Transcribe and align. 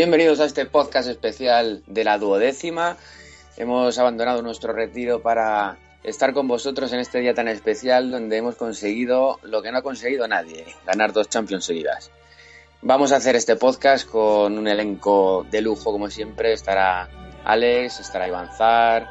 Bienvenidos 0.00 0.40
a 0.40 0.46
este 0.46 0.64
podcast 0.64 1.10
especial 1.10 1.82
de 1.86 2.04
la 2.04 2.16
duodécima. 2.16 2.96
Hemos 3.58 3.98
abandonado 3.98 4.40
nuestro 4.40 4.72
retiro 4.72 5.20
para 5.20 5.76
estar 6.02 6.32
con 6.32 6.48
vosotros 6.48 6.90
en 6.94 7.00
este 7.00 7.20
día 7.20 7.34
tan 7.34 7.48
especial 7.48 8.10
donde 8.10 8.38
hemos 8.38 8.56
conseguido 8.56 9.38
lo 9.42 9.60
que 9.60 9.70
no 9.70 9.76
ha 9.76 9.82
conseguido 9.82 10.26
nadie, 10.26 10.64
ganar 10.86 11.12
dos 11.12 11.28
Champions 11.28 11.66
seguidas. 11.66 12.10
Vamos 12.80 13.12
a 13.12 13.16
hacer 13.16 13.36
este 13.36 13.56
podcast 13.56 14.08
con 14.08 14.56
un 14.56 14.68
elenco 14.68 15.46
de 15.50 15.60
lujo 15.60 15.92
como 15.92 16.08
siempre. 16.08 16.54
Estará 16.54 17.10
Alex, 17.44 18.00
estará 18.00 18.26
Iván 18.26 18.48
Zar, 18.56 19.06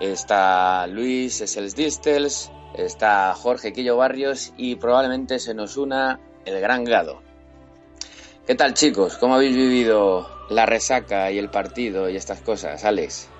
está 0.00 0.86
Luis 0.86 1.42
Esels 1.42 1.76
Distels, 1.76 2.50
está 2.74 3.34
Jorge 3.34 3.74
Quillo 3.74 3.98
Barrios 3.98 4.54
y 4.56 4.76
probablemente 4.76 5.38
se 5.38 5.52
nos 5.52 5.76
una 5.76 6.18
el 6.46 6.58
gran 6.62 6.84
Gado. 6.84 7.23
¿Qué 8.46 8.54
tal 8.54 8.74
chicos? 8.74 9.16
¿Cómo 9.16 9.36
habéis 9.36 9.56
vivido 9.56 10.26
la 10.50 10.66
resaca 10.66 11.30
y 11.30 11.38
el 11.38 11.48
partido 11.48 12.10
y 12.10 12.16
estas 12.16 12.42
cosas, 12.42 12.84
Alex? 12.84 13.30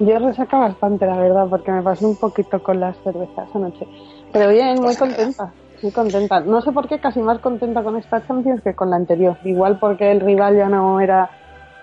Yo 0.00 0.18
resaca 0.18 0.58
bastante, 0.58 1.06
la 1.06 1.16
verdad, 1.16 1.46
porque 1.48 1.70
me 1.70 1.80
pasé 1.80 2.04
un 2.04 2.16
poquito 2.16 2.60
con 2.60 2.80
las 2.80 2.96
cervezas 3.04 3.48
anoche. 3.54 3.86
Pero 4.32 4.48
bien, 4.48 4.80
muy 4.80 4.96
contenta, 4.96 5.52
muy 5.80 5.92
contenta. 5.92 6.40
No 6.40 6.60
sé 6.60 6.72
por 6.72 6.88
qué, 6.88 6.98
casi 6.98 7.20
más 7.20 7.38
contenta 7.38 7.84
con 7.84 7.96
esta 7.96 8.26
Champions 8.26 8.62
que 8.62 8.74
con 8.74 8.90
la 8.90 8.96
anterior. 8.96 9.36
Igual 9.44 9.78
porque 9.78 10.10
el 10.10 10.18
rival 10.18 10.56
ya 10.56 10.68
no 10.68 11.00
era 11.00 11.30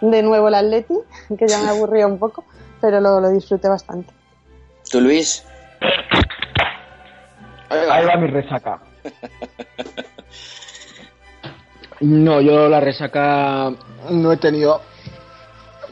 de 0.02 0.22
nuevo 0.22 0.50
el 0.50 0.56
Atleti, 0.56 0.96
que 1.40 1.48
ya 1.48 1.60
me 1.60 1.70
aburría 1.70 2.08
un 2.08 2.20
poco, 2.20 2.44
pero 2.82 3.00
lo, 3.00 3.22
lo 3.22 3.30
disfruté 3.30 3.70
bastante. 3.70 4.14
¿Tú, 4.92 5.00
Luis? 5.00 5.46
Ahí 7.70 8.06
va 8.06 8.18
mi 8.18 8.28
resaca. 8.28 8.82
No, 12.02 12.42
yo 12.42 12.70
la 12.70 12.80
resaca 12.80 13.72
no 14.12 14.32
he 14.32 14.38
tenido 14.38 14.82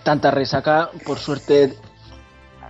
tanta 0.03 0.31
resaca. 0.31 0.89
Por 1.05 1.17
suerte 1.17 1.73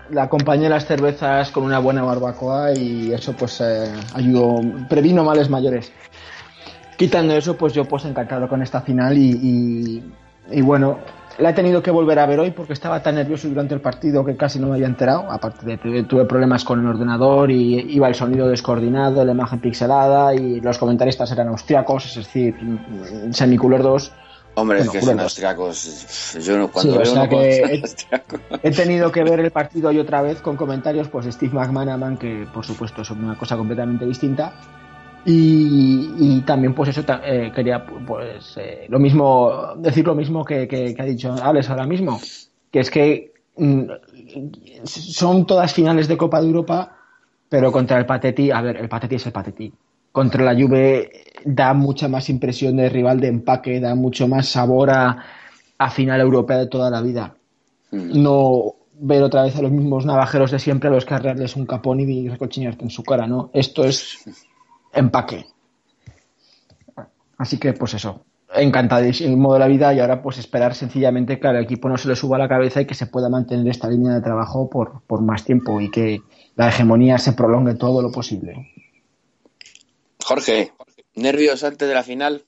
la 0.09 0.23
acompañé 0.23 0.69
las 0.69 0.86
cervezas 0.86 1.52
con 1.52 1.63
una 1.63 1.80
buena 1.80 2.03
barbacoa 2.03 2.73
y 2.73 3.11
eso 3.11 3.33
pues 3.33 3.59
eh, 3.61 3.91
ayudó, 4.13 4.61
previno 4.88 5.23
males 5.23 5.50
mayores. 5.50 5.91
Quitando 6.97 7.36
eso, 7.36 7.58
pues 7.58 7.73
yo 7.73 7.86
pues 7.86 8.06
encantado 8.06 8.47
con 8.47 8.61
esta 8.61 8.81
final 8.81 9.17
y, 9.17 9.31
y, 9.31 10.13
y 10.52 10.61
bueno, 10.61 11.00
la 11.38 11.50
he 11.50 11.53
tenido 11.53 11.81
que 11.81 11.91
volver 11.91 12.19
a 12.19 12.25
ver 12.25 12.39
hoy 12.39 12.52
porque 12.52 12.73
estaba 12.73 13.02
tan 13.02 13.16
nervioso 13.16 13.47
durante 13.47 13.73
el 13.73 13.81
partido 13.81 14.23
que 14.23 14.36
casi 14.36 14.59
no 14.59 14.67
me 14.67 14.75
había 14.75 14.88
enterado. 14.88 15.31
Aparte 15.31 15.66
de 15.66 15.78
que 15.78 16.03
tuve 16.03 16.25
problemas 16.25 16.64
con 16.64 16.80
el 16.80 16.88
ordenador 16.88 17.52
y 17.52 17.94
iba 17.94 18.08
el 18.08 18.16
sonido 18.16 18.47
descoordinado, 18.47 19.23
la 19.25 19.31
imagen 19.31 19.59
pixelada 19.59 20.33
y 20.33 20.61
los 20.61 20.78
comentaristas 20.78 21.31
eran 21.31 21.50
austriacos, 21.50 22.06
es 22.06 22.16
decir, 22.16 22.56
semiculordos. 23.31 24.11
Hombre, 24.58 24.78
Bueno, 24.78 24.91
es 24.94 24.97
que 24.97 25.06
son 25.06 25.19
austriacos. 25.19 26.38
Yo 26.41 26.58
no, 26.58 26.72
cuando 26.72 26.94
Sí, 26.94 26.97
o 26.97 27.02
veo 27.02 27.13
sea 27.13 27.28
con 27.28 27.39
que 27.39 27.59
he-. 27.59 27.83
He 28.63 28.72
tenido 28.72 29.11
que 29.11 29.23
ver 29.23 29.41
el 29.41 29.52
partido 29.52 29.89
hoy 29.89 30.00
otra 30.00 30.22
vez 30.22 30.41
con 30.41 30.56
comentarios 30.56 31.09
pues 31.09 31.25
de 31.25 31.33
Steve 31.33 31.53
McManaman, 31.53 32.17
que 32.17 32.47
por 32.53 32.66
supuesto 32.66 33.03
son 33.03 33.25
una 33.25 33.38
cosa 33.38 33.58
completamente 33.58 34.06
distinta. 34.06 34.53
Y, 35.25 36.13
y 36.19 36.41
también 36.41 36.73
pues 36.75 36.89
eso 36.89 37.03
eh, 37.23 37.51
quería 37.53 37.83
pues 37.85 38.55
eh, 38.57 38.85
lo 38.89 38.99
mismo 38.99 39.73
decir 39.77 40.05
lo 40.05 40.13
mismo 40.13 40.45
que, 40.45 40.67
que- 40.67 40.94
que 40.94 41.01
ha 41.01 41.05
dicho 41.05 41.33
Alex 41.33 41.69
ahora 41.72 41.88
mismo 41.88 42.19
que 42.72 42.79
es 42.79 42.91
que 42.91 43.33
mm, 43.57 43.81
son 44.83 45.45
todas 45.47 45.73
finales 45.73 46.07
de 46.07 46.17
Copa 46.17 46.39
de 46.41 46.47
Europa 46.47 46.97
pero 47.50 47.72
contra 47.72 47.97
el 47.97 48.05
Pateti 48.05 48.51
a 48.51 48.61
ver 48.61 48.77
el 48.77 48.88
Pateti 48.88 49.16
es 49.16 49.25
el 49.25 49.31
Pateti 49.31 49.73
contra 50.11 50.44
la 50.44 50.53
Juve 50.53 51.09
da 51.44 51.73
mucha 51.73 52.07
más 52.07 52.29
impresión 52.29 52.77
de 52.77 52.89
rival 52.89 53.19
de 53.19 53.27
empaque 53.29 53.79
da 53.79 53.95
mucho 53.95 54.27
más 54.27 54.47
sabor 54.47 54.91
a, 54.91 55.17
a 55.77 55.89
final 55.89 56.21
europea 56.21 56.57
de 56.59 56.67
toda 56.67 56.89
la 56.89 57.01
vida 57.01 57.35
Mm. 57.91 58.21
no 58.23 58.73
ver 59.00 59.21
otra 59.21 59.44
vez 59.44 59.55
a 59.55 59.61
los 59.61 59.71
mismos 59.71 60.05
navajeros 60.07 60.50
de 60.51 60.57
siempre 60.57 60.89
a 60.89 60.91
los 60.91 61.05
que 61.05 61.13
arrearles 61.13 61.55
un 61.55 61.66
capón 61.67 62.00
y 62.00 62.27
recochinarte 62.27 62.83
en 62.83 62.89
su 62.89 63.03
cara, 63.03 63.27
¿no? 63.27 63.51
Esto 63.53 63.85
es 63.85 64.25
empaque. 64.95 65.45
Así 67.38 67.59
que, 67.59 67.73
pues 67.73 67.94
eso, 67.94 68.25
encantadísimo 68.53 69.53
de 69.53 69.59
la 69.59 69.67
vida 69.67 69.94
y 69.94 70.00
ahora 70.00 70.22
pues 70.22 70.38
esperar 70.38 70.73
sencillamente 70.73 71.39
que 71.39 71.47
al 71.47 71.57
equipo 71.57 71.89
no 71.89 71.97
se 71.97 72.07
le 72.07 72.16
suba 72.16 72.38
la 72.38 72.47
cabeza 72.47 72.81
y 72.81 72.85
que 72.85 72.95
se 72.95 73.07
pueda 73.07 73.29
mantener 73.29 73.67
esta 73.67 73.89
línea 73.89 74.13
de 74.13 74.22
trabajo 74.22 74.69
por, 74.69 75.01
por 75.06 75.22
más 75.22 75.44
tiempo 75.44 75.81
y 75.81 75.91
que 75.91 76.22
la 76.56 76.69
hegemonía 76.69 77.17
se 77.17 77.33
prolongue 77.33 77.75
todo 77.75 78.01
lo 78.01 78.11
posible. 78.11 78.72
Jorge, 80.23 80.72
¿nervios 81.16 81.63
antes 81.63 81.88
de 81.88 81.94
la 81.94 82.03
final? 82.03 82.44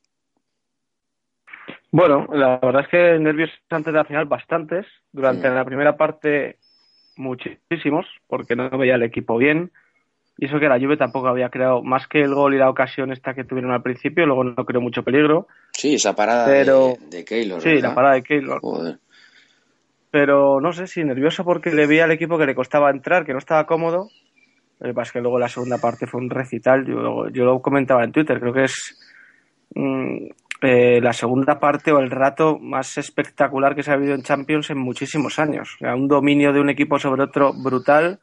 Bueno, 1.91 2.27
la 2.31 2.59
verdad 2.61 2.83
es 2.83 2.87
que 2.89 3.19
nervios 3.19 3.49
antes 3.69 3.93
de 3.93 3.97
la 3.99 4.05
final 4.05 4.25
bastantes. 4.25 4.85
Durante 5.11 5.49
Mm. 5.49 5.53
la 5.53 5.65
primera 5.65 5.97
parte 5.97 6.57
muchísimos, 7.15 8.05
porque 8.27 8.55
no 8.55 8.69
veía 8.77 8.95
el 8.95 9.03
equipo 9.03 9.37
bien. 9.37 9.71
Y 10.37 10.45
eso 10.45 10.59
que 10.59 10.67
la 10.69 10.79
Juve 10.79 10.97
tampoco 10.97 11.27
había 11.27 11.49
creado, 11.49 11.81
más 11.81 12.07
que 12.07 12.21
el 12.21 12.33
gol 12.35 12.53
y 12.53 12.57
la 12.59 12.69
ocasión 12.69 13.11
esta 13.11 13.33
que 13.33 13.43
tuvieron 13.43 13.71
al 13.71 13.81
principio, 13.81 14.25
luego 14.25 14.43
no 14.43 14.65
creó 14.65 14.81
mucho 14.81 15.03
peligro. 15.03 15.47
Sí, 15.73 15.95
esa 15.95 16.15
parada 16.15 16.45
Pero- 16.45 16.93
de, 17.09 17.17
de 17.17 17.25
Keylor. 17.25 17.61
Sí, 17.61 17.69
¿verdad? 17.69 17.89
la 17.89 17.95
parada 17.95 18.13
de 18.15 18.23
Keylor. 18.23 18.59
Joder. 18.61 18.99
Pero 20.11 20.61
no 20.61 20.71
sé 20.73 20.87
si 20.87 21.03
nervioso 21.03 21.43
porque 21.43 21.71
le 21.71 21.85
veía 21.87 22.05
al 22.05 22.11
equipo 22.11 22.37
que 22.37 22.45
le 22.45 22.55
costaba 22.55 22.89
entrar, 22.89 23.25
que 23.25 23.33
no 23.33 23.39
estaba 23.39 23.65
cómodo. 23.65 24.09
Lo 24.79 24.87
que 24.87 24.93
pasa 24.93 25.09
es 25.09 25.13
que 25.13 25.21
luego 25.21 25.39
la 25.39 25.49
segunda 25.49 25.79
parte 25.79 26.07
fue 26.07 26.21
un 26.21 26.29
recital. 26.29 26.85
Yo, 26.85 27.29
yo 27.29 27.43
lo 27.45 27.61
comentaba 27.61 28.03
en 28.03 28.11
Twitter, 28.11 28.39
creo 28.39 28.53
que 28.53 28.63
es 28.65 28.97
mm, 29.75 30.17
eh, 30.61 30.99
la 31.01 31.13
segunda 31.13 31.59
parte 31.59 31.91
o 31.91 31.99
el 31.99 32.09
rato 32.09 32.57
más 32.59 32.97
espectacular 32.97 33.75
que 33.75 33.83
se 33.83 33.91
ha 33.91 33.95
habido 33.95 34.13
en 34.13 34.21
Champions 34.23 34.69
en 34.69 34.77
muchísimos 34.77 35.39
años. 35.39 35.75
O 35.75 35.77
sea, 35.79 35.95
un 35.95 36.07
dominio 36.07 36.53
de 36.53 36.61
un 36.61 36.69
equipo 36.69 36.99
sobre 36.99 37.23
otro 37.23 37.53
brutal 37.53 38.19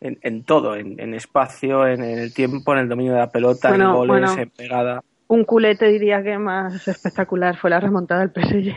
en, 0.00 0.18
en 0.22 0.44
todo, 0.44 0.76
en, 0.76 1.00
en 1.00 1.14
espacio, 1.14 1.86
en, 1.86 2.02
el 2.02 2.34
tiempo, 2.34 2.72
en 2.72 2.80
el 2.80 2.88
dominio 2.88 3.12
de 3.12 3.18
la 3.18 3.30
pelota, 3.30 3.74
en 3.74 3.92
goles, 3.92 4.08
bueno. 4.08 4.32
en 4.32 4.50
pegada. 4.50 5.02
Un 5.28 5.44
culete 5.44 5.88
diría 5.88 6.22
que 6.22 6.38
más 6.38 6.86
espectacular 6.86 7.56
fue 7.56 7.70
la 7.70 7.80
remontada 7.80 8.26
del 8.26 8.30
PSG. 8.30 8.76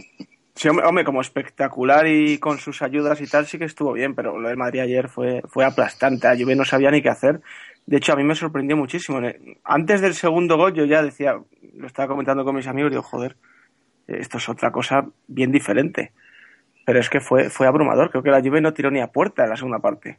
Sí, 0.56 0.68
hombre, 0.70 0.86
hombre, 0.86 1.04
como 1.04 1.20
espectacular 1.20 2.06
y 2.06 2.38
con 2.38 2.56
sus 2.56 2.80
ayudas 2.80 3.20
y 3.20 3.26
tal, 3.26 3.44
sí 3.44 3.58
que 3.58 3.66
estuvo 3.66 3.92
bien, 3.92 4.14
pero 4.14 4.38
lo 4.40 4.48
del 4.48 4.56
Madrid 4.56 4.80
ayer 4.80 5.10
fue, 5.10 5.42
fue 5.46 5.66
aplastante. 5.66 6.28
La 6.28 6.34
Juve 6.34 6.56
no 6.56 6.64
sabía 6.64 6.90
ni 6.90 7.02
qué 7.02 7.10
hacer. 7.10 7.42
De 7.84 7.98
hecho, 7.98 8.14
a 8.14 8.16
mí 8.16 8.24
me 8.24 8.34
sorprendió 8.34 8.74
muchísimo. 8.74 9.20
Antes 9.64 10.00
del 10.00 10.14
segundo 10.14 10.56
gol, 10.56 10.72
yo 10.72 10.86
ya 10.86 11.02
decía, 11.02 11.38
lo 11.74 11.86
estaba 11.86 12.08
comentando 12.08 12.42
con 12.42 12.56
mis 12.56 12.66
amigos, 12.66 12.90
digo, 12.90 13.02
joder, 13.02 13.36
esto 14.06 14.38
es 14.38 14.48
otra 14.48 14.72
cosa 14.72 15.06
bien 15.28 15.52
diferente. 15.52 16.12
Pero 16.86 17.00
es 17.00 17.10
que 17.10 17.20
fue, 17.20 17.50
fue 17.50 17.66
abrumador. 17.66 18.10
Creo 18.10 18.22
que 18.22 18.30
la 18.30 18.40
Juve 18.40 18.62
no 18.62 18.72
tiró 18.72 18.90
ni 18.90 19.00
a 19.00 19.08
puerta 19.08 19.44
en 19.44 19.50
la 19.50 19.56
segunda 19.56 19.80
parte. 19.80 20.18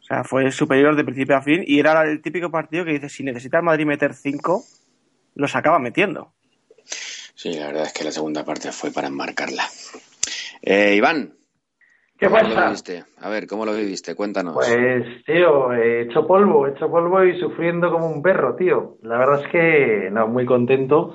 O 0.00 0.02
sea, 0.02 0.24
fue 0.24 0.50
superior 0.50 0.96
de 0.96 1.04
principio 1.04 1.36
a 1.36 1.42
fin 1.42 1.62
y 1.64 1.78
era 1.78 2.02
el 2.02 2.20
típico 2.20 2.50
partido 2.50 2.84
que 2.84 2.92
dice, 2.92 3.08
si 3.08 3.22
necesita 3.22 3.58
el 3.58 3.64
Madrid 3.64 3.86
meter 3.86 4.14
cinco, 4.14 4.64
los 5.36 5.54
acaba 5.54 5.78
metiendo. 5.78 6.32
Sí, 7.34 7.52
la 7.52 7.66
verdad 7.66 7.84
es 7.84 7.92
que 7.92 8.04
la 8.04 8.10
segunda 8.10 8.44
parte 8.44 8.72
fue 8.72 8.90
para 8.90 9.08
enmarcarla. 9.08 9.64
Eh, 10.62 10.94
Iván, 10.96 11.38
¿Qué 12.18 12.26
¿cómo 12.26 12.42
lo 12.42 12.64
viviste? 12.64 13.04
A 13.20 13.28
ver, 13.28 13.46
¿cómo 13.46 13.64
lo 13.64 13.72
viviste? 13.72 14.16
Cuéntanos. 14.16 14.54
Pues, 14.54 15.24
tío, 15.24 15.72
he 15.72 16.02
hecho 16.02 16.26
polvo, 16.26 16.66
he 16.66 16.72
hecho 16.72 16.90
polvo 16.90 17.22
y 17.22 17.38
sufriendo 17.38 17.92
como 17.92 18.08
un 18.08 18.22
perro, 18.22 18.56
tío. 18.56 18.96
La 19.02 19.18
verdad 19.18 19.44
es 19.44 19.52
que, 19.52 20.10
no, 20.10 20.26
muy 20.26 20.44
contento. 20.44 21.14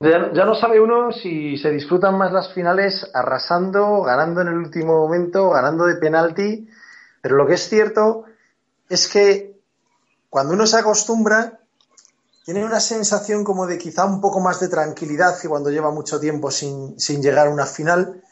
Ya, 0.00 0.44
no 0.44 0.54
sabe 0.54 0.80
uno 0.80 1.12
si 1.12 1.58
se 1.58 1.70
disfrutan 1.70 2.16
más 2.16 2.32
las 2.32 2.52
finales 2.52 3.10
arrasando, 3.12 4.02
ganando 4.02 4.40
en 4.42 4.48
el 4.48 4.58
último 4.58 4.98
momento, 4.98 5.50
ganando 5.50 5.86
de 5.86 5.96
penalti. 5.96 6.68
Pero 7.20 7.36
lo 7.36 7.46
que 7.46 7.54
es 7.54 7.68
cierto 7.68 8.24
es 8.88 9.08
que 9.08 9.58
cuando 10.28 10.54
uno 10.54 10.66
se 10.66 10.78
acostumbra, 10.78 11.60
tiene 12.44 12.64
una 12.64 12.80
sensación 12.80 13.44
como 13.44 13.66
de 13.66 13.78
quizá 13.78 14.04
un 14.04 14.20
poco 14.20 14.40
más 14.40 14.60
de 14.60 14.68
tranquilidad 14.68 15.38
que 15.38 15.48
cuando 15.48 15.70
lleva 15.70 15.90
mucho 15.90 16.18
tiempo 16.18 16.50
sin, 16.50 16.98
sin 16.98 17.22
llegar 17.22 17.48
a 17.48 17.50
una 17.50 17.66
final. 17.66 18.22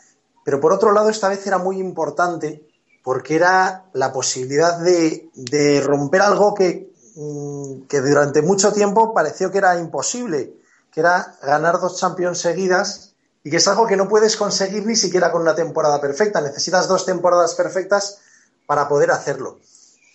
Pero 0.44 0.60
por 0.60 0.72
otro 0.72 0.92
lado, 0.92 1.10
esta 1.10 1.28
vez 1.28 1.46
era 1.46 1.58
muy 1.58 1.78
importante 1.78 2.66
porque 3.02 3.36
era 3.36 3.84
la 3.92 4.12
posibilidad 4.12 4.78
de, 4.80 5.30
de 5.34 5.80
romper 5.80 6.22
algo 6.22 6.54
que, 6.54 6.92
mm, 7.16 7.86
que 7.86 8.00
durante 8.00 8.42
mucho 8.42 8.72
tiempo 8.72 9.14
pareció 9.14 9.50
que 9.50 9.58
era 9.58 9.78
imposible, 9.78 10.57
que 10.98 11.02
era 11.02 11.38
ganar 11.40 11.78
dos 11.78 11.96
Champions 11.96 12.40
seguidas 12.40 13.14
y 13.44 13.50
que 13.50 13.58
es 13.58 13.68
algo 13.68 13.86
que 13.86 13.96
no 13.96 14.08
puedes 14.08 14.36
conseguir 14.36 14.84
ni 14.84 14.96
siquiera 14.96 15.30
con 15.30 15.42
una 15.42 15.54
temporada 15.54 16.00
perfecta. 16.00 16.40
Necesitas 16.40 16.88
dos 16.88 17.06
temporadas 17.06 17.54
perfectas 17.54 18.18
para 18.66 18.88
poder 18.88 19.12
hacerlo. 19.12 19.60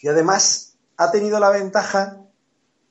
Y 0.01 0.09
además 0.09 0.73
ha 0.97 1.09
tenido 1.09 1.39
la 1.39 1.51
ventaja, 1.51 2.17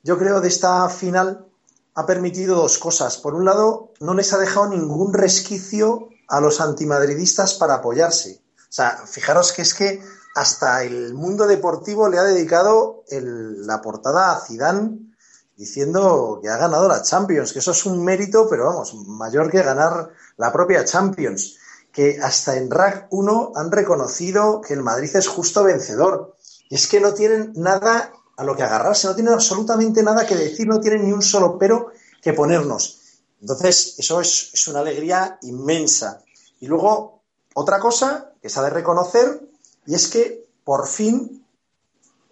yo 0.01 0.17
creo, 0.17 0.41
de 0.41 0.47
esta 0.47 0.89
final, 0.89 1.45
ha 1.93 2.07
permitido 2.07 2.55
dos 2.55 2.79
cosas. 2.79 3.17
Por 3.17 3.35
un 3.35 3.45
lado, 3.45 3.91
no 3.99 4.15
les 4.15 4.33
ha 4.33 4.39
dejado 4.39 4.69
ningún 4.69 5.13
resquicio 5.13 6.09
a 6.27 6.41
los 6.41 6.61
antimadridistas 6.61 7.53
para 7.53 7.75
apoyarse. 7.75 8.41
O 8.57 8.71
sea, 8.71 9.03
fijaros 9.05 9.53
que 9.53 9.61
es 9.61 9.75
que 9.75 10.03
hasta 10.33 10.81
el 10.81 11.13
mundo 11.13 11.45
deportivo 11.45 12.09
le 12.09 12.17
ha 12.17 12.23
dedicado 12.23 13.03
la 13.11 13.83
portada 13.83 14.31
a 14.31 14.39
Zidane 14.39 15.12
diciendo 15.55 16.39
que 16.41 16.49
ha 16.49 16.57
ganado 16.57 16.87
la 16.87 17.03
Champions, 17.03 17.53
que 17.53 17.59
eso 17.59 17.71
es 17.71 17.85
un 17.85 18.03
mérito, 18.03 18.47
pero 18.49 18.65
vamos, 18.65 18.93
mayor 18.95 19.49
que 19.51 19.61
ganar 19.61 20.09
la 20.37 20.51
propia 20.51 20.85
Champions, 20.85 21.57
que 21.91 22.19
hasta 22.21 22.57
en 22.57 22.71
RAC 22.71 23.07
1 23.11 23.51
han 23.55 23.71
reconocido 23.71 24.61
que 24.61 24.73
el 24.73 24.81
Madrid 24.81 25.15
es 25.15 25.27
justo 25.27 25.63
vencedor. 25.63 26.35
Y 26.69 26.75
es 26.75 26.87
que 26.87 26.99
no 26.99 27.13
tienen 27.13 27.53
nada 27.55 28.11
a 28.35 28.43
lo 28.43 28.55
que 28.55 28.63
agarrarse, 28.63 29.07
no 29.07 29.15
tienen 29.15 29.33
absolutamente 29.33 30.01
nada 30.01 30.25
que 30.25 30.35
decir, 30.35 30.67
no 30.67 30.79
tienen 30.79 31.05
ni 31.05 31.11
un 31.11 31.21
solo 31.21 31.57
pero 31.59 31.91
que 32.21 32.33
ponernos. 32.33 32.99
Entonces, 33.41 33.95
eso 33.97 34.21
es, 34.21 34.51
es 34.53 34.67
una 34.67 34.79
alegría 34.79 35.37
inmensa. 35.43 36.23
Y 36.59 36.67
luego, 36.67 37.21
otra 37.53 37.79
cosa 37.79 38.31
que 38.41 38.49
se 38.49 38.59
ha 38.59 38.63
de 38.63 38.69
reconocer, 38.71 39.41
y 39.85 39.93
es 39.93 40.07
que 40.07 40.47
por 40.63 40.87
fin 40.87 41.45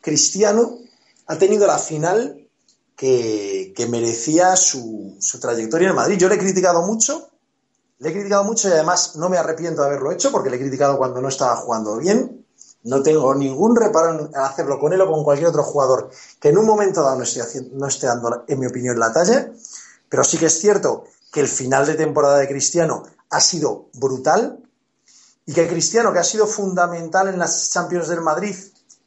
Cristiano 0.02 0.80
ha 1.28 1.38
tenido 1.38 1.68
la 1.68 1.78
final 1.78 2.41
que, 3.02 3.88
merecía 3.90 4.56
su, 4.56 5.18
trayectoria 5.42 5.90
en 5.90 5.96
Madrid. 5.96 6.18
Yo 6.20 6.30
le 6.30 6.36
he 6.36 6.38
criticado 6.38 6.84
mucho, 6.84 7.30
le 7.98 8.10
he 8.10 8.14
criticado 8.14 8.44
mucho 8.44 8.70
y 8.70 8.74
además 8.74 9.16
no 9.16 9.28
me 9.28 9.40
arrepiento 9.40 9.82
de 9.82 9.88
haberlo 9.88 10.12
hecho 10.12 10.32
porque 10.32 10.52
le 10.52 10.58
he 10.58 10.60
criticado 10.60 11.00
cuando 11.00 11.20
no 11.20 11.30
estaba 11.30 11.56
jugando 11.56 11.98
bien. 11.98 12.46
No 12.84 13.02
tengo 13.02 13.34
ningún 13.34 13.76
reparo 13.76 14.20
en 14.20 14.36
hacerlo 14.36 14.80
con 14.80 14.94
él 14.94 15.02
o 15.02 15.12
con 15.12 15.24
cualquier 15.24 15.50
otro 15.50 15.64
jugador 15.64 16.12
que 16.40 16.50
en 16.50 16.60
un 16.60 16.66
momento 16.66 17.02
dado 17.02 17.18
no 17.18 17.24
esté, 17.24 17.42
no 17.72 17.88
esté 17.88 18.06
dando, 18.06 18.44
en 18.48 18.60
mi 18.60 18.68
opinión, 18.68 19.00
la 19.00 19.12
talla. 19.12 19.52
Pero 20.08 20.24
sí 20.24 20.38
que 20.38 20.48
es 20.48 20.60
cierto 20.60 21.06
que 21.32 21.40
el 21.40 21.48
final 21.48 21.88
de 21.88 21.96
temporada 21.96 22.38
de 22.38 22.48
Cristiano 22.48 23.04
ha 23.32 23.40
sido 23.40 23.88
brutal 23.94 24.60
y 25.48 25.54
que 25.54 25.68
Cristiano, 25.68 26.14
que 26.14 26.20
ha 26.20 26.24
sido 26.24 26.46
fundamental 26.46 27.30
en 27.30 27.40
las 27.40 27.72
Champions 27.72 28.10
del 28.10 28.22
Madrid 28.22 28.56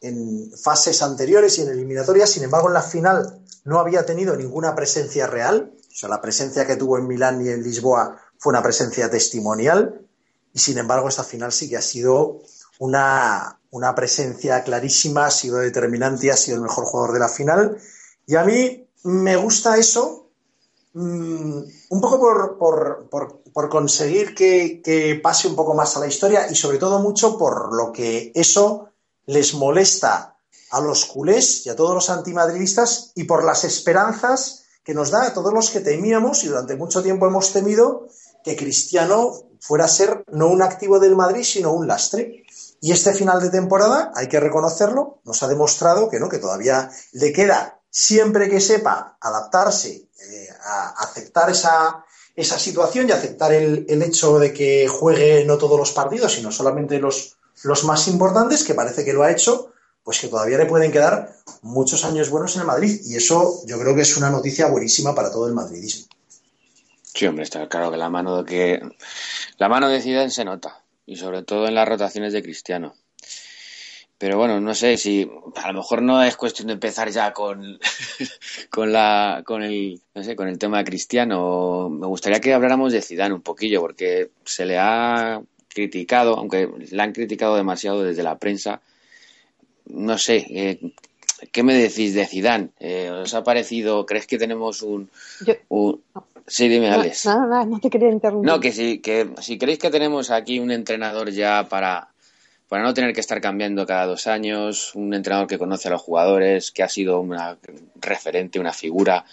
en 0.05 0.53
fases 0.57 1.01
anteriores 1.03 1.59
y 1.59 1.63
en 1.63 1.71
eliminatorias, 1.71 2.31
sin 2.31 2.45
embargo 2.45 2.69
en 2.69 2.75
la 2.75 2.83
final 2.83 3.41
no 3.65 3.81
había 3.81 4.05
tenido 4.05 4.37
ninguna 4.37 4.75
presencia 4.75 5.27
real, 5.27 5.73
o 5.81 5.97
sea, 5.97 6.11
la 6.11 6.21
presencia 6.21 6.67
que 6.67 6.77
tuvo 6.77 6.99
en 6.99 7.07
Milán 7.07 7.45
y 7.45 7.49
en 7.49 7.63
Lisboa 7.63 8.21
fue 8.39 8.51
una 8.51 8.63
presencia 8.63 9.11
testimonial, 9.11 10.03
y 10.53 10.59
sin 10.59 10.77
embargo 10.77 11.09
esta 11.09 11.25
final 11.25 11.53
sí 11.53 11.71
que 11.71 11.79
ha 11.79 11.83
sido 11.83 12.41
una, 12.79 13.59
una 13.71 13.95
presencia 13.95 14.63
clarísima, 14.63 15.27
ha 15.27 15.31
sido 15.31 15.59
determinante, 15.59 16.31
ha 16.31 16.37
sido 16.37 16.59
el 16.59 16.63
mejor 16.63 16.85
jugador 16.85 17.15
de 17.15 17.21
la 17.21 17.29
final, 17.29 17.79
y 18.27 18.37
a 18.37 18.45
mí 18.45 18.87
me 19.05 19.37
gusta 19.37 19.79
eso, 19.79 20.29
mm, 20.93 21.59
un 21.89 22.01
poco 22.01 22.21
por, 22.59 23.09
por, 23.09 23.69
conseguir 23.71 24.35
que, 24.35 24.83
que 24.83 25.19
pase 25.23 25.49
un 25.49 25.57
poco 25.57 25.75
más 25.75 25.97
a 25.97 26.01
la 26.01 26.09
historia 26.09 26.51
y 26.51 26.55
sobre 26.55 26.79
todo 26.79 26.99
mucho 26.99 27.39
por 27.39 27.75
lo 27.75 27.93
que 27.93 28.33
eso 28.35 28.91
les 29.27 29.55
molesta 29.55 30.37
a 30.71 30.81
los 30.81 31.05
culés 31.05 31.67
y 31.67 31.71
a 31.71 31.77
todos 31.77 31.95
los 31.95 32.11
antimadridistas 32.11 33.13
y 33.15 33.25
por 33.25 33.45
las 33.45 33.65
esperanzas 33.65 34.65
que 34.83 34.95
nos 34.95 35.11
da 35.11 35.27
a 35.27 35.35
todos 35.35 35.53
los 35.53 35.71
que 35.71 35.81
temíamos 35.81 36.45
y 36.45 36.49
durante 36.49 36.77
mucho 36.77 37.03
tiempo 37.03 37.27
hemos 37.27 37.53
temido 37.53 38.07
que 38.45 38.57
Cristiano 38.57 39.33
fuera 39.61 39.87
a 39.87 39.89
ser 39.89 40.25
no 40.31 40.49
un 40.49 40.63
activo 40.63 41.01
del 41.01 41.17
Madrid, 41.17 41.43
sino 41.43 41.73
un 41.73 41.87
lastre. 41.87 42.45
Y 42.83 42.93
este 42.93 43.15
final 43.15 43.41
de 43.41 43.49
temporada, 43.49 44.13
hay 44.15 44.29
que 44.29 44.39
reconocerlo, 44.39 45.21
nos 45.25 45.43
ha 45.43 45.49
demostrado 45.49 46.11
que 46.11 46.21
no, 46.21 46.29
que 46.29 46.39
todavía 46.39 46.91
le 47.13 47.33
queda, 47.33 47.81
siempre 47.89 48.51
que 48.51 48.61
sepa 48.61 49.17
adaptarse, 49.19 50.11
eh, 50.21 50.49
a 50.63 50.91
aceptar 51.03 51.49
esa, 51.49 52.05
esa 52.37 52.59
situación 52.59 53.09
y 53.09 53.13
aceptar 53.13 53.55
el, 53.55 53.87
el 53.89 54.03
hecho 54.03 54.39
de 54.39 54.53
que 54.53 54.87
juegue 54.87 55.47
no 55.47 55.57
todos 55.57 55.79
los 55.79 55.93
partidos, 55.93 56.35
sino 56.35 56.53
solamente 56.53 56.99
los, 56.99 57.39
los 57.63 57.85
más 57.85 58.09
importantes, 58.09 58.65
que 58.65 58.75
parece 58.75 59.05
que 59.05 59.13
lo 59.13 59.23
ha 59.23 59.31
hecho, 59.31 59.73
pues 60.03 60.21
que 60.21 60.29
todavía 60.29 60.59
le 60.59 60.67
pueden 60.67 60.93
quedar 60.93 61.35
muchos 61.63 62.05
años 62.05 62.29
buenos 62.31 62.55
en 62.57 62.63
el 62.63 62.67
Madrid. 62.67 63.01
Y 63.05 63.17
eso 63.17 63.63
yo 63.67 63.79
creo 63.79 63.95
que 63.95 64.03
es 64.03 64.17
una 64.17 64.31
noticia 64.31 64.67
buenísima 64.67 65.15
para 65.15 65.31
todo 65.31 65.49
el 65.49 65.55
madridismo. 65.55 66.07
Sí, 67.03 67.27
hombre, 67.27 67.45
está 67.45 67.69
claro 67.69 67.91
que 67.91 67.97
la 67.97 68.11
mano 68.11 68.43
de 68.43 68.45
que 68.45 68.83
la 69.59 69.69
mano 69.69 69.89
de 69.89 70.03
Zidane 70.03 70.31
se 70.31 70.45
nota 70.45 70.83
y 71.07 71.17
sobre 71.17 71.43
todo 71.43 71.69
en 71.69 71.75
las 71.75 71.89
rotaciones 71.89 72.33
de 72.33 72.43
Cristiano. 72.43 72.95
Pero 74.19 74.37
bueno, 74.37 74.61
no 74.61 74.75
sé 74.75 74.97
si 74.97 75.31
a 75.57 75.69
lo 75.73 75.79
mejor 75.79 76.03
no 76.03 76.23
es 76.23 76.37
cuestión 76.37 76.69
de 76.69 76.75
empezar 76.75 77.11
ya 77.11 77.33
con, 77.33 77.79
con 78.71 78.93
la 78.93 79.43
con 79.45 79.63
el 79.63 80.01
no 80.15 80.25
sé, 80.25 80.35
con 80.35 80.49
el 80.49 80.59
tema 80.59 80.79
de 80.79 80.85
Cristiano. 80.85 81.89
Me 81.89 82.07
gustaría 82.07 82.41
que 82.41 82.53
habláramos 82.53 82.93
de 82.93 83.03
Zidane 83.03 83.35
un 83.35 83.43
poquillo 83.43 83.81
porque 83.81 84.31
se 84.45 84.67
le 84.67 84.79
ha 84.79 85.41
criticado, 85.75 86.37
aunque 86.39 86.69
la 86.91 87.03
han 87.03 87.13
criticado 87.13 87.57
demasiado 87.57 88.03
desde 88.03 88.23
la 88.23 88.39
prensa. 88.39 88.81
No 89.87 90.17
sé, 90.17 90.47
eh, 90.49 90.93
¿qué 91.53 91.63
me 91.63 91.75
decís 91.75 92.15
de 92.15 92.27
Zidane? 92.27 92.71
Eh, 92.81 93.11
¿Os 93.11 93.35
ha 93.35 93.45
parecido, 93.45 94.07
crees 94.07 94.27
que 94.27 94.39
tenemos 94.39 94.83
un... 94.83 95.11
Sí, 96.47 96.69
dime, 96.69 96.91
Alex. 96.91 97.27
No, 97.27 97.47
no, 97.47 97.65
no, 97.65 97.81
te 97.81 97.89
quería 97.89 98.11
interrumpir. 98.11 98.51
No, 98.51 98.61
que 98.61 98.73
si, 98.73 98.99
que 98.99 99.31
si 99.41 99.59
creéis 99.59 99.79
que 99.79 99.91
tenemos 99.91 100.31
aquí 100.31 100.59
un 100.59 100.71
entrenador 100.71 101.31
ya 101.31 101.69
para, 101.69 102.09
para 102.69 102.83
no 102.83 102.93
tener 102.93 103.15
que 103.15 103.21
estar 103.21 103.41
cambiando 103.41 103.87
cada 103.87 104.07
dos 104.07 104.27
años, 104.27 104.95
un 104.95 105.15
entrenador 105.15 105.47
que 105.47 105.59
conoce 105.59 105.89
a 105.89 105.93
los 105.93 106.03
jugadores, 106.03 106.71
que 106.71 106.83
ha 106.83 106.89
sido 106.89 107.21
una 107.21 107.57
referente, 107.97 108.61
una 108.61 108.73
figura. 108.73 109.25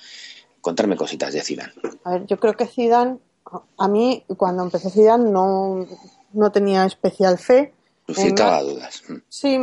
Contarme 0.62 0.96
cositas 0.96 1.34
de 1.34 1.42
Zidane. 1.42 1.74
A 2.04 2.12
ver, 2.12 2.26
yo 2.28 2.40
creo 2.40 2.54
que 2.54 2.68
Zidane, 2.68 3.18
a 3.78 3.88
mí 3.88 4.24
cuando 4.38 4.64
empecé 4.64 4.90
Zidane 4.90 5.30
no, 5.30 5.88
no 6.34 6.52
tenía 6.52 6.86
especial 6.86 7.38
fe. 7.38 7.74
Suscitaba 8.08 8.62
dudas. 8.62 9.04
Mm. 9.08 9.16
Sí, 9.30 9.60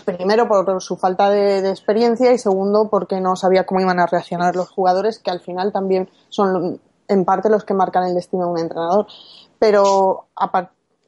primero 0.00 0.48
por 0.48 0.80
su 0.80 0.96
falta 0.96 1.30
de, 1.30 1.68
experiencia 1.68 2.32
y 2.32 2.38
segundo 2.38 2.88
porque 2.88 3.20
no 3.20 3.36
sabía 3.36 3.66
cómo 3.66 3.80
iban 3.80 4.00
a 4.00 4.06
reaccionar 4.06 4.56
los 4.56 4.70
jugadores, 4.70 5.18
que 5.18 5.30
al 5.30 5.40
final 5.40 5.72
también 5.72 6.08
son 6.28 6.80
en 7.08 7.24
parte 7.24 7.50
los 7.50 7.64
que 7.64 7.74
marcan 7.74 8.04
el 8.04 8.14
destino 8.14 8.46
de 8.46 8.52
un 8.52 8.58
entrenador. 8.58 9.06
Pero 9.58 10.26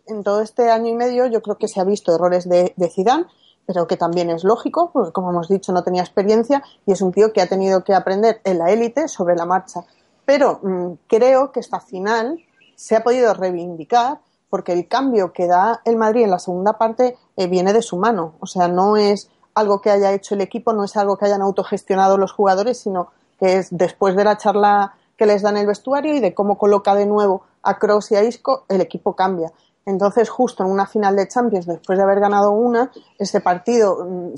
en 0.06 0.22
todo 0.22 0.42
este 0.42 0.70
año 0.70 0.88
y 0.88 0.94
medio 0.94 1.26
yo 1.26 1.42
creo 1.42 1.56
que 1.56 1.68
se 1.68 1.80
ha 1.80 1.84
visto 1.84 2.14
errores 2.14 2.48
de, 2.48 2.74
de 2.76 2.90
Zidane, 2.90 3.26
pero 3.66 3.86
que 3.86 3.96
también 3.96 4.28
es 4.30 4.44
lógico, 4.44 4.90
porque 4.92 5.12
como 5.12 5.30
hemos 5.30 5.48
dicho 5.48 5.72
no 5.72 5.82
tenía 5.82 6.02
experiencia 6.02 6.62
y 6.86 6.92
es 6.92 7.00
un 7.00 7.12
tío 7.12 7.32
que 7.32 7.40
ha 7.40 7.46
tenido 7.46 7.82
que 7.84 7.94
aprender 7.94 8.40
en 8.44 8.58
la 8.58 8.70
élite 8.70 9.08
sobre 9.08 9.34
la 9.34 9.46
marcha. 9.46 9.80
Pero 10.26 10.60
mm, 10.62 10.92
creo 11.06 11.52
que 11.52 11.60
esta 11.60 11.80
final 11.80 12.38
se 12.76 12.96
ha 12.96 13.02
podido 13.02 13.32
reivindicar 13.34 14.20
porque 14.54 14.72
el 14.72 14.86
cambio 14.86 15.32
que 15.32 15.48
da 15.48 15.80
el 15.84 15.96
Madrid 15.96 16.22
en 16.22 16.30
la 16.30 16.38
segunda 16.38 16.74
parte 16.74 17.16
eh, 17.36 17.48
viene 17.48 17.72
de 17.72 17.82
su 17.82 17.96
mano. 17.96 18.34
O 18.38 18.46
sea, 18.46 18.68
no 18.68 18.96
es 18.96 19.28
algo 19.52 19.80
que 19.80 19.90
haya 19.90 20.12
hecho 20.12 20.36
el 20.36 20.42
equipo, 20.42 20.72
no 20.72 20.84
es 20.84 20.96
algo 20.96 21.16
que 21.16 21.24
hayan 21.24 21.42
autogestionado 21.42 22.18
los 22.18 22.30
jugadores, 22.30 22.78
sino 22.78 23.08
que 23.40 23.56
es 23.56 23.76
después 23.76 24.14
de 24.14 24.22
la 24.22 24.36
charla 24.36 24.94
que 25.16 25.26
les 25.26 25.42
dan 25.42 25.56
el 25.56 25.66
vestuario 25.66 26.14
y 26.14 26.20
de 26.20 26.34
cómo 26.34 26.56
coloca 26.56 26.94
de 26.94 27.04
nuevo 27.04 27.42
a 27.64 27.80
Kroos 27.80 28.12
y 28.12 28.14
a 28.14 28.22
Isco, 28.22 28.64
el 28.68 28.80
equipo 28.80 29.16
cambia. 29.16 29.52
Entonces, 29.86 30.30
justo 30.30 30.62
en 30.62 30.70
una 30.70 30.86
final 30.86 31.16
de 31.16 31.26
Champions, 31.26 31.66
después 31.66 31.98
de 31.98 32.04
haber 32.04 32.20
ganado 32.20 32.52
una, 32.52 32.92
ese 33.18 33.40
partido 33.40 34.06
mm, 34.08 34.34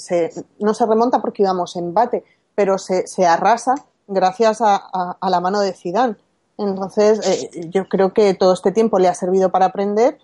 no 0.60 0.72
se 0.72 0.86
remonta 0.86 1.20
porque 1.20 1.42
íbamos 1.42 1.76
embate, 1.76 2.24
pero 2.54 2.78
se, 2.78 3.04
arrasa 3.26 3.74
gracias 4.06 4.62
a, 4.62 5.18
la 5.20 5.40
mano 5.40 5.60
de 5.60 5.74
Zidane. 5.74 6.16
Entonces, 6.58 7.20
eh, 7.26 7.68
yo 7.70 7.88
creo 7.88 8.12
que 8.12 8.34
todo 8.34 8.52
este 8.52 8.72
tiempo 8.72 8.98
le 8.98 9.08
ha 9.08 9.14
servido 9.14 9.50
para 9.50 9.66
aprender 9.66 10.18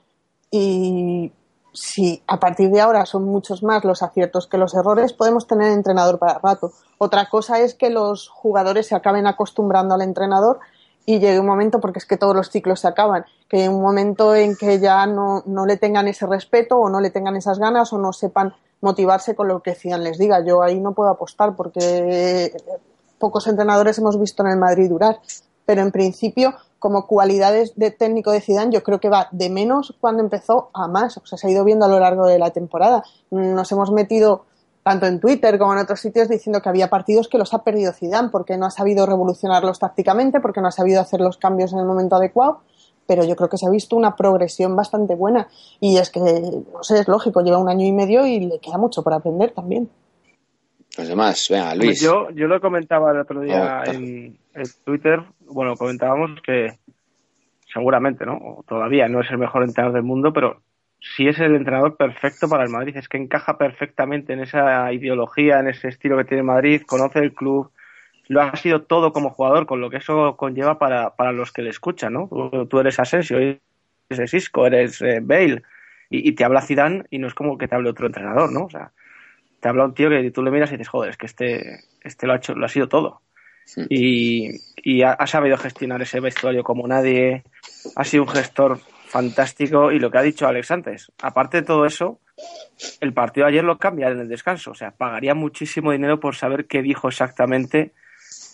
y 0.50 1.32
si 1.72 2.22
a 2.26 2.38
partir 2.38 2.70
de 2.70 2.80
ahora 2.80 3.06
son 3.06 3.24
muchos 3.24 3.62
más 3.62 3.84
los 3.84 4.02
aciertos 4.02 4.46
que 4.46 4.58
los 4.58 4.74
errores, 4.74 5.12
podemos 5.12 5.46
tener 5.46 5.72
entrenador 5.72 6.18
para 6.18 6.38
rato. 6.38 6.72
Otra 6.98 7.28
cosa 7.28 7.60
es 7.60 7.74
que 7.74 7.90
los 7.90 8.28
jugadores 8.28 8.86
se 8.86 8.94
acaben 8.94 9.26
acostumbrando 9.26 9.94
al 9.94 10.02
entrenador 10.02 10.60
y 11.04 11.18
llegue 11.18 11.40
un 11.40 11.46
momento, 11.46 11.80
porque 11.80 11.98
es 11.98 12.06
que 12.06 12.16
todos 12.16 12.36
los 12.36 12.50
ciclos 12.50 12.80
se 12.80 12.88
acaban, 12.88 13.24
que 13.48 13.68
un 13.68 13.82
momento 13.82 14.34
en 14.34 14.56
que 14.56 14.78
ya 14.78 15.06
no, 15.06 15.42
no 15.46 15.66
le 15.66 15.76
tengan 15.76 16.06
ese 16.06 16.26
respeto 16.26 16.76
o 16.76 16.88
no 16.88 17.00
le 17.00 17.10
tengan 17.10 17.36
esas 17.36 17.58
ganas 17.58 17.92
o 17.92 17.98
no 17.98 18.12
sepan 18.12 18.54
motivarse 18.80 19.34
con 19.34 19.48
lo 19.48 19.62
que 19.62 19.74
Cian 19.74 20.04
les 20.04 20.18
diga. 20.18 20.44
Yo 20.44 20.62
ahí 20.62 20.78
no 20.78 20.92
puedo 20.92 21.10
apostar 21.10 21.56
porque 21.56 22.52
pocos 23.18 23.46
entrenadores 23.46 23.98
hemos 23.98 24.18
visto 24.20 24.44
en 24.44 24.50
el 24.50 24.58
Madrid 24.58 24.88
durar 24.88 25.20
pero 25.66 25.82
en 25.82 25.92
principio 25.92 26.54
como 26.78 27.06
cualidades 27.06 27.74
de 27.76 27.92
técnico 27.92 28.32
de 28.32 28.40
Zidane 28.40 28.72
yo 28.72 28.82
creo 28.82 28.98
que 28.98 29.08
va 29.08 29.28
de 29.30 29.50
menos 29.50 29.94
cuando 30.00 30.22
empezó 30.22 30.70
a 30.74 30.88
más, 30.88 31.16
o 31.16 31.24
sea, 31.24 31.38
se 31.38 31.46
ha 31.46 31.50
ido 31.50 31.64
viendo 31.64 31.84
a 31.84 31.88
lo 31.88 32.00
largo 32.00 32.26
de 32.26 32.40
la 32.40 32.50
temporada. 32.50 33.04
Nos 33.30 33.70
hemos 33.70 33.92
metido 33.92 34.46
tanto 34.82 35.06
en 35.06 35.20
Twitter 35.20 35.58
como 35.58 35.72
en 35.74 35.78
otros 35.78 36.00
sitios 36.00 36.28
diciendo 36.28 36.60
que 36.60 36.68
había 36.68 36.90
partidos 36.90 37.28
que 37.28 37.38
los 37.38 37.54
ha 37.54 37.62
perdido 37.62 37.92
Zidane 37.92 38.30
porque 38.30 38.56
no 38.56 38.66
ha 38.66 38.70
sabido 38.70 39.06
revolucionarlos 39.06 39.78
tácticamente, 39.78 40.40
porque 40.40 40.60
no 40.60 40.68
ha 40.68 40.72
sabido 40.72 41.00
hacer 41.00 41.20
los 41.20 41.36
cambios 41.36 41.72
en 41.72 41.78
el 41.78 41.84
momento 41.84 42.16
adecuado, 42.16 42.62
pero 43.06 43.24
yo 43.24 43.36
creo 43.36 43.48
que 43.48 43.58
se 43.58 43.66
ha 43.66 43.70
visto 43.70 43.94
una 43.94 44.16
progresión 44.16 44.74
bastante 44.74 45.14
buena 45.14 45.48
y 45.78 45.98
es 45.98 46.10
que, 46.10 46.20
no 46.20 46.82
sé, 46.82 46.98
es 46.98 47.08
lógico, 47.08 47.42
lleva 47.42 47.58
un 47.58 47.68
año 47.68 47.86
y 47.86 47.92
medio 47.92 48.26
y 48.26 48.40
le 48.40 48.58
queda 48.58 48.78
mucho 48.78 49.02
por 49.02 49.12
aprender 49.12 49.52
también. 49.52 49.88
Los 50.98 51.08
demás, 51.08 51.46
venga, 51.48 51.74
Luis. 51.74 52.00
yo, 52.00 52.28
yo 52.30 52.48
lo 52.48 52.60
comentaba 52.60 53.12
el 53.12 53.20
otro 53.20 53.40
día 53.40 53.82
oh, 53.86 53.90
en, 53.90 54.38
en 54.52 54.64
Twitter, 54.84 55.20
bueno, 55.52 55.76
comentábamos 55.76 56.40
que 56.42 56.78
seguramente, 57.72 58.26
¿no? 58.26 58.64
Todavía 58.66 59.08
no 59.08 59.20
es 59.20 59.30
el 59.30 59.38
mejor 59.38 59.62
entrenador 59.62 59.94
del 59.94 60.02
mundo, 60.02 60.32
pero 60.32 60.62
sí 61.00 61.26
es 61.26 61.38
el 61.38 61.54
entrenador 61.54 61.96
perfecto 61.96 62.48
para 62.48 62.64
el 62.64 62.70
Madrid. 62.70 62.96
Es 62.96 63.08
que 63.08 63.16
encaja 63.16 63.58
perfectamente 63.58 64.32
en 64.32 64.40
esa 64.40 64.92
ideología, 64.92 65.60
en 65.60 65.68
ese 65.68 65.88
estilo 65.88 66.16
que 66.16 66.24
tiene 66.24 66.42
Madrid, 66.42 66.82
conoce 66.86 67.20
el 67.20 67.34
club, 67.34 67.70
lo 68.28 68.42
ha 68.42 68.54
sido 68.56 68.82
todo 68.82 69.12
como 69.12 69.30
jugador, 69.30 69.66
con 69.66 69.80
lo 69.80 69.90
que 69.90 69.98
eso 69.98 70.36
conlleva 70.36 70.78
para, 70.78 71.16
para 71.16 71.32
los 71.32 71.52
que 71.52 71.62
le 71.62 71.70
escuchan, 71.70 72.12
¿no? 72.12 72.28
Tú, 72.68 72.80
eres 72.80 72.98
Asensio, 73.00 73.38
eres 73.38 74.30
Cisco, 74.30 74.66
eres 74.66 75.00
eh, 75.02 75.20
Bale, 75.22 75.62
y, 76.08 76.32
te 76.32 76.44
habla 76.44 76.60
Zidane 76.60 77.04
y 77.10 77.18
no 77.18 77.26
es 77.26 77.34
como 77.34 77.56
que 77.56 77.68
te 77.68 77.74
hable 77.74 77.90
otro 77.90 78.06
entrenador, 78.06 78.52
¿no? 78.52 78.64
O 78.64 78.70
sea, 78.70 78.92
te 79.60 79.68
habla 79.68 79.84
un 79.84 79.94
tío 79.94 80.10
que 80.10 80.30
tú 80.30 80.42
le 80.42 80.50
miras 80.50 80.70
y 80.70 80.72
dices, 80.72 80.88
joder, 80.88 81.10
es 81.10 81.16
que 81.16 81.26
este, 81.26 81.80
este 82.02 82.26
lo 82.26 82.34
ha 82.34 82.36
hecho, 82.36 82.54
lo 82.54 82.66
ha 82.66 82.68
sido 82.68 82.88
todo. 82.88 83.22
Y, 83.88 84.50
y 84.76 85.02
ha, 85.02 85.26
sabido 85.26 85.56
gestionar 85.56 86.02
ese 86.02 86.20
vestuario 86.20 86.62
como 86.64 86.86
nadie, 86.86 87.44
ha 87.96 88.04
sido 88.04 88.24
un 88.24 88.28
gestor 88.28 88.80
fantástico 89.06 89.92
y 89.92 89.98
lo 89.98 90.10
que 90.10 90.18
ha 90.18 90.22
dicho 90.22 90.46
Alex 90.46 90.70
antes, 90.70 91.12
aparte 91.22 91.58
de 91.58 91.66
todo 91.66 91.86
eso, 91.86 92.18
el 93.00 93.12
partido 93.12 93.46
ayer 93.46 93.62
lo 93.62 93.78
cambia 93.78 94.08
en 94.08 94.18
el 94.18 94.28
descanso, 94.28 94.72
o 94.72 94.74
sea, 94.74 94.90
pagaría 94.90 95.34
muchísimo 95.34 95.92
dinero 95.92 96.18
por 96.18 96.34
saber 96.34 96.66
qué 96.66 96.82
dijo 96.82 97.08
exactamente 97.08 97.92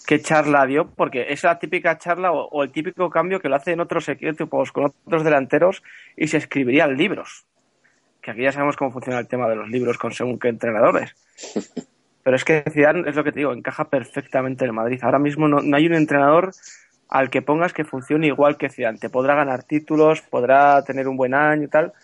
qué 0.06 0.20
charla 0.20 0.66
dio, 0.66 0.88
porque 0.88 1.26
es 1.28 1.44
la 1.44 1.58
típica 1.58 1.98
charla 1.98 2.32
o, 2.32 2.62
el 2.62 2.72
típico 2.72 3.10
cambio 3.10 3.40
que 3.40 3.48
lo 3.48 3.56
hacen 3.56 3.78
otros 3.78 4.08
equipos 4.08 4.72
con 4.72 4.86
otros 4.86 5.22
delanteros 5.22 5.82
y 6.16 6.28
se 6.28 6.38
escribirían 6.38 6.96
libros. 6.96 7.44
Que 8.22 8.30
aquí 8.30 8.42
ya 8.42 8.52
sabemos 8.52 8.76
cómo 8.76 8.90
funciona 8.90 9.18
el 9.18 9.28
tema 9.28 9.48
de 9.48 9.56
los 9.56 9.68
libros 9.68 9.98
con 9.98 10.12
según 10.12 10.38
qué 10.38 10.48
entrenadores. 10.48 11.14
Pero 12.28 12.36
es 12.36 12.44
que 12.44 12.62
Zidane, 12.70 13.08
es 13.08 13.16
lo 13.16 13.24
que 13.24 13.32
te 13.32 13.38
digo, 13.38 13.54
encaja 13.54 13.88
perfectamente 13.88 14.62
en 14.62 14.68
el 14.68 14.74
Madrid. 14.74 15.00
Ahora 15.02 15.18
mismo 15.18 15.48
no, 15.48 15.62
hay 15.74 15.86
un 15.86 15.94
entrenador 15.94 16.50
al 17.08 17.30
que 17.30 17.40
pongas 17.40 17.72
que 17.72 17.86
funcione 17.86 18.26
igual 18.26 18.58
que 18.58 18.68
Zidane. 18.68 18.98
Te 18.98 19.08
podrá 19.08 19.34
ganar 19.34 19.62
títulos, 19.62 20.20
podrá 20.20 20.84
tener 20.84 21.08
un 21.08 21.16
buen 21.16 21.32
año 21.32 21.62
y 21.62 21.68
tal, 21.68 21.94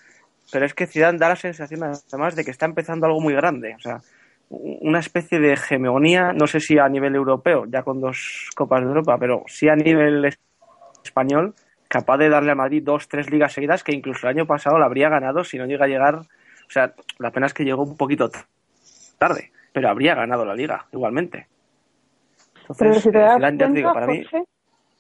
pero 0.51 0.65
es 0.65 0.73
que 0.73 0.87
Zidane 0.87 1.19
da 1.19 1.29
la 1.29 1.37
sensación 1.37 1.83
además 1.85 2.37
de 2.37 2.43
que 2.43 2.51
está 2.53 2.65
empezando 2.65 3.05
algo 3.05 3.21
muy 3.21 3.35
grande. 3.35 3.75
O 3.75 3.79
sea, 3.79 4.01
una 4.49 4.99
especie 4.99 5.41
de 5.41 5.53
hegemonía, 5.53 6.33
no 6.33 6.47
sé 6.47 6.59
si 6.59 6.79
a 6.79 6.89
nivel 6.89 7.15
europeo, 7.15 7.67
ya 7.67 7.83
con 7.83 8.01
dos 8.01 8.49
Copas 8.57 8.81
de 8.81 8.87
Europa, 8.87 9.19
pero 9.21 9.43
sí 9.47 9.69
a 9.69 9.77
nivel 9.77 10.35
español, 11.05 11.55
capaz 11.87 12.17
de 12.17 12.31
darle 12.31 12.53
a 12.53 12.55
Madrid 12.55 12.83
dos, 12.83 13.09
tres 13.09 13.31
ligas 13.31 13.53
seguidas, 13.53 13.85
que 13.85 13.93
incluso 13.93 14.27
el 14.27 14.39
año 14.39 14.47
pasado 14.47 14.79
la 14.79 14.87
habría 14.87 15.11
ganado 15.11 15.45
si 15.45 15.59
no 15.59 15.67
llega 15.67 15.85
a 15.85 15.89
llegar. 15.89 16.15
O 16.15 16.71
sea, 16.71 16.95
la 17.19 17.31
pena 17.31 17.45
es 17.45 17.53
que 17.53 17.65
llegó 17.65 17.83
un 17.83 17.99
poquito 17.99 18.31
tarde, 19.19 19.51
pero 19.75 19.91
habría 19.91 20.15
ganado 20.15 20.45
la 20.45 20.55
liga 20.55 20.87
igualmente. 20.93 21.49
Entonces, 22.71 23.07
para 23.93 24.07
mí. 24.07 24.25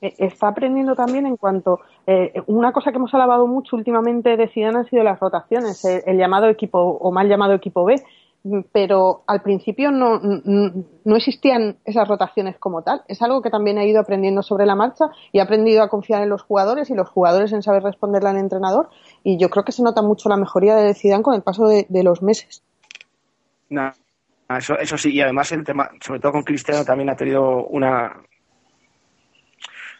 Eh, 0.00 0.14
está 0.18 0.48
aprendiendo 0.48 0.96
también 0.96 1.24
en 1.24 1.36
cuanto 1.36 1.78
eh, 2.06 2.42
una 2.48 2.72
cosa 2.72 2.90
que 2.90 2.98
hemos 2.98 3.14
alabado 3.14 3.46
mucho 3.46 3.76
últimamente 3.76 4.36
de 4.36 4.48
Zidane 4.48 4.78
han 4.78 4.84
sido 4.86 5.04
las 5.04 5.20
rotaciones, 5.20 5.82
el 5.84 6.18
llamado 6.18 6.48
equipo 6.48 6.78
o 6.78 7.12
mal 7.12 7.28
llamado 7.28 7.54
equipo 7.54 7.84
B, 7.84 7.94
pero 8.72 9.22
al 9.26 9.40
principio 9.40 9.90
no, 9.90 10.20
no, 10.20 11.16
existían 11.16 11.78
esas 11.84 12.06
rotaciones 12.06 12.58
como 12.58 12.82
tal. 12.82 13.02
Es 13.08 13.22
algo 13.22 13.40
que 13.40 13.48
también 13.48 13.78
he 13.78 13.88
ido 13.88 14.00
aprendiendo 14.00 14.42
sobre 14.42 14.66
la 14.66 14.74
marcha 14.74 15.06
y 15.32 15.38
he 15.38 15.40
aprendido 15.40 15.82
a 15.82 15.88
confiar 15.88 16.22
en 16.22 16.28
los 16.28 16.42
jugadores 16.42 16.90
y 16.90 16.94
los 16.94 17.08
jugadores 17.08 17.52
en 17.52 17.62
saber 17.62 17.84
responderle 17.84 18.28
al 18.28 18.36
entrenador. 18.36 18.90
Y 19.22 19.38
yo 19.38 19.48
creo 19.48 19.64
que 19.64 19.72
se 19.72 19.82
nota 19.82 20.02
mucho 20.02 20.28
la 20.28 20.36
mejoría 20.36 20.74
de 20.74 20.92
Zidane 20.92 21.22
con 21.22 21.34
el 21.34 21.42
paso 21.42 21.66
de, 21.66 21.86
los 22.02 22.20
meses. 22.20 22.62
Eso, 24.48 24.78
eso 24.78 24.98
sí, 24.98 25.12
y 25.12 25.20
además 25.20 25.50
el 25.52 25.64
tema, 25.64 25.90
sobre 26.00 26.20
todo 26.20 26.32
con 26.32 26.42
Cristiano, 26.42 26.84
también 26.84 27.10
ha 27.10 27.16
tenido 27.16 27.66
una, 27.66 28.14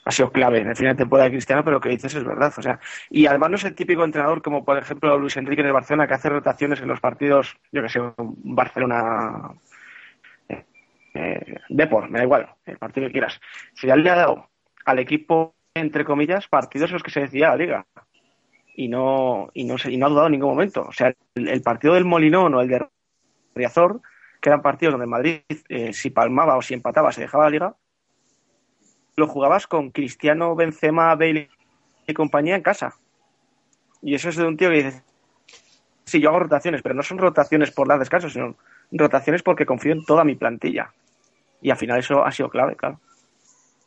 ha 0.05 0.11
sido 0.11 0.31
clave 0.31 0.59
en 0.61 0.69
el 0.69 0.77
final 0.77 0.95
de 0.95 1.03
temporada 1.03 1.29
de 1.29 1.33
Cristiano, 1.33 1.65
pero 1.65 1.77
lo 1.77 1.81
que 1.81 1.89
dices 1.89 2.15
es 2.15 2.25
verdad. 2.25 2.53
O 2.57 2.63
sea, 2.63 2.79
y 3.11 3.27
además 3.27 3.51
no 3.51 3.57
es 3.57 3.65
el 3.65 3.75
típico 3.75 4.05
entrenador 4.05 4.43
como, 4.43 4.65
por 4.65 4.79
ejemplo, 4.79 5.19
Luis 5.19 5.37
Enrique 5.37 5.63
en 5.63 5.69
el 5.69 5.73
Barcelona, 5.73 6.07
que 6.07 6.15
hace 6.15 6.29
rotaciones 6.29 6.81
en 6.81 6.89
los 6.89 7.01
partidos, 7.01 7.57
yo 7.73 7.83
que 7.83 7.89
sé, 7.89 8.01
Barcelona. 8.19 9.51
Eh, 10.49 10.65
eh, 11.15 11.61
me 11.69 11.87
da 11.87 12.23
igual, 12.23 12.51
el 12.67 12.77
partido 12.77 13.07
que 13.07 13.13
quieras. 13.13 13.41
Si 13.75 13.87
ya 13.87 13.97
le 13.97 14.11
ha 14.11 14.17
dado 14.17 14.51
al 14.85 14.99
equipo, 14.99 15.55
entre 15.75 16.05
comillas, 16.05 16.49
partidos 16.49 16.91
en 16.91 16.95
los 16.95 17.03
que 17.03 17.11
se 17.11 17.21
decía 17.21 17.49
la 17.51 17.57
liga. 17.57 17.87
Y 18.77 18.89
no, 18.89 19.51
y 19.55 19.65
no, 19.65 19.79
se, 19.79 19.91
y 19.91 19.97
no 19.97 20.07
ha 20.07 20.09
dudado 20.11 20.27
en 20.27 20.33
ningún 20.33 20.51
momento. 20.51 20.83
O 20.83 20.93
sea, 20.93 21.15
el, 21.35 21.63
partido 21.63 21.95
del 21.95 22.05
Molinón 22.05 22.55
o 22.55 22.61
el 22.61 22.69
de 22.69 22.87
Riazor, 23.55 24.03
que 24.45 24.51
eran 24.51 24.61
partidos 24.61 24.93
donde 24.93 25.07
Madrid, 25.07 25.41
eh, 25.71 25.95
si 25.95 26.11
palmaba 26.11 26.59
o 26.59 26.61
si 26.61 26.75
empataba, 26.75 27.11
se 27.13 27.23
dejaba 27.23 27.45
la 27.45 27.51
liga, 27.51 27.77
lo 29.17 29.27
jugabas 29.27 29.67
con 29.67 29.91
Cristiano, 29.91 30.55
Benzema, 30.55 31.15
Bale 31.15 31.49
y 32.07 32.13
compañía 32.13 32.55
en 32.55 32.61
casa. 32.61 32.95
Y 34.03 34.15
eso 34.15 34.29
es 34.29 34.37
de 34.37 34.45
un 34.45 34.59
tío 34.59 34.69
que 34.69 34.83
dice, 34.83 35.03
sí, 36.05 36.21
yo 36.21 36.29
hago 36.29 36.41
rotaciones, 36.41 36.83
pero 36.83 36.95
no 36.95 37.03
son 37.03 37.17
rotaciones 37.17 37.71
por 37.71 37.89
dar 37.89 37.99
descanso, 37.99 38.29
sino 38.29 38.55
rotaciones 38.93 39.43
porque 39.43 39.65
confío 39.65 39.93
en 39.93 40.05
toda 40.05 40.25
mi 40.25 40.35
plantilla. 40.35 40.93
Y 41.63 41.71
al 41.71 41.79
final 41.79 42.01
eso 42.01 42.23
ha 42.23 42.31
sido 42.31 42.51
clave, 42.51 42.77
claro. 42.77 43.01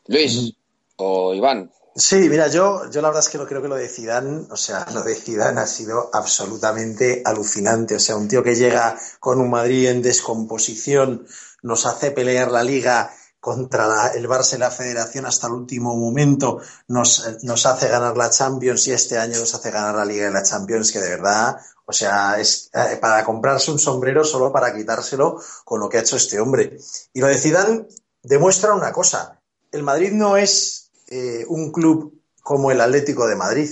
Luis 0.07 0.55
o 0.95 1.35
Iván. 1.35 1.69
Sí, 1.99 2.29
mira, 2.29 2.47
yo, 2.47 2.87
yo 2.91 3.01
la 3.01 3.07
verdad 3.07 3.23
es 3.23 3.29
que 3.29 3.39
no 3.39 3.47
creo 3.47 3.59
que 3.59 3.67
lo 3.67 3.75
de 3.75 3.89
Zidane, 3.89 4.45
o 4.51 4.55
sea, 4.55 4.85
lo 4.93 5.01
de 5.01 5.15
Zidane 5.15 5.61
ha 5.61 5.65
sido 5.65 6.11
absolutamente 6.13 7.23
alucinante. 7.25 7.95
O 7.95 7.99
sea, 7.99 8.15
un 8.15 8.27
tío 8.27 8.43
que 8.43 8.53
llega 8.53 8.99
con 9.19 9.41
un 9.41 9.49
Madrid 9.49 9.87
en 9.89 10.03
descomposición, 10.03 11.25
nos 11.63 11.87
hace 11.87 12.11
pelear 12.11 12.51
la 12.51 12.61
liga 12.61 13.11
contra 13.39 14.09
el 14.09 14.27
Barça 14.29 14.57
y 14.57 14.59
la 14.59 14.69
Federación 14.69 15.25
hasta 15.25 15.47
el 15.47 15.53
último 15.53 15.95
momento 15.95 16.61
nos, 16.87 17.25
hace 17.65 17.87
ganar 17.87 18.15
la 18.15 18.29
Champions 18.29 18.87
y 18.87 18.91
este 18.91 19.17
año 19.17 19.39
nos 19.39 19.55
hace 19.55 19.71
ganar 19.71 19.95
la 19.95 20.05
Liga 20.05 20.25
de 20.25 20.33
la 20.33 20.43
Champions, 20.43 20.91
que 20.91 20.99
de 20.99 21.09
verdad, 21.09 21.57
o 21.85 21.93
sea, 21.93 22.39
es 22.39 22.69
eh, 22.73 22.97
para 23.01 23.23
comprarse 23.23 23.71
un 23.71 23.79
sombrero 23.79 24.23
solo 24.23 24.51
para 24.51 24.75
quitárselo 24.75 25.41
con 25.65 25.79
lo 25.79 25.89
que 25.89 25.97
ha 25.97 26.01
hecho 26.01 26.17
este 26.17 26.39
hombre. 26.39 26.77
Y 27.13 27.21
lo 27.21 27.27
de 27.27 27.39
Zidane 27.39 27.87
demuestra 28.21 28.75
una 28.75 28.91
cosa, 28.91 29.41
el 29.71 29.81
Madrid 29.81 30.11
no 30.11 30.37
es 30.37 30.86
eh, 31.07 31.45
un 31.47 31.71
club 31.71 32.13
como 32.41 32.71
el 32.71 32.81
Atlético 32.81 33.27
de 33.27 33.35
Madrid. 33.35 33.69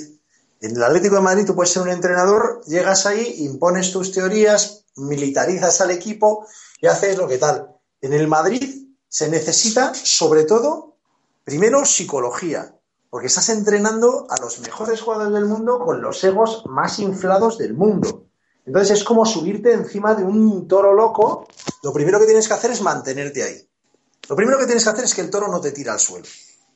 En 0.62 0.76
el 0.76 0.84
Atlético 0.84 1.16
de 1.16 1.22
Madrid 1.22 1.46
tú 1.46 1.56
puedes 1.56 1.72
ser 1.72 1.84
un 1.84 1.90
entrenador, 1.90 2.62
llegas 2.66 3.06
ahí, 3.06 3.36
impones 3.40 3.92
tus 3.92 4.12
teorías, 4.12 4.86
militarizas 4.96 5.82
al 5.82 5.92
equipo 5.92 6.48
y 6.82 6.88
haces 6.88 7.18
lo 7.18 7.28
que 7.28 7.38
tal. 7.38 7.70
En 8.02 8.14
el 8.14 8.28
Madrid 8.28 8.88
se 9.08 9.30
necesita, 9.30 9.94
sobre 9.94 10.44
todo, 10.44 10.98
primero 11.44 11.86
psicología, 11.86 12.76
porque 13.10 13.28
estás 13.28 13.50
entrenando 13.50 14.28
a 14.30 14.40
los 14.42 14.60
mejores 14.60 15.02
jugadores 15.02 15.34
del 15.34 15.46
mundo 15.46 15.80
con 15.80 16.02
los 16.02 16.24
egos 16.24 16.64
más 16.66 17.00
inflados 17.00 17.58
del 17.58 17.74
mundo. 17.74 18.26
Entonces 18.66 18.98
es 18.98 19.04
como 19.04 19.26
subirte 19.26 19.74
encima 19.74 20.16
de 20.16 20.24
un 20.24 20.68
toro 20.68 20.94
loco. 20.94 21.48
Lo 21.84 21.94
primero 21.94 22.20
que 22.20 22.26
tienes 22.26 22.48
que 22.48 22.56
hacer 22.56 22.72
es 22.72 22.82
mantenerte 22.82 23.44
ahí. 23.44 23.70
Lo 24.28 24.36
primero 24.36 24.58
que 24.58 24.66
tienes 24.66 24.84
que 24.84 24.90
hacer 24.90 25.06
es 25.06 25.14
que 25.14 25.22
el 25.22 25.30
toro 25.30 25.48
no 25.48 25.62
te 25.62 25.72
tire 25.72 25.92
al 25.92 26.00
suelo. 26.00 26.26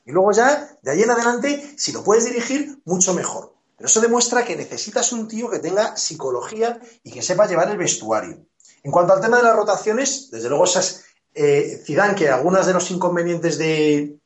Y 0.06 0.12
luego 0.12 0.32
ya, 0.32 0.70
de 0.82 0.91
ahí 0.91 1.03
en 1.03 1.12
adelante, 1.12 1.75
si 1.77 1.91
lo 1.91 2.03
puedes 2.03 2.25
dirigir, 2.25 2.82
mucho 2.86 3.13
mejor. 3.13 3.53
Pero 3.77 3.88
eso 3.88 4.01
demuestra 4.01 4.44
que 4.44 4.56
necesitas 4.56 5.12
un 5.13 5.27
tío 5.27 5.50
que 5.50 5.60
tenga 5.60 5.96
psicología 5.96 6.79
y 7.03 7.12
que 7.12 7.22
sepa 7.22 7.48
llevar 7.48 7.70
el 7.70 7.77
vestuario. 7.77 8.46
En 8.84 8.91
cuanto 8.91 9.13
al 9.13 9.22
tema 9.22 9.38
de 9.38 9.44
las 9.44 9.56
rotaciones, 9.56 10.29
desde 10.32 10.50
luego 10.50 10.65
esas 10.65 11.03
eh, 11.34 11.84
que 12.18 12.29
algunos 12.29 12.65
de 12.65 12.74
los 12.74 12.91
inconvenientes 12.91 13.58
de, 13.58 14.18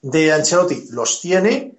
de 0.00 0.32
Ancelotti 0.32 0.88
los 0.90 1.20
tiene, 1.20 1.76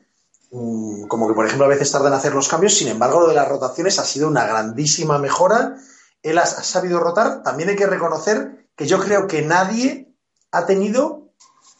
mm, 0.51 1.07
como 1.07 1.27
que 1.27 1.33
por 1.33 1.45
ejemplo 1.45 1.65
a 1.65 1.69
veces 1.69 1.91
tardan 1.91 2.13
en 2.13 2.19
hacer 2.19 2.33
los 2.33 2.47
cambios, 2.47 2.75
sin 2.75 2.87
embargo 2.87 3.21
lo 3.21 3.27
de 3.27 3.35
las 3.35 3.47
rotaciones 3.47 3.99
ha 3.99 4.05
sido 4.05 4.27
una 4.27 4.45
grandísima 4.45 5.17
mejora. 5.17 5.77
Él 6.21 6.37
ha, 6.37 6.45
sabido 6.45 6.99
rotar. 6.99 7.43
También 7.43 7.69
hay 7.69 7.75
que 7.75 7.87
reconocer 7.87 8.67
que 8.75 8.85
yo 8.87 8.99
creo 8.99 9.27
que 9.27 9.41
nadie 9.41 10.13
ha 10.51 10.65
tenido 10.65 11.22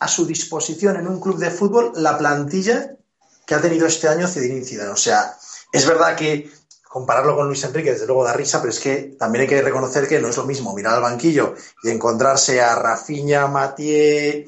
a 0.04 0.08
su 0.10 0.26
disposición 0.26 0.98
en 0.98 1.08
un 1.08 1.22
club 1.22 1.38
de 1.38 1.50
fútbol 1.50 1.94
la 1.96 2.18
plantilla 2.18 2.98
que 3.46 3.56
ha 3.56 3.62
tenido 3.62 3.88
este 3.88 4.10
año 4.10 4.28
Zinedine 4.28 4.66
Zidane. 4.66 4.92
O 4.92 4.98
sea, 4.98 5.34
es 5.72 5.88
verdad 5.88 6.18
que 6.18 6.52
compararlo 6.90 7.38
con 7.38 7.48
Luis 7.48 7.64
Enrique, 7.64 7.92
desde 7.92 8.06
luego 8.06 8.26
da 8.26 8.34
risa, 8.34 8.60
pero 8.60 8.72
es 8.72 8.82
que 8.82 9.16
también 9.18 9.44
hay 9.44 9.48
que 9.48 9.62
reconocer 9.62 10.06
que 10.08 10.20
no 10.20 10.28
es 10.28 10.36
lo 10.36 10.46
mismo 10.46 10.76
mirar 10.76 10.96
al 10.96 11.02
banquillo 11.02 11.56
y 11.84 11.90
encontrarse 11.90 12.62
a 12.62 12.76
Rafinha, 12.76 13.48
Mathieu, 13.48 14.46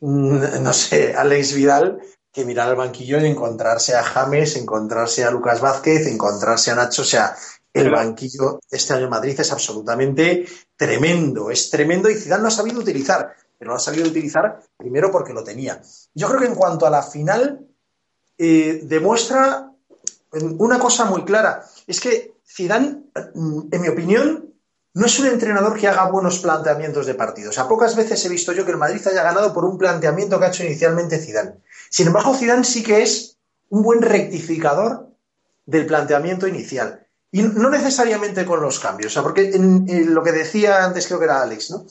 mm, 0.00 0.62
no 0.62 0.72
sé, 0.74 1.14
Alex 1.14 1.54
Vidal, 1.54 1.98
que 2.30 2.44
mirar 2.44 2.68
al 2.68 2.76
banquillo 2.76 3.18
y 3.18 3.26
encontrarse 3.26 3.96
a 3.96 4.04
James, 4.04 4.56
encontrarse 4.56 5.24
a 5.24 5.30
Lucas 5.30 5.62
Vázquez, 5.62 6.06
encontrarse 6.06 6.70
a 6.70 6.74
Nacho. 6.74 7.00
O 7.00 7.06
sea, 7.06 7.34
el 7.72 7.90
banquillo 7.90 8.60
este 8.70 8.92
año 8.92 9.04
en 9.04 9.10
Madrid 9.10 9.40
es 9.40 9.52
absolutamente 9.52 10.46
tremendo, 10.76 11.50
es 11.50 11.70
tremendo 11.70 12.10
y 12.10 12.14
Zidane 12.14 12.42
lo 12.42 12.48
ha 12.48 12.52
sabido 12.52 12.80
utilizar, 12.80 13.34
pero 13.58 13.70
lo 13.72 13.76
ha 13.76 13.80
sabido 13.80 14.08
utilizar 14.08 14.62
primero 14.76 15.10
porque 15.10 15.32
lo 15.32 15.42
tenía. 15.42 15.82
Yo 16.14 16.28
creo 16.28 16.40
que 16.40 16.46
en 16.46 16.54
cuanto 16.54 16.86
a 16.86 16.90
la 16.90 17.02
final, 17.02 17.66
eh, 18.38 18.80
demuestra 18.84 19.72
una 20.58 20.78
cosa 20.78 21.06
muy 21.06 21.24
clara 21.24 21.64
es 21.86 22.00
que 22.00 22.34
Zidane, 22.46 23.02
mm, 23.34 23.60
en 23.70 23.80
mi 23.80 23.88
opinión, 23.88 24.54
no 24.94 25.06
es 25.06 25.18
un 25.20 25.26
entrenador 25.26 25.78
que 25.78 25.88
haga 25.88 26.10
buenos 26.10 26.38
planteamientos 26.38 27.06
de 27.06 27.14
partido. 27.14 27.50
O 27.50 27.52
sea, 27.52 27.68
pocas 27.68 27.94
veces 27.94 28.24
he 28.24 28.28
visto 28.28 28.52
yo 28.52 28.64
que 28.64 28.72
el 28.72 28.76
Madrid 28.76 29.06
haya 29.06 29.22
ganado 29.22 29.52
por 29.52 29.64
un 29.64 29.78
planteamiento 29.78 30.38
que 30.38 30.46
ha 30.46 30.48
hecho 30.48 30.64
inicialmente 30.64 31.18
Zidane. 31.18 31.54
Sin 31.90 32.08
embargo, 32.08 32.34
Zidane 32.34 32.64
sí 32.64 32.82
que 32.82 33.02
es 33.02 33.36
un 33.70 33.82
buen 33.82 34.02
rectificador 34.02 35.08
del 35.66 35.86
planteamiento 35.86 36.48
inicial. 36.48 37.06
Y 37.30 37.42
no 37.42 37.68
necesariamente 37.68 38.46
con 38.46 38.62
los 38.62 38.80
cambios. 38.80 39.12
O 39.12 39.14
sea, 39.14 39.22
porque 39.22 39.50
en, 39.50 40.14
lo 40.14 40.22
que 40.22 40.32
decía 40.32 40.84
antes 40.84 41.06
creo 41.06 41.18
que 41.18 41.26
era 41.26 41.42
Alex, 41.42 41.70
¿no? 41.70 41.86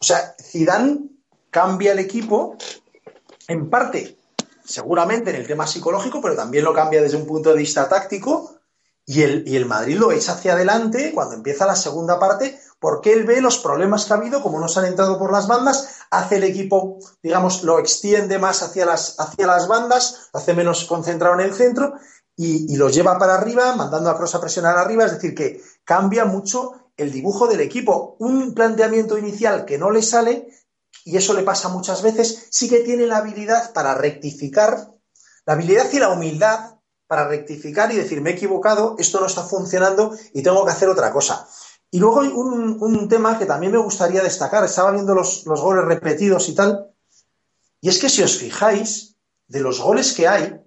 O 0.00 0.04
sea, 0.04 0.34
Zidane 0.40 1.10
cambia 1.50 1.92
el 1.92 1.98
equipo, 1.98 2.56
en 3.48 3.68
parte, 3.68 4.16
seguramente 4.64 5.30
en 5.30 5.36
el 5.36 5.46
tema 5.46 5.66
psicológico, 5.66 6.22
pero 6.22 6.34
también 6.34 6.64
lo 6.64 6.72
cambia 6.72 7.02
desde 7.02 7.18
un 7.18 7.26
punto 7.26 7.50
de 7.50 7.58
vista 7.58 7.86
táctico, 7.86 8.56
y 9.04 9.22
el, 9.22 9.46
y 9.46 9.56
el 9.56 9.66
Madrid 9.66 9.98
lo 9.98 10.12
echa 10.12 10.32
hacia 10.32 10.52
adelante 10.52 11.12
cuando 11.12 11.34
empieza 11.34 11.66
la 11.66 11.76
segunda 11.76 12.18
parte, 12.18 12.58
porque 12.78 13.12
él 13.12 13.24
ve 13.24 13.42
los 13.42 13.58
problemas 13.58 14.04
que 14.04 14.12
ha 14.14 14.16
habido, 14.16 14.42
como 14.42 14.58
no 14.58 14.68
se 14.68 14.80
han 14.80 14.86
entrado 14.86 15.18
por 15.18 15.32
las 15.32 15.48
bandas, 15.48 15.98
hace 16.10 16.36
el 16.36 16.44
equipo, 16.44 16.98
digamos, 17.22 17.62
lo 17.62 17.78
extiende 17.78 18.38
más 18.38 18.62
hacia 18.62 18.86
las, 18.86 19.18
hacia 19.18 19.46
las 19.46 19.68
bandas, 19.68 20.30
lo 20.32 20.40
hace 20.40 20.54
menos 20.54 20.84
concentrado 20.84 21.34
en 21.34 21.40
el 21.40 21.54
centro 21.54 21.94
y, 22.36 22.72
y 22.72 22.76
lo 22.76 22.88
lleva 22.88 23.18
para 23.18 23.34
arriba, 23.34 23.74
mandando 23.76 24.08
a 24.08 24.16
Cross 24.16 24.36
a 24.36 24.40
presionar 24.40 24.78
arriba, 24.78 25.04
es 25.04 25.12
decir, 25.12 25.34
que 25.34 25.60
cambia 25.84 26.24
mucho 26.24 26.89
el 27.02 27.12
dibujo 27.12 27.46
del 27.46 27.60
equipo. 27.60 28.16
Un 28.18 28.54
planteamiento 28.54 29.18
inicial 29.18 29.64
que 29.64 29.78
no 29.78 29.90
le 29.90 30.02
sale, 30.02 30.48
y 31.04 31.16
eso 31.16 31.34
le 31.34 31.42
pasa 31.42 31.68
muchas 31.68 32.02
veces, 32.02 32.48
sí 32.50 32.68
que 32.68 32.80
tiene 32.80 33.06
la 33.06 33.18
habilidad 33.18 33.72
para 33.72 33.94
rectificar, 33.94 34.92
la 35.46 35.54
habilidad 35.54 35.90
y 35.92 35.98
la 35.98 36.10
humildad 36.10 36.76
para 37.06 37.26
rectificar 37.26 37.90
y 37.92 37.96
decir, 37.96 38.20
me 38.20 38.30
he 38.30 38.34
equivocado, 38.34 38.96
esto 38.98 39.18
no 39.20 39.26
está 39.26 39.42
funcionando 39.42 40.16
y 40.32 40.42
tengo 40.42 40.64
que 40.64 40.72
hacer 40.72 40.88
otra 40.88 41.12
cosa. 41.12 41.48
Y 41.90 41.98
luego 41.98 42.20
hay 42.20 42.28
un, 42.28 42.76
un 42.80 43.08
tema 43.08 43.38
que 43.38 43.46
también 43.46 43.72
me 43.72 43.78
gustaría 43.78 44.22
destacar, 44.22 44.64
estaba 44.64 44.92
viendo 44.92 45.14
los, 45.14 45.44
los 45.46 45.60
goles 45.60 45.84
repetidos 45.86 46.48
y 46.48 46.54
tal, 46.54 46.86
y 47.80 47.88
es 47.88 47.98
que 47.98 48.08
si 48.08 48.22
os 48.22 48.36
fijáis, 48.36 49.16
de 49.48 49.60
los 49.60 49.80
goles 49.80 50.12
que 50.12 50.28
hay, 50.28 50.60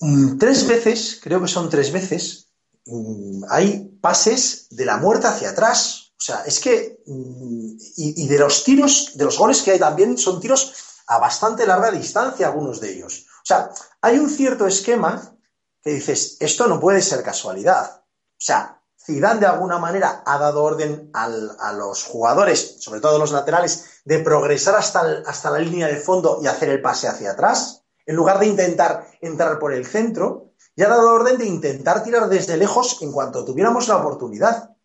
mm, 0.00 0.38
tres 0.38 0.66
veces, 0.66 1.20
creo 1.22 1.40
que 1.40 1.48
son 1.48 1.70
tres 1.70 1.92
veces, 1.92 2.47
mm, 2.88 3.44
hay 3.48 3.98
pases 4.00 4.66
de 4.70 4.84
la 4.84 4.96
muerte 4.96 5.26
hacia 5.26 5.50
atrás. 5.50 6.12
O 6.18 6.20
sea, 6.20 6.42
es 6.44 6.58
que, 6.58 7.00
mm, 7.06 7.76
y, 7.96 8.28
de 8.28 8.38
los 8.38 8.64
tiros, 8.64 9.12
de 9.14 9.24
los 9.24 9.38
goles 9.38 9.62
que 9.62 9.72
hay 9.72 9.78
también, 9.78 10.18
son 10.18 10.40
tiros 10.40 10.72
a 11.06 11.18
bastante 11.18 11.66
larga 11.66 11.90
distancia, 11.90 12.48
algunos 12.48 12.80
de 12.80 12.92
ellos. 12.92 13.26
O 13.38 13.46
sea, 13.46 13.70
hay 14.00 14.18
un 14.18 14.28
cierto 14.28 14.66
esquema 14.66 15.36
que 15.82 15.90
dices, 15.90 16.36
esto 16.40 16.66
no 16.66 16.80
puede 16.80 17.00
ser 17.00 17.22
casualidad. 17.22 18.02
O 18.02 18.40
sea, 18.40 18.82
Zidane 19.00 19.40
de 19.40 19.46
alguna 19.46 19.78
manera 19.78 20.22
ha 20.26 20.38
dado 20.38 20.64
orden 20.64 21.10
a 21.14 21.72
los 21.72 22.04
jugadores, 22.04 22.76
sobre 22.80 23.00
todo 23.00 23.18
los 23.18 23.32
laterales, 23.32 24.02
de 24.04 24.18
progresar 24.18 24.74
hasta, 24.76 25.22
hasta 25.26 25.50
la 25.50 25.60
línea 25.60 25.86
de 25.86 25.96
fondo 25.96 26.40
y 26.42 26.46
hacer 26.46 26.68
el 26.68 26.82
pase 26.82 27.08
hacia 27.08 27.30
atrás, 27.30 27.84
en 28.04 28.16
lugar 28.16 28.38
de 28.38 28.46
intentar 28.46 29.06
entrar 29.20 29.58
por 29.58 29.72
el 29.72 29.86
centro, 29.86 30.47
y 30.78 30.82
ha 30.84 30.88
dado 30.88 31.12
orden 31.12 31.36
de 31.38 31.44
intentar 31.44 32.04
tirar 32.04 32.28
desde 32.28 32.56
lejos 32.56 33.02
en 33.02 33.10
cuanto 33.10 33.44
tuviéramos 33.44 33.88
la 33.88 33.96
oportunidad. 33.96 34.76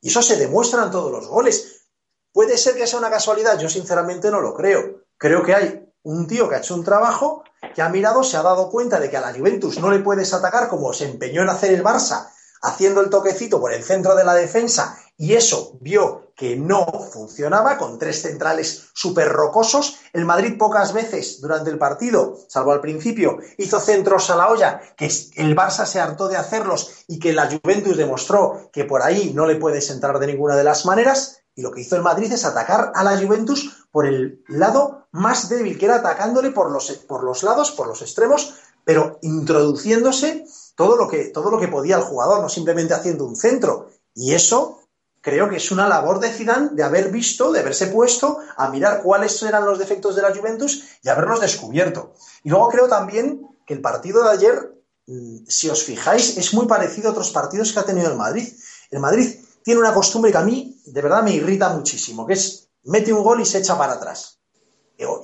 Y 0.00 0.06
eso 0.06 0.22
se 0.22 0.36
demuestra 0.36 0.84
en 0.84 0.92
todos 0.92 1.10
los 1.10 1.26
goles. 1.26 1.88
¿Puede 2.32 2.56
ser 2.56 2.76
que 2.76 2.86
sea 2.86 3.00
una 3.00 3.10
casualidad? 3.10 3.58
Yo 3.58 3.68
sinceramente 3.68 4.30
no 4.30 4.40
lo 4.40 4.54
creo. 4.54 5.02
Creo 5.18 5.42
que 5.42 5.52
hay 5.52 5.84
un 6.04 6.28
tío 6.28 6.48
que 6.48 6.54
ha 6.54 6.58
hecho 6.58 6.76
un 6.76 6.84
trabajo, 6.84 7.42
que 7.74 7.82
ha 7.82 7.88
mirado, 7.88 8.22
se 8.22 8.36
ha 8.36 8.42
dado 8.44 8.70
cuenta 8.70 9.00
de 9.00 9.10
que 9.10 9.16
a 9.16 9.20
la 9.20 9.34
Juventus 9.34 9.80
no 9.80 9.90
le 9.90 9.98
puedes 9.98 10.32
atacar 10.32 10.68
como 10.68 10.92
se 10.92 11.06
empeñó 11.06 11.42
en 11.42 11.48
hacer 11.48 11.72
el 11.72 11.82
Barça, 11.82 12.30
haciendo 12.62 13.00
el 13.00 13.10
toquecito 13.10 13.60
por 13.60 13.72
el 13.72 13.82
centro 13.82 14.14
de 14.14 14.24
la 14.24 14.34
defensa, 14.34 14.96
y 15.16 15.34
eso 15.34 15.78
vio 15.80 16.32
que 16.34 16.56
no 16.56 16.86
funcionaba 17.12 17.76
con 17.78 17.98
tres 17.98 18.22
centrales 18.22 18.88
súper 18.94 19.28
rocosos. 19.28 19.98
El 20.12 20.24
Madrid 20.24 20.56
pocas 20.58 20.92
veces 20.92 21.40
durante 21.40 21.70
el 21.70 21.78
partido, 21.78 22.36
salvo 22.48 22.72
al 22.72 22.80
principio, 22.80 23.38
hizo 23.58 23.78
centros 23.78 24.30
a 24.30 24.36
la 24.36 24.48
olla, 24.48 24.80
que 24.96 25.06
el 25.36 25.54
Barça 25.54 25.86
se 25.86 26.00
hartó 26.00 26.28
de 26.28 26.36
hacerlos 26.36 27.04
y 27.06 27.18
que 27.18 27.32
la 27.32 27.48
Juventus 27.48 27.96
demostró 27.96 28.70
que 28.72 28.84
por 28.84 29.02
ahí 29.02 29.32
no 29.34 29.46
le 29.46 29.56
puedes 29.56 29.90
entrar 29.90 30.18
de 30.18 30.26
ninguna 30.26 30.56
de 30.56 30.64
las 30.64 30.86
maneras. 30.86 31.42
Y 31.54 31.62
lo 31.62 31.70
que 31.70 31.82
hizo 31.82 31.96
el 31.96 32.02
Madrid 32.02 32.32
es 32.32 32.44
atacar 32.44 32.92
a 32.94 33.04
la 33.04 33.16
Juventus 33.16 33.86
por 33.90 34.06
el 34.06 34.42
lado 34.48 35.06
más 35.12 35.48
débil, 35.50 35.78
que 35.78 35.84
era 35.84 35.96
atacándole 35.96 36.50
por 36.50 36.70
los, 36.70 36.90
por 37.06 37.22
los 37.22 37.42
lados, 37.42 37.70
por 37.72 37.86
los 37.86 38.00
extremos, 38.00 38.54
pero 38.84 39.18
introduciéndose 39.22 40.46
todo 40.74 40.96
lo, 40.96 41.08
que, 41.08 41.26
todo 41.26 41.50
lo 41.50 41.58
que 41.58 41.68
podía 41.68 41.96
el 41.96 42.02
jugador, 42.02 42.40
no 42.40 42.48
simplemente 42.48 42.94
haciendo 42.94 43.24
un 43.24 43.36
centro. 43.36 43.90
Y 44.14 44.34
eso 44.34 44.80
creo 45.20 45.48
que 45.48 45.56
es 45.56 45.70
una 45.70 45.88
labor 45.88 46.18
de 46.18 46.30
Zidane 46.30 46.70
de 46.72 46.82
haber 46.82 47.10
visto, 47.10 47.52
de 47.52 47.60
haberse 47.60 47.86
puesto 47.86 48.38
a 48.56 48.68
mirar 48.68 49.02
cuáles 49.02 49.42
eran 49.42 49.64
los 49.64 49.78
defectos 49.78 50.16
de 50.16 50.22
la 50.22 50.34
Juventus 50.34 50.84
y 51.02 51.08
haberlos 51.08 51.40
descubierto. 51.40 52.14
Y 52.42 52.50
luego 52.50 52.68
creo 52.68 52.88
también 52.88 53.46
que 53.66 53.74
el 53.74 53.80
partido 53.80 54.24
de 54.24 54.30
ayer, 54.30 54.74
mm, 55.06 55.46
si 55.46 55.70
os 55.70 55.84
fijáis, 55.84 56.36
es 56.36 56.52
muy 56.54 56.66
parecido 56.66 57.08
a 57.08 57.12
otros 57.12 57.30
partidos 57.30 57.72
que 57.72 57.80
ha 57.80 57.84
tenido 57.84 58.10
el 58.10 58.16
Madrid. 58.16 58.52
El 58.90 59.00
Madrid 59.00 59.38
tiene 59.62 59.80
una 59.80 59.94
costumbre 59.94 60.32
que 60.32 60.38
a 60.38 60.42
mí 60.42 60.80
de 60.84 61.02
verdad 61.02 61.22
me 61.22 61.32
irrita 61.32 61.68
muchísimo, 61.70 62.26
que 62.26 62.34
es 62.34 62.68
mete 62.84 63.12
un 63.12 63.22
gol 63.22 63.40
y 63.40 63.46
se 63.46 63.58
echa 63.58 63.78
para 63.78 63.94
atrás. 63.94 64.40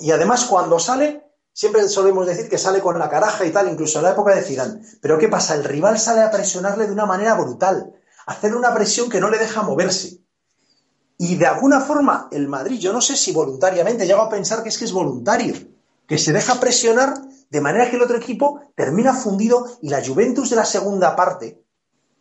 Y 0.01 0.11
además 0.11 0.45
cuando 0.45 0.79
sale, 0.79 1.28
siempre 1.59 1.89
solemos 1.89 2.25
decir 2.25 2.49
que 2.49 2.57
sale 2.57 2.81
con 2.81 2.97
la 3.01 3.11
caraja 3.11 3.45
y 3.45 3.51
tal, 3.51 3.69
incluso 3.69 3.99
en 3.99 4.05
la 4.05 4.13
época 4.13 4.33
de 4.33 4.43
Zidane. 4.43 4.81
Pero 5.01 5.19
¿qué 5.19 5.27
pasa? 5.27 5.57
El 5.57 5.65
rival 5.65 5.99
sale 5.99 6.21
a 6.21 6.31
presionarle 6.31 6.87
de 6.87 6.93
una 6.93 7.05
manera 7.05 7.35
brutal, 7.35 7.95
a 8.27 8.33
hacerle 8.33 8.59
una 8.59 8.73
presión 8.73 9.11
que 9.11 9.19
no 9.19 9.29
le 9.29 9.39
deja 9.39 9.63
moverse. 9.63 10.21
Y 11.17 11.35
de 11.35 11.47
alguna 11.47 11.81
forma 11.81 12.29
el 12.31 12.47
Madrid, 12.47 12.79
yo 12.79 12.93
no 12.93 13.01
sé 13.01 13.17
si 13.17 13.33
voluntariamente, 13.33 14.07
llego 14.07 14.23
a 14.23 14.29
pensar 14.29 14.63
que 14.63 14.69
es 14.69 14.79
que 14.79 14.85
es 14.85 14.93
voluntario, 14.93 15.57
que 16.07 16.17
se 16.17 16.33
deja 16.33 16.61
presionar 16.61 17.15
de 17.51 17.61
manera 17.61 17.91
que 17.91 17.97
el 17.97 18.03
otro 18.03 18.19
equipo 18.19 18.61
termina 18.77 19.13
fundido 19.13 19.67
y 19.83 19.89
la 19.89 20.01
Juventus 20.01 20.51
de 20.51 20.57
la 20.57 20.65
segunda 20.65 21.17
parte 21.17 21.61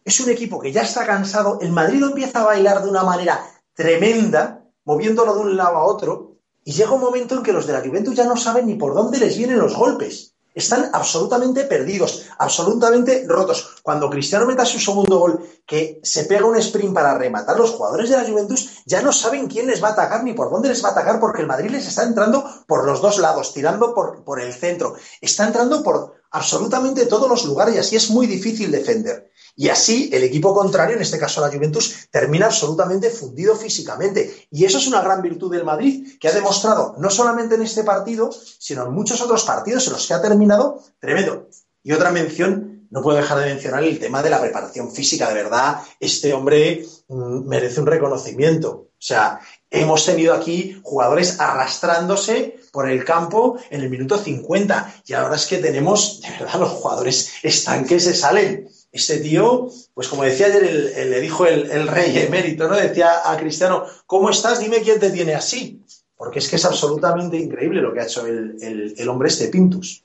es 0.04 0.19
un 0.19 0.32
equipo 0.32 0.58
que 0.58 0.71
ya 0.71 0.82
está 0.82 1.06
cansado, 1.06 1.60
el 1.62 1.71
Madrid 1.73 2.00
lo 2.00 2.08
empieza 2.08 2.39
a 2.39 2.45
bailar 2.45 2.82
de 2.82 2.89
una 2.89 3.04
manera 3.04 3.45
tremenda, 3.73 4.63
moviéndolo 4.84 5.36
de 5.36 5.41
un 5.41 5.58
lado 5.58 5.76
a 5.76 5.84
otro, 5.84 6.37
y 6.67 6.73
llega 6.73 6.91
un 6.91 6.99
momento 6.99 7.34
en 7.34 7.43
que 7.43 7.53
los 7.53 7.65
de 7.65 7.71
la 7.71 7.80
Juventus 7.80 8.13
ya 8.13 8.25
no 8.25 8.36
saben 8.36 8.67
ni 8.67 8.75
por 8.75 8.93
dónde 8.93 9.19
les 9.19 9.38
vienen 9.38 9.58
los 9.58 9.73
golpes. 9.73 10.34
Están 10.53 10.89
absolutamente 10.91 11.63
perdidos, 11.63 12.25
absolutamente 12.39 13.23
rotos. 13.25 13.77
Cuando 13.82 14.10
Cristiano 14.10 14.45
meta 14.45 14.65
su 14.65 14.77
segundo 14.77 15.17
gol, 15.17 15.49
que 15.65 16.01
se 16.03 16.25
pega 16.25 16.45
un 16.45 16.58
sprint 16.58 16.93
para 16.93 17.17
rematar, 17.17 17.58
los 17.58 17.71
jugadores 17.71 18.10
de 18.10 18.17
la 18.17 18.30
Juventus 18.30 18.84
ya 18.86 19.01
no 19.01 19.13
saben 19.13 19.47
quién 19.47 19.67
les 19.67 19.82
va 19.82 19.89
a 19.89 19.91
atacar 19.91 20.25
ni 20.25 20.34
por 20.34 20.51
dónde 20.51 20.67
les 20.67 20.84
va 20.84 20.89
a 20.89 20.91
atacar, 20.91 21.21
porque 21.21 21.39
el 21.41 21.47
Madrid 21.47 21.69
les 21.69 21.88
está 21.88 22.03
entrando 22.03 22.43
por 22.67 22.86
los 22.86 23.01
dos 23.01 23.17
lados, 23.17 23.53
tirando 23.53 23.93
por, 23.93 24.25
por 24.25 24.41
el 24.41 24.53
centro. 24.53 24.95
Está 25.21 25.47
entrando 25.47 25.82
por 25.82 26.15
absolutamente 26.32 27.06
todos 27.06 27.30
los 27.30 27.45
lugares 27.45 27.75
y 27.75 27.77
así 27.77 27.95
es 27.95 28.10
muy 28.10 28.27
difícil 28.27 28.71
defender. 28.71 29.32
Y 29.60 29.70
así 29.70 30.12
el 30.13 30.24
equipo 30.24 30.54
contrario, 30.54 30.96
en 30.96 31.02
este 31.02 31.17
caso 31.17 31.41
la 31.41 31.52
Juventus, 31.52 32.08
termina 32.12 32.46
absolutamente 32.46 33.10
fundido 33.10 33.56
físicamente. 33.56 34.48
Y 34.52 34.65
eso 34.65 34.78
es 34.78 34.88
una 34.88 35.02
gran 35.02 35.24
virtud 35.24 35.52
del 35.52 35.65
Madrid, 35.65 36.15
que 36.20 36.28
ha 36.28 36.32
demostrado 36.32 36.96
no 37.00 37.10
solamente 37.10 37.56
en 37.56 37.63
este 37.63 37.84
partido, 37.84 38.30
sino 38.32 38.86
en 38.86 38.93
muchos 38.93 39.20
otros 39.20 39.43
partidos 39.43 39.88
en 39.88 39.93
los 39.93 40.08
que 40.08 40.13
ha 40.13 40.22
terminado 40.22 40.84
tremendo. 41.00 41.50
Y 41.82 41.91
otra 41.91 42.12
mención, 42.12 42.88
no 42.91 43.02
puedo 43.02 43.17
dejar 43.17 43.39
de 43.39 43.48
mencionar 43.48 43.84
el 43.84 43.98
tema 43.98 44.22
de 44.22 44.30
la 44.30 44.39
preparación 44.39 44.91
física. 44.91 45.28
De 45.28 45.34
verdad, 45.34 45.80
este 46.00 46.34
hombre 46.34 46.86
mm, 47.08 47.48
merece 47.48 47.80
un 47.80 47.88
reconocimiento. 47.88 48.70
O 48.70 49.02
sea, 49.02 49.39
hemos 49.72 50.06
tenido 50.06 50.36
aquí 50.36 50.80
jugadores 50.84 51.39
arrastrándose 51.39 52.60
por 52.72 52.88
el 52.88 53.04
campo 53.04 53.58
en 53.72 53.82
el 53.82 53.89
minuto 53.89 54.20
50 54.20 55.02
y 55.06 55.13
ahora 55.13 55.36
es 55.36 55.48
que 55.48 55.58
tenemos, 55.58 56.22
de 56.22 56.30
verdad, 56.30 56.60
los 56.60 56.70
jugadores 56.70 57.34
están 57.41 57.86
que 57.86 58.00
se 58.00 58.13
salen. 58.13 58.70
Este 58.91 59.19
tío, 59.19 59.67
pues 59.93 60.08
como 60.08 60.23
decía 60.23 60.47
ayer, 60.47 60.63
el, 60.63 60.88
el, 60.88 61.12
le 61.12 61.21
dijo 61.21 61.45
el, 61.45 61.69
el, 61.69 61.88
rey 61.88 62.17
emérito, 62.17 62.67
¿no? 62.67 62.76
Decía 62.76 63.10
a 63.26 63.38
Cristiano, 63.38 63.86
¿cómo 64.06 64.30
estás? 64.30 64.60
Dime 64.60 64.82
quién 64.82 65.00
te 65.00 65.12
tiene 65.12 65.36
así. 65.36 65.82
Porque 66.15 66.39
es 66.39 66.50
que 66.50 66.56
es 66.56 66.65
absolutamente 66.65 67.38
increíble 67.38 67.82
lo 67.82 67.93
que 67.93 68.00
ha 68.00 68.06
hecho 68.06 68.26
el, 68.26 68.58
el 68.97 69.10
hombre 69.10 69.28
este 69.28 69.50
Pintus. 69.50 70.04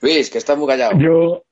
Luis, 0.00 0.30
que 0.30 0.38
estás 0.38 0.58
muy 0.58 0.66
callado. 0.66 0.98
Yo, 0.98 1.44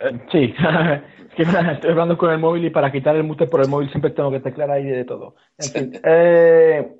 eh, 0.00 0.20
sí, 0.30 0.54
es 1.30 1.34
que 1.34 1.42
estoy 1.42 1.90
hablando 1.90 2.18
con 2.18 2.30
el 2.30 2.38
móvil 2.38 2.64
y 2.64 2.70
para 2.70 2.92
quitar 2.92 3.16
el 3.16 3.24
mute 3.24 3.46
por 3.46 3.62
el 3.62 3.68
móvil 3.68 3.90
siempre 3.90 4.10
tengo 4.10 4.30
que 4.30 4.40
teclar 4.40 4.70
ahí 4.70 4.84
de 4.84 5.04
todo. 5.04 5.36
En 5.58 5.70
fin, 5.70 6.00
eh, 6.04 6.96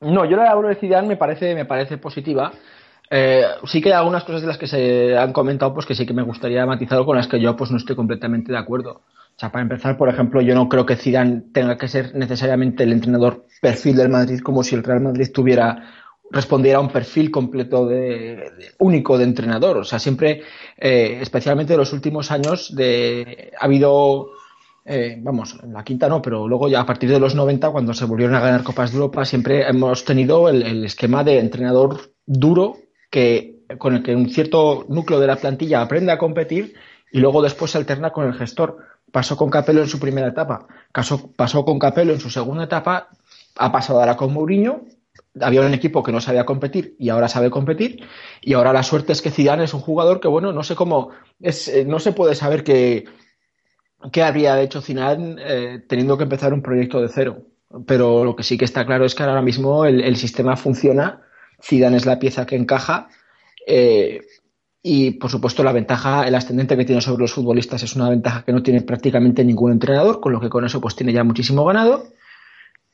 no, 0.00 0.24
yo 0.24 0.36
la 0.36 0.44
labor 0.44 0.68
de 0.68 0.76
Zidane 0.76 1.08
me 1.08 1.16
parece, 1.16 1.54
me 1.54 1.64
parece 1.64 1.98
positiva. 1.98 2.52
Eh, 3.16 3.44
sí 3.66 3.80
que 3.80 3.90
hay 3.90 3.94
algunas 3.94 4.24
cosas 4.24 4.40
de 4.40 4.48
las 4.48 4.58
que 4.58 4.66
se 4.66 5.16
han 5.16 5.32
comentado 5.32 5.72
pues 5.72 5.86
que 5.86 5.94
sí 5.94 6.04
que 6.04 6.12
me 6.12 6.24
gustaría 6.24 6.66
matizar 6.66 7.04
con 7.04 7.16
las 7.16 7.28
que 7.28 7.40
yo 7.40 7.54
pues 7.54 7.70
no 7.70 7.76
estoy 7.76 7.94
completamente 7.94 8.50
de 8.50 8.58
acuerdo. 8.58 9.02
O 9.36 9.38
sea, 9.38 9.52
para 9.52 9.62
empezar, 9.62 9.96
por 9.96 10.08
ejemplo, 10.08 10.40
yo 10.40 10.56
no 10.56 10.68
creo 10.68 10.84
que 10.84 10.96
Zidane 10.96 11.44
tenga 11.52 11.78
que 11.78 11.86
ser 11.86 12.12
necesariamente 12.16 12.82
el 12.82 12.92
entrenador 12.92 13.46
perfil 13.62 13.94
del 13.94 14.08
Madrid 14.08 14.40
como 14.40 14.64
si 14.64 14.74
el 14.74 14.82
Real 14.82 15.00
Madrid 15.00 15.30
tuviera 15.32 15.92
respondiera 16.32 16.78
a 16.78 16.80
un 16.80 16.88
perfil 16.88 17.30
completo 17.30 17.86
de, 17.86 18.50
único 18.80 19.16
de 19.16 19.24
entrenador. 19.24 19.76
O 19.76 19.84
sea, 19.84 20.00
siempre, 20.00 20.42
eh, 20.76 21.18
especialmente 21.20 21.74
en 21.74 21.78
los 21.78 21.92
últimos 21.92 22.32
años, 22.32 22.74
de, 22.74 23.52
ha 23.60 23.66
habido 23.66 24.30
eh, 24.84 25.18
vamos, 25.22 25.56
en 25.62 25.72
la 25.72 25.84
quinta 25.84 26.08
no, 26.08 26.20
pero 26.20 26.48
luego 26.48 26.68
ya 26.68 26.80
a 26.80 26.86
partir 26.86 27.10
de 27.10 27.20
los 27.20 27.36
90, 27.36 27.70
cuando 27.70 27.94
se 27.94 28.06
volvieron 28.06 28.34
a 28.34 28.40
ganar 28.40 28.64
Copas 28.64 28.90
de 28.90 28.96
Europa, 28.96 29.24
siempre 29.24 29.68
hemos 29.68 30.04
tenido 30.04 30.48
el 30.48 30.84
esquema 30.84 31.22
de 31.22 31.38
entrenador 31.38 32.12
duro 32.26 32.78
que, 33.14 33.60
con 33.78 33.94
el 33.94 34.02
que 34.02 34.16
un 34.16 34.28
cierto 34.28 34.86
núcleo 34.88 35.20
de 35.20 35.28
la 35.28 35.36
plantilla 35.36 35.80
aprende 35.80 36.10
a 36.10 36.18
competir 36.18 36.74
y 37.12 37.20
luego 37.20 37.42
después 37.42 37.70
se 37.70 37.78
alterna 37.78 38.10
con 38.10 38.26
el 38.26 38.34
gestor. 38.34 38.78
Pasó 39.12 39.36
con 39.36 39.50
Capello 39.50 39.82
en 39.82 39.88
su 39.88 40.00
primera 40.00 40.26
etapa, 40.26 40.66
pasó, 41.36 41.64
con 41.64 41.78
Capello 41.78 42.12
en 42.12 42.18
su 42.18 42.28
segunda 42.28 42.64
etapa. 42.64 43.10
Ha 43.56 43.70
pasado 43.70 44.00
ahora 44.00 44.16
con 44.16 44.32
Mourinho, 44.32 44.86
había 45.40 45.60
un 45.60 45.74
equipo 45.74 46.02
que 46.02 46.10
no 46.10 46.20
sabía 46.20 46.44
competir 46.44 46.96
y 46.98 47.10
ahora 47.10 47.28
sabe 47.28 47.50
competir. 47.50 48.04
Y 48.40 48.54
ahora 48.54 48.72
la 48.72 48.82
suerte 48.82 49.12
es 49.12 49.22
que 49.22 49.30
Zidane 49.30 49.62
es 49.62 49.74
un 49.74 49.80
jugador 49.80 50.18
que 50.18 50.26
bueno 50.26 50.52
no 50.52 50.64
sé 50.64 50.74
cómo 50.74 51.10
eh, 51.40 51.84
no 51.86 52.00
se 52.00 52.10
puede 52.10 52.34
saber 52.34 52.64
qué 52.64 53.04
qué 54.10 54.24
habría 54.24 54.60
hecho 54.60 54.82
Zidane 54.82 55.36
eh, 55.38 55.84
teniendo 55.88 56.18
que 56.18 56.24
empezar 56.24 56.52
un 56.52 56.62
proyecto 56.62 57.00
de 57.00 57.08
cero. 57.08 57.42
Pero 57.86 58.24
lo 58.24 58.34
que 58.34 58.42
sí 58.42 58.58
que 58.58 58.64
está 58.64 58.84
claro 58.84 59.04
es 59.04 59.14
que 59.14 59.22
ahora 59.22 59.42
mismo 59.42 59.84
el, 59.84 60.16
sistema 60.16 60.56
funciona 60.56 61.22
Zidane 61.64 61.96
es 61.96 62.06
la 62.06 62.18
pieza 62.18 62.46
que 62.46 62.56
encaja 62.56 63.08
eh, 63.66 64.20
y 64.82 65.12
por 65.12 65.30
supuesto 65.30 65.62
la 65.62 65.72
ventaja 65.72 66.28
el 66.28 66.34
ascendente 66.34 66.76
que 66.76 66.84
tiene 66.84 67.00
sobre 67.00 67.22
los 67.22 67.32
futbolistas 67.32 67.82
es 67.82 67.96
una 67.96 68.10
ventaja 68.10 68.44
que 68.44 68.52
no 68.52 68.62
tiene 68.62 68.82
prácticamente 68.82 69.44
ningún 69.44 69.72
entrenador 69.72 70.20
con 70.20 70.32
lo 70.32 70.40
que 70.40 70.50
con 70.50 70.64
eso 70.64 70.80
pues 70.80 70.94
tiene 70.94 71.12
ya 71.12 71.24
muchísimo 71.24 71.64
ganado 71.64 72.04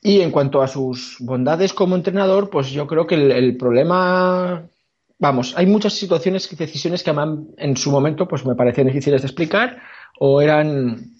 y 0.02 0.20
en 0.20 0.30
cuanto 0.30 0.62
a 0.62 0.68
sus 0.68 1.16
bondades 1.20 1.74
como 1.74 1.94
entrenador, 1.94 2.48
pues 2.48 2.70
yo 2.70 2.86
creo 2.86 3.06
que 3.06 3.16
el, 3.16 3.56
problema, 3.58 4.66
vamos, 5.18 5.54
hay 5.56 5.66
muchas 5.66 5.92
situaciones 5.92 6.50
y 6.50 6.56
decisiones 6.56 7.02
que 7.02 7.14
en 7.58 7.76
su 7.76 7.90
momento 7.90 8.26
pues 8.26 8.46
me 8.46 8.54
parecían 8.54 8.86
difíciles 8.86 9.20
de 9.20 9.26
explicar 9.26 9.78
o 10.18 10.40
eran 10.40 11.16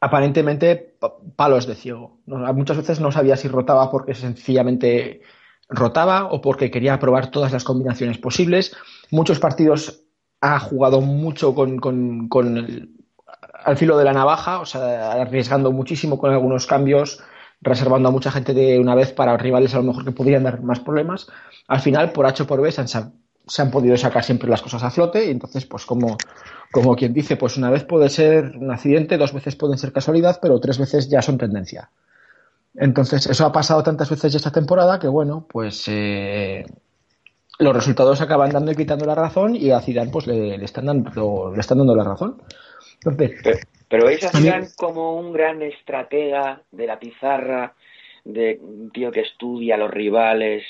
aparentemente 0.00 0.96
palos 1.36 1.66
de 1.66 1.76
ciego. 1.76 2.18
Muchas 2.26 2.78
veces 2.78 3.00
no 3.00 3.12
sabía 3.12 3.36
si 3.36 3.46
rotaba 3.46 3.90
porque 3.90 4.14
sencillamente 4.14 5.20
rotaba 5.68 6.26
o 6.26 6.40
porque 6.40 6.70
quería 6.70 6.98
probar 6.98 7.30
todas 7.30 7.52
las 7.52 7.64
combinaciones 7.64 8.18
posibles. 8.18 8.76
Muchos 9.10 9.38
partidos 9.38 10.02
ha 10.40 10.58
jugado 10.58 11.00
mucho 11.00 11.54
con, 11.54 11.78
el, 12.46 12.90
al 13.64 13.76
filo 13.76 13.96
de 13.96 14.04
la 14.04 14.12
navaja, 14.12 14.60
o 14.60 14.66
sea, 14.66 15.12
arriesgando 15.12 15.72
muchísimo 15.72 16.18
con 16.18 16.32
algunos 16.32 16.66
cambios 16.66 17.22
reservando 17.64 18.08
a 18.08 18.12
mucha 18.12 18.30
gente 18.30 18.52
de 18.52 18.78
una 18.78 18.94
vez 18.94 19.12
para 19.12 19.36
rivales 19.36 19.74
a 19.74 19.78
lo 19.78 19.84
mejor 19.84 20.04
que 20.04 20.12
podrían 20.12 20.44
dar 20.44 20.62
más 20.62 20.80
problemas. 20.80 21.26
Al 21.66 21.80
final, 21.80 22.12
por 22.12 22.26
H 22.26 22.42
o 22.42 22.46
por 22.46 22.60
B, 22.60 22.70
se 22.70 23.62
han, 23.62 23.70
podido 23.70 23.96
sacar 23.96 24.22
siempre 24.22 24.50
las 24.50 24.60
cosas 24.60 24.82
a 24.82 24.90
flote 24.90 25.24
y 25.26 25.30
entonces, 25.30 25.64
pues 25.64 25.86
como, 25.86 26.18
como 26.70 26.94
quien 26.94 27.14
dice, 27.14 27.36
pues 27.36 27.56
una 27.56 27.70
vez 27.70 27.84
puede 27.84 28.10
ser 28.10 28.56
un 28.56 28.70
accidente, 28.70 29.16
dos 29.16 29.32
veces 29.32 29.56
pueden 29.56 29.78
ser 29.78 29.92
casualidad, 29.92 30.38
pero 30.42 30.60
tres 30.60 30.78
veces 30.78 31.08
ya 31.08 31.22
son 31.22 31.38
tendencia. 31.38 31.90
Entonces, 32.74 33.26
eso 33.26 33.46
ha 33.46 33.52
pasado 33.52 33.82
tantas 33.82 34.10
veces 34.10 34.34
esta 34.34 34.50
temporada 34.50 34.98
que, 34.98 35.06
bueno, 35.06 35.46
pues 35.48 35.84
eh, 35.88 36.64
los 37.58 37.74
resultados 37.74 38.20
acaban 38.20 38.50
dando 38.50 38.72
y 38.72 38.76
quitando 38.76 39.06
la 39.06 39.14
razón 39.14 39.54
y 39.54 39.70
a 39.70 39.80
Zidane 39.80 40.10
pues 40.10 40.26
le, 40.26 40.56
están, 40.64 40.86
dando, 40.86 41.52
le 41.54 41.60
están 41.60 41.78
dando 41.78 41.94
la 41.94 42.04
razón. 42.04 42.42
Entonces, 43.04 43.66
pero 43.88 44.06
veis 44.06 44.24
a 44.24 44.30
Zidane 44.30 44.68
como 44.76 45.16
un 45.16 45.32
gran 45.32 45.62
estratega 45.62 46.62
de 46.72 46.86
la 46.86 46.98
pizarra, 46.98 47.74
de 48.24 48.58
un 48.60 48.90
tío 48.90 49.12
que 49.12 49.20
estudia 49.20 49.76
a 49.76 49.78
los 49.78 49.90
rivales, 49.90 50.64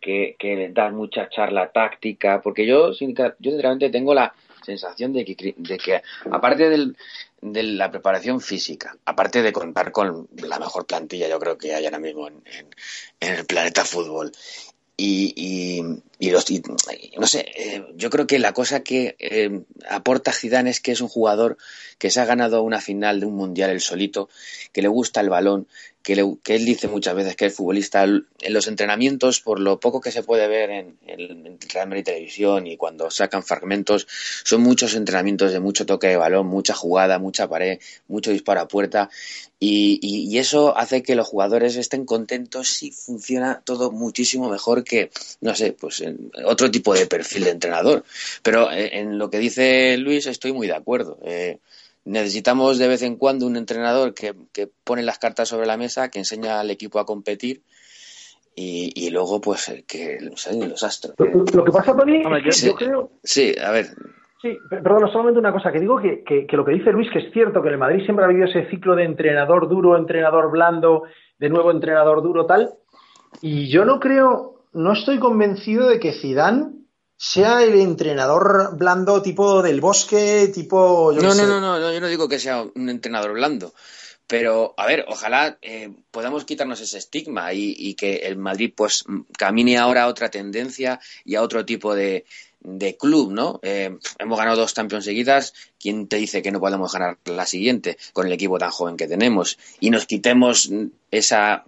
que, 0.00 0.36
que 0.38 0.70
da 0.72 0.90
mucha 0.90 1.28
charla 1.28 1.70
táctica, 1.70 2.40
porque 2.42 2.66
yo, 2.66 2.92
yo 2.92 2.94
sinceramente 2.94 3.90
tengo 3.90 4.14
la 4.14 4.32
sensación 4.62 5.12
de 5.12 5.24
que, 5.24 5.54
de 5.56 5.78
que 5.78 6.00
aparte 6.30 6.68
del, 6.70 6.96
de 7.42 7.62
la 7.64 7.90
preparación 7.90 8.40
física, 8.40 8.96
aparte 9.04 9.42
de 9.42 9.52
contar 9.52 9.92
con 9.92 10.28
la 10.36 10.58
mejor 10.58 10.86
plantilla, 10.86 11.28
yo 11.28 11.38
creo 11.38 11.58
que 11.58 11.74
hay 11.74 11.84
ahora 11.84 11.98
mismo 11.98 12.28
en, 12.28 12.42
en 13.20 13.34
el 13.34 13.44
planeta 13.44 13.84
fútbol, 13.84 14.32
y, 14.96 15.82
y, 16.18 16.30
los, 16.30 16.46
no 17.18 17.26
sé, 17.26 17.46
eh, 17.56 17.84
yo 17.96 18.08
creo 18.10 18.26
que 18.26 18.38
la 18.38 18.52
cosa 18.52 18.84
que 18.84 19.16
eh, 19.18 19.62
aporta 19.88 20.32
Zidane 20.32 20.70
es 20.70 20.80
que 20.80 20.92
es 20.92 21.00
un 21.00 21.08
jugador 21.08 21.56
que 21.98 22.10
se 22.10 22.20
ha 22.20 22.24
ganado 22.24 22.62
una 22.62 22.80
final 22.80 23.18
de 23.18 23.26
un 23.26 23.34
mundial 23.34 23.70
el 23.70 23.80
solito, 23.80 24.28
que 24.72 24.82
le 24.82 24.88
gusta 24.88 25.20
el 25.20 25.30
balón, 25.30 25.66
que, 26.02 26.12
él 26.12 26.64
dice 26.64 26.88
muchas 26.88 27.14
veces 27.14 27.36
que 27.36 27.46
es 27.46 27.54
futbolista 27.54 28.04
en 28.04 28.24
los 28.48 28.66
entrenamientos, 28.68 29.40
por 29.40 29.60
lo 29.60 29.80
poco 29.80 30.00
que 30.00 30.10
se 30.10 30.22
puede 30.22 30.48
ver 30.48 30.70
en, 30.70 30.98
el 31.06 31.58
Real 31.72 31.88
Madrid 31.88 32.04
Televisión 32.04 32.66
y 32.66 32.76
cuando 32.76 33.10
sacan 33.10 33.42
fragmentos, 33.42 34.06
son 34.44 34.62
muchos 34.62 34.94
entrenamientos 34.94 35.52
de 35.52 35.60
mucho 35.60 35.86
toque 35.86 36.08
de 36.08 36.16
balón, 36.16 36.46
mucha 36.46 36.74
jugada, 36.74 37.18
mucha 37.18 37.48
pared, 37.48 37.78
mucho 38.08 38.30
disparo 38.30 38.60
a 38.60 38.68
puerta 38.68 39.10
y, 39.64 40.38
eso 40.38 40.76
hace 40.76 41.04
que 41.04 41.14
los 41.14 41.28
jugadores 41.28 41.76
estén 41.76 42.04
contentos 42.04 42.82
y 42.82 42.90
funciona 42.90 43.62
todo 43.64 43.92
muchísimo 43.92 44.50
mejor 44.50 44.82
que, 44.82 45.10
no 45.40 45.54
sé, 45.54 45.72
pues 45.72 46.00
en 46.00 46.32
otro 46.44 46.68
tipo 46.68 46.94
de 46.94 47.06
perfil 47.06 47.44
de 47.44 47.50
entrenador. 47.50 48.04
Pero 48.42 48.72
eh, 48.72 48.98
en 48.98 49.18
lo 49.18 49.30
que 49.30 49.38
dice 49.38 49.96
Luis 49.98 50.26
estoy 50.26 50.52
muy 50.52 50.66
de 50.66 50.74
acuerdo. 50.74 51.16
Eh, 51.24 51.58
necesitamos 52.04 52.78
de 52.78 52.88
vez 52.88 53.02
en 53.02 53.16
cuando 53.16 53.46
un 53.46 53.56
entrenador 53.56 54.14
que, 54.14 54.34
pone 54.84 55.02
las 55.02 55.18
cartas 55.18 55.48
sobre 55.48 55.66
la 55.66 55.76
mesa, 55.76 56.10
que 56.10 56.18
enseña 56.18 56.60
al 56.60 56.70
equipo 56.70 56.98
a 56.98 57.06
competir 57.06 57.62
y, 58.54 59.10
luego 59.10 59.40
pues 59.40 59.84
que 59.86 60.18
salen 60.36 60.68
los 60.68 60.82
astros. 60.82 61.14
Lo 61.18 61.64
que 61.64 61.72
pasa, 61.72 61.96
Tony, 61.96 62.22
yo, 62.22 62.74
creo... 62.74 63.10
Sí, 63.22 63.54
a 63.62 63.70
ver. 63.70 63.86
Sí, 64.42 64.58
perdón, 64.68 65.08
solamente 65.12 65.38
una 65.38 65.52
cosa, 65.52 65.70
que 65.70 65.78
digo 65.78 66.00
que, 66.00 66.24
que, 66.24 66.56
lo 66.56 66.64
que 66.64 66.72
dice 66.72 66.90
Luis, 66.90 67.08
que 67.12 67.20
es 67.20 67.32
cierto 67.32 67.62
que 67.62 67.68
el 67.68 67.78
Madrid 67.78 68.04
siempre 68.04 68.24
ha 68.24 68.28
vivido 68.28 68.48
ese 68.48 68.68
ciclo 68.68 68.96
de 68.96 69.04
entrenador 69.04 69.68
duro, 69.68 69.96
entrenador 69.96 70.50
blando, 70.50 71.04
de 71.38 71.48
nuevo 71.48 71.70
entrenador 71.70 72.22
duro, 72.22 72.44
tal, 72.44 72.70
y 73.40 73.70
yo 73.70 73.84
no 73.84 74.00
creo, 74.00 74.64
no 74.72 74.92
estoy 74.92 75.20
convencido 75.20 75.88
de 75.88 76.00
que 76.00 76.12
Zidane 76.12 76.81
sea 77.22 77.62
el 77.62 77.78
entrenador 77.80 78.76
blando 78.76 79.22
tipo 79.22 79.62
del 79.62 79.80
bosque, 79.80 80.50
tipo... 80.52 81.12
no, 81.12 81.32
no, 81.32 81.46
no, 81.46 81.60
no, 81.60 81.92
yo 81.92 82.00
no 82.00 82.08
digo 82.08 82.28
que 82.28 82.40
sea 82.40 82.62
un 82.62 82.88
entrenador 82.88 83.34
blando. 83.34 83.72
Pero, 84.26 84.74
a 84.76 84.86
ver, 84.86 85.04
ojalá 85.06 85.56
eh, 85.62 85.92
podamos 86.10 86.44
quitarnos 86.44 86.80
ese 86.80 86.98
estigma 86.98 87.52
y, 87.52 87.94
que 87.94 88.16
el 88.16 88.38
Madrid 88.38 88.72
pues 88.74 89.04
camine 89.38 89.78
ahora 89.78 90.02
a 90.02 90.06
otra 90.08 90.32
tendencia 90.32 90.98
y 91.24 91.36
a 91.36 91.42
otro 91.42 91.64
tipo 91.64 91.94
de, 91.94 92.24
de 92.60 92.96
club, 92.96 93.30
¿no? 93.30 93.60
Eh, 93.62 93.96
hemos 94.18 94.38
ganado 94.38 94.56
dos 94.56 94.74
Champions 94.74 95.04
seguidas. 95.04 95.54
¿Quién 95.78 96.08
te 96.08 96.16
dice 96.16 96.42
que 96.42 96.50
no 96.50 96.58
podemos 96.58 96.92
ganar 96.92 97.18
la 97.26 97.46
siguiente 97.46 97.98
con 98.12 98.26
el 98.26 98.32
equipo 98.32 98.58
tan 98.58 98.72
joven 98.72 98.96
que 98.96 99.06
tenemos? 99.06 99.60
Y 99.78 99.90
nos 99.90 100.06
quitemos 100.06 100.70
esa, 101.12 101.66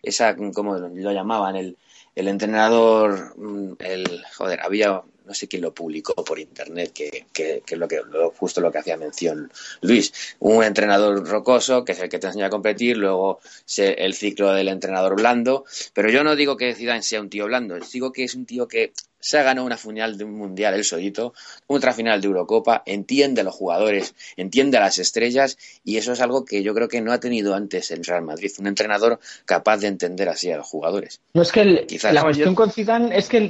esa 0.00 0.36
¿cómo 0.54 0.76
lo 0.76 1.12
llamaban? 1.12 1.56
El, 1.56 1.76
el 2.14 2.28
entrenador, 2.28 3.34
mm, 3.36 3.74
el, 3.78 4.24
joder, 4.36 4.60
había, 4.60 5.02
no 5.24 5.34
sé 5.34 5.48
quién 5.48 5.62
lo 5.62 5.72
publicó 5.72 6.14
por 6.24 6.38
internet, 6.38 6.92
que, 6.92 7.26
que, 7.32 7.62
que 7.64 7.74
es 7.74 7.78
lo 7.78 7.88
que, 7.88 8.00
justo 8.36 8.60
lo 8.60 8.70
que 8.70 8.78
hacía 8.78 8.96
mención 8.96 9.50
Luis, 9.80 10.12
un 10.40 10.62
entrenador 10.62 11.26
rocoso, 11.26 11.84
que 11.84 11.92
es 11.92 12.00
el 12.00 12.08
que 12.08 12.18
te 12.18 12.26
enseña 12.26 12.46
a 12.46 12.50
competir, 12.50 12.96
luego 12.96 13.40
el 13.76 14.14
ciclo 14.14 14.52
del 14.52 14.68
entrenador 14.68 15.16
blando, 15.16 15.64
pero 15.94 16.10
yo 16.10 16.24
no 16.24 16.36
digo 16.36 16.56
que 16.56 16.74
Zidane 16.74 17.02
sea 17.02 17.20
un 17.20 17.30
tío 17.30 17.46
blando, 17.46 17.78
digo 17.92 18.12
que 18.12 18.24
es 18.24 18.34
un 18.34 18.46
tío 18.46 18.68
que 18.68 18.92
se 19.22 19.38
ha 19.38 19.44
ganado 19.44 19.64
una 19.64 19.76
final 19.76 20.18
de 20.18 20.24
un 20.24 20.34
mundial 20.34 20.74
el 20.74 20.84
solito, 20.84 21.32
otra 21.68 21.92
final 21.92 22.20
de 22.20 22.26
Eurocopa, 22.26 22.82
entiende 22.84 23.40
a 23.40 23.44
los 23.44 23.54
jugadores, 23.54 24.14
entiende 24.36 24.78
a 24.78 24.80
las 24.80 24.98
estrellas 24.98 25.56
y 25.84 25.96
eso 25.96 26.12
es 26.12 26.20
algo 26.20 26.44
que 26.44 26.62
yo 26.64 26.74
creo 26.74 26.88
que 26.88 27.00
no 27.00 27.12
ha 27.12 27.20
tenido 27.20 27.54
antes 27.54 27.92
el 27.92 28.04
Real 28.04 28.22
Madrid, 28.22 28.50
un 28.58 28.66
entrenador 28.66 29.20
capaz 29.46 29.78
de 29.78 29.86
entender 29.86 30.28
así 30.28 30.50
a 30.50 30.56
los 30.56 30.66
jugadores. 30.66 31.20
No 31.34 31.42
es 31.42 31.52
que 31.52 31.86
la 32.12 32.22
cuestión 32.22 32.56
con 32.56 32.72
Zidane 32.72 33.16
es 33.16 33.28
que 33.28 33.48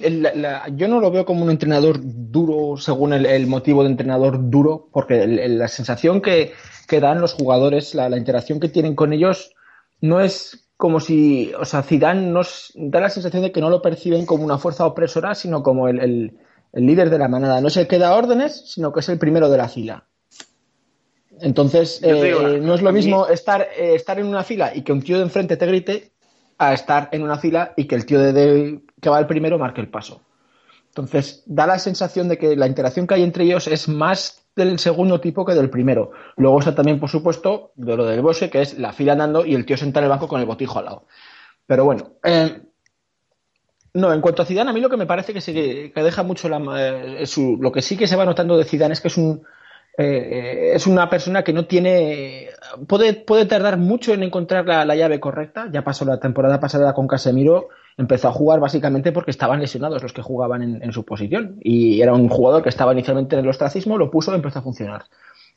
yo 0.76 0.88
no 0.88 1.00
lo 1.00 1.10
veo 1.10 1.24
como 1.24 1.42
un 1.42 1.50
entrenador 1.50 1.98
duro 2.02 2.76
según 2.76 3.14
el, 3.14 3.46
motivo 3.46 3.82
de 3.82 3.90
entrenador 3.90 4.50
duro, 4.50 4.88
porque 4.92 5.26
la 5.26 5.68
sensación 5.68 6.20
que, 6.20 6.52
dan 7.00 7.22
los 7.22 7.32
jugadores, 7.32 7.94
la 7.94 8.14
interacción 8.18 8.60
que 8.60 8.68
tienen 8.68 8.94
con 8.94 9.14
ellos 9.14 9.54
no 10.02 10.20
es 10.20 10.61
como 10.82 10.98
si, 10.98 11.52
o 11.56 11.64
sea, 11.64 11.84
Zidane 11.84 12.26
nos 12.26 12.72
da 12.74 12.98
la 12.98 13.08
sensación 13.08 13.44
de 13.44 13.52
que 13.52 13.60
no 13.60 13.70
lo 13.70 13.80
perciben 13.80 14.26
como 14.26 14.42
una 14.42 14.58
fuerza 14.58 14.84
opresora, 14.84 15.36
sino 15.36 15.62
como 15.62 15.86
el, 15.86 16.36
líder 16.72 17.08
de 17.08 17.18
la 17.20 17.28
manada. 17.28 17.60
No 17.60 17.68
es 17.68 17.76
el 17.76 17.86
que 17.86 18.00
da 18.00 18.16
órdenes, 18.16 18.68
sino 18.68 18.92
que 18.92 18.98
es 18.98 19.08
el 19.08 19.16
primero 19.16 19.48
de 19.48 19.58
la 19.58 19.68
fila. 19.68 20.08
Entonces, 21.40 22.00
eh, 22.02 22.58
no 22.60 22.74
es 22.74 22.82
lo 22.82 22.90
mismo 22.90 23.28
estar, 23.28 23.68
eh, 23.78 23.94
estar 23.94 24.18
en 24.18 24.26
una 24.26 24.42
fila 24.42 24.72
y 24.74 24.82
que 24.82 24.90
un 24.90 25.02
tío 25.02 25.18
de 25.18 25.22
enfrente 25.22 25.56
te 25.56 25.66
grite 25.66 26.10
a 26.58 26.74
estar 26.74 27.10
en 27.12 27.22
una 27.22 27.38
fila 27.38 27.74
y 27.76 27.84
que 27.84 27.94
el 27.94 28.04
tío 28.04 28.18
de, 28.18 28.80
que 29.00 29.08
va 29.08 29.20
el 29.20 29.28
primero 29.28 29.60
marque 29.60 29.82
el 29.82 29.88
paso. 29.88 30.22
Entonces, 30.88 31.44
da 31.46 31.64
la 31.64 31.78
sensación 31.78 32.28
de 32.28 32.38
que 32.38 32.56
la 32.56 32.66
interacción 32.66 33.06
que 33.06 33.14
hay 33.14 33.22
entre 33.22 33.44
ellos 33.44 33.68
es 33.68 33.86
más 33.86 34.41
del 34.56 34.78
segundo 34.78 35.20
tipo 35.20 35.44
que 35.44 35.54
del 35.54 35.70
primero. 35.70 36.12
Luego 36.36 36.58
está 36.58 36.74
también, 36.74 37.00
por 37.00 37.08
supuesto, 37.08 37.72
de 37.76 37.96
lo 37.96 38.04
del 38.06 38.20
bosque, 38.20 38.50
que 38.50 38.62
es 38.62 38.78
la 38.78 38.92
fila 38.92 39.12
andando 39.12 39.44
y 39.46 39.54
el 39.54 39.64
tío 39.64 39.76
sentado 39.76 40.04
en 40.04 40.10
el 40.12 40.16
banco 40.16 40.28
con 40.28 40.40
el 40.40 40.46
botijo 40.46 40.78
al 40.78 40.86
lado. 40.86 41.06
Pero 41.66 41.84
bueno, 41.84 42.14
eh, 42.24 42.62
no, 43.94 44.12
en 44.12 44.20
cuanto 44.20 44.42
a 44.42 44.46
Zidane, 44.46 44.70
a 44.70 44.72
mí 44.72 44.80
lo 44.80 44.90
que 44.90 44.96
me 44.96 45.06
parece 45.06 45.34
que, 45.34 45.92
que 45.94 46.02
deja 46.02 46.22
mucho 46.22 46.48
la, 46.48 46.58
eh, 46.78 47.24
lo 47.60 47.72
que 47.72 47.82
sí 47.82 47.96
que 47.96 48.06
se 48.06 48.16
va 48.16 48.24
notando 48.24 48.56
de 48.56 48.64
Zidane 48.64 48.94
es 48.94 49.00
que 49.00 49.08
es 49.08 49.16
un 49.16 49.44
eh, 49.98 50.72
es 50.74 50.86
una 50.86 51.10
persona 51.10 51.44
que 51.44 51.52
no 51.52 51.66
tiene 51.66 52.48
puede, 52.88 53.12
puede 53.12 53.44
tardar 53.44 53.76
mucho 53.76 54.14
en 54.14 54.22
encontrar 54.22 54.66
la, 54.66 54.86
la, 54.86 54.96
llave 54.96 55.20
correcta. 55.20 55.68
Ya 55.70 55.84
pasó 55.84 56.06
la 56.06 56.18
temporada 56.18 56.60
pasada 56.60 56.94
con 56.94 57.06
Casemiro 57.06 57.68
empezó 57.96 58.28
a 58.28 58.32
jugar 58.32 58.60
básicamente 58.60 59.12
porque 59.12 59.30
estaban 59.30 59.60
lesionados 59.60 60.02
los 60.02 60.12
que 60.12 60.22
jugaban 60.22 60.62
en, 60.82 60.92
su 60.92 61.04
posición. 61.04 61.56
Y 61.60 62.00
era 62.00 62.14
un 62.14 62.28
jugador 62.28 62.62
que 62.62 62.68
estaba 62.68 62.92
inicialmente 62.92 63.36
en 63.36 63.42
el 63.42 63.48
ostracismo, 63.48 63.98
lo 63.98 64.10
puso 64.10 64.32
y 64.32 64.36
empezó 64.36 64.60
a 64.60 64.62
funcionar. 64.62 65.04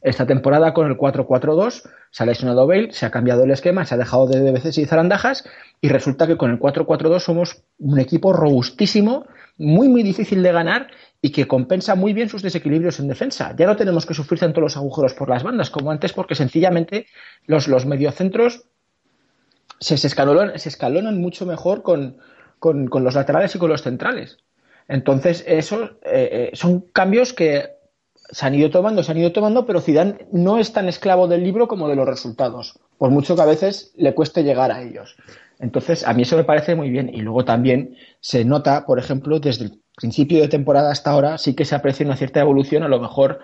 Esta 0.02 0.26
temporada 0.28 0.74
con 0.74 0.88
el 0.88 0.98
4-4-2 0.98 1.89
se 2.12 2.24
ha 2.24 2.26
lesionado 2.26 2.67
Bale, 2.67 2.91
se 2.91 3.06
ha 3.06 3.12
cambiado 3.12 3.43
el 3.43 3.52
esquema, 3.52 3.86
se 3.86 3.95
ha 3.95 3.98
dejado 3.98 4.28
de 4.28 4.52
veces 4.52 4.78
y 4.78 4.86
zarandajas 4.86 5.45
y 5.82 5.89
resulta 5.89 6.28
que 6.28 6.38
con 6.38 6.52
el 6.52 6.60
4-4-2 6.60 7.19
somos 7.19 7.63
un 7.80 8.00
equipo 8.00 8.32
robustísimo, 8.32 9.26
muy 9.58 9.88
muy 9.88 10.04
difícil 10.04 10.43
de 10.43 10.52
ganar 10.52 10.88
y 11.21 11.32
que 11.32 11.48
compensa 11.48 11.95
muy 11.95 12.13
bien 12.13 12.30
sus 12.30 12.43
desequilibrios 12.43 13.00
en 13.00 13.08
defensa. 13.08 13.56
Ya 13.58 13.65
no 13.65 13.76
tenemos 13.76 14.06
que 14.06 14.13
sufrir 14.13 14.39
tanto 14.39 14.62
los 14.62 14.78
agujeros 14.78 15.15
por 15.15 15.30
las 15.30 15.41
bandas 15.41 15.71
como 15.71 15.89
antes 15.89 16.13
porque 16.13 16.36
sencillamente 16.36 17.08
los, 17.48 17.67
los 17.67 17.88
mediocentros 17.88 18.65
se, 19.80 19.96
escalonan, 19.96 20.58
se 20.60 20.70
escalonan 20.70 21.20
mucho 21.20 21.46
mejor 21.46 21.82
con, 21.82 22.18
los 22.62 23.16
laterales 23.16 23.56
y 23.56 23.60
con 23.60 23.70
los 23.70 23.82
centrales. 23.82 24.38
Entonces, 24.88 25.44
esos 25.48 25.92
eh, 26.04 26.50
eh, 26.52 26.52
son 26.54 26.82
cambios 26.82 27.34
que 27.34 27.76
se 28.32 28.46
han 28.46 28.56
ido 28.56 28.70
tomando, 28.70 29.04
se 29.04 29.12
han 29.12 29.18
ido 29.18 29.32
tomando, 29.32 29.66
pero 29.66 29.82
Zidane 29.82 30.28
no 30.32 30.58
es 30.58 30.74
tan 30.74 30.88
esclavo 30.88 31.28
del 31.28 31.44
libro 31.44 31.68
como 31.68 31.88
de 31.88 31.96
los 31.96 32.08
resultados, 32.08 32.80
por 32.98 33.12
mucho 33.12 33.36
que 33.36 33.42
a 33.42 33.46
veces 33.46 33.94
le 33.96 34.14
cueste 34.14 34.44
llegar 34.44 34.72
a 34.72 34.82
ellos. 34.82 35.16
Entonces, 35.60 36.06
a 36.06 36.14
mí 36.14 36.24
eso 36.24 36.36
me 36.36 36.44
parece 36.44 36.76
muy 36.76 36.90
bien. 36.90 37.10
Y 37.14 37.22
luego 37.22 37.46
también 37.46 37.96
se 38.20 38.44
nota, 38.46 38.86
por 38.86 39.00
ejemplo, 39.00 39.40
desde 39.40 39.66
el 39.66 39.82
principio 39.96 40.42
de 40.42 40.48
temporada 40.48 40.92
hasta 40.92 41.12
ahora, 41.12 41.38
sí 41.38 41.56
que 41.56 41.66
se 41.66 41.76
aprecia 41.76 42.06
una 42.06 42.18
cierta 42.18 42.42
evolución, 42.42 42.84
a 42.84 42.88
lo 42.88 43.00
mejor, 43.00 43.40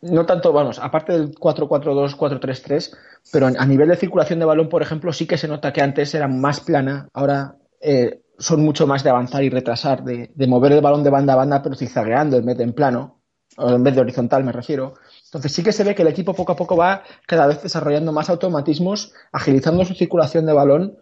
no 0.00 0.26
tanto, 0.26 0.52
vamos, 0.52 0.78
aparte 0.78 1.12
del 1.12 1.34
4-4-2, 1.34 2.16
4-3-3, 2.16 2.96
pero 3.32 3.46
a 3.46 3.66
nivel 3.66 3.88
de 3.88 3.96
circulación 3.96 4.38
de 4.38 4.44
balón, 4.44 4.68
por 4.68 4.82
ejemplo, 4.82 5.12
sí 5.12 5.26
que 5.26 5.38
se 5.38 5.48
nota 5.48 5.72
que 5.72 5.82
antes 5.82 6.14
era 6.14 6.28
más 6.28 6.60
plana, 6.60 7.08
ahora 7.12 7.56
eh, 7.80 8.20
son 8.38 8.64
mucho 8.64 8.86
más 8.86 9.02
de 9.02 9.10
avanzar 9.10 9.42
y 9.42 9.50
retrasar, 9.50 10.04
de, 10.04 10.30
mover 10.46 10.72
el 10.72 10.80
balón 10.80 11.02
de 11.02 11.10
banda 11.10 11.32
a 11.32 11.36
banda, 11.36 11.62
pero 11.62 11.74
zigzagueando 11.74 12.36
en 12.36 12.46
vez 12.46 12.56
de 12.56 12.64
en 12.64 12.72
plano 12.72 13.18
en 13.58 13.82
vez 13.82 13.94
de 13.94 14.00
horizontal 14.00 14.44
me 14.44 14.52
refiero. 14.52 14.94
Entonces 15.24 15.52
sí 15.52 15.62
que 15.62 15.72
se 15.72 15.84
ve 15.84 15.94
que 15.94 16.02
el 16.02 16.08
equipo 16.08 16.34
poco 16.34 16.52
a 16.52 16.56
poco 16.56 16.76
va 16.76 17.02
cada 17.26 17.46
vez 17.46 17.62
desarrollando 17.62 18.12
más 18.12 18.30
automatismos, 18.30 19.12
agilizando 19.32 19.84
su 19.84 19.94
circulación 19.94 20.46
de 20.46 20.52
balón 20.52 20.98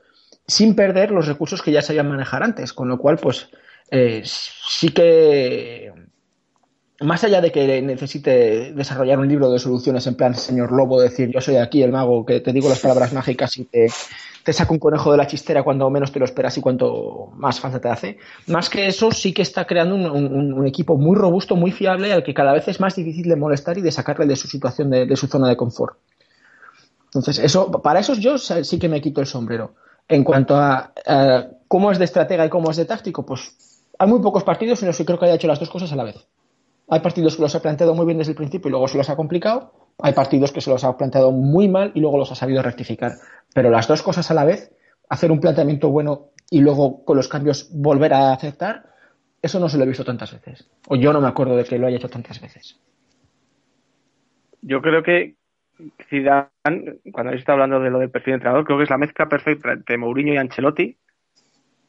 sin 0.46 0.74
perder 0.74 1.10
los 1.10 1.26
recursos 1.26 1.60
que 1.60 1.72
ya 1.72 1.82
sabían 1.82 2.08
manejar 2.08 2.42
antes, 2.42 2.72
con 2.72 2.88
lo 2.88 2.98
cual 2.98 3.18
pues 3.18 3.50
eh, 3.90 4.22
sí 4.24 4.88
que 4.90 5.92
más 7.00 7.24
allá 7.24 7.40
de 7.40 7.52
que 7.52 7.82
necesite 7.82 8.72
desarrollar 8.72 9.18
un 9.18 9.28
libro 9.28 9.50
de 9.50 9.58
soluciones 9.58 10.06
en 10.06 10.14
plan 10.14 10.34
señor 10.34 10.72
lobo, 10.72 11.00
decir 11.00 11.30
yo 11.30 11.40
soy 11.40 11.56
aquí 11.56 11.82
el 11.82 11.92
mago 11.92 12.24
que 12.24 12.40
te 12.40 12.52
digo 12.52 12.68
las 12.68 12.80
palabras 12.80 13.12
mágicas 13.12 13.56
y 13.58 13.64
te, 13.64 13.88
te 14.46 14.52
saca 14.52 14.72
un 14.72 14.78
conejo 14.78 15.10
de 15.10 15.18
la 15.18 15.26
chistera 15.26 15.64
cuando 15.64 15.90
menos 15.90 16.12
te 16.12 16.20
lo 16.20 16.24
esperas 16.24 16.56
y 16.56 16.60
cuanto 16.60 17.32
más 17.34 17.58
falta 17.58 17.80
te 17.80 17.88
hace. 17.88 18.18
Más 18.46 18.70
que 18.70 18.86
eso, 18.86 19.10
sí 19.10 19.34
que 19.34 19.42
está 19.42 19.66
creando 19.66 19.96
un, 19.96 20.66
equipo 20.68 20.96
muy 20.96 21.16
robusto, 21.16 21.56
muy 21.56 21.72
fiable, 21.72 22.12
al 22.12 22.22
que 22.22 22.32
cada 22.32 22.52
vez 22.52 22.68
es 22.68 22.78
más 22.78 22.94
difícil 22.94 23.28
de 23.28 23.34
molestar 23.34 23.76
y 23.76 23.82
de 23.82 23.90
sacarle 23.90 24.24
de 24.24 24.36
su 24.36 24.46
situación, 24.46 24.90
de, 24.90 25.04
de 25.04 25.16
su 25.16 25.26
zona 25.26 25.48
de 25.48 25.56
confort. 25.56 25.98
Entonces, 27.06 27.40
eso, 27.40 27.72
para 27.72 27.98
eso 27.98 28.14
yo 28.14 28.38
sí 28.38 28.78
que 28.78 28.88
me 28.88 29.00
quito 29.00 29.20
el 29.20 29.26
sombrero. 29.26 29.74
En 30.08 30.22
cuanto 30.22 30.54
a, 30.54 30.92
a 31.04 31.46
cómo 31.66 31.90
es 31.90 31.98
de 31.98 32.04
estratega 32.04 32.46
y 32.46 32.48
cómo 32.48 32.70
es 32.70 32.76
de 32.76 32.84
táctico, 32.84 33.26
pues 33.26 33.82
hay 33.98 34.08
muy 34.08 34.20
pocos 34.20 34.44
partidos 34.44 34.80
en 34.82 34.88
los 34.88 34.96
que 34.96 35.04
creo 35.04 35.18
que 35.18 35.24
haya 35.24 35.34
hecho 35.34 35.48
las 35.48 35.58
dos 35.58 35.70
cosas 35.70 35.90
a 35.92 35.96
la 35.96 36.04
vez. 36.04 36.24
Hay 36.88 37.00
partidos 37.00 37.36
que 37.36 37.42
los 37.42 37.54
ha 37.54 37.62
planteado 37.62 37.94
muy 37.94 38.06
bien 38.06 38.18
desde 38.18 38.32
el 38.32 38.36
principio 38.36 38.68
y 38.68 38.70
luego 38.70 38.86
se 38.86 38.96
los 38.96 39.10
ha 39.10 39.16
complicado. 39.16 39.72
Hay 39.98 40.12
partidos 40.12 40.52
que 40.52 40.60
se 40.60 40.70
los 40.70 40.84
ha 40.84 40.96
planteado 40.96 41.32
muy 41.32 41.68
mal 41.68 41.90
y 41.94 42.00
luego 42.00 42.18
los 42.18 42.30
ha 42.30 42.36
sabido 42.36 42.62
rectificar. 42.62 43.12
Pero 43.54 43.70
las 43.70 43.88
dos 43.88 44.02
cosas 44.02 44.30
a 44.30 44.34
la 44.34 44.44
vez, 44.44 44.72
hacer 45.08 45.32
un 45.32 45.40
planteamiento 45.40 45.88
bueno 45.88 46.30
y 46.50 46.60
luego 46.60 47.04
con 47.04 47.16
los 47.16 47.28
cambios 47.28 47.70
volver 47.72 48.12
a 48.14 48.32
aceptar, 48.32 48.84
eso 49.42 49.58
no 49.58 49.68
se 49.68 49.78
lo 49.78 49.84
he 49.84 49.88
visto 49.88 50.04
tantas 50.04 50.32
veces. 50.32 50.68
O 50.88 50.96
yo 50.96 51.12
no 51.12 51.20
me 51.20 51.28
acuerdo 51.28 51.56
de 51.56 51.64
que 51.64 51.78
lo 51.78 51.86
haya 51.86 51.96
hecho 51.96 52.08
tantas 52.08 52.40
veces. 52.40 52.78
Yo 54.62 54.80
creo 54.80 55.02
que 55.02 55.34
Zidane, 56.08 57.00
cuando 57.12 57.32
está 57.32 57.52
hablando 57.52 57.80
de 57.80 57.90
lo 57.90 57.98
del 57.98 58.10
perfil 58.10 58.32
de 58.32 58.34
entrenador, 58.36 58.64
creo 58.64 58.78
que 58.78 58.84
es 58.84 58.90
la 58.90 58.98
mezcla 58.98 59.28
perfecta 59.28 59.72
entre 59.72 59.98
Mourinho 59.98 60.34
y 60.34 60.36
Ancelotti 60.36 60.96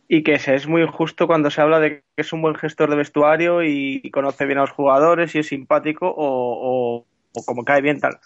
y 0.07 0.23
que 0.23 0.39
se 0.39 0.55
es 0.55 0.67
muy 0.67 0.85
justo 0.87 1.27
cuando 1.27 1.51
se 1.51 1.61
habla 1.61 1.79
de 1.79 2.03
que 2.15 2.21
es 2.21 2.31
un 2.31 2.41
buen 2.41 2.55
gestor 2.55 2.89
de 2.89 2.95
vestuario 2.95 3.63
y, 3.63 4.09
conoce 4.11 4.45
bien 4.45 4.57
a 4.59 4.61
los 4.61 4.71
jugadores 4.71 5.35
y 5.35 5.39
es 5.39 5.47
simpático 5.47 6.07
o, 6.07 7.05
o, 7.33 7.45
como 7.45 7.65
cae 7.65 7.81
bien 7.81 7.99
tal. 7.99 8.19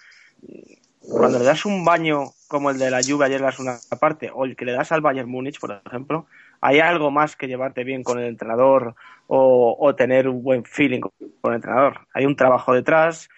Cuando 1.02 1.40
le 1.40 1.46
das 1.46 1.66
un 1.66 1.84
baño 1.84 2.26
como 2.48 2.70
el 2.70 2.78
de 2.78 2.92
la 2.92 3.02
lluvia 3.02 3.26
ayer 3.26 3.40
en 3.40 3.46
la 3.46 3.52
segunda 3.52 3.80
parte 4.00 4.30
o 4.32 4.46
el 4.46 4.56
que 4.56 4.66
le 4.66 4.74
das 4.74 4.92
al 4.92 5.02
Bayern 5.02 5.30
Múnich, 5.30 5.60
por 5.60 5.82
ejemplo, 5.86 6.28
hay 6.62 6.80
algo 6.80 7.10
más 7.10 7.36
que 7.36 7.48
llevarte 7.48 7.84
bien 7.84 8.04
con 8.04 8.20
el 8.20 8.28
entrenador 8.28 8.96
o, 9.28 9.76
o 9.80 9.96
tener 9.96 10.28
un 10.28 10.44
buen 10.44 10.64
feeling 10.64 11.02
con 11.02 11.52
el 11.52 11.56
entrenador. 11.56 12.02
Hay 12.14 12.26
un 12.26 12.36
trabajo 12.36 12.74
detrás. 12.74 13.30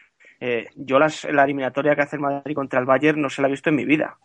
Eh, 0.42 0.68
yo 0.76 1.00
las, 1.00 1.24
la 1.24 1.46
eliminatoria 1.46 1.96
que 1.96 2.02
hace 2.02 2.18
el 2.18 2.22
Madrid 2.22 2.54
contra 2.54 2.82
el 2.82 2.86
Bayern 2.86 3.22
no 3.22 3.30
se 3.30 3.42
la 3.42 3.48
he 3.48 3.52
visto 3.52 3.70
en 3.70 3.78
mi 3.78 3.86
vida 3.86 4.18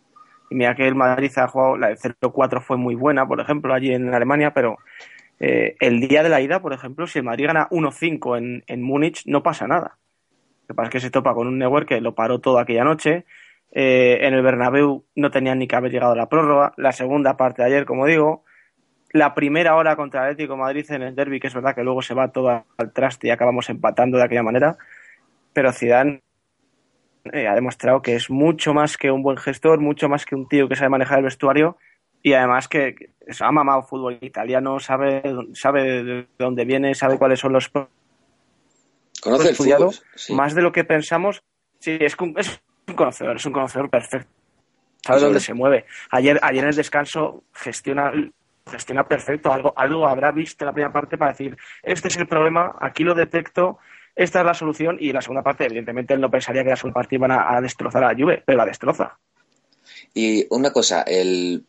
y 0.49 0.55
mira 0.55 0.75
que 0.75 0.87
el 0.87 0.95
Madrid 0.95 1.31
ha 1.37 1.47
jugado, 1.47 1.77
la 1.77 1.89
de 1.89 1.95
0-4 1.95 2.61
fue 2.61 2.77
muy 2.77 2.95
buena, 2.95 3.27
por 3.27 3.39
ejemplo, 3.39 3.73
allí 3.73 3.93
en 3.93 4.13
Alemania, 4.13 4.53
pero 4.53 4.77
eh, 5.39 5.75
el 5.79 5.99
día 5.99 6.23
de 6.23 6.29
la 6.29 6.41
ida, 6.41 6.61
por 6.61 6.73
ejemplo, 6.73 7.07
si 7.07 7.19
el 7.19 7.25
Madrid 7.25 7.47
gana 7.47 7.69
1-5 7.69 8.37
en, 8.37 8.63
en 8.67 8.81
Múnich, 8.81 9.23
no 9.25 9.43
pasa 9.43 9.67
nada. 9.67 9.97
Lo 10.63 10.67
que 10.67 10.73
pasa 10.75 10.87
es 10.87 10.91
que 10.91 10.99
se 10.99 11.11
topa 11.11 11.33
con 11.33 11.47
un 11.47 11.57
Neuer 11.57 11.85
que 11.85 12.01
lo 12.01 12.13
paró 12.13 12.39
todo 12.39 12.59
aquella 12.59 12.83
noche. 12.83 13.25
Eh, 13.71 14.19
en 14.21 14.33
el 14.33 14.41
Bernabéu 14.41 15.05
no 15.15 15.31
tenían 15.31 15.59
ni 15.59 15.67
que 15.67 15.75
haber 15.75 15.91
llegado 15.91 16.13
a 16.13 16.15
la 16.15 16.29
prórroga. 16.29 16.73
La 16.77 16.91
segunda 16.91 17.37
parte 17.37 17.61
de 17.61 17.69
ayer, 17.69 17.85
como 17.85 18.05
digo. 18.05 18.43
La 19.11 19.33
primera 19.33 19.75
hora 19.75 19.95
contra 19.95 20.21
el 20.21 20.31
Atlético 20.33 20.57
Madrid 20.57 20.85
en 20.91 21.01
el 21.01 21.15
derby, 21.15 21.39
que 21.39 21.47
es 21.47 21.53
verdad 21.55 21.73
que 21.73 21.83
luego 21.83 22.03
se 22.03 22.13
va 22.13 22.31
todo 22.31 22.63
al 22.77 22.93
traste 22.93 23.27
y 23.27 23.31
acabamos 23.31 23.67
empatando 23.71 24.19
de 24.19 24.23
aquella 24.23 24.43
manera. 24.43 24.77
Pero 25.53 25.71
Zidane 25.73 26.21
eh, 27.31 27.47
ha 27.47 27.55
demostrado 27.55 28.01
que 28.01 28.15
es 28.15 28.29
mucho 28.29 28.73
más 28.73 28.97
que 28.97 29.11
un 29.11 29.21
buen 29.23 29.37
gestor, 29.37 29.79
mucho 29.79 30.09
más 30.09 30.25
que 30.25 30.35
un 30.35 30.47
tío 30.47 30.67
que 30.69 30.75
sabe 30.75 30.89
manejar 30.89 31.19
el 31.19 31.25
vestuario 31.25 31.77
y 32.21 32.33
además 32.33 32.67
que, 32.67 32.95
ha 33.39 33.51
mamado 33.51 33.83
fútbol 33.83 34.17
italiano, 34.21 34.79
sabe, 34.79 35.21
sabe 35.53 36.03
de 36.03 36.27
dónde 36.37 36.65
viene, 36.65 36.95
sabe 36.95 37.17
cuáles 37.17 37.39
son 37.39 37.53
los 37.53 37.69
conoce 39.21 39.43
el 39.43 39.49
estudiado, 39.51 39.91
fútbol, 39.91 40.05
sí. 40.15 40.33
más 40.33 40.55
de 40.55 40.61
lo 40.61 40.71
que 40.71 40.83
pensamos. 40.83 41.41
Sí, 41.79 41.97
es, 42.01 42.15
un- 42.19 42.33
es 42.37 42.61
un 42.87 42.95
conocedor, 42.95 43.35
es 43.37 43.45
un 43.45 43.53
conocedor 43.53 43.89
perfecto. 43.89 44.29
Sabe 45.05 45.21
dónde 45.21 45.39
se 45.39 45.53
mueve. 45.53 45.85
Ayer, 46.11 46.39
ayer 46.41 46.63
en 46.63 46.69
el 46.69 46.75
descanso 46.75 47.43
gestiona, 47.53 48.11
gestiona 48.69 49.07
perfecto. 49.07 49.51
Algo, 49.53 49.73
algo 49.77 50.05
habrá 50.07 50.31
visto 50.31 50.63
en 50.63 50.67
la 50.67 50.73
primera 50.73 50.91
parte 50.91 51.17
para 51.17 51.31
decir, 51.31 51.57
este 51.83 52.09
es 52.09 52.17
el 52.17 52.27
problema, 52.27 52.75
aquí 52.81 53.03
lo 53.05 53.15
detecto, 53.15 53.79
esta 54.19 54.39
es 54.39 54.45
la 54.45 54.53
solución. 54.53 54.97
Y 54.99 55.09
en 55.09 55.15
la 55.15 55.21
segunda 55.21 55.43
parte, 55.43 55.65
evidentemente, 55.65 56.13
él 56.13 56.21
no 56.21 56.29
pensaría 56.29 56.63
que 56.63 56.69
la 56.69 56.75
segunda 56.75 56.95
parte 56.95 57.15
iban 57.15 57.31
a, 57.31 57.55
a 57.55 57.61
destrozar 57.61 58.03
a 58.03 58.13
la 58.13 58.19
Juve, 58.19 58.43
pero 58.45 58.57
la 58.57 58.65
destroza. 58.65 59.17
Y 60.13 60.45
una 60.49 60.71
cosa, 60.71 61.03
el 61.03 61.63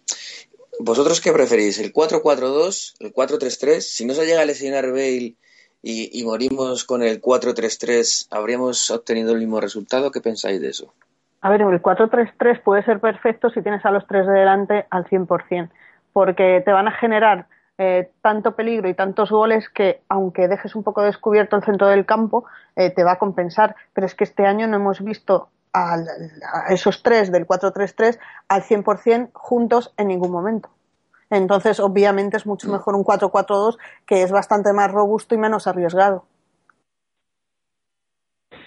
¿vosotros 0.80 1.20
qué 1.20 1.32
preferís? 1.32 1.78
¿El 1.78 1.92
4-4-2? 1.92 2.96
¿El 3.00 3.14
4-3-3? 3.14 3.80
Si 3.80 4.04
no 4.04 4.14
se 4.14 4.26
llega 4.26 4.42
a 4.42 4.44
lesionar 4.44 4.90
Bale 4.90 5.34
y, 5.82 6.20
y 6.20 6.24
morimos 6.24 6.84
con 6.84 7.02
el 7.02 7.20
4-3-3, 7.20 8.28
¿habríamos 8.30 8.90
obtenido 8.90 9.32
el 9.32 9.38
mismo 9.38 9.60
resultado? 9.60 10.10
¿Qué 10.10 10.20
pensáis 10.20 10.60
de 10.60 10.70
eso? 10.70 10.92
A 11.42 11.50
ver, 11.50 11.62
el 11.62 11.80
4-3-3 11.80 12.62
puede 12.62 12.84
ser 12.84 13.00
perfecto 13.00 13.50
si 13.50 13.62
tienes 13.62 13.84
a 13.84 13.90
los 13.90 14.06
tres 14.06 14.26
de 14.26 14.32
delante 14.32 14.86
al 14.90 15.04
100%, 15.04 15.70
porque 16.12 16.62
te 16.64 16.72
van 16.72 16.88
a 16.88 16.92
generar 16.92 17.46
eh, 17.82 18.10
tanto 18.20 18.54
peligro 18.54 18.90
y 18.90 18.94
tantos 18.94 19.30
goles 19.30 19.70
que, 19.70 20.02
aunque 20.10 20.48
dejes 20.48 20.74
un 20.74 20.82
poco 20.82 21.00
descubierto 21.02 21.56
el 21.56 21.62
centro 21.64 21.88
del 21.88 22.04
campo, 22.04 22.44
eh, 22.76 22.90
te 22.90 23.04
va 23.04 23.12
a 23.12 23.18
compensar. 23.18 23.74
Pero 23.94 24.06
es 24.06 24.14
que 24.14 24.24
este 24.24 24.44
año 24.44 24.66
no 24.66 24.76
hemos 24.76 25.00
visto 25.02 25.48
al- 25.72 26.06
a 26.52 26.74
esos 26.74 27.02
tres 27.02 27.32
del 27.32 27.46
4-3-3 27.46 28.18
al 28.48 28.62
100% 28.62 29.30
juntos 29.32 29.94
en 29.96 30.08
ningún 30.08 30.30
momento. 30.30 30.68
Entonces, 31.30 31.80
obviamente, 31.80 32.36
es 32.36 32.44
mucho 32.44 32.70
mejor 32.70 32.94
un 32.94 33.02
4-4-2 33.04 33.78
que 34.04 34.22
es 34.24 34.30
bastante 34.30 34.74
más 34.74 34.92
robusto 34.92 35.34
y 35.34 35.38
menos 35.38 35.66
arriesgado. 35.66 36.24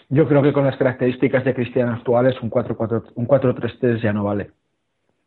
Yo 0.10 0.28
creo 0.28 0.42
que 0.42 0.54
con 0.54 0.66
las 0.66 0.78
características 0.78 1.44
de 1.46 1.54
Cristiano 1.54 1.94
actuales, 1.94 2.42
un 2.42 2.50
4-4 2.50 3.04
un 3.16 3.28
4-3-3 3.28 4.02
ya 4.02 4.12
no 4.12 4.24
vale. 4.24 4.52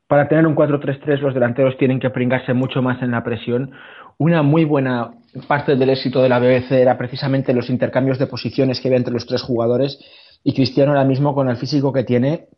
Para 0.08 0.28
tener 0.28 0.46
un 0.46 0.54
4-3-3, 0.54 1.20
los 1.20 1.34
delanteros 1.34 1.76
tienen 1.78 1.98
que 1.98 2.10
pringarse 2.10 2.54
mucho 2.54 2.80
más 2.80 3.02
en 3.02 3.10
la 3.10 3.24
presión. 3.24 3.72
Una 4.18 4.42
muy 4.42 4.64
buena 4.64 5.14
parte 5.48 5.74
del 5.74 5.90
éxito 5.90 6.22
de 6.22 6.28
la 6.28 6.38
BBC 6.38 6.72
era 6.72 6.96
precisamente 6.96 7.52
los 7.52 7.70
intercambios 7.70 8.18
de 8.18 8.26
posiciones 8.26 8.80
que 8.80 8.88
había 8.88 8.98
entre 8.98 9.12
los 9.12 9.26
tres 9.26 9.42
jugadores. 9.42 9.98
Y 10.44 10.54
Cristiano 10.54 10.92
ahora 10.92 11.04
mismo, 11.04 11.34
con 11.34 11.48
el 11.48 11.56
físico 11.56 11.92
que 11.92 12.04
tiene, 12.04 12.48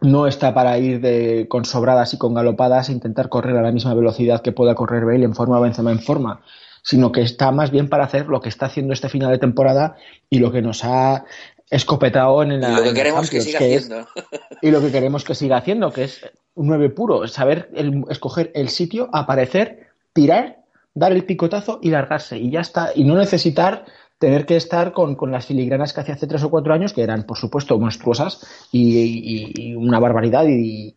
no 0.00 0.26
está 0.26 0.52
para 0.54 0.76
ir 0.78 1.00
de, 1.00 1.46
con 1.48 1.64
sobradas 1.64 2.12
y 2.14 2.18
con 2.18 2.34
galopadas 2.34 2.88
e 2.88 2.92
intentar 2.92 3.28
correr 3.28 3.56
a 3.56 3.62
la 3.62 3.72
misma 3.72 3.94
velocidad 3.94 4.42
que 4.42 4.52
pueda 4.52 4.74
correr 4.74 5.04
Bale 5.04 5.24
en 5.24 5.34
forma 5.34 5.60
Benzema 5.60 5.92
en 5.92 6.00
forma, 6.00 6.42
sino 6.82 7.12
que 7.12 7.22
está 7.22 7.50
más 7.52 7.70
bien 7.70 7.88
para 7.88 8.04
hacer 8.04 8.26
lo 8.26 8.40
que 8.40 8.48
está 8.48 8.66
haciendo 8.66 8.92
este 8.92 9.08
final 9.08 9.30
de 9.30 9.38
temporada 9.38 9.96
y 10.28 10.40
lo 10.40 10.52
que 10.52 10.62
nos 10.62 10.84
ha 10.84 11.24
escopetado 11.70 12.42
en 12.42 12.60
la 12.60 12.70
Y 12.70 12.74
lo 12.76 12.82
que 12.82 12.94
queremos 12.94 13.30
que 13.30 13.40
siga 13.40 13.58
que 13.58 13.74
es- 13.74 13.84
haciendo. 13.84 14.08
y 14.62 14.70
lo 14.70 14.80
que 14.80 14.92
queremos 14.92 15.24
que 15.24 15.34
siga 15.34 15.56
haciendo, 15.58 15.92
que 15.92 16.04
es 16.04 16.20
un 16.54 16.68
9 16.68 16.90
puro, 16.90 17.26
saber 17.28 17.70
el- 17.74 18.04
escoger 18.08 18.50
el 18.54 18.68
sitio, 18.68 19.08
aparecer, 19.12 19.88
tirar, 20.12 20.64
dar 20.94 21.12
el 21.12 21.24
picotazo 21.24 21.78
y 21.82 21.90
largarse. 21.90 22.38
Y 22.38 22.50
ya 22.50 22.60
está. 22.60 22.90
Y 22.94 23.04
no 23.04 23.16
necesitar 23.16 23.84
tener 24.18 24.46
que 24.46 24.56
estar 24.56 24.92
con, 24.92 25.16
las 25.30 25.46
filigranas 25.46 25.92
que 25.92 26.00
hacía 26.00 26.14
hace 26.14 26.26
tres 26.26 26.42
o 26.42 26.50
cuatro 26.50 26.72
años, 26.72 26.92
que 26.92 27.02
eran, 27.02 27.24
por 27.24 27.36
supuesto, 27.36 27.78
monstruosas 27.78 28.68
y, 28.72 29.74
una 29.74 29.98
barbaridad 29.98 30.44
y, 30.48 30.94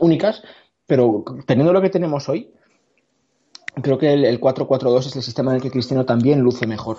únicas, 0.00 0.42
pero 0.86 1.24
teniendo 1.46 1.72
lo 1.72 1.80
que 1.80 1.88
tenemos 1.88 2.28
hoy, 2.28 2.50
creo 3.80 3.96
que 3.96 4.12
el, 4.12 4.24
el 4.24 4.40
4-4-2 4.40 5.06
es 5.06 5.16
el 5.16 5.22
sistema 5.22 5.50
en 5.52 5.56
el 5.56 5.62
que 5.62 5.70
Cristiano 5.70 6.04
también 6.04 6.40
luce 6.40 6.66
mejor. 6.66 6.98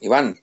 Iván. 0.00 0.36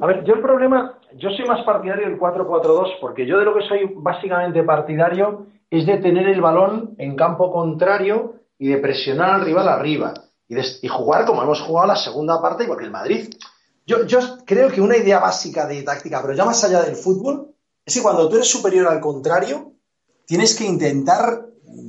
A 0.00 0.06
ver, 0.06 0.24
yo 0.24 0.34
el 0.34 0.42
problema, 0.42 0.98
yo 1.16 1.30
soy 1.30 1.46
más 1.46 1.64
partidario 1.64 2.08
del 2.08 2.18
4-4-2 2.18 2.98
porque 3.00 3.26
yo 3.26 3.38
de 3.38 3.44
lo 3.44 3.54
que 3.54 3.66
soy 3.66 3.90
básicamente 3.96 4.62
partidario 4.62 5.46
es 5.70 5.86
de 5.86 5.98
tener 5.98 6.28
el 6.28 6.40
balón 6.40 6.94
en 6.98 7.16
campo 7.16 7.52
contrario 7.52 8.34
y 8.58 8.68
de 8.68 8.78
presionar 8.78 9.40
al 9.40 9.68
arriba 9.68 10.14
y, 10.48 10.88
jugar 10.88 11.26
como 11.26 11.42
hemos 11.42 11.60
jugado 11.60 11.88
la 11.88 11.96
segunda 11.96 12.40
parte 12.40 12.64
igual 12.64 12.78
que 12.78 12.84
el 12.84 12.90
Madrid. 12.90 13.34
Yo, 13.84 14.04
yo 14.04 14.18
creo 14.44 14.68
que 14.68 14.80
una 14.80 14.96
idea 14.96 15.18
básica 15.18 15.66
de 15.66 15.82
táctica, 15.82 16.20
pero 16.22 16.34
ya 16.34 16.44
más 16.44 16.62
allá 16.64 16.82
del 16.82 16.96
fútbol, 16.96 17.54
es 17.84 17.94
que 17.94 18.02
cuando 18.02 18.28
tú 18.28 18.36
eres 18.36 18.48
superior 18.48 18.88
al 18.88 19.00
contrario, 19.00 19.72
tienes 20.26 20.56
que 20.56 20.64
intentar 20.64 21.46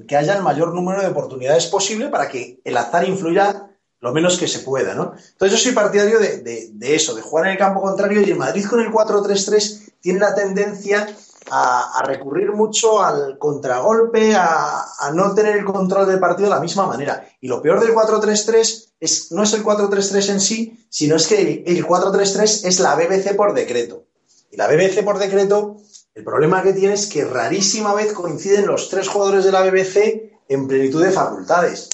que 0.07 0.15
haya 0.15 0.35
el 0.35 0.43
mayor 0.43 0.73
número 0.73 1.01
de 1.01 1.07
oportunidades 1.07 1.67
posible 1.67 2.09
para 2.09 2.29
que 2.29 2.59
el 2.63 2.77
azar 2.77 3.07
influya 3.07 3.67
lo 3.99 4.13
menos 4.13 4.37
que 4.37 4.47
se 4.47 4.59
pueda, 4.59 4.93
¿no? 4.93 5.13
Entonces 5.31 5.57
yo 5.57 5.63
soy 5.63 5.71
partidario 5.73 6.19
de, 6.19 6.71
eso, 6.81 7.15
de 7.15 7.21
jugar 7.21 7.45
en 7.45 7.51
el 7.53 7.57
campo 7.57 7.81
contrario 7.81 8.21
y 8.21 8.29
el 8.29 8.37
Madrid 8.37 8.65
con 8.65 8.79
el 8.79 8.91
4-3-3 8.91 9.93
tiene 10.01 10.19
la 10.19 10.35
tendencia 10.35 11.07
a, 11.49 12.03
recurrir 12.05 12.51
mucho 12.51 13.01
al 13.01 13.37
contragolpe, 13.37 14.35
a, 14.35 14.85
no 15.13 15.33
tener 15.33 15.57
el 15.57 15.65
control 15.65 16.07
del 16.07 16.19
partido 16.19 16.49
de 16.49 16.55
la 16.55 16.61
misma 16.61 16.85
manera. 16.85 17.27
Y 17.41 17.47
lo 17.47 17.61
peor 17.61 17.79
del 17.79 17.95
4-3-3 17.95 18.93
es, 18.99 19.31
no 19.31 19.43
es 19.43 19.53
el 19.53 19.63
4-3-3 19.63 20.29
en 20.29 20.39
sí, 20.41 20.87
sino 20.89 21.15
es 21.15 21.27
que 21.27 21.63
el 21.65 21.85
4-3-3 21.85 22.65
es 22.65 22.79
la 22.79 22.95
BBC 22.95 23.35
por 23.35 23.53
decreto. 23.53 24.05
Y 24.51 24.57
la 24.57 24.67
BBC 24.67 25.03
por 25.03 25.17
decreto, 25.17 25.77
el 26.13 26.23
problema 26.23 26.63
que 26.63 26.73
tiene 26.73 26.93
es 26.93 27.07
que 27.07 27.25
rarísima 27.25 27.93
vez 27.93 28.13
coinciden 28.13 28.67
los 28.67 28.89
tres 28.89 29.07
jugadores 29.07 29.45
de 29.45 29.51
la 29.51 29.61
BBC 29.61 30.39
en 30.49 30.67
plenitud 30.67 31.03
de 31.03 31.11
facultades. 31.11 31.89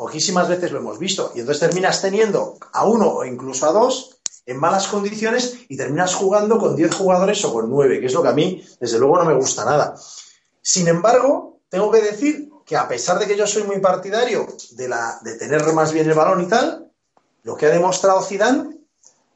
Poquísimas 0.00 0.48
veces 0.48 0.72
lo 0.72 0.78
hemos 0.78 0.98
visto. 0.98 1.30
Y 1.34 1.40
entonces 1.40 1.60
terminas 1.60 2.00
teniendo 2.00 2.56
a 2.72 2.86
uno 2.86 3.06
o 3.06 3.24
incluso 3.26 3.66
a 3.66 3.72
dos 3.72 4.16
en 4.46 4.56
malas 4.56 4.86
condiciones 4.86 5.58
y 5.68 5.76
terminas 5.76 6.14
jugando 6.14 6.58
con 6.58 6.74
10 6.74 6.94
jugadores 6.94 7.44
o 7.44 7.52
con 7.52 7.68
9, 7.68 8.00
que 8.00 8.06
es 8.06 8.14
lo 8.14 8.22
que 8.22 8.30
a 8.30 8.32
mí, 8.32 8.64
desde 8.80 8.98
luego, 8.98 9.18
no 9.18 9.26
me 9.26 9.34
gusta 9.34 9.62
nada. 9.66 9.94
Sin 10.62 10.88
embargo, 10.88 11.60
tengo 11.68 11.90
que 11.90 12.00
decir 12.00 12.48
que 12.64 12.78
a 12.78 12.88
pesar 12.88 13.18
de 13.18 13.26
que 13.26 13.36
yo 13.36 13.46
soy 13.46 13.64
muy 13.64 13.78
partidario 13.80 14.46
de, 14.70 14.88
la, 14.88 15.20
de 15.20 15.34
tener 15.34 15.70
más 15.74 15.92
bien 15.92 16.08
el 16.08 16.16
balón 16.16 16.44
y 16.44 16.46
tal, 16.48 16.90
lo 17.42 17.54
que 17.54 17.66
ha 17.66 17.68
demostrado 17.70 18.22
Zidane 18.22 18.78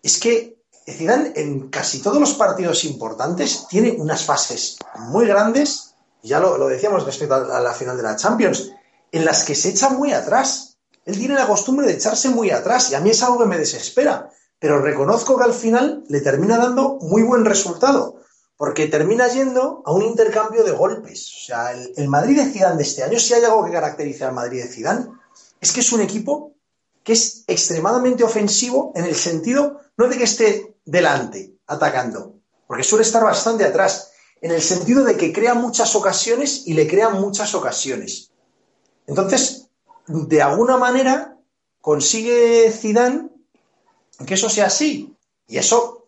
es 0.03 0.19
que 0.19 0.63
Zidane 0.89 1.35
en 1.37 1.69
casi 1.69 2.01
todos 2.01 2.19
los 2.19 2.33
partidos 2.33 2.87
importantes 2.87 3.67
tiene 3.69 3.91
unas 3.99 4.25
fases 4.25 4.79
muy 4.97 5.27
grandes, 5.27 5.95
ya 6.23 6.41
lo, 6.41 6.57
lo 6.57 6.69
decíamos 6.69 7.05
respecto 7.05 7.35
a 7.35 7.61
la 7.61 7.75
final 7.75 7.99
de 7.99 8.03
la 8.03 8.17
Champions, 8.17 8.71
en 9.15 9.25
las 9.25 9.45
que 9.45 9.55
se 9.55 9.69
echa 9.69 9.91
muy 9.91 10.13
atrás. 10.13 10.77
Él 11.05 11.17
tiene 11.17 11.35
la 11.35 11.47
costumbre 11.47 11.87
de 11.87 11.93
echarse 11.93 12.31
muy 12.31 12.51
atrás 12.51 12.91
y 12.91 12.97
a 12.97 13.01
mí 13.01 13.11
es 13.11 13.23
algo 13.23 13.39
que 13.39 13.47
me 13.47 13.59
desespera. 13.59 14.29
Pero 14.59 14.81
reconozco 14.81 15.39
que 15.39 15.45
al 15.45 15.55
final 15.55 16.03
le 16.09 16.21
termina 16.21 16.59
dando 16.59 16.99
muy 17.01 17.23
buen 17.23 17.45
resultado, 17.45 18.21
porque 18.57 18.89
termina 18.89 19.29
yendo 19.29 19.83
a 19.87 19.93
un 19.93 20.03
intercambio 20.03 20.65
de 20.65 20.73
golpes. 20.73 21.31
O 21.33 21.47
sea, 21.47 21.73
el, 21.73 22.09
Madrid 22.09 22.39
de 22.39 22.51
Zidane 22.51 22.77
de 22.77 22.83
este 22.83 23.05
año, 23.05 23.21
si 23.21 23.35
hay 23.35 23.45
algo 23.45 23.65
que 23.65 23.71
caracteriza 23.71 24.27
al 24.27 24.35
Madrid 24.35 24.63
de 24.63 24.69
Zidane, 24.69 25.07
es 25.61 25.71
que 25.71 25.81
es 25.81 25.93
un 25.93 26.01
equipo 26.01 26.55
que 27.05 27.13
es 27.13 27.45
extremadamente 27.47 28.25
ofensivo 28.25 28.93
en 28.97 29.05
el 29.05 29.15
sentido 29.15 29.81
no 29.97 30.09
de 30.09 30.19
que 30.19 30.25
esté 30.25 30.75
delante 30.85 31.55
atacando, 31.69 32.35
porque 32.67 32.83
suele 32.83 33.05
estar 33.05 33.23
bastante 33.23 33.65
atrás, 33.65 34.11
en 34.41 34.51
el 34.51 34.61
sentido 34.61 35.05
de 35.05 35.17
que 35.17 35.33
crea 35.33 35.55
muchas 35.55 35.95
ocasiones 35.95 36.63
y 36.67 36.73
le 36.73 36.89
crea 36.89 37.11
muchas 37.11 37.55
ocasiones. 37.55 38.33
Entonces, 39.07 39.69
de 40.07 40.43
alguna 40.43 40.77
manera, 40.77 41.37
consigue 41.81 42.71
Zidane 42.71 43.29
que 44.27 44.35
eso 44.35 44.49
sea 44.49 44.67
así. 44.67 45.17
Y 45.47 45.59
eso 45.59 46.07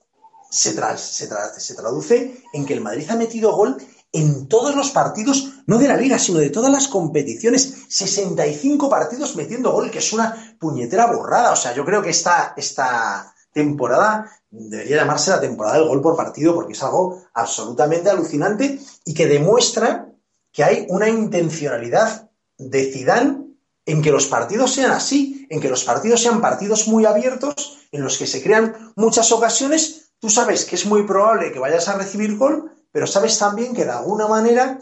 se, 0.50 0.72
se, 0.72 1.74
traduce 1.74 2.42
en 2.52 2.64
que 2.64 2.74
el 2.74 2.80
Madrid 2.80 3.10
ha 3.10 3.16
metido 3.16 3.54
gol 3.54 3.76
en 4.12 4.48
todos 4.48 4.74
los 4.74 4.90
partidos, 4.92 5.52
no 5.66 5.78
de 5.78 5.88
la 5.88 5.96
liga, 5.96 6.18
sino 6.18 6.38
de 6.38 6.50
todas 6.50 6.70
las 6.70 6.88
competiciones. 6.88 7.84
65 7.88 8.88
partidos 8.88 9.36
metiendo 9.36 9.72
gol, 9.72 9.90
que 9.90 9.98
es 9.98 10.12
una 10.12 10.56
puñetera 10.58 11.06
borrada. 11.12 11.52
O 11.52 11.56
sea, 11.56 11.74
yo 11.74 11.84
creo 11.84 12.00
que 12.00 12.10
esta, 12.10 12.54
esta 12.56 13.34
temporada 13.52 14.30
debería 14.50 14.98
llamarse 14.98 15.30
la 15.30 15.40
temporada 15.40 15.78
del 15.78 15.88
gol 15.88 16.00
por 16.00 16.16
partido, 16.16 16.54
porque 16.54 16.72
es 16.72 16.82
algo 16.82 17.22
absolutamente 17.34 18.08
alucinante 18.08 18.80
y 19.04 19.12
que 19.12 19.26
demuestra 19.26 20.08
que 20.52 20.64
hay 20.64 20.86
una 20.88 21.08
intencionalidad 21.08 22.25
de 22.58 22.92
Zidane 22.92 23.46
en 23.84 24.02
que 24.02 24.10
los 24.10 24.26
partidos 24.26 24.72
sean 24.72 24.90
así, 24.90 25.46
en 25.48 25.60
que 25.60 25.68
los 25.68 25.84
partidos 25.84 26.20
sean 26.20 26.40
partidos 26.40 26.88
muy 26.88 27.04
abiertos, 27.04 27.78
en 27.92 28.02
los 28.02 28.18
que 28.18 28.26
se 28.26 28.42
crean 28.42 28.92
muchas 28.96 29.30
ocasiones, 29.30 30.10
tú 30.18 30.28
sabes 30.28 30.64
que 30.64 30.74
es 30.74 30.86
muy 30.86 31.04
probable 31.04 31.52
que 31.52 31.60
vayas 31.60 31.88
a 31.88 31.96
recibir 31.96 32.36
gol, 32.36 32.72
pero 32.90 33.06
sabes 33.06 33.38
también 33.38 33.74
que 33.74 33.84
de 33.84 33.92
alguna 33.92 34.26
manera 34.26 34.80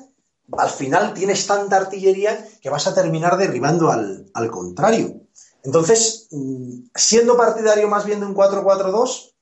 al 0.53 0.71
final 0.71 1.15
tienes 1.15 1.47
tanta 1.47 1.77
artillería 1.77 2.49
que 2.61 2.71
vas 2.71 2.87
a 2.87 2.95
terminar 2.95 3.37
derribando 3.37 3.91
al, 3.91 4.31
al 4.35 4.51
contrario. 4.51 5.21
Entonces, 5.63 6.29
mm, 6.31 6.85
siendo 6.95 7.37
partidario 7.37 7.89
más 7.89 8.05
bien 8.05 8.21
de 8.21 8.27
un 8.27 8.35
4-4-2, 8.35 9.35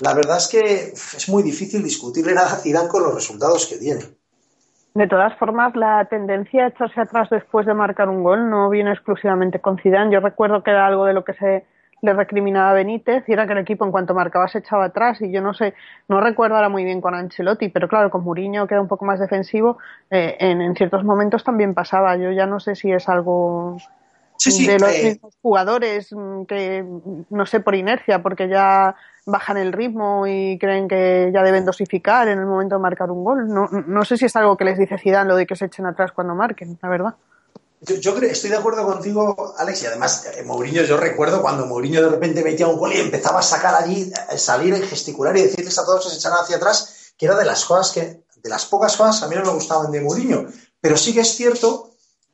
la 0.00 0.14
verdad 0.14 0.38
es 0.38 0.48
que 0.48 0.92
es 1.16 1.28
muy 1.28 1.42
difícil 1.42 1.82
discutirle 1.82 2.34
nada 2.34 2.52
a 2.52 2.56
Zidane 2.56 2.88
con 2.88 3.02
los 3.02 3.14
resultados 3.14 3.66
que 3.66 3.78
tiene. 3.78 4.17
De 4.98 5.06
todas 5.06 5.32
formas, 5.36 5.76
la 5.76 6.04
tendencia 6.06 6.64
a 6.64 6.68
echarse 6.70 7.00
atrás 7.00 7.30
después 7.30 7.64
de 7.64 7.72
marcar 7.72 8.08
un 8.08 8.24
gol 8.24 8.50
no 8.50 8.68
viene 8.68 8.90
exclusivamente 8.90 9.60
con 9.60 9.78
Zidane. 9.78 10.12
Yo 10.12 10.18
recuerdo 10.18 10.64
que 10.64 10.72
era 10.72 10.88
algo 10.88 11.04
de 11.04 11.12
lo 11.12 11.22
que 11.22 11.34
se 11.34 11.64
le 12.02 12.12
recriminaba 12.14 12.70
a 12.70 12.72
Benítez 12.72 13.22
y 13.28 13.32
era 13.32 13.46
que 13.46 13.52
el 13.52 13.60
equipo 13.60 13.84
en 13.84 13.92
cuanto 13.92 14.12
marcaba 14.12 14.48
se 14.48 14.58
echaba 14.58 14.86
atrás 14.86 15.22
y 15.22 15.30
yo 15.30 15.40
no 15.40 15.54
sé, 15.54 15.74
no 16.08 16.20
recuerdo 16.20 16.56
ahora 16.56 16.68
muy 16.68 16.82
bien 16.82 17.00
con 17.00 17.14
Ancelotti, 17.14 17.68
pero 17.68 17.86
claro, 17.86 18.10
con 18.10 18.24
Mourinho 18.24 18.66
que 18.66 18.74
era 18.74 18.80
un 18.80 18.88
poco 18.88 19.04
más 19.04 19.20
defensivo, 19.20 19.78
eh, 20.10 20.36
en, 20.40 20.74
ciertos 20.74 21.04
momentos 21.04 21.44
también 21.44 21.74
pasaba. 21.74 22.16
Yo 22.16 22.32
ya 22.32 22.46
no 22.46 22.58
sé 22.58 22.74
si 22.74 22.90
es 22.90 23.08
algo 23.08 23.76
de 24.44 24.78
los 24.78 24.94
eh, 24.94 25.04
mismos 25.04 25.34
jugadores 25.42 26.08
mm, 26.12 26.44
que, 26.44 26.84
no 27.30 27.46
sé, 27.46 27.60
por 27.60 27.74
inercia, 27.74 28.22
porque 28.22 28.48
ya 28.48 28.94
bajan 29.26 29.58
el 29.58 29.72
ritmo 29.72 30.26
y 30.26 30.58
creen 30.58 30.88
que 30.88 31.30
ya 31.32 31.42
deben 31.42 31.64
dosificar 31.64 32.28
en 32.28 32.38
el 32.38 32.46
momento 32.46 32.76
de 32.76 32.80
marcar 32.80 33.10
un 33.10 33.24
gol. 33.24 33.48
No, 33.48 33.68
no 33.68 34.04
sé 34.04 34.16
si 34.16 34.24
es 34.24 34.36
algo 34.36 34.56
que 34.56 34.64
les 34.64 34.78
dice 34.78 34.98
Zidane 34.98 35.28
lo 35.28 35.36
de 35.36 35.46
que 35.46 35.56
se 35.56 35.66
echen 35.66 35.86
atrás 35.86 36.12
cuando 36.12 36.34
marquen, 36.34 36.78
la 36.82 36.88
verdad. 36.88 37.14
Yo, 37.80 38.14
creo, 38.14 38.30
estoy 38.30 38.50
de 38.50 38.56
acuerdo 38.56 38.84
contigo, 38.84 39.54
Alex, 39.56 39.82
y 39.84 39.86
además 39.86 40.26
eh, 40.36 40.42
Mourinho, 40.42 40.82
yo 40.82 40.96
recuerdo 40.96 41.40
cuando 41.40 41.64
Mourinho 41.64 42.02
de 42.02 42.08
repente 42.08 42.42
metía 42.42 42.66
un 42.66 42.76
gol 42.76 42.92
y 42.92 42.98
empezaba 42.98 43.38
a 43.38 43.42
sacar 43.42 43.74
allí, 43.76 44.10
salir 44.36 44.74
y 44.74 44.82
gesticular 44.82 45.36
y 45.36 45.42
decirles 45.42 45.78
a 45.78 45.84
todos 45.84 46.04
que 46.04 46.10
se 46.10 46.16
echaran 46.16 46.38
hacia 46.42 46.56
atrás, 46.56 47.12
que 47.16 47.26
era 47.26 47.36
de 47.36 47.44
las 47.44 47.64
cosas 47.64 47.92
que, 47.92 48.24
de 48.42 48.48
las 48.48 48.66
pocas 48.66 48.96
cosas 48.96 49.22
a 49.22 49.28
mí 49.28 49.36
no 49.36 49.44
me 49.44 49.52
gustaban 49.52 49.92
de 49.92 50.00
Mourinho. 50.00 50.46
Pero 50.80 50.96
sí 50.96 51.14
que 51.14 51.20
es 51.20 51.34
cierto 51.36 51.87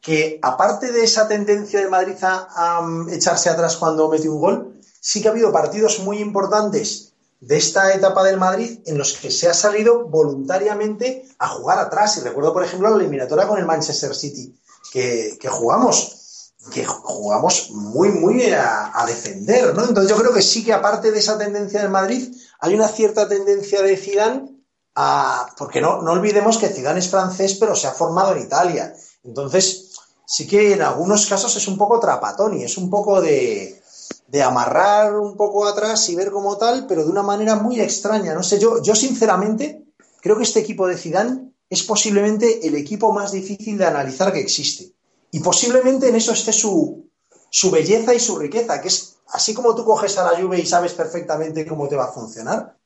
que 0.05 0.39
aparte 0.43 0.93
de 0.93 1.03
esa 1.03 1.27
tendencia 1.27 1.81
de 1.81 1.89
Madrid 1.89 2.17
a, 2.23 2.47
a 2.55 3.07
echarse 3.11 3.49
atrás 3.49 3.79
cuando 3.79 4.11
mete 4.11 4.29
un 4.29 4.39
gol, 4.39 4.81
sí 5.01 5.23
que 5.23 5.29
ha 5.29 5.31
habido 5.31 5.51
partidos 5.51 6.01
muy 6.01 6.19
importantes 6.19 7.15
de 7.41 7.57
esta 7.57 7.93
etapa 7.93 8.23
del 8.23 8.39
Madrid 8.39 8.81
en 8.87 8.99
los 8.99 9.15
que 9.15 9.31
se 9.31 9.49
ha 9.49 9.55
salido 9.55 10.07
voluntariamente 10.09 11.27
a 11.39 11.49
jugar 11.49 11.79
atrás. 11.79 12.19
Y 12.19 12.21
recuerdo, 12.21 12.53
por 12.53 12.65
ejemplo, 12.65 12.91
la 12.91 12.97
eliminatoria 12.97 13.47
con 13.47 13.59
el 13.59 13.67
Manchester 13.67 14.15
City, 14.15 14.55
que, 14.93 15.39
jugamos, 15.49 16.53
que 16.71 16.85
jugamos 16.85 17.71
muy, 17.71 18.11
muy 18.11 18.45
a, 18.53 19.05
defender, 19.07 19.75
¿no? 19.75 19.85
Entonces 19.85 20.11
yo 20.11 20.17
creo 20.17 20.33
que 20.33 20.43
sí 20.43 20.65
que 20.65 20.73
aparte 20.73 21.13
de 21.13 21.19
esa 21.19 21.37
tendencia 21.37 21.81
del 21.81 21.91
Madrid, 21.91 22.35
hay 22.61 22.75
una 22.75 22.89
cierta 22.89 23.29
tendencia 23.29 23.83
de 23.83 23.97
Zidane 23.97 24.51
a, 24.95 25.47
porque 25.59 25.81
no, 25.81 26.03
no 26.03 26.13
olvidemos 26.13 26.59
que 26.59 26.69
Zidane 26.69 27.01
es 27.01 27.09
francés, 27.09 27.57
pero 27.59 27.75
se 27.75 27.89
ha 27.89 27.93
formado 27.93 28.35
en 28.35 28.43
Italia. 28.43 28.95
Entonces, 29.23 29.84
sí 30.27 30.47
que 30.47 30.75
en 30.75 30.83
algunos 30.83 31.27
casos 31.27 31.55
es 31.57 31.69
un 31.69 31.77
poco 31.77 32.01
trapatoni, 32.01 32.65
es 32.65 32.79
un 32.79 32.91
poco 32.91 33.21
de, 33.21 33.83
de 34.29 34.43
amarrar 34.43 35.17
un 35.17 35.37
poco 35.37 35.67
atrás 35.67 36.09
y 36.09 36.15
ver 36.15 36.31
como 36.31 36.57
tal, 36.57 36.87
pero 36.87 37.05
de 37.05 37.11
una 37.11 37.23
manera 37.23 37.57
muy 37.57 37.81
extraña. 37.81 38.35
No 38.35 38.43
sé, 38.43 38.59
yo, 38.59 38.83
yo 38.83 38.95
sinceramente 38.95 39.85
creo 40.21 40.37
que 40.37 40.43
este 40.43 40.61
equipo 40.61 40.87
de 40.87 40.97
Zidane 40.97 41.53
es 41.69 41.83
posiblemente 41.83 42.67
el 42.67 42.75
equipo 42.75 43.13
más 43.13 43.33
difícil 43.33 43.79
de 43.79 43.87
analizar 43.87 44.33
que 44.33 44.41
existe. 44.41 44.93
Y 45.31 45.41
posiblemente 45.41 46.09
en 46.09 46.17
eso 46.17 46.33
esté 46.33 46.53
su, 46.53 47.09
su 47.51 47.71
belleza 47.71 48.15
y 48.15 48.21
su 48.21 48.39
riqueza, 48.39 48.81
que 48.81 48.89
es 48.89 49.17
así 49.29 49.55
como 49.55 49.75
tú 49.75 49.85
coges 49.85 50.17
a 50.19 50.25
la 50.25 50.39
lluvia 50.39 50.59
y 50.59 50.67
sabes 50.67 50.93
perfectamente 50.93 51.67
cómo 51.67 51.89
te 51.89 51.97
va 51.97 52.05
a 52.05 52.13
funcionar. 52.13 52.77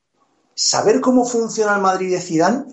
Saber 0.53 0.99
cómo 0.99 1.25
funciona 1.25 1.75
el 1.75 1.81
Madrid 1.81 2.11
de 2.11 2.21
Zidane 2.21 2.65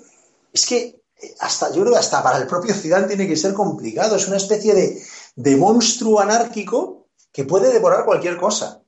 es 0.53 0.67
que 0.67 1.01
hasta 1.41 1.73
yo 1.73 1.83
creo 1.83 1.93
que 1.93 1.99
hasta 1.99 2.23
para 2.23 2.39
el 2.39 2.47
propio 2.47 2.75
Zidane 2.75 3.07
tiene 3.07 3.27
que 3.27 3.37
ser 3.37 3.55
complicado. 3.55 4.17
Es 4.17 4.29
una 4.29 4.37
especie 4.37 4.75
de, 4.75 4.99
de 5.37 5.57
monstruo 5.57 6.21
anárquico 6.21 7.07
que 7.33 7.45
puede 7.45 7.73
devorar 7.73 8.05
cualquier 8.05 8.37
cosa. 8.37 8.83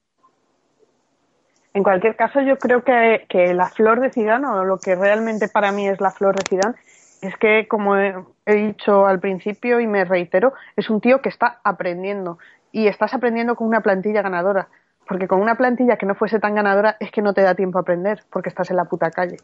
En 1.75 1.83
cualquier 1.83 2.17
caso, 2.17 2.41
yo 2.41 2.59
creo 2.59 2.83
que, 2.83 3.27
que 3.29 3.55
la 3.55 3.69
flor 3.69 4.01
de 4.01 4.11
Zidane, 4.11 4.47
o 4.47 4.65
lo 4.65 4.79
que 4.79 4.95
realmente 4.95 5.49
para 5.49 5.71
mí 5.71 5.89
es 5.89 6.01
la 6.01 6.11
flor 6.11 6.35
de 6.35 6.45
Zidane, 6.49 6.75
es 7.21 7.37
que, 7.37 7.69
como 7.69 7.97
he, 7.97 8.15
he 8.47 8.55
dicho 8.55 9.07
al 9.07 9.21
principio 9.21 9.81
y 9.81 9.87
me 9.87 10.05
reitero, 10.05 10.55
es 10.77 10.91
un 10.91 11.01
tío 11.01 11.21
que 11.21 11.29
está 11.29 11.61
aprendiendo. 11.63 12.39
Y 12.73 12.89
estás 12.89 13.15
aprendiendo 13.15 13.55
con 13.55 13.67
una 13.67 13.81
plantilla 13.81 14.23
ganadora. 14.23 14.69
Porque 15.07 15.29
con 15.29 15.41
una 15.41 15.57
plantilla 15.57 15.97
que 15.97 16.05
no 16.05 16.15
fuese 16.15 16.39
tan 16.39 16.55
ganadora 16.55 16.97
es 17.01 17.11
que 17.11 17.23
no 17.23 17.33
te 17.33 17.43
da 17.43 17.55
tiempo 17.55 17.79
a 17.79 17.83
aprender, 17.83 18.25
porque 18.31 18.51
estás 18.51 18.71
en 18.71 18.77
la 18.77 18.85
puta 18.85 19.11
calle 19.11 19.39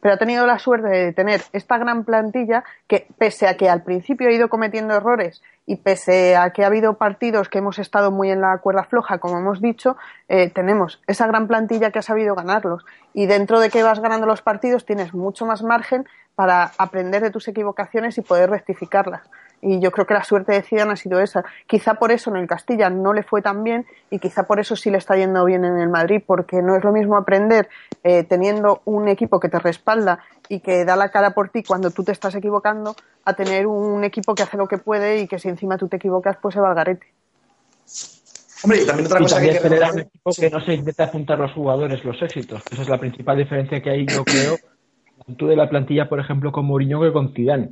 pero 0.00 0.14
ha 0.14 0.18
tenido 0.18 0.46
la 0.46 0.58
suerte 0.58 0.88
de 0.88 1.12
tener 1.12 1.42
esta 1.52 1.78
gran 1.78 2.04
plantilla 2.04 2.64
que, 2.86 3.06
pese 3.18 3.46
a 3.46 3.56
que 3.56 3.68
al 3.68 3.82
principio 3.82 4.28
ha 4.28 4.32
ido 4.32 4.48
cometiendo 4.48 4.94
errores 4.94 5.42
y 5.66 5.76
pese 5.76 6.36
a 6.36 6.50
que 6.50 6.64
ha 6.64 6.66
habido 6.66 6.94
partidos 6.94 7.48
que 7.48 7.58
hemos 7.58 7.78
estado 7.78 8.10
muy 8.10 8.30
en 8.30 8.40
la 8.40 8.58
cuerda 8.58 8.84
floja, 8.84 9.18
como 9.18 9.38
hemos 9.38 9.60
dicho, 9.60 9.96
eh, 10.28 10.50
tenemos 10.50 11.00
esa 11.06 11.26
gran 11.26 11.46
plantilla 11.46 11.90
que 11.90 11.98
ha 11.98 12.02
sabido 12.02 12.34
ganarlos. 12.34 12.84
Y 13.14 13.26
dentro 13.26 13.60
de 13.60 13.70
que 13.70 13.82
vas 13.82 14.00
ganando 14.00 14.26
los 14.26 14.42
partidos 14.42 14.84
tienes 14.84 15.14
mucho 15.14 15.46
más 15.46 15.62
margen 15.62 16.06
para 16.34 16.72
aprender 16.78 17.22
de 17.22 17.30
tus 17.30 17.46
equivocaciones 17.48 18.16
y 18.18 18.22
poder 18.22 18.50
rectificarlas 18.50 19.22
y 19.62 19.80
yo 19.80 19.90
creo 19.90 20.06
que 20.06 20.14
la 20.14 20.24
suerte 20.24 20.52
de 20.52 20.62
Zidane 20.62 20.92
ha 20.92 20.96
sido 20.96 21.20
esa. 21.20 21.44
Quizá 21.66 21.94
por 21.94 22.12
eso 22.12 22.30
en 22.30 22.36
el 22.36 22.46
Castilla 22.46 22.88
no 22.88 23.12
le 23.12 23.22
fue 23.22 23.42
tan 23.42 23.62
bien 23.62 23.86
y 24.10 24.18
quizá 24.18 24.44
por 24.44 24.58
eso 24.60 24.76
sí 24.76 24.90
le 24.90 24.98
está 24.98 25.16
yendo 25.16 25.44
bien 25.44 25.64
en 25.64 25.78
el 25.78 25.88
Madrid, 25.88 26.22
porque 26.24 26.62
no 26.62 26.76
es 26.76 26.84
lo 26.84 26.92
mismo 26.92 27.16
aprender 27.16 27.68
eh, 28.02 28.24
teniendo 28.24 28.80
un 28.84 29.08
equipo 29.08 29.38
que 29.38 29.48
te 29.48 29.58
respalda 29.58 30.20
y 30.48 30.60
que 30.60 30.84
da 30.84 30.96
la 30.96 31.10
cara 31.10 31.32
por 31.32 31.50
ti 31.50 31.62
cuando 31.62 31.90
tú 31.90 32.02
te 32.04 32.12
estás 32.12 32.34
equivocando, 32.34 32.96
a 33.24 33.34
tener 33.34 33.66
un 33.66 34.02
equipo 34.04 34.34
que 34.34 34.42
hace 34.42 34.56
lo 34.56 34.66
que 34.66 34.78
puede 34.78 35.20
y 35.20 35.28
que 35.28 35.38
si 35.38 35.48
encima 35.48 35.76
tú 35.76 35.88
te 35.88 35.96
equivocas, 35.96 36.38
pues 36.40 36.54
se 36.54 36.60
va 36.60 36.70
al 36.70 36.74
garete. 36.74 37.06
Hombre, 38.62 38.82
y 38.82 38.86
también 38.86 39.06
otra 39.06 39.20
cosa 39.20 39.40
que, 39.40 39.54
tener 39.54 39.82
un 39.92 40.00
equipo 40.00 40.30
que 40.38 40.50
no 40.50 40.60
se 40.60 40.74
intenta 40.74 41.04
apuntar 41.04 41.38
los 41.38 41.52
jugadores 41.52 42.04
los 42.04 42.20
éxitos. 42.20 42.62
Esa 42.70 42.82
es 42.82 42.88
la 42.88 42.98
principal 42.98 43.38
diferencia 43.38 43.80
que 43.80 43.90
hay, 43.90 44.06
yo 44.06 44.24
creo, 44.24 44.56
tú 45.36 45.46
de 45.46 45.56
la 45.56 45.68
plantilla, 45.68 46.08
por 46.08 46.20
ejemplo, 46.20 46.52
con 46.52 46.66
Mourinho 46.66 47.00
que 47.00 47.12
con 47.12 47.32
Zidane 47.32 47.70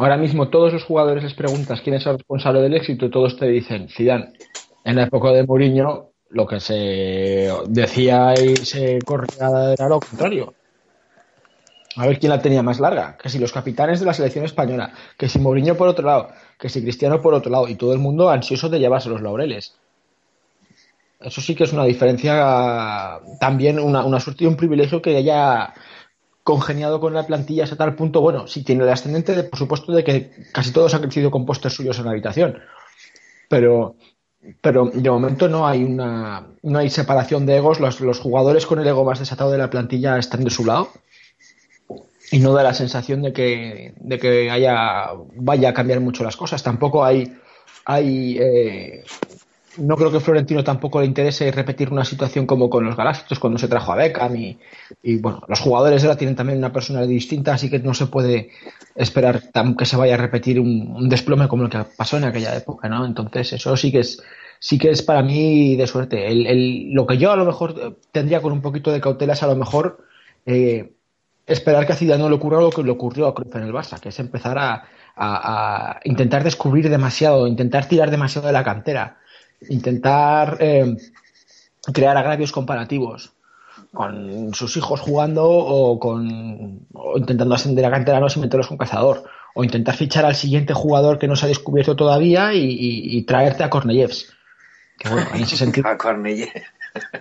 Ahora 0.00 0.16
mismo 0.16 0.48
todos 0.48 0.72
los 0.72 0.84
jugadores 0.84 1.22
les 1.22 1.34
preguntas 1.34 1.82
quién 1.82 1.96
es 1.96 2.06
el 2.06 2.14
responsable 2.14 2.62
del 2.62 2.72
éxito 2.72 3.04
y 3.04 3.10
todos 3.10 3.36
te 3.36 3.46
dicen 3.46 3.86
Zidane. 3.90 4.32
En 4.82 4.96
la 4.96 5.02
época 5.02 5.28
de 5.28 5.44
Mourinho 5.44 6.12
lo 6.30 6.46
que 6.46 6.58
se 6.58 7.50
decía 7.68 8.32
y 8.32 8.56
se 8.56 8.98
corría 9.04 9.74
era 9.74 9.90
lo 9.90 10.00
contrario. 10.00 10.54
A 11.96 12.06
ver 12.06 12.18
quién 12.18 12.30
la 12.30 12.40
tenía 12.40 12.62
más 12.62 12.80
larga. 12.80 13.18
Que 13.18 13.28
si 13.28 13.38
los 13.38 13.52
capitanes 13.52 14.00
de 14.00 14.06
la 14.06 14.14
selección 14.14 14.46
española, 14.46 14.90
que 15.18 15.28
si 15.28 15.38
Mourinho 15.38 15.76
por 15.76 15.88
otro 15.88 16.06
lado, 16.06 16.28
que 16.58 16.70
si 16.70 16.80
Cristiano 16.80 17.20
por 17.20 17.34
otro 17.34 17.52
lado, 17.52 17.68
y 17.68 17.74
todo 17.74 17.92
el 17.92 17.98
mundo 17.98 18.30
ansioso 18.30 18.70
de 18.70 18.80
llevarse 18.80 19.10
los 19.10 19.20
laureles. 19.20 19.76
Eso 21.20 21.42
sí 21.42 21.54
que 21.54 21.64
es 21.64 21.74
una 21.74 21.84
diferencia, 21.84 23.20
también 23.38 23.78
una, 23.78 24.02
una 24.06 24.18
suerte 24.18 24.44
y 24.44 24.46
un 24.46 24.56
privilegio 24.56 25.02
que 25.02 25.14
haya 25.14 25.74
congeniado 26.50 26.98
con 26.98 27.14
la 27.14 27.26
plantilla 27.26 27.62
hasta 27.62 27.76
tal 27.76 27.94
punto, 27.94 28.20
bueno, 28.20 28.48
sí 28.48 28.64
tiene 28.64 28.82
el 28.82 28.90
ascendente, 28.90 29.36
de, 29.36 29.44
por 29.44 29.56
supuesto, 29.56 29.92
de 29.92 30.02
que 30.02 30.30
casi 30.52 30.72
todos 30.72 30.92
han 30.94 31.02
crecido 31.02 31.30
con 31.30 31.46
postes 31.46 31.72
suyos 31.74 31.98
en 31.98 32.06
la 32.06 32.10
habitación. 32.10 32.58
Pero, 33.48 33.94
pero 34.60 34.90
de 34.92 35.10
momento 35.10 35.48
no 35.48 35.68
hay 35.68 35.84
una 35.84 36.48
no 36.62 36.78
hay 36.80 36.90
separación 36.90 37.46
de 37.46 37.58
egos. 37.58 37.78
Los, 37.78 38.00
los 38.00 38.18
jugadores 38.18 38.66
con 38.66 38.80
el 38.80 38.86
ego 38.88 39.04
más 39.04 39.20
desatado 39.20 39.52
de 39.52 39.58
la 39.58 39.70
plantilla 39.70 40.18
están 40.18 40.42
de 40.42 40.50
su 40.50 40.64
lado 40.64 40.88
y 42.32 42.40
no 42.40 42.52
da 42.52 42.64
la 42.64 42.74
sensación 42.74 43.22
de 43.22 43.32
que, 43.32 43.94
de 43.96 44.18
que 44.18 44.50
haya 44.50 45.10
vaya 45.36 45.68
a 45.68 45.74
cambiar 45.74 46.00
mucho 46.00 46.24
las 46.24 46.36
cosas. 46.36 46.64
Tampoco 46.64 47.04
hay 47.04 47.32
hay 47.84 48.38
eh, 48.40 49.04
no 49.80 49.96
creo 49.96 50.12
que 50.12 50.20
Florentino 50.20 50.62
tampoco 50.62 51.00
le 51.00 51.06
interese 51.06 51.50
repetir 51.50 51.90
una 51.90 52.04
situación 52.04 52.46
como 52.46 52.68
con 52.68 52.84
los 52.84 52.96
Galácticos 52.96 53.38
cuando 53.38 53.58
se 53.58 53.68
trajo 53.68 53.92
a 53.92 53.96
Beckham 53.96 54.36
y, 54.36 54.58
y, 55.02 55.16
bueno, 55.16 55.42
los 55.48 55.60
jugadores 55.60 56.04
ahora 56.04 56.16
tienen 56.16 56.36
también 56.36 56.58
una 56.58 56.72
personalidad 56.72 57.10
distinta, 57.10 57.54
así 57.54 57.70
que 57.70 57.78
no 57.78 57.94
se 57.94 58.06
puede 58.06 58.50
esperar 58.94 59.42
que 59.76 59.86
se 59.86 59.96
vaya 59.96 60.14
a 60.14 60.18
repetir 60.18 60.60
un, 60.60 61.08
desplome 61.08 61.48
como 61.48 61.64
el 61.64 61.70
que 61.70 61.84
pasó 61.96 62.18
en 62.18 62.24
aquella 62.24 62.56
época, 62.56 62.88
¿no? 62.88 63.04
Entonces 63.04 63.52
eso 63.52 63.76
sí 63.76 63.90
que 63.90 64.00
es 64.00 64.22
sí 64.58 64.78
que 64.78 64.90
es 64.90 65.02
para 65.02 65.22
mí 65.22 65.76
de 65.76 65.86
suerte. 65.86 66.30
El, 66.30 66.46
el, 66.46 66.92
lo 66.92 67.06
que 67.06 67.16
yo 67.16 67.32
a 67.32 67.36
lo 67.36 67.46
mejor 67.46 67.96
tendría 68.12 68.42
con 68.42 68.52
un 68.52 68.60
poquito 68.60 68.92
de 68.92 69.00
cautela 69.00 69.32
es 69.32 69.42
a 69.42 69.46
lo 69.46 69.56
mejor 69.56 70.04
eh, 70.44 70.92
esperar 71.46 71.86
que 71.86 71.92
a 71.94 71.96
Zidane 71.96 72.22
no 72.22 72.28
le 72.28 72.36
ocurra 72.36 72.60
lo 72.60 72.70
que 72.70 72.82
le 72.82 72.90
ocurrió 72.90 73.26
a 73.26 73.34
Cruz 73.34 73.54
en 73.54 73.62
el 73.62 73.72
Barça, 73.72 73.98
que 73.98 74.10
es 74.10 74.20
empezar 74.20 74.58
a, 74.58 74.84
a, 75.16 75.92
a 75.96 76.00
intentar 76.04 76.44
descubrir 76.44 76.90
demasiado, 76.90 77.46
intentar 77.46 77.86
tirar 77.86 78.10
demasiado 78.10 78.46
de 78.46 78.52
la 78.52 78.64
cantera 78.64 79.19
intentar 79.68 80.56
eh, 80.60 80.96
crear 81.92 82.16
agravios 82.16 82.52
comparativos 82.52 83.32
con 83.92 84.54
sus 84.54 84.76
hijos 84.76 85.00
jugando 85.00 85.48
o 85.48 85.98
con 85.98 86.86
intentando 87.16 87.54
ascender 87.54 87.84
a 87.84 87.90
canteranos 87.90 88.36
y 88.36 88.40
meterlos 88.40 88.68
con 88.68 88.78
cazador 88.78 89.24
o 89.54 89.64
intentar 89.64 89.96
fichar 89.96 90.24
al 90.24 90.36
siguiente 90.36 90.74
jugador 90.74 91.18
que 91.18 91.26
no 91.26 91.34
se 91.34 91.46
ha 91.46 91.48
descubierto 91.48 91.96
todavía 91.96 92.50
y, 92.54 93.22
traerte 93.24 93.64
a 93.64 93.70
Korneyevs. 93.70 94.32
Que 94.98 95.08
bueno 95.08 95.26
en 95.34 95.42
ese 95.42 95.56
sentido 95.56 95.88
a 95.88 95.96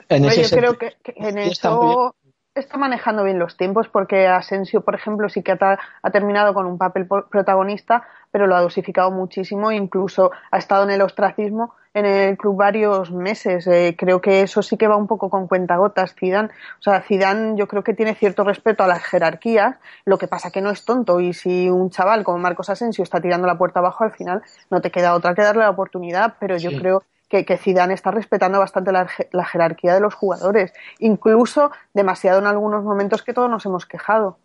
en 0.10 0.26
ese 0.26 0.44
yo 0.44 0.58
creo 0.58 0.78
que, 0.78 0.96
en 1.16 1.38
eso 1.38 2.16
está 2.56 2.78
manejando 2.78 3.24
bien 3.24 3.40
los 3.40 3.56
tiempos 3.56 3.88
porque 3.88 4.28
Asensio, 4.28 4.82
por 4.82 4.96
ejemplo, 4.96 5.30
sí 5.30 5.42
que 5.42 5.54
ha, 5.54 5.80
ha, 6.02 6.12
terminado 6.12 6.54
con 6.54 6.66
un 6.66 6.78
papel 6.78 7.08
protagonista, 7.08 8.06
pero 8.32 8.48
lo 8.48 8.56
ha 8.56 8.62
dosificado 8.62 9.12
muchísimo, 9.12 9.72
incluso 9.72 10.32
ha 10.52 10.58
estado 10.58 10.84
en 10.84 10.92
el 10.92 11.02
ostracismo 11.02 11.74
en 11.94 12.06
el 12.06 12.38
club 12.38 12.56
varios 12.56 13.12
meses. 13.12 13.66
Eh, 13.68 13.96
creo 13.98 14.22
que 14.22 14.42
eso 14.42 14.62
sí 14.62 14.78
que 14.78 14.88
va 14.88 14.96
un 14.96 15.08
poco 15.08 15.30
con 15.30 15.48
cuentagotas, 15.48 16.16
Zidane. 16.16 16.50
O 16.80 16.82
sea, 16.82 17.02
Zidane 17.02 17.58
yo 17.58 17.68
creo 17.68 17.84
que 17.84 17.94
tiene 17.94 18.16
cierto 18.16 18.44
respeto 18.44 18.84
a 18.84 18.88
las 18.88 19.04
jerarquías, 19.04 19.78
lo 20.06 20.18
que 20.18 20.28
pasa 20.28 20.52
que 20.52 20.62
no 20.62 20.70
es 20.70 20.86
tonto 20.86 21.20
y 21.20 21.34
si 21.34 21.70
un 21.70 21.90
chaval 21.90 22.24
como 22.24 22.38
Marcos 22.38 22.70
Asensio 22.70 23.04
está 23.04 23.20
tirando 23.20 23.48
la 23.48 23.58
puerta 23.58 23.80
abajo, 23.80 24.04
al 24.04 24.12
final 24.12 24.44
no 24.70 24.82
te 24.82 24.92
queda 24.92 25.16
otra 25.16 25.34
que 25.34 25.42
darle 25.42 25.64
la 25.64 25.70
oportunidad, 25.70 26.36
pero 26.40 26.58
yo 26.58 26.72
creo 26.80 27.04
que, 27.28 27.46
que 27.46 27.58
Zidane 27.58 27.94
está 27.94 28.12
respetando 28.12 28.60
bastante 28.60 28.92
la, 28.92 29.08
la, 29.32 29.46
jerarquía 29.46 29.94
de 29.94 30.00
los 30.00 30.16
jugadores, 30.16 30.74
incluso 31.00 31.72
demasiado 31.94 32.40
en 32.40 32.48
algunos 32.48 32.84
momentos 32.84 33.22
que 33.24 33.34
todos 33.34 33.50
nos 33.50 33.66
hemos 33.66 33.86
quejado. 33.86 34.38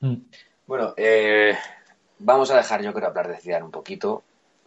Mm. 0.00 0.16
Bueno, 0.66 0.94
eh, 0.96 1.56
vamos 2.18 2.50
a 2.50 2.56
dejar 2.56 2.82
yo 2.82 2.94
creo 2.94 3.08
hablar 3.08 3.28
de 3.28 3.38
Zidane 3.38 3.64
un 3.64 3.70
poquito 3.70 4.22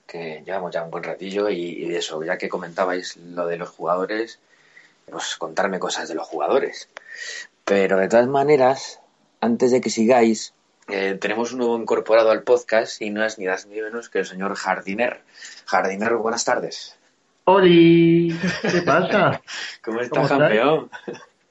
que 0.07 0.43
llevamos 0.45 0.71
ya 0.71 0.83
un 0.83 0.91
buen 0.91 1.03
ratillo 1.03 1.49
y, 1.49 1.87
de 1.87 1.97
eso, 1.97 2.23
ya 2.23 2.37
que 2.37 2.49
comentabais 2.49 3.17
lo 3.17 3.47
de 3.47 3.57
los 3.57 3.69
jugadores, 3.69 4.39
pues 5.09 5.35
contarme 5.37 5.79
cosas 5.79 6.07
de 6.09 6.15
los 6.15 6.27
jugadores. 6.27 6.89
Pero 7.65 7.97
de 7.97 8.07
todas 8.07 8.27
maneras, 8.27 8.99
antes 9.41 9.71
de 9.71 9.81
que 9.81 9.89
sigáis, 9.89 10.53
eh, 10.87 11.17
tenemos 11.19 11.53
un 11.53 11.59
nuevo 11.59 11.77
incorporado 11.77 12.31
al 12.31 12.43
podcast 12.43 13.01
y 13.01 13.09
no 13.09 13.23
es 13.23 13.39
ni 13.39 13.45
más 13.45 13.65
ni 13.65 13.81
menos 13.81 14.09
que 14.09 14.19
el 14.19 14.25
señor 14.25 14.55
Jardiner. 14.55 15.21
Jardiner, 15.65 16.15
buenas 16.15 16.43
tardes. 16.43 16.97
¡Holi! 17.45 18.37
¿Qué 18.61 18.81
pasa? 18.81 19.41
¿Cómo 19.83 20.01
estás, 20.01 20.29
campeón? 20.29 20.89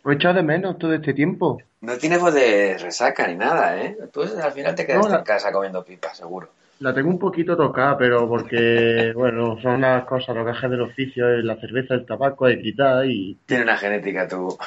He 0.05 0.13
echado 0.15 0.35
de 0.35 0.43
menos 0.43 0.79
todo 0.79 0.95
este 0.95 1.15
tiempo. 1.15 1.61
No 1.81 1.97
tienes 1.97 2.21
voz 2.21 2.35
de 2.35 2.77
resaca 2.79 3.27
ni 3.27 3.37
nada, 3.37 3.81
¿eh? 3.81 3.97
Pues 4.13 4.35
al 4.37 4.53
final 4.53 4.75
te 4.75 4.87
quedas 4.87 5.07
en 5.07 5.23
casa 5.23 5.53
comiendo 5.53 5.85
pipa, 5.85 6.15
seguro. 6.15 6.49
La 6.83 6.93
tengo 6.93 7.11
un 7.11 7.19
poquito 7.21 7.57
tocada, 7.57 7.97
pero 7.97 8.29
porque, 8.29 9.13
bueno, 9.15 9.57
son 9.63 9.83
las 9.83 10.05
cosas, 10.05 10.35
los 10.35 10.45
gajes 10.45 10.69
del 10.69 10.81
oficio, 10.81 11.29
la 11.41 11.55
cerveza, 11.61 11.95
el 11.95 12.05
tabaco, 12.05 12.49
el 12.49 12.61
quitar 12.61 13.07
y... 13.07 13.39
Tiene 13.47 13.63
una 13.63 13.77
genética 13.77 14.27
tú. 14.27 14.59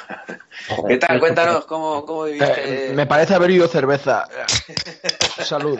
¿Qué 0.88 0.96
tal? 0.96 1.20
Cuéntanos, 1.20 1.66
¿cómo, 1.66 2.06
cómo 2.06 2.24
viviste? 2.24 2.92
Eh, 2.92 2.94
me 2.94 3.04
parece 3.04 3.34
haber 3.34 3.50
ido 3.50 3.68
cerveza. 3.68 4.24
Salud. 5.42 5.78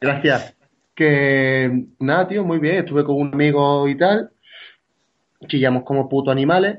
Gracias. 0.00 0.54
Que, 0.94 1.84
nada, 1.98 2.26
tío, 2.26 2.42
muy 2.42 2.58
bien. 2.58 2.76
Estuve 2.76 3.04
con 3.04 3.16
un 3.16 3.34
amigo 3.34 3.86
y 3.86 3.98
tal. 3.98 4.30
Chillamos 5.46 5.82
como 5.84 6.08
puto 6.08 6.30
animales. 6.30 6.78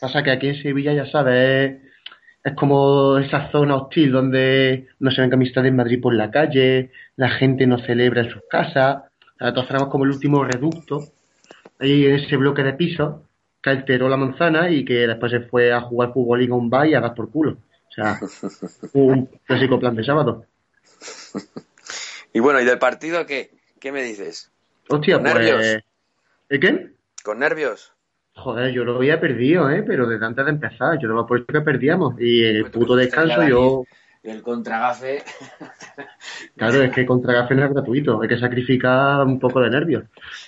Pasa 0.00 0.22
que 0.22 0.30
aquí 0.30 0.46
en 0.46 0.62
Sevilla, 0.62 0.92
ya 0.92 1.06
sabes, 1.06 1.81
es 2.44 2.54
como 2.54 3.18
esa 3.18 3.50
zona 3.50 3.76
hostil 3.76 4.12
donde 4.12 4.88
no 4.98 5.10
se 5.10 5.20
ven 5.20 5.30
camisetas 5.30 5.64
de 5.64 5.70
Madrid 5.70 6.00
por 6.00 6.14
la 6.14 6.30
calle, 6.30 6.90
la 7.16 7.30
gente 7.30 7.66
no 7.66 7.78
celebra 7.78 8.22
en 8.22 8.30
sus 8.30 8.42
casas, 8.50 9.04
todos 9.38 9.66
tenemos 9.66 9.88
como 9.88 10.04
el 10.04 10.10
último 10.10 10.44
reducto, 10.44 11.00
ahí 11.78 12.06
en 12.06 12.14
ese 12.14 12.36
bloque 12.36 12.62
de 12.62 12.74
pisos, 12.74 13.22
que 13.62 13.70
alteró 13.70 14.08
la 14.08 14.16
manzana 14.16 14.70
y 14.70 14.84
que 14.84 15.06
después 15.06 15.30
se 15.30 15.40
fue 15.40 15.72
a 15.72 15.80
jugar 15.82 16.12
fútbol 16.12 16.42
en 16.42 16.52
un 16.52 16.68
bar 16.68 16.88
y 16.88 16.94
a 16.94 17.00
dar 17.00 17.14
por 17.14 17.30
culo. 17.30 17.58
O 17.88 17.92
sea, 17.92 18.18
un 18.94 19.26
clásico 19.44 19.78
plan 19.78 19.94
de 19.94 20.04
sábado. 20.04 20.46
Y 22.32 22.40
bueno, 22.40 22.60
¿y 22.60 22.64
del 22.64 22.78
partido 22.78 23.24
qué? 23.26 23.50
¿Qué 23.78 23.92
me 23.92 24.02
dices? 24.02 24.50
Hostia, 24.88 25.16
¿Con 25.16 25.24
pues... 25.24 25.34
nervios? 25.34 25.84
¿Eh, 26.48 26.60
qué? 26.60 26.92
¿Con 27.22 27.38
nervios? 27.38 27.92
Joder, 28.34 28.72
yo 28.72 28.84
lo 28.84 28.96
había 28.96 29.20
perdido, 29.20 29.70
¿eh? 29.70 29.82
Pero 29.86 30.06
desde 30.06 30.24
antes 30.24 30.44
de 30.44 30.50
empezar, 30.52 30.98
yo 30.98 31.08
lo 31.08 31.14
había 31.14 31.28
puesto 31.28 31.52
que 31.52 31.60
perdíamos. 31.60 32.14
Y 32.18 32.42
el 32.42 32.70
puto 32.70 32.96
descanso 32.96 33.42
yo... 33.46 33.84
El 34.22 34.40
contragafe... 34.40 35.22
claro, 36.56 36.80
es 36.82 36.92
que 36.92 37.00
el 37.00 37.06
contragafe 37.06 37.54
no 37.54 37.64
es 37.64 37.72
gratuito, 37.72 38.22
hay 38.22 38.28
que 38.28 38.38
sacrificar 38.38 39.26
un 39.26 39.38
poco 39.38 39.60
de 39.60 39.70
nervios. 39.70 40.04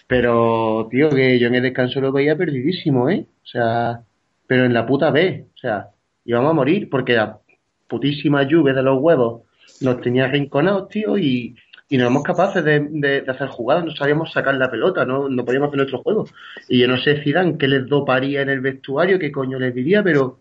Pero, 0.07 0.87
tío, 0.91 1.11
que 1.11 1.39
yo 1.39 1.49
en 1.49 1.57
el 1.57 1.63
descanso 1.63 2.01
lo 2.01 2.13
veía 2.13 2.37
perdidísimo, 2.37 3.11
¿eh? 3.11 3.27
O 3.43 3.47
sea, 3.47 4.01
pero 4.47 4.65
en 4.65 4.73
la 4.73 4.87
puta 4.87 5.11
B, 5.11 5.49
o 5.53 5.59
sea, 5.59 5.89
íbamos 6.25 6.51
a 6.51 6.55
morir 6.55 6.89
porque 6.89 7.15
la 7.15 7.41
putísima 7.89 8.45
lluvia 8.45 8.75
de 8.75 8.83
los 8.83 9.01
huevos 9.01 9.43
nos 9.81 10.01
tenía 10.01 10.29
rinconados, 10.29 10.89
tío, 10.89 11.19
y, 11.19 11.57
y 11.89 11.97
no 11.97 12.05
éramos 12.05 12.23
capaces 12.23 12.65
de, 12.65 12.87
de, 12.91 13.25
hacer 13.29 13.49
jugadas, 13.49 13.85
no 13.85 13.95
sabíamos 13.95 14.33
sacar 14.33 14.55
la 14.55 14.71
pelota, 14.71 15.05
no, 15.05 15.29
no 15.29 15.45
podíamos 15.45 15.69
hacer 15.69 15.79
nuestro 15.79 16.03
juego. 16.03 16.27
Y 16.69 16.81
yo 16.81 16.89
no 16.89 16.99
sé 16.99 17.23
Zidane 17.23 17.59
qué 17.59 17.69
les 17.69 17.87
doparía 17.87 18.43
en 18.43 18.49
el 18.49 18.61
vestuario, 18.61 19.19
qué 19.19 19.31
coño 19.31 19.59
les 19.59 19.75
diría, 19.75 20.03
pero 20.03 20.39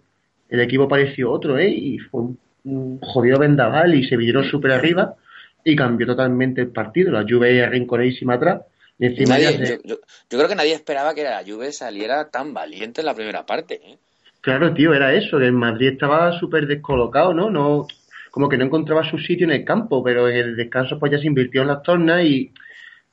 el 0.50 0.62
equipo 0.62 0.88
pareció 0.88 1.32
otro, 1.32 1.58
¿eh? 1.58 1.70
Y 1.70 2.00
fue 2.00 2.22
un, 2.64 3.00
jodido 3.02 3.39
vendaval 3.39 3.94
y 3.94 4.08
se 4.08 4.16
vinieron 4.16 4.46
súper 4.46 4.72
arriba 4.72 5.16
y 5.66 5.76
cambió 5.76 6.08
totalmente 6.08 6.62
el 6.62 6.70
partido. 6.70 7.12
La 7.12 7.26
Juve 7.28 7.68
rinconadísima 7.68 8.36
atrás. 8.36 8.62
Y 8.98 9.08
encima 9.08 9.38
yo, 9.38 9.50
yo, 9.84 9.98
creo 10.30 10.48
que 10.48 10.56
nadie 10.56 10.74
esperaba 10.74 11.14
que 11.14 11.24
la 11.24 11.44
Juve 11.46 11.74
saliera 11.74 12.30
tan 12.30 12.54
valiente 12.54 13.02
en 13.02 13.08
la 13.08 13.16
primera 13.16 13.46
parte, 13.46 13.82
¿eh? 13.84 13.98
Claro, 14.39 14.74
tío, 14.74 14.94
era 14.94 15.14
eso, 15.14 15.39
que 15.39 15.46
el 15.46 15.54
Madrid 15.54 15.94
estaba 15.94 16.38
súper 16.39 16.68
descolocado, 16.68 17.34
¿no? 17.34 17.50
No 17.50 17.88
como 18.34 18.50
que 18.50 18.58
no 18.58 18.66
encontraba 18.66 19.08
su 19.08 19.20
sitio 19.20 19.46
en 19.46 19.52
el 19.52 19.64
campo, 19.64 20.04
pero 20.04 20.28
en 20.28 20.36
el 20.36 20.56
descanso 20.56 20.98
pues 20.98 21.12
ya 21.12 21.20
se 21.20 21.28
invirtió 21.28 21.62
en 21.62 21.68
las 21.68 21.84
tornas 21.84 22.26
y 22.26 22.52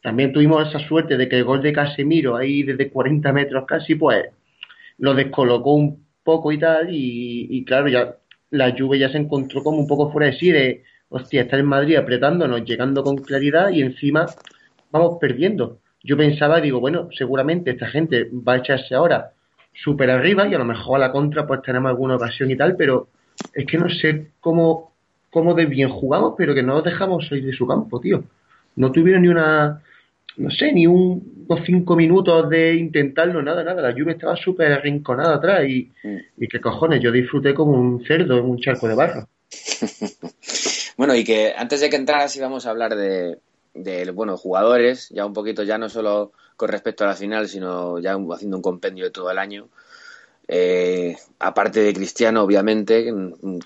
también 0.00 0.32
tuvimos 0.32 0.66
esa 0.66 0.78
suerte 0.78 1.18
de 1.18 1.28
que 1.28 1.36
el 1.36 1.44
gol 1.44 1.60
de 1.60 1.74
Casemiro 1.74 2.36
ahí 2.36 2.62
desde 2.62 2.88
40 2.88 3.30
metros 3.30 3.66
casi 3.66 3.96
pues 3.96 4.30
lo 4.96 5.12
descolocó 5.12 5.74
un 5.74 6.06
poco 6.24 6.52
y 6.52 6.58
tal 6.58 6.88
y, 6.90 7.62
claro 7.66 7.88
ya 7.88 8.16
la 8.48 8.70
lluvia 8.70 9.08
ya 9.08 9.12
se 9.12 9.18
encontró 9.18 9.62
como 9.62 9.76
un 9.80 9.86
poco 9.86 10.10
fuera 10.10 10.28
de 10.28 10.38
sí 10.38 10.50
de 10.52 10.84
hostia 11.10 11.42
está 11.42 11.58
en 11.58 11.66
Madrid 11.66 11.96
apretándonos 11.96 12.64
llegando 12.64 13.04
con 13.04 13.22
claridad 13.22 13.68
y 13.68 13.82
encima 13.82 14.36
vamos 14.90 15.18
perdiendo. 15.20 15.80
Yo 16.02 16.16
pensaba 16.16 16.62
digo 16.62 16.80
bueno 16.80 17.10
seguramente 17.12 17.72
esta 17.72 17.88
gente 17.88 18.30
va 18.32 18.54
a 18.54 18.58
echarse 18.60 18.94
ahora 18.94 19.32
súper 19.74 20.08
arriba 20.08 20.48
y 20.48 20.54
a 20.54 20.58
lo 20.58 20.64
mejor 20.64 20.96
a 20.96 21.08
la 21.08 21.12
contra 21.12 21.46
pues 21.46 21.60
tenemos 21.60 21.90
alguna 21.90 22.16
ocasión 22.16 22.50
y 22.50 22.56
tal 22.56 22.74
pero 22.74 23.08
es 23.52 23.66
que 23.66 23.76
no 23.76 23.90
sé 23.90 24.30
cómo 24.40 24.89
cómo 25.30 25.54
de 25.54 25.66
bien 25.66 25.88
jugamos, 25.88 26.34
pero 26.36 26.54
que 26.54 26.62
no 26.62 26.74
nos 26.74 26.84
dejamos 26.84 27.28
salir 27.28 27.46
de 27.46 27.52
su 27.52 27.66
campo, 27.66 28.00
tío. 28.00 28.24
No 28.76 28.92
tuvieron 28.92 29.22
ni 29.22 29.28
una, 29.28 29.82
no 30.36 30.50
sé, 30.50 30.72
ni 30.72 30.86
un, 30.86 31.46
unos 31.48 31.64
cinco 31.64 31.96
minutos 31.96 32.48
de 32.48 32.74
intentarlo, 32.74 33.42
nada, 33.42 33.62
nada. 33.64 33.82
La 33.82 33.90
lluvia 33.90 34.12
estaba 34.12 34.36
súper 34.36 34.72
arrinconada 34.72 35.36
atrás 35.36 35.64
y, 35.64 35.90
y 36.36 36.48
que 36.48 36.60
cojones, 36.60 37.00
yo 37.02 37.10
disfruté 37.10 37.54
como 37.54 37.72
un 37.72 38.04
cerdo 38.04 38.38
en 38.38 38.44
un 38.44 38.58
charco 38.58 38.88
de 38.88 38.94
barro. 38.94 39.28
bueno, 40.96 41.14
y 41.14 41.24
que 41.24 41.52
antes 41.56 41.80
de 41.80 41.90
que 41.90 41.96
entraras 41.96 42.36
íbamos 42.36 42.66
a 42.66 42.70
hablar 42.70 42.94
de, 42.94 43.38
de, 43.74 44.10
bueno, 44.10 44.36
jugadores, 44.36 45.08
ya 45.10 45.26
un 45.26 45.32
poquito, 45.32 45.62
ya 45.62 45.78
no 45.78 45.88
solo 45.88 46.32
con 46.56 46.68
respecto 46.68 47.04
a 47.04 47.08
la 47.08 47.16
final, 47.16 47.48
sino 47.48 47.98
ya 47.98 48.16
haciendo 48.32 48.56
un 48.56 48.62
compendio 48.62 49.04
de 49.04 49.10
todo 49.10 49.30
el 49.30 49.38
año. 49.38 49.68
Eh, 50.52 51.16
aparte 51.38 51.78
de 51.78 51.94
Cristiano, 51.94 52.42
obviamente, 52.42 53.14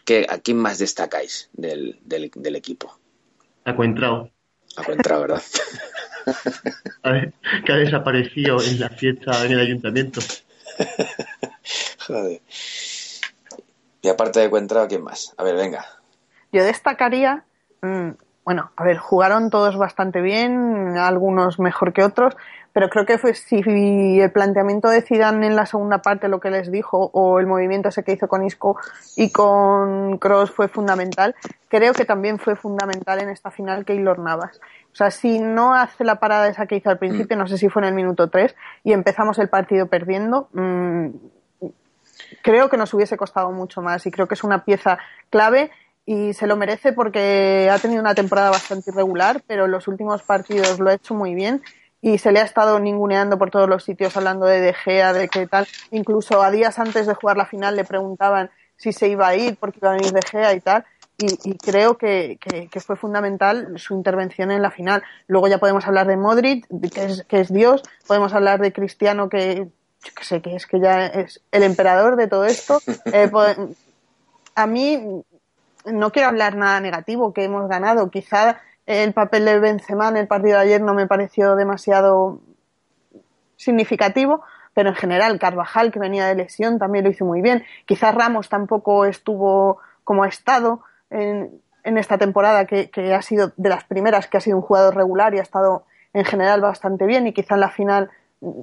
¿qué, 0.05 0.26
¿a 0.28 0.37
quién 0.37 0.59
más 0.59 0.78
destacáis 0.78 1.49
del, 1.55 1.99
del, 2.05 2.57
equipo? 2.57 2.99
A 3.64 3.74
Cuentrao. 3.74 4.28
A 4.76 4.85
Cuentrao, 4.85 5.22
¿verdad? 5.22 5.43
que 7.64 7.72
ha 7.72 7.76
desaparecido 7.76 8.62
en 8.62 8.80
la 8.80 8.91
fiesta 8.91 9.47
en 9.47 9.53
el 9.53 9.61
ayuntamiento. 9.61 10.20
Joder. 12.07 12.43
Y 14.03 14.09
aparte 14.11 14.41
de 14.41 14.51
Cuentrao, 14.51 14.87
¿quién 14.87 15.05
más? 15.05 15.32
A 15.39 15.43
ver, 15.43 15.57
venga. 15.57 15.87
Yo 16.53 16.62
destacaría, 16.64 17.45
mm, 17.80 18.11
bueno, 18.45 18.72
a 18.76 18.85
ver, 18.85 18.99
jugaron 18.99 19.49
todos 19.49 19.78
bastante 19.78 20.20
bien, 20.20 20.99
algunos 20.99 21.59
mejor 21.59 21.95
que 21.95 22.05
otros, 22.05 22.37
pero 22.75 22.91
creo 22.91 23.07
que 23.07 23.18
fue 23.18 23.35
si 23.35 23.62
el 24.20 24.33
planteamiento 24.33 24.89
de 24.89 25.01
Zidane 25.01 25.47
en 25.47 25.55
la 25.55 25.64
segunda 25.64 26.03
parte, 26.03 26.27
lo 26.27 26.41
que 26.41 26.51
les 26.51 26.72
dijo, 26.72 27.09
o 27.14 27.39
el 27.39 27.47
movimiento 27.47 27.89
ese 27.89 28.03
que 28.03 28.12
hizo 28.12 28.27
con 28.27 28.45
Isco 28.45 28.77
y 29.16 29.31
con 29.31 30.18
Cross 30.18 30.51
fue 30.51 30.66
fundamental, 30.66 31.37
creo 31.68 31.93
que 31.93 32.05
también 32.05 32.41
fue 32.41 32.57
fundamental 32.57 33.20
en 33.20 33.29
esta 33.29 33.53
final 33.53 33.85
Keylor 33.85 34.18
Navas. 34.18 34.61
O 34.93 34.97
sea, 34.97 35.12
si 35.12 35.39
no 35.39 35.72
hace 35.72 36.03
la 36.03 36.16
parada 36.16 36.49
esa 36.49 36.66
que 36.66 36.75
hizo 36.75 36.91
al 36.91 36.99
principio, 36.99 37.37
no 37.37 37.47
sé 37.47 37.59
si 37.59 37.68
fue 37.68 37.83
en 37.83 37.89
el 37.89 37.95
minuto 37.95 38.29
3, 38.29 38.57
y 38.83 38.93
empezamos 38.93 39.39
el 39.39 39.49
partido 39.49 39.87
perdiendo, 39.87 40.49
mmm, 40.53 41.11
creo 42.43 42.68
que 42.68 42.77
nos 42.77 42.93
hubiese 42.93 43.16
costado 43.16 43.53
mucho 43.53 43.83
más 43.83 44.05
y 44.05 44.11
creo 44.11 44.27
que 44.27 44.35
es 44.35 44.43
una 44.43 44.64
pieza 44.64 44.99
clave 45.31 45.70
y 46.07 46.35
se 46.35 46.49
lo 46.49 46.57
merece 46.57 46.93
porque 46.93 47.70
ha 47.72 47.79
tenido 47.79 48.01
una 48.01 48.16
temporada 48.16 48.51
bastante 48.51 48.91
irregular, 48.91 49.43
pero 49.47 49.66
en 49.66 49.70
los 49.70 49.87
últimos 49.87 50.25
partidos 50.25 50.81
lo 50.81 50.91
ha 50.91 50.95
hecho 50.95 51.14
muy 51.14 51.37
bien 51.37 51.62
y 52.05 52.19
se 52.19 52.33
le 52.33 52.41
ha 52.41 52.45
estado 52.45 52.79
ninguneando 52.81 53.39
por 53.39 53.51
todos 53.51 53.67
los 53.67 53.83
sitios 53.83 54.15
hablando 54.15 54.45
de 54.45 54.61
De 54.61 54.75
Gea, 54.75 55.15
de 55.15 55.27
qué 55.27 55.47
tal. 55.47 55.67
Incluso 55.91 56.43
a 56.43 56.51
días 56.51 56.79
antes 56.79 57.07
de 57.07 57.15
jugar 57.15 57.39
la 57.39 57.47
final 57.47 57.77
le 57.77 57.85
preguntaban 57.85 58.51
si 58.77 58.93
se 58.93 59.09
iba 59.09 59.27
a 59.27 59.37
ir 59.37 59.57
porque 59.57 59.79
iba 59.81 59.93
a 59.93 59.95
venir 59.95 60.13
De 60.13 60.21
Gea 60.21 60.53
y 60.53 60.61
tal. 60.61 60.85
Y, 61.17 61.57
creo 61.57 61.97
que, 61.97 62.39
que, 62.71 62.81
fue 62.81 62.97
fundamental 62.97 63.79
su 63.79 63.95
intervención 63.95 64.51
en 64.51 64.61
la 64.61 64.71
final. 64.71 65.03
Luego 65.29 65.49
ya 65.49 65.57
podemos 65.57 65.87
hablar 65.87 66.07
de 66.07 66.19
Modric, 66.19 66.67
que 66.93 67.05
es, 67.05 67.25
que 67.25 67.41
es 67.41 67.51
Dios, 67.51 67.83
podemos 68.07 68.35
hablar 68.35 68.61
de 68.61 68.73
Cristiano, 68.73 69.31
que, 69.31 69.69
que 70.15 70.25
sé 70.25 70.43
que 70.43 70.57
es 70.57 70.67
que 70.67 70.81
ya 70.81 71.07
es 71.07 71.41
el 71.53 71.63
emperador 71.63 72.17
de 72.17 72.27
todo 72.27 72.45
esto. 72.45 72.81
Eh, 73.15 73.31
a 74.57 74.67
mí 74.67 75.23
no 75.87 76.13
quiero 76.13 76.29
hablar 76.29 76.57
nada 76.57 76.81
negativo, 76.81 77.33
que 77.33 77.45
hemos 77.45 77.67
ganado. 77.67 78.11
Quizá 78.11 78.61
el 78.87 79.12
papel 79.12 79.45
de 79.45 79.59
Benzema 79.59 80.09
en 80.09 80.16
el 80.16 80.26
partido 80.26 80.57
de 80.57 80.64
ayer 80.64 80.80
no 80.80 80.95
me 80.95 81.07
pareció 81.07 81.57
demasiado 81.57 82.41
significativo, 83.57 84.43
pero 84.74 84.91
en 84.91 84.95
general 84.95 85.39
Carvajal, 85.39 85.93
que 85.93 85.99
venía 85.99 86.26
de 86.26 86.35
lesión, 86.35 86.78
también 86.78 87.05
lo 87.05 87.11
hizo 87.11 87.24
muy 87.24 87.41
bien. 87.41 87.64
Quizás 87.87 88.14
Ramos 88.14 88.49
tampoco 88.49 89.05
estuvo 89.05 89.78
como 90.03 90.24
ha 90.24 90.28
estado 90.28 90.82
en, 91.11 91.62
en 91.85 91.99
esta 91.99 92.18
temporada, 92.18 92.66
que, 92.66 92.91
que, 92.91 93.14
ha 93.14 93.22
sido 93.22 93.53
de 93.57 93.68
las 93.68 93.85
primeras 93.85 94.26
que 94.26 94.37
ha 94.37 94.41
sido 94.41 94.57
un 94.57 94.62
jugador 94.62 94.97
regular 94.97 95.35
y 95.35 95.39
ha 95.39 95.43
estado 95.43 95.85
en 96.12 96.24
general 96.24 96.61
bastante 96.61 97.07
bien 97.07 97.26
y 97.26 97.32
quizá 97.32 97.55
en 97.55 97.61
la 97.61 97.70
final 97.70 98.11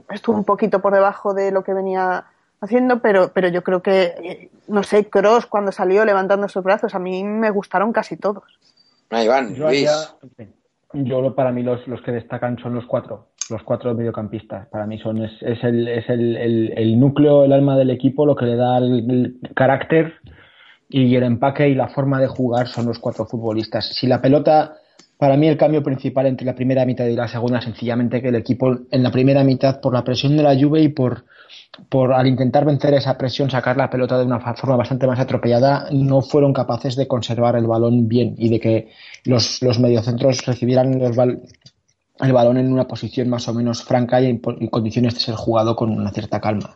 estuvo 0.10 0.38
un 0.38 0.44
poquito 0.44 0.82
por 0.82 0.94
debajo 0.94 1.34
de 1.34 1.52
lo 1.52 1.64
que 1.64 1.74
venía 1.74 2.26
haciendo, 2.62 3.00
pero, 3.00 3.32
pero 3.34 3.48
yo 3.48 3.64
creo 3.64 3.82
que, 3.82 4.52
no 4.68 4.84
sé, 4.84 5.10
Cross 5.10 5.48
cuando 5.48 5.72
salió 5.72 6.06
levantando 6.06 6.48
sus 6.48 6.64
brazos, 6.64 6.94
a 6.94 7.00
mí 7.00 7.24
me 7.24 7.50
gustaron 7.50 7.92
casi 7.92 8.18
todos. 8.18 8.44
Ah, 9.12 9.24
Iván, 9.26 9.54
yo, 9.56 9.70
yo 10.94 11.36
para 11.36 11.52
mí 11.52 11.64
los, 11.64 11.86
los 11.88 12.02
que 12.02 12.14
destacan 12.14 12.58
son 12.60 12.74
los 12.74 12.86
cuatro, 12.86 13.28
los 13.50 13.62
cuatro 13.64 13.94
mediocampistas. 13.94 14.68
Para 14.68 14.88
mí 14.88 14.98
son 15.00 15.24
es, 15.24 15.32
es, 15.42 15.62
el, 15.64 15.88
es 15.90 16.10
el, 16.10 16.74
el, 16.78 17.00
núcleo, 17.00 17.44
el 17.44 17.52
alma 17.52 17.78
del 17.78 17.90
equipo, 17.90 18.26
lo 18.26 18.38
que 18.38 18.46
le 18.46 18.56
da 18.56 18.78
el, 18.78 19.38
carácter 19.54 20.14
y 20.88 21.14
el 21.14 21.24
empaque 21.24 21.68
y 21.68 21.76
la 21.76 21.90
forma 21.90 22.22
de 22.22 22.28
jugar 22.28 22.68
son 22.68 22.86
los 22.86 23.00
cuatro 23.00 23.26
futbolistas. 23.26 23.94
Si 23.94 24.08
la 24.08 24.22
pelota, 24.22 24.78
para 25.22 25.38
mí 25.38 25.48
el 25.48 25.56
cambio 25.56 25.84
principal 25.84 26.26
entre 26.26 26.48
la 26.48 26.56
primera 26.56 26.84
mitad 26.84 27.06
y 27.06 27.16
la 27.16 27.28
segunda, 27.28 27.62
sencillamente 27.62 28.24
que 28.24 28.30
el 28.30 28.36
equipo 28.36 28.76
en 28.90 29.04
la 29.04 29.12
primera 29.12 29.44
mitad, 29.44 29.80
por 29.80 29.94
la 29.94 30.04
presión 30.04 30.36
de 30.36 30.42
la 30.42 30.56
lluvia 30.56 30.82
y 30.82 30.90
por 30.90 31.26
por 31.90 32.12
al 32.12 32.26
intentar 32.26 32.66
vencer 32.66 32.96
esa 32.96 33.20
presión, 33.20 33.52
sacar 33.52 33.78
la 33.78 33.88
pelota 33.88 34.18
de 34.18 34.26
una 34.26 34.40
forma 34.40 34.78
bastante 34.78 35.06
más 35.06 35.20
atropellada, 35.20 35.88
no 35.92 36.24
fueron 36.24 36.54
capaces 36.54 36.96
de 36.96 37.08
conservar 37.08 37.56
el 37.56 37.68
balón 37.68 38.08
bien 38.08 38.34
y 38.36 38.50
de 38.50 38.60
que 38.60 38.90
los, 39.24 39.62
los 39.62 39.80
mediocentros 39.80 40.44
recibieran 40.44 41.00
el 42.22 42.34
balón 42.34 42.58
en 42.58 42.72
una 42.72 42.88
posición 42.88 43.30
más 43.30 43.48
o 43.48 43.54
menos 43.54 43.84
franca 43.84 44.22
y 44.22 44.28
en, 44.28 44.40
condiciones 44.40 45.14
de 45.16 45.20
ser 45.20 45.36
jugado 45.36 45.76
con 45.76 45.90
una 45.90 46.12
cierta 46.12 46.40
calma. 46.40 46.76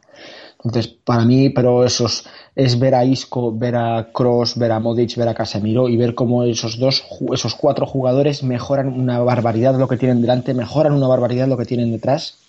Entonces, 0.63 0.87
para 0.87 1.25
mí, 1.25 1.49
pero 1.49 1.85
esos 1.85 2.27
es 2.55 2.79
ver 2.79 2.95
a 2.95 3.05
Isco, 3.05 3.55
ver 3.55 3.75
a 3.75 4.09
Cross, 4.11 4.57
ver 4.57 4.71
a 4.71 4.79
Modric, 4.79 5.15
ver 5.15 5.27
a 5.27 5.35
Casemiro 5.35 5.87
y 5.89 5.97
ver 5.97 6.15
cómo 6.15 6.43
esos 6.43 6.79
dos, 6.79 7.03
esos 7.33 7.53
cuatro 7.55 7.85
jugadores 7.85 8.41
mejoran 8.41 8.87
una 8.87 9.19
barbaridad 9.19 9.77
lo 9.77 9.87
que 9.87 9.97
tienen 9.97 10.21
delante, 10.21 10.53
mejoran 10.53 10.93
una 10.93 11.07
barbaridad 11.07 11.47
lo 11.47 11.57
que 11.57 11.65
tienen 11.65 11.91
detrás 11.91 12.39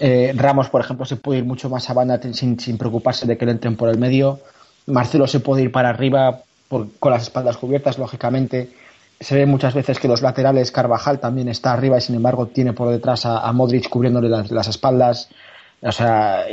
eh, 0.00 0.32
Ramos, 0.34 0.68
por 0.68 0.80
ejemplo, 0.80 1.04
se 1.04 1.16
puede 1.16 1.40
ir 1.40 1.44
mucho 1.44 1.68
más 1.68 1.88
a 1.90 1.94
banda 1.94 2.20
sin, 2.32 2.56
preocuparse 2.78 3.26
de 3.26 3.36
que 3.36 3.46
le 3.46 3.52
entren 3.52 3.76
por 3.76 3.88
el 3.88 3.98
medio. 3.98 4.40
Marcelo 4.86 5.26
se 5.26 5.40
puede 5.40 5.62
ir 5.62 5.72
para 5.72 5.90
arriba 5.90 6.42
con 6.68 7.12
las 7.12 7.22
espaldas 7.22 7.56
cubiertas, 7.56 7.98
lógicamente. 7.98 8.70
Se 9.20 9.34
ve 9.34 9.46
muchas 9.46 9.74
veces 9.74 9.98
que 9.98 10.08
los 10.08 10.22
laterales, 10.22 10.70
Carvajal 10.70 11.18
también 11.18 11.48
está 11.48 11.72
arriba 11.72 11.98
y 11.98 12.00
sin 12.00 12.14
embargo 12.14 12.46
tiene 12.46 12.72
por 12.72 12.90
detrás 12.90 13.26
a, 13.26 13.52
Modric 13.52 13.88
cubriéndole 13.88 14.28
las, 14.28 14.68
espaldas. 14.68 15.28
O 15.82 15.92
sea, 15.92 16.44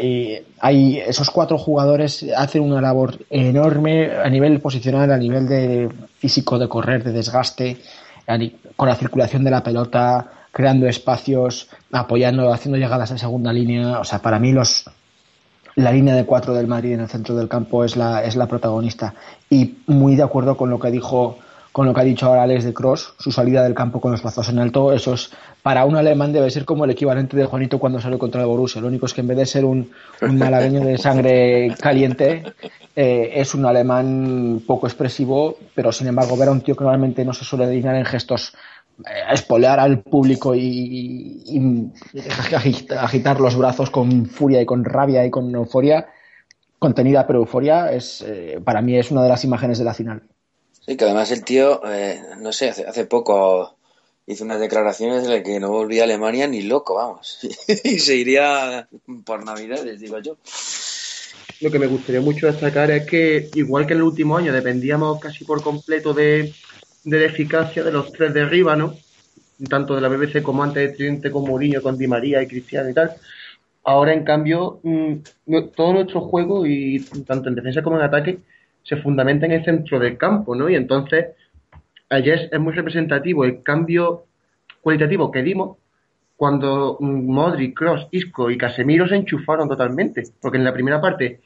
hay 0.59 0.97
esos 0.99 1.29
cuatro 1.29 1.57
jugadores 1.57 2.25
hacen 2.35 2.63
una 2.63 2.81
labor 2.81 3.19
enorme 3.29 4.11
a 4.15 4.29
nivel 4.29 4.59
posicional, 4.61 5.11
a 5.11 5.17
nivel 5.17 5.47
de 5.47 5.89
físico, 6.17 6.57
de 6.57 6.67
correr, 6.67 7.03
de 7.03 7.11
desgaste, 7.11 7.77
con 8.75 8.89
la 8.89 8.95
circulación 8.95 9.43
de 9.43 9.51
la 9.51 9.63
pelota, 9.63 10.27
creando 10.51 10.87
espacios, 10.87 11.69
apoyando, 11.91 12.51
haciendo 12.51 12.77
llegadas 12.77 13.11
en 13.11 13.19
segunda 13.19 13.53
línea. 13.53 13.99
O 13.99 14.03
sea, 14.03 14.19
para 14.19 14.39
mí 14.39 14.51
los 14.51 14.85
la 15.75 15.91
línea 15.91 16.15
de 16.15 16.25
cuatro 16.25 16.53
del 16.53 16.67
Madrid 16.67 16.93
en 16.93 17.01
el 17.01 17.09
centro 17.09 17.35
del 17.35 17.49
campo 17.49 17.83
es 17.83 17.97
la, 17.97 18.23
es 18.23 18.35
la 18.35 18.47
protagonista. 18.47 19.13
Y 19.49 19.79
muy 19.87 20.15
de 20.15 20.23
acuerdo 20.23 20.55
con 20.55 20.69
lo 20.69 20.79
que 20.79 20.89
dijo 20.89 21.37
con 21.75 21.85
lo 21.85 21.93
que 21.93 21.99
ha 21.99 22.05
dicho 22.05 22.27
ahora 22.27 22.43
Alex 22.43 22.63
de 22.63 22.73
Cross, 22.73 23.15
su 23.19 23.33
salida 23.33 23.61
del 23.61 23.73
campo 23.73 23.99
con 23.99 24.13
los 24.13 24.21
brazos 24.23 24.47
en 24.47 24.59
alto, 24.59 24.93
eso 24.93 25.15
es, 25.15 25.31
para 25.61 25.83
un 25.83 25.97
alemán 25.97 26.31
debe 26.31 26.49
ser 26.49 26.63
como 26.63 26.85
el 26.85 26.91
equivalente 26.91 27.35
de 27.35 27.43
Juanito 27.43 27.79
cuando 27.79 27.99
salió 27.99 28.17
contra 28.17 28.39
el 28.39 28.47
Borussia. 28.47 28.79
Lo 28.79 28.87
único 28.87 29.07
es 29.07 29.13
que 29.13 29.19
en 29.19 29.27
vez 29.27 29.35
de 29.35 29.45
ser 29.45 29.65
un, 29.65 29.91
un 30.21 30.37
malagueño 30.37 30.85
de 30.85 30.97
sangre 30.97 31.75
caliente, 31.77 32.43
eh, 32.95 33.29
es 33.33 33.53
un 33.55 33.65
alemán 33.65 34.61
poco 34.65 34.87
expresivo, 34.87 35.57
pero 35.75 35.91
sin 35.91 36.07
embargo 36.07 36.37
ver 36.37 36.47
a 36.47 36.53
un 36.53 36.61
tío 36.61 36.77
que 36.77 36.85
normalmente 36.85 37.25
no 37.25 37.33
se 37.33 37.43
suele 37.43 37.67
dignar 37.67 37.95
en 37.97 38.05
gestos 38.05 38.53
eh, 38.99 39.33
espolear 39.33 39.77
al 39.77 39.99
público 39.99 40.55
y, 40.55 41.43
y, 41.45 41.91
agitar 42.97 43.41
los 43.41 43.57
brazos 43.57 43.89
con 43.89 44.27
furia 44.27 44.61
y 44.61 44.65
con 44.65 44.85
rabia 44.85 45.25
y 45.25 45.29
con 45.29 45.53
euforia, 45.53 46.07
contenida 46.79 47.27
pero 47.27 47.39
euforia, 47.39 47.91
es, 47.91 48.23
eh, 48.25 48.61
para 48.63 48.81
mí 48.81 48.95
es 48.95 49.11
una 49.11 49.23
de 49.23 49.27
las 49.27 49.43
imágenes 49.43 49.77
de 49.77 49.83
la 49.83 49.93
final. 49.93 50.23
Sí, 50.85 50.97
que 50.97 51.05
además 51.05 51.31
el 51.31 51.43
tío, 51.43 51.81
eh, 51.91 52.21
no 52.39 52.53
sé, 52.53 52.69
hace, 52.69 52.85
hace, 52.85 53.05
poco 53.05 53.75
hizo 54.27 54.43
unas 54.43 54.59
declaraciones 54.59 55.23
en 55.23 55.31
las 55.31 55.41
que 55.41 55.59
no 55.59 55.69
volvía 55.69 56.03
a 56.03 56.05
Alemania 56.05 56.47
ni 56.47 56.61
loco, 56.61 56.95
vamos. 56.95 57.39
y 57.83 57.97
se 57.97 58.15
iría 58.15 58.87
por 59.25 59.43
Navidades, 59.43 59.99
digo 59.99 60.19
yo. 60.19 60.37
Lo 61.61 61.71
que 61.71 61.79
me 61.79 61.87
gustaría 61.87 62.21
mucho 62.21 62.45
destacar 62.45 62.91
es 62.91 63.05
que, 63.07 63.49
igual 63.55 63.87
que 63.87 63.93
en 63.93 63.99
el 63.99 64.05
último 64.05 64.37
año, 64.37 64.53
dependíamos 64.53 65.19
casi 65.19 65.43
por 65.43 65.63
completo 65.63 66.13
de, 66.13 66.53
de 67.03 67.19
la 67.19 67.25
eficacia 67.25 67.83
de 67.83 67.91
los 67.91 68.11
tres 68.11 68.33
de 68.33 68.41
arriba, 68.41 68.75
¿no? 68.75 68.95
Tanto 69.67 69.95
de 69.95 70.01
la 70.01 70.09
BBC 70.09 70.43
como 70.43 70.63
antes 70.63 70.87
de 70.87 70.95
Tridente, 70.95 71.31
con 71.31 71.45
Mourinho, 71.45 71.81
con 71.81 71.97
Di 71.97 72.07
María 72.07 72.43
y 72.43 72.47
Cristiano 72.47 72.89
y 72.89 72.93
tal. 72.93 73.15
Ahora, 73.85 74.13
en 74.13 74.23
cambio, 74.23 74.81
mmm, 74.83 75.15
todo 75.75 75.93
nuestro 75.93 76.21
juego, 76.21 76.65
y 76.67 76.99
tanto 77.25 77.49
en 77.49 77.55
defensa 77.55 77.81
como 77.81 77.97
en 77.97 78.03
ataque, 78.03 78.39
se 78.85 78.97
fundamenta 78.97 79.47
en 79.47 79.53
el 79.53 79.65
centro 79.65 79.99
del 79.99 80.17
campo, 80.17 80.55
¿no? 80.55 80.69
Y 80.69 80.75
entonces, 80.75 81.27
ayer 82.09 82.49
es 82.51 82.59
muy 82.59 82.73
representativo 82.73 83.43
el 83.43 83.63
cambio 83.63 84.25
cualitativo 84.81 85.31
que 85.31 85.41
dimos 85.41 85.77
cuando 86.35 86.97
Modric, 86.99 87.75
Cross, 87.75 88.07
Isco 88.11 88.51
y 88.51 88.57
Casemiro 88.57 89.07
se 89.07 89.15
enchufaron 89.15 89.67
totalmente. 89.67 90.23
Porque 90.39 90.57
en 90.57 90.63
la 90.63 90.73
primera 90.73 91.01
parte 91.01 91.41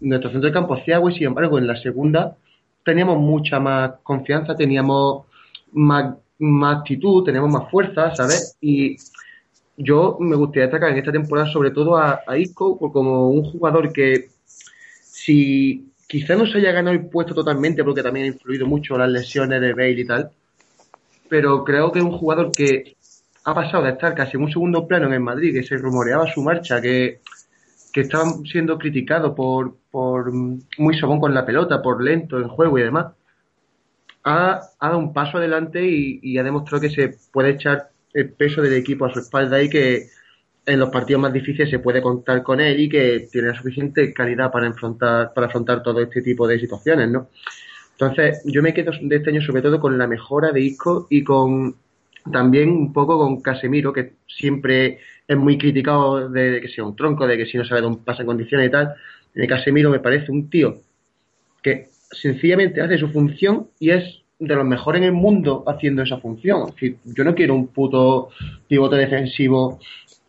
nuestro 0.00 0.30
centro 0.30 0.46
del 0.46 0.52
campo 0.52 0.74
hacía 0.74 1.00
y 1.08 1.14
sin 1.14 1.28
embargo 1.28 1.56
en 1.56 1.66
la 1.66 1.76
segunda 1.76 2.36
teníamos 2.84 3.18
mucha 3.18 3.58
más 3.58 3.92
confianza, 4.02 4.54
teníamos 4.54 5.24
más, 5.72 6.16
más 6.38 6.78
actitud, 6.78 7.24
teníamos 7.24 7.50
más 7.50 7.70
fuerza, 7.70 8.14
¿sabes? 8.14 8.58
Y 8.60 8.96
yo 9.78 10.18
me 10.20 10.36
gustaría 10.36 10.64
destacar 10.64 10.90
en 10.90 10.98
esta 10.98 11.12
temporada 11.12 11.50
sobre 11.50 11.70
todo 11.70 11.96
a, 11.96 12.20
a 12.26 12.36
Isco 12.36 12.76
como 12.76 13.30
un 13.30 13.44
jugador 13.44 13.90
que 13.90 14.28
si 14.44 15.93
quizá 16.14 16.36
no 16.36 16.46
se 16.46 16.58
haya 16.58 16.70
ganado 16.70 16.94
el 16.94 17.06
puesto 17.06 17.34
totalmente 17.34 17.82
porque 17.82 18.00
también 18.00 18.26
ha 18.26 18.28
influido 18.28 18.68
mucho 18.68 18.96
las 18.96 19.10
lesiones 19.10 19.60
de 19.60 19.72
Bale 19.72 20.00
y 20.00 20.04
tal, 20.06 20.30
pero 21.28 21.64
creo 21.64 21.90
que 21.90 21.98
es 21.98 22.04
un 22.04 22.16
jugador 22.16 22.52
que 22.52 22.94
ha 23.42 23.52
pasado 23.52 23.82
de 23.82 23.90
estar 23.90 24.14
casi 24.14 24.36
en 24.36 24.44
un 24.44 24.52
segundo 24.52 24.86
plano 24.86 25.08
en 25.08 25.14
el 25.14 25.20
Madrid, 25.20 25.52
que 25.52 25.64
se 25.64 25.76
rumoreaba 25.76 26.32
su 26.32 26.40
marcha, 26.40 26.80
que, 26.80 27.18
que 27.92 28.02
estaba 28.02 28.30
siendo 28.48 28.78
criticado 28.78 29.34
por, 29.34 29.76
por 29.90 30.32
muy 30.32 30.96
sobón 30.96 31.18
con 31.18 31.34
la 31.34 31.44
pelota, 31.44 31.82
por 31.82 32.00
lento 32.00 32.38
en 32.38 32.46
juego 32.46 32.78
y 32.78 32.84
demás, 32.84 33.12
ha, 34.22 34.60
ha 34.78 34.86
dado 34.86 34.98
un 34.98 35.12
paso 35.12 35.38
adelante 35.38 35.84
y, 35.84 36.20
y, 36.22 36.38
ha 36.38 36.44
demostrado 36.44 36.82
que 36.82 36.90
se 36.90 37.16
puede 37.32 37.50
echar 37.50 37.90
el 38.12 38.30
peso 38.30 38.62
del 38.62 38.74
equipo 38.74 39.04
a 39.04 39.12
su 39.12 39.18
espalda 39.18 39.60
y 39.60 39.68
que 39.68 40.06
en 40.66 40.80
los 40.80 40.90
partidos 40.90 41.22
más 41.22 41.32
difíciles 41.32 41.70
se 41.70 41.78
puede 41.78 42.00
contar 42.00 42.42
con 42.42 42.60
él 42.60 42.80
y 42.80 42.88
que 42.88 43.28
tiene 43.30 43.48
la 43.48 43.54
suficiente 43.54 44.12
calidad 44.12 44.50
para 44.50 44.66
enfrentar, 44.66 45.32
para 45.34 45.46
afrontar 45.46 45.82
todo 45.82 46.00
este 46.00 46.22
tipo 46.22 46.46
de 46.46 46.58
situaciones, 46.58 47.10
¿no? 47.10 47.28
Entonces, 47.92 48.42
yo 48.46 48.62
me 48.62 48.74
quedo 48.74 48.92
de 49.00 49.16
este 49.16 49.30
año 49.30 49.42
sobre 49.42 49.62
todo 49.62 49.78
con 49.78 49.96
la 49.96 50.06
mejora 50.06 50.50
de 50.50 50.60
Isco 50.60 51.06
y 51.10 51.22
con 51.22 51.76
también 52.30 52.70
un 52.70 52.92
poco 52.92 53.18
con 53.18 53.40
Casemiro, 53.40 53.92
que 53.92 54.14
siempre 54.26 54.98
es 55.28 55.36
muy 55.36 55.58
criticado 55.58 56.28
de 56.28 56.60
que 56.60 56.68
sea 56.68 56.84
un 56.84 56.96
tronco, 56.96 57.26
de 57.26 57.36
que 57.36 57.46
si 57.46 57.56
no 57.56 57.64
sabe 57.64 57.82
dónde 57.82 58.00
pasa 58.04 58.22
en 58.22 58.26
condiciones 58.26 58.68
y 58.68 58.70
tal. 58.70 58.94
De 59.34 59.46
Casemiro 59.46 59.90
me 59.90 60.00
parece 60.00 60.32
un 60.32 60.48
tío 60.48 60.80
que 61.62 61.88
sencillamente 62.10 62.80
hace 62.80 62.98
su 62.98 63.08
función 63.08 63.68
y 63.78 63.90
es 63.90 64.22
de 64.38 64.54
los 64.54 64.66
mejores 64.66 65.00
en 65.00 65.06
el 65.06 65.12
mundo 65.12 65.64
haciendo 65.66 66.02
esa 66.02 66.18
función. 66.18 66.74
Yo 67.04 67.24
no 67.24 67.34
quiero 67.34 67.54
un 67.54 67.68
puto 67.68 68.30
pivote 68.68 68.96
defensivo 68.96 69.78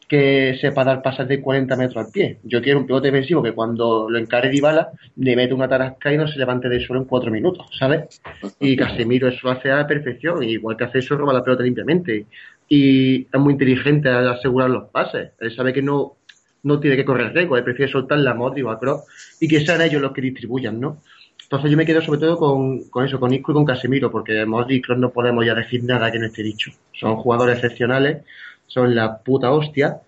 que 0.07 0.57
sepa 0.61 0.83
dar 0.83 1.01
pasas 1.01 1.27
de 1.27 1.41
40 1.41 1.75
metros 1.75 2.05
al 2.05 2.11
pie. 2.11 2.37
Yo 2.43 2.61
quiero 2.61 2.79
un 2.79 2.85
pivote 2.85 3.07
defensivo 3.07 3.41
que 3.41 3.53
cuando 3.53 4.09
lo 4.09 4.17
encare 4.17 4.49
Dybala 4.49 4.91
le 5.17 5.35
mete 5.35 5.53
una 5.53 5.67
tarasca 5.67 6.13
y 6.13 6.17
no 6.17 6.27
se 6.27 6.37
levante 6.37 6.69
del 6.69 6.85
suelo 6.85 7.01
en 7.01 7.07
cuatro 7.07 7.31
minutos, 7.31 7.67
¿sabes? 7.77 8.21
Y 8.59 8.75
Casemiro 8.75 9.27
eso 9.27 9.49
hace 9.49 9.71
a 9.71 9.77
la 9.77 9.87
perfección, 9.87 10.43
igual 10.43 10.77
que 10.77 10.83
hace 10.83 10.99
eso 10.99 11.17
roba 11.17 11.33
la 11.33 11.43
pelota 11.43 11.63
limpiamente. 11.63 12.27
Y 12.67 13.21
es 13.21 13.39
muy 13.39 13.53
inteligente 13.53 14.09
al 14.09 14.27
asegurar 14.27 14.69
los 14.69 14.89
pases. 14.89 15.31
Él 15.39 15.55
sabe 15.55 15.73
que 15.73 15.81
no, 15.81 16.17
no 16.63 16.79
tiene 16.79 16.95
que 16.95 17.05
correr 17.05 17.33
riesgo, 17.33 17.57
él 17.57 17.63
prefiere 17.63 17.91
soltar 17.91 18.19
la 18.19 18.33
Modric 18.33 18.65
o 18.65 18.71
a 18.71 18.79
Kroos 18.79 19.03
y 19.39 19.47
que 19.47 19.65
sean 19.65 19.81
ellos 19.81 20.01
los 20.01 20.11
que 20.11 20.21
distribuyan, 20.21 20.79
¿no? 20.79 21.01
Entonces 21.43 21.69
yo 21.69 21.77
me 21.77 21.85
quedo 21.85 22.01
sobre 22.01 22.19
todo 22.19 22.37
con, 22.37 22.89
con 22.89 23.05
eso, 23.05 23.19
con 23.19 23.31
Isco 23.31 23.51
y 23.51 23.55
con 23.55 23.65
Casemiro, 23.65 24.11
porque 24.11 24.45
Modric 24.45 24.77
y 24.77 24.81
Kroos 24.81 24.99
no 24.99 25.11
podemos 25.11 25.45
ya 25.45 25.53
decir 25.55 25.83
nada 25.83 26.11
que 26.11 26.19
no 26.19 26.27
esté 26.27 26.43
dicho. 26.43 26.71
Son 26.91 27.15
jugadores 27.17 27.57
excepcionales 27.57 28.23
son 28.67 28.95
la 28.95 29.17
puta 29.19 29.51
hostia. 29.51 30.01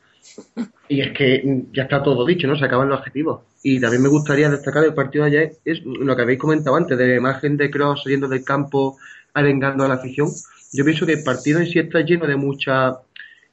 Y 0.89 1.01
es 1.01 1.12
que 1.12 1.64
ya 1.74 1.84
está 1.84 2.03
todo 2.03 2.26
dicho, 2.26 2.47
¿no? 2.47 2.58
Se 2.58 2.66
acaban 2.66 2.89
los 2.89 2.99
objetivos. 2.99 3.41
Y 3.64 3.80
también 3.80 4.03
me 4.03 4.10
gustaría 4.10 4.49
destacar 4.49 4.84
el 4.84 4.93
partido 4.93 5.26
de 5.26 5.32
ayer, 5.32 5.51
es 5.66 5.84
lo 5.84 6.16
que 6.16 6.22
habéis 6.22 6.39
comentado 6.39 6.76
antes, 6.76 6.97
de 6.97 7.08
la 7.08 7.16
imagen 7.16 7.58
de 7.58 7.70
Cross 7.70 8.03
saliendo 8.03 8.28
del 8.28 8.43
campo, 8.43 8.97
arengando 9.34 9.84
a 9.84 9.88
la 9.88 9.95
afición. 9.95 10.30
Yo 10.74 10.86
pienso 10.86 11.05
que 11.05 11.14
el 11.14 11.24
partido 11.24 11.60
en 11.60 11.68
sí 11.68 11.80
está 11.80 12.01
lleno 12.01 12.28
de 12.28 12.36
muchas 12.36 12.97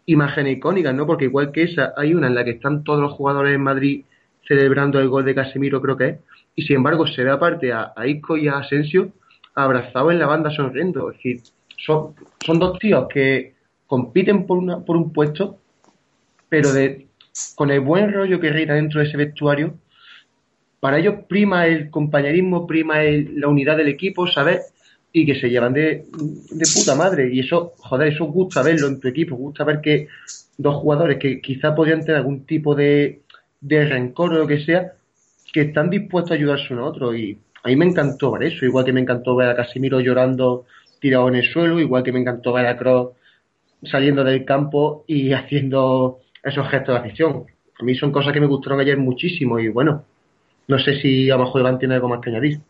imágenes 0.07 0.59
icónicas, 0.59 0.95
¿no? 0.95 1.07
Porque 1.07 1.25
igual 1.25 1.53
que 1.53 1.63
esa, 1.63 1.95
hay 1.97 2.15
una 2.15 2.27
en 2.27 2.35
la 2.35 2.45
que 2.45 2.53
están 2.53 2.85
todos 2.85 3.01
los 3.01 3.13
jugadores 3.13 3.55
en 3.55 3.63
Madrid 3.63 4.05
celebrando 4.47 5.01
el 5.01 5.09
gol 5.09 5.25
de 5.25 5.35
Casemiro, 5.35 5.81
creo 5.81 5.97
que 5.97 6.09
es. 6.09 6.19
Y 6.57 6.63
sin 6.63 6.77
embargo, 6.77 7.07
se 7.07 7.25
ve 7.25 7.31
aparte 7.31 7.73
a, 7.73 7.93
a 7.97 8.07
Isco 8.07 8.37
y 8.37 8.49
a 8.49 8.59
Asensio 8.59 9.11
abrazados 9.55 10.13
en 10.13 10.19
la 10.19 10.27
banda 10.27 10.51
sonriendo. 10.51 11.11
Es 11.11 11.17
decir, 11.17 11.43
son, 11.79 12.15
son 12.45 12.59
dos 12.59 12.79
tíos 12.79 13.07
que 13.13 13.54
compiten 13.87 14.47
por, 14.47 14.59
una, 14.59 14.81
por 14.81 14.97
un 14.97 15.13
puesto, 15.13 15.59
pero 16.49 16.73
de, 16.73 17.07
con 17.55 17.71
el 17.71 17.81
buen 17.81 18.13
rollo 18.13 18.41
que 18.41 18.51
reina 18.51 18.75
dentro 18.75 19.01
de 19.01 19.09
ese 19.09 19.17
vestuario, 19.17 19.75
para 20.81 20.99
ellos 20.99 21.15
prima 21.29 21.67
el 21.67 21.91
compañerismo, 21.91 22.67
prima 22.67 23.03
el, 23.03 23.41
la 23.41 23.49
unidad 23.49 23.77
del 23.77 23.89
equipo, 23.89 24.27
¿sabes? 24.27 24.73
Y 25.13 25.25
que 25.25 25.35
se 25.35 25.49
llevan 25.49 25.73
de, 25.73 26.05
de, 26.51 26.67
puta 26.75 26.95
madre. 26.95 27.33
Y 27.33 27.41
eso, 27.41 27.73
joder, 27.79 28.13
eso 28.13 28.27
gusta 28.27 28.63
verlo 28.63 28.89
en 28.89 29.01
tu 29.01 29.09
equipo, 29.09 29.37
gusta 29.37 29.65
ver 29.65 29.81
que 29.81 30.09
dos 30.59 30.77
jugadores 30.77 31.19
que 31.19 31.41
quizá 31.41 31.75
podrían 31.75 32.01
tener 32.01 32.17
algún 32.17 32.45
tipo 32.45 32.75
de, 32.75 33.23
de 33.61 33.85
rencor 33.87 34.35
o 34.35 34.39
lo 34.39 34.47
que 34.47 34.65
sea, 34.65 34.93
que 35.53 35.63
están 35.63 35.89
dispuestos 35.89 36.33
a 36.33 36.35
ayudarse 36.35 36.75
uno 36.75 36.85
a 36.85 36.89
otro. 36.89 37.15
Y 37.15 37.39
a 37.63 37.69
mí 37.69 37.77
me 37.77 37.87
encantó 37.87 38.33
ver 38.33 38.53
eso, 38.53 38.67
igual 38.67 38.85
que 38.85 38.93
me 38.93 39.01
encantó 39.01 39.37
ver 39.37 39.49
a 39.49 39.57
Casimiro 39.57 40.01
llorando 40.01 40.67
tirado 41.01 41.29
en 41.29 41.37
el 41.37 41.51
suelo, 41.51 41.81
igual 41.81 42.03
que 42.03 42.13
me 42.13 42.21
encantó 42.21 42.53
ver 42.53 42.67
a 42.67 42.77
Cross 42.77 43.13
saliendo 43.91 44.25
del 44.25 44.45
campo 44.45 45.05
y 45.07 45.33
haciendo 45.35 46.21
esos 46.43 46.69
gestos 46.69 46.95
de 46.95 47.01
afición. 47.01 47.47
A 47.81 47.85
mí 47.85 47.95
son 47.97 48.13
cosas 48.13 48.33
que 48.33 48.41
me 48.41 48.47
gustaron 48.47 48.81
ayer 48.81 48.97
muchísimo 48.97 49.59
y 49.59 49.69
bueno, 49.69 50.05
no 50.69 50.79
sé 50.79 51.01
si 51.01 51.31
a 51.31 51.37
lo 51.37 51.45
mejor 51.45 51.61
Iván 51.61 51.79
tiene 51.79 51.95
algo 51.95 52.09
más 52.09 52.21
que 52.21 52.31
añadir. 52.31 52.61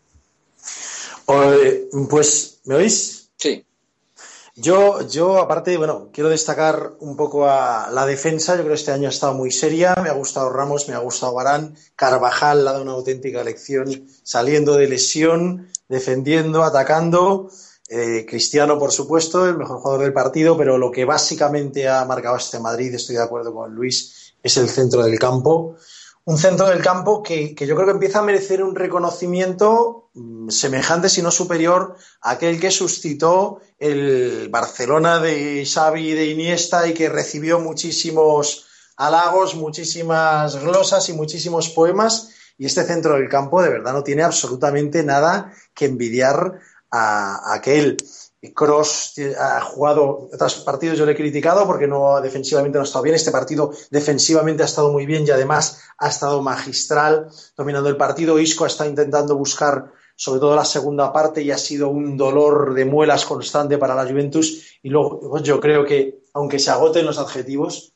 Pues, 1.26 2.60
¿me 2.64 2.74
oís? 2.74 3.30
Sí. 3.36 3.64
Yo, 4.56 5.06
yo, 5.08 5.38
aparte, 5.38 5.76
bueno, 5.76 6.10
quiero 6.12 6.30
destacar 6.30 6.92
un 7.00 7.16
poco 7.16 7.48
a 7.48 7.90
la 7.90 8.06
defensa. 8.06 8.54
Yo 8.54 8.60
creo 8.62 8.74
que 8.74 8.80
este 8.80 8.92
año 8.92 9.08
ha 9.08 9.10
estado 9.10 9.34
muy 9.34 9.50
seria. 9.50 9.94
Me 10.02 10.08
ha 10.08 10.12
gustado 10.12 10.50
Ramos, 10.50 10.88
me 10.88 10.94
ha 10.94 10.98
gustado 10.98 11.34
Barán. 11.34 11.74
Carvajal 11.96 12.66
ha 12.66 12.72
dado 12.72 12.82
una 12.82 12.92
auténtica 12.92 13.42
lección 13.42 14.06
saliendo 14.22 14.76
de 14.76 14.88
lesión, 14.88 15.68
defendiendo, 15.88 16.62
atacando. 16.62 17.50
Eh, 17.88 18.24
Cristiano, 18.28 18.78
por 18.78 18.92
supuesto, 18.92 19.46
el 19.46 19.58
mejor 19.58 19.78
jugador 19.78 20.02
del 20.02 20.12
partido, 20.12 20.56
pero 20.56 20.78
lo 20.78 20.90
que 20.90 21.04
básicamente 21.04 21.88
ha 21.88 22.04
marcado 22.04 22.36
este 22.36 22.58
Madrid, 22.58 22.94
estoy 22.94 23.16
de 23.16 23.22
acuerdo 23.22 23.52
con 23.52 23.74
Luis, 23.74 24.34
es 24.42 24.56
el 24.56 24.68
centro 24.68 25.02
del 25.02 25.18
campo. 25.18 25.76
Un 26.26 26.38
centro 26.38 26.66
del 26.66 26.82
campo 26.82 27.22
que, 27.22 27.54
que 27.54 27.66
yo 27.66 27.74
creo 27.74 27.86
que 27.86 27.92
empieza 27.92 28.20
a 28.20 28.22
merecer 28.22 28.62
un 28.62 28.74
reconocimiento 28.74 30.08
mmm, 30.14 30.48
semejante, 30.48 31.10
si 31.10 31.20
no 31.20 31.30
superior, 31.30 31.96
a 32.22 32.30
aquel 32.30 32.58
que 32.58 32.70
suscitó 32.70 33.60
el 33.78 34.48
Barcelona 34.48 35.18
de 35.18 35.66
Xavi 35.66 36.10
y 36.10 36.14
de 36.14 36.26
Iniesta 36.26 36.86
y 36.88 36.94
que 36.94 37.10
recibió 37.10 37.60
muchísimos 37.60 38.66
halagos, 38.96 39.54
muchísimas 39.54 40.56
glosas 40.62 41.06
y 41.10 41.12
muchísimos 41.12 41.68
poemas. 41.68 42.30
Y 42.56 42.66
este 42.66 42.84
centro 42.84 43.14
del 43.14 43.28
campo 43.28 43.60
de 43.60 43.68
verdad 43.68 43.92
no 43.92 44.04
tiene 44.04 44.22
absolutamente 44.22 45.02
nada 45.02 45.52
que 45.74 45.86
envidiar 45.86 46.60
a, 46.94 47.50
a 47.50 47.54
aquel. 47.54 47.96
Cross 48.54 49.14
ha 49.38 49.62
jugado 49.62 50.28
otros 50.32 50.56
partidos, 50.56 50.98
yo 50.98 51.06
le 51.06 51.12
he 51.12 51.16
criticado 51.16 51.66
porque 51.66 51.86
no 51.86 52.20
defensivamente 52.20 52.76
no 52.76 52.82
ha 52.82 52.86
estado 52.86 53.02
bien. 53.02 53.16
Este 53.16 53.30
partido 53.30 53.72
defensivamente 53.90 54.62
ha 54.62 54.66
estado 54.66 54.92
muy 54.92 55.06
bien 55.06 55.24
y 55.26 55.30
además 55.30 55.80
ha 55.96 56.08
estado 56.08 56.42
magistral 56.42 57.28
dominando 57.56 57.88
el 57.88 57.96
partido. 57.96 58.38
Isco 58.38 58.66
está 58.66 58.86
intentando 58.86 59.34
buscar 59.36 59.92
sobre 60.16 60.40
todo 60.40 60.54
la 60.54 60.64
segunda 60.64 61.12
parte, 61.12 61.42
y 61.42 61.50
ha 61.50 61.58
sido 61.58 61.88
un 61.88 62.16
dolor 62.16 62.74
de 62.74 62.84
muelas 62.84 63.24
constante 63.24 63.78
para 63.78 63.94
la 63.94 64.06
Juventus. 64.08 64.78
Y 64.82 64.88
luego 64.90 65.20
pues 65.28 65.42
yo 65.42 65.60
creo 65.60 65.84
que, 65.84 66.20
aunque 66.34 66.58
se 66.58 66.70
agoten 66.70 67.06
los 67.06 67.18
adjetivos, 67.18 67.92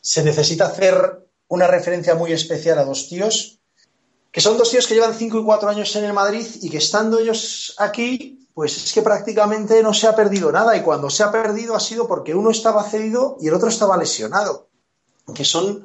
se 0.00 0.24
necesita 0.24 0.66
hacer 0.66 1.26
una 1.48 1.66
referencia 1.66 2.14
muy 2.14 2.32
especial 2.32 2.78
a 2.78 2.84
dos 2.84 3.08
tíos, 3.08 3.57
que 4.38 4.42
son 4.42 4.56
dos 4.56 4.70
tíos 4.70 4.86
que 4.86 4.94
llevan 4.94 5.16
cinco 5.16 5.40
y 5.40 5.42
cuatro 5.42 5.68
años 5.68 5.96
en 5.96 6.04
el 6.04 6.12
Madrid 6.12 6.46
y 6.62 6.70
que 6.70 6.76
estando 6.78 7.18
ellos 7.18 7.74
aquí, 7.76 8.46
pues 8.54 8.76
es 8.76 8.92
que 8.92 9.02
prácticamente 9.02 9.82
no 9.82 9.92
se 9.92 10.06
ha 10.06 10.14
perdido 10.14 10.52
nada. 10.52 10.76
Y 10.76 10.82
cuando 10.82 11.10
se 11.10 11.24
ha 11.24 11.32
perdido 11.32 11.74
ha 11.74 11.80
sido 11.80 12.06
porque 12.06 12.36
uno 12.36 12.50
estaba 12.50 12.88
cedido 12.88 13.36
y 13.40 13.48
el 13.48 13.54
otro 13.54 13.68
estaba 13.68 13.96
lesionado, 13.96 14.68
que 15.34 15.44
son 15.44 15.84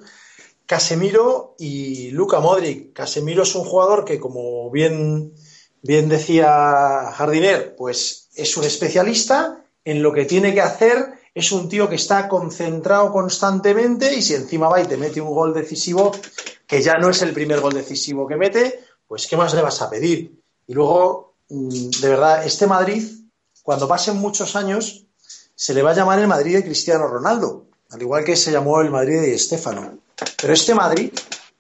Casemiro 0.68 1.56
y 1.58 2.12
Luca 2.12 2.41
Modric. 2.41 2.93
Casemiro 2.93 3.41
es 3.41 3.56
un 3.56 3.66
jugador 3.66 4.06
que, 4.06 4.20
como 4.20 4.70
bien, 4.70 5.34
bien 5.82 6.08
decía 6.08 7.12
Jardiner, 7.12 7.76
pues 7.76 8.30
es 8.36 8.56
un 8.56 8.66
especialista 8.66 9.66
en 9.84 10.04
lo 10.04 10.14
que 10.14 10.26
tiene 10.26 10.54
que 10.54 10.62
hacer. 10.62 11.14
Es 11.34 11.51
un 11.51 11.70
tío 11.70 11.89
que 11.89 11.95
está 11.95 12.30
concentrado 12.30 13.12
constantemente 13.12 14.14
y 14.14 14.22
si 14.22 14.36
encima 14.36 14.70
va 14.70 14.80
y 14.80 14.86
te 14.86 14.97
mete 14.97 15.22
un 15.22 15.34
gol 15.34 15.56
decisivo, 15.56 16.12
que 16.74 16.82
ya 16.82 16.97
no 16.97 17.11
es 17.11 17.21
el 17.21 17.34
primer 17.34 17.59
gol 17.59 17.74
decisivo 17.74 18.26
que 18.26 18.36
mete, 18.36 18.84
pues 19.07 19.28
¿qué 19.28 19.38
más 19.38 19.53
le 19.53 19.61
vas 19.61 19.80
a 19.84 19.91
pedir? 19.91 20.41
Y 20.65 20.74
luego, 20.74 21.36
mm, 21.49 21.89
de 22.01 22.09
verdad, 22.09 22.43
este 22.43 22.65
Madrid, 22.65 23.03
cuando 23.61 23.88
pasen 23.88 24.17
muchos 24.17 24.55
años, 24.55 25.05
se 25.53 25.76
le 25.76 25.84
va 25.84 25.91
a 25.91 25.93
llamar 25.93 26.17
el 26.17 26.28
Madrid 26.28 26.55
de 26.55 26.63
Cristiano 26.63 27.05
Ronaldo, 27.05 27.67
al 27.91 28.01
igual 28.01 28.24
que 28.24 28.36
se 28.36 28.51
llamó 28.51 28.82
el 28.82 28.89
Madrid 28.89 29.21
de 29.21 29.36
Estefano. 29.36 29.99
Pero 30.41 30.51
este 30.51 30.74
Madrid, 30.74 31.11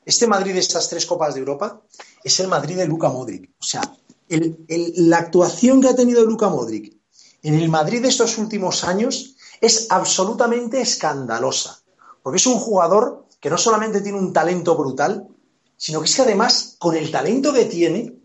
este 0.03 0.25
Madrid 0.25 0.53
de 0.53 0.61
estas 0.61 0.89
tres 0.89 1.05
Copas 1.05 1.35
de 1.35 1.41
Europa, 1.41 1.79
es 2.23 2.39
el 2.39 2.47
Madrid 2.47 2.77
de 2.77 2.87
Luca 2.87 3.09
Modric. 3.09 3.51
O 3.61 3.63
sea, 3.63 3.83
la 4.29 5.17
actuación 5.19 5.79
que 5.79 5.89
ha 5.89 5.95
tenido 5.95 6.25
Luca 6.25 6.49
Modric 6.49 6.91
en 7.43 7.53
el 7.53 7.69
Madrid 7.69 8.01
de 8.01 8.07
estos 8.07 8.39
últimos 8.39 8.83
años 8.83 9.35
es 9.61 9.91
absolutamente 9.91 10.81
escandalosa. 10.81 11.83
Porque 12.23 12.37
es 12.37 12.47
un 12.47 12.57
jugador 12.57 13.22
que 13.43 13.49
no 13.49 13.57
solamente 13.57 13.99
tiene 13.99 14.17
un 14.17 14.31
talento 14.31 14.73
brutal, 14.77 15.27
sino 15.75 15.99
que 15.99 16.05
es 16.05 16.15
que 16.15 16.21
además, 16.21 16.77
con 16.79 16.95
el 16.95 17.11
talento 17.11 17.51
que 17.51 17.65
tiene, 17.65 18.15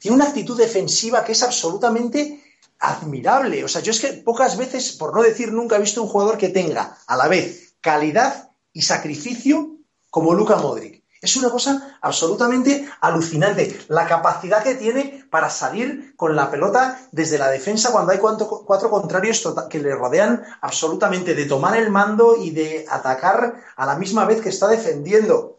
tiene 0.00 0.16
una 0.16 0.24
actitud 0.24 0.58
defensiva 0.58 1.24
que 1.24 1.30
es 1.30 1.42
absolutamente 1.44 2.42
admirable. 2.80 3.62
O 3.62 3.68
sea, 3.68 3.80
yo 3.80 3.92
es 3.92 4.00
que 4.00 4.12
pocas 4.14 4.56
veces, 4.56 4.90
por 4.90 5.14
no 5.14 5.22
decir 5.22 5.52
nunca, 5.52 5.76
he 5.76 5.80
visto 5.80 6.02
un 6.02 6.08
jugador 6.08 6.36
que 6.36 6.48
tenga 6.48 6.98
a 7.06 7.16
la 7.16 7.28
vez 7.28 7.76
calidad 7.80 8.50
y 8.72 8.82
sacrificio 8.82 9.76
como 10.10 10.34
Luca 10.34 10.56
Modric. 10.56 11.04
Es 11.20 11.36
una 11.36 11.50
cosa 11.50 11.98
absolutamente 12.00 12.88
alucinante. 13.00 13.78
La 13.88 14.06
capacidad 14.06 14.62
que 14.62 14.74
tiene 14.74 15.24
para 15.30 15.50
salir 15.50 16.14
con 16.16 16.36
la 16.36 16.50
pelota 16.50 17.00
desde 17.12 17.38
la 17.38 17.48
defensa 17.48 17.90
cuando 17.90 18.12
hay 18.12 18.18
cuatro, 18.18 18.90
contrarios 18.90 19.42
tota-, 19.42 19.68
que 19.68 19.80
le 19.80 19.94
rodean 19.94 20.42
absolutamente, 20.60 21.34
de 21.34 21.46
tomar 21.46 21.76
el 21.76 21.90
mando 21.90 22.36
y 22.36 22.50
de 22.50 22.86
atacar 22.88 23.56
a 23.76 23.86
la 23.86 23.96
misma 23.96 24.24
vez 24.24 24.40
que 24.40 24.50
está 24.50 24.68
defendiendo. 24.68 25.56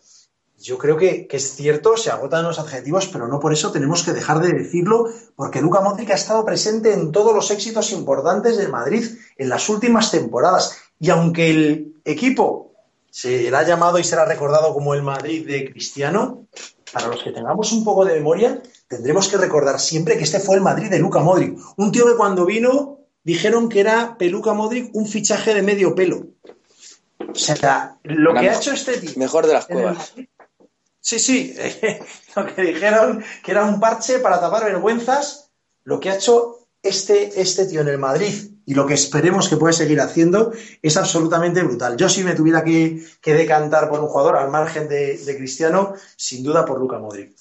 Yo 0.60 0.78
creo 0.78 0.98
que, 0.98 1.28
que, 1.28 1.38
es 1.38 1.56
cierto, 1.56 1.98
se 1.98 2.10
agotan 2.10 2.44
los 2.44 2.58
adjetivos, 2.58 3.08
pero 3.08 3.28
no 3.28 3.40
por 3.40 3.54
eso 3.54 3.72
tenemos 3.72 4.04
que 4.04 4.14
dejar 4.14 4.40
de 4.40 4.54
decirlo, 4.54 5.08
porque 5.36 5.62
Luca 5.62 5.82
Modric 5.82 6.10
ha 6.10 6.16
estado 6.16 6.44
presente 6.46 6.94
en 6.94 7.12
todos 7.12 7.34
los 7.34 7.52
éxitos 7.52 7.92
importantes 7.92 8.58
del 8.58 8.70
Madrid 8.70 9.06
en 9.38 9.50
las 9.50 9.70
últimas 9.70 10.10
temporadas. 10.10 10.78
Y 11.00 11.12
aunque 11.12 11.52
el 11.52 12.02
equipo 12.06 12.67
será 13.18 13.64
llamado 13.64 13.98
y 13.98 14.04
será 14.04 14.26
recordado 14.26 14.76
como 14.76 14.94
el 14.94 15.02
Madrid 15.02 15.48
de 15.48 15.72
Cristiano. 15.72 16.46
Para 16.94 17.08
los 17.08 17.24
que 17.24 17.32
tengamos 17.32 17.72
un 17.72 17.84
poco 17.84 18.06
de 18.06 18.14
memoria, 18.14 18.62
tendremos 18.88 19.28
que 19.28 19.38
recordar 19.38 19.80
siempre 19.80 20.18
que 20.18 20.24
este 20.24 20.40
fue 20.40 20.56
el 20.56 20.62
Madrid 20.62 20.92
de 20.92 21.00
Luca 21.00 21.22
Modric. 21.22 21.58
Un 21.78 21.92
tío 21.92 22.06
que 22.06 22.16
cuando 22.16 22.46
vino 22.46 23.00
dijeron 23.24 23.70
que 23.70 23.80
era 23.80 24.18
Peluca 24.20 24.54
Modric 24.54 24.94
un 24.94 25.08
fichaje 25.08 25.56
de 25.56 25.64
medio 25.64 25.96
pelo. 25.96 26.28
O 27.28 27.34
sea, 27.34 27.98
lo 28.04 28.36
que 28.36 28.50
ha 28.52 28.56
hecho 28.56 28.72
este 28.72 29.00
tío. 29.00 29.14
Mejor 29.16 29.48
de 29.48 29.54
las 29.54 29.66
cuevas. 29.66 30.14
Sí, 31.02 31.18
sí. 31.18 31.56
lo 32.36 32.46
que 32.46 32.62
dijeron 32.62 33.24
que 33.44 33.50
era 33.50 33.66
un 33.66 33.80
parche 33.80 34.20
para 34.20 34.40
tapar 34.40 34.66
vergüenzas. 34.66 35.50
Lo 35.86 36.00
que 36.00 36.12
ha 36.12 36.16
hecho 36.18 36.68
este, 36.84 37.42
este 37.42 37.66
tío 37.66 37.82
en 37.82 37.88
el 37.88 37.98
Madrid 37.98 38.57
y 38.68 38.76
lo 38.76 38.86
que 38.86 38.96
esperemos 38.96 39.50
que 39.50 39.56
puede 39.56 39.72
seguir 39.72 40.02
haciendo 40.02 40.52
es 40.84 40.98
absolutamente 40.98 41.64
brutal. 41.64 41.96
Yo 41.96 42.10
si 42.10 42.26
me 42.26 42.36
tuviera 42.36 42.66
que, 42.66 43.00
decantar 43.24 43.90
por 43.90 44.02
un 44.02 44.08
jugador 44.08 44.36
al 44.36 44.52
margen 44.52 44.90
de, 44.90 45.18
Cristiano, 45.38 45.94
sin 46.18 46.44
duda 46.44 46.66
por 46.66 46.78
Luca 46.78 47.00
Modric. 47.00 47.32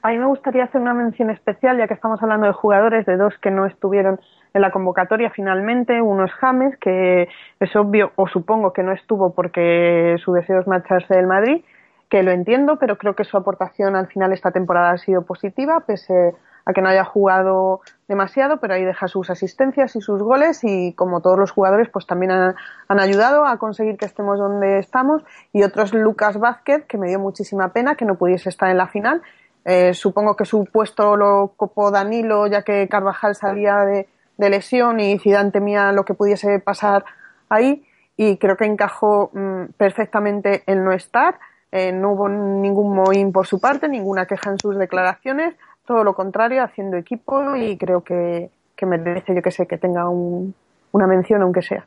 A 0.00 0.08
mí 0.08 0.18
me 0.18 0.24
gustaría 0.24 0.64
hacer 0.64 0.80
una 0.80 0.94
mención 0.94 1.28
especial, 1.28 1.76
ya 1.76 1.86
que 1.86 1.92
estamos 1.92 2.22
hablando 2.22 2.46
de 2.46 2.54
jugadores, 2.54 3.04
de 3.04 3.18
dos 3.18 3.34
que 3.42 3.50
no 3.50 3.66
estuvieron 3.66 4.18
en 4.54 4.62
la 4.62 4.70
convocatoria 4.70 5.30
finalmente. 5.30 6.00
Uno 6.00 6.24
es 6.24 6.32
James, 6.32 6.74
que 6.78 7.28
es 7.60 7.76
obvio, 7.76 8.12
o 8.16 8.26
supongo 8.26 8.72
que 8.72 8.82
no 8.82 8.92
estuvo 8.92 9.34
porque 9.34 10.16
su 10.24 10.32
deseo 10.32 10.60
es 10.60 10.66
marcharse 10.66 11.14
del 11.14 11.26
Madrid, 11.26 11.62
que 12.08 12.22
lo 12.22 12.30
entiendo, 12.30 12.78
pero 12.78 12.96
creo 12.96 13.14
que 13.14 13.24
su 13.24 13.36
aportación 13.36 13.96
al 13.96 14.06
final 14.06 14.32
esta 14.32 14.50
temporada 14.50 14.92
ha 14.92 14.98
sido 14.98 15.26
positiva, 15.26 15.80
pese 15.80 16.32
a 16.68 16.74
que 16.74 16.82
no 16.82 16.90
haya 16.90 17.04
jugado 17.04 17.80
demasiado, 18.08 18.58
pero 18.58 18.74
ahí 18.74 18.84
deja 18.84 19.08
sus 19.08 19.30
asistencias 19.30 19.96
y 19.96 20.02
sus 20.02 20.22
goles 20.22 20.60
y 20.62 20.92
como 20.92 21.22
todos 21.22 21.38
los 21.38 21.50
jugadores 21.50 21.88
pues 21.88 22.06
también 22.06 22.30
han, 22.30 22.54
ayudado 22.88 23.46
a 23.46 23.56
conseguir 23.56 23.96
que 23.96 24.04
estemos 24.04 24.38
donde 24.38 24.78
estamos 24.78 25.24
y 25.54 25.62
otro 25.62 25.82
es 25.82 25.94
Lucas 25.94 26.38
Vázquez 26.38 26.84
que 26.84 26.98
me 26.98 27.08
dio 27.08 27.18
muchísima 27.18 27.72
pena 27.72 27.94
que 27.94 28.04
no 28.04 28.16
pudiese 28.16 28.50
estar 28.50 28.68
en 28.70 28.76
la 28.76 28.86
final. 28.86 29.22
Eh, 29.64 29.94
supongo 29.94 30.36
que 30.36 30.44
su 30.44 30.66
puesto 30.66 31.16
lo 31.16 31.54
copó 31.56 31.90
Danilo 31.90 32.46
ya 32.46 32.60
que 32.60 32.86
Carvajal 32.86 33.34
salía 33.34 33.78
de, 33.78 34.06
lesión 34.36 35.00
y 35.00 35.18
Zidane 35.18 35.50
temía 35.50 35.90
lo 35.92 36.04
que 36.04 36.12
pudiese 36.12 36.58
pasar 36.58 37.06
ahí 37.48 37.82
y 38.14 38.36
creo 38.36 38.58
que 38.58 38.66
encajó 38.66 39.30
mm, 39.32 39.72
perfectamente 39.78 40.64
el 40.66 40.84
no 40.84 40.92
estar. 40.92 41.38
Eh, 41.72 41.92
no 41.92 42.12
hubo 42.12 42.28
ningún 42.28 42.94
mohín 42.94 43.32
por 43.32 43.46
su 43.46 43.58
parte, 43.58 43.88
ninguna 43.88 44.26
queja 44.26 44.50
en 44.50 44.58
sus 44.58 44.78
declaraciones 44.78 45.54
todo 45.88 46.04
lo 46.04 46.14
contrario, 46.14 46.62
haciendo 46.62 46.98
equipo 46.98 47.56
y 47.56 47.78
creo 47.78 48.04
que, 48.04 48.50
merece, 48.82 49.34
yo 49.34 49.40
que 49.40 49.50
sé, 49.50 49.66
que 49.66 49.78
tenga 49.78 50.06
una 50.10 51.06
mención 51.06 51.40
aunque 51.40 51.62
sea. 51.62 51.86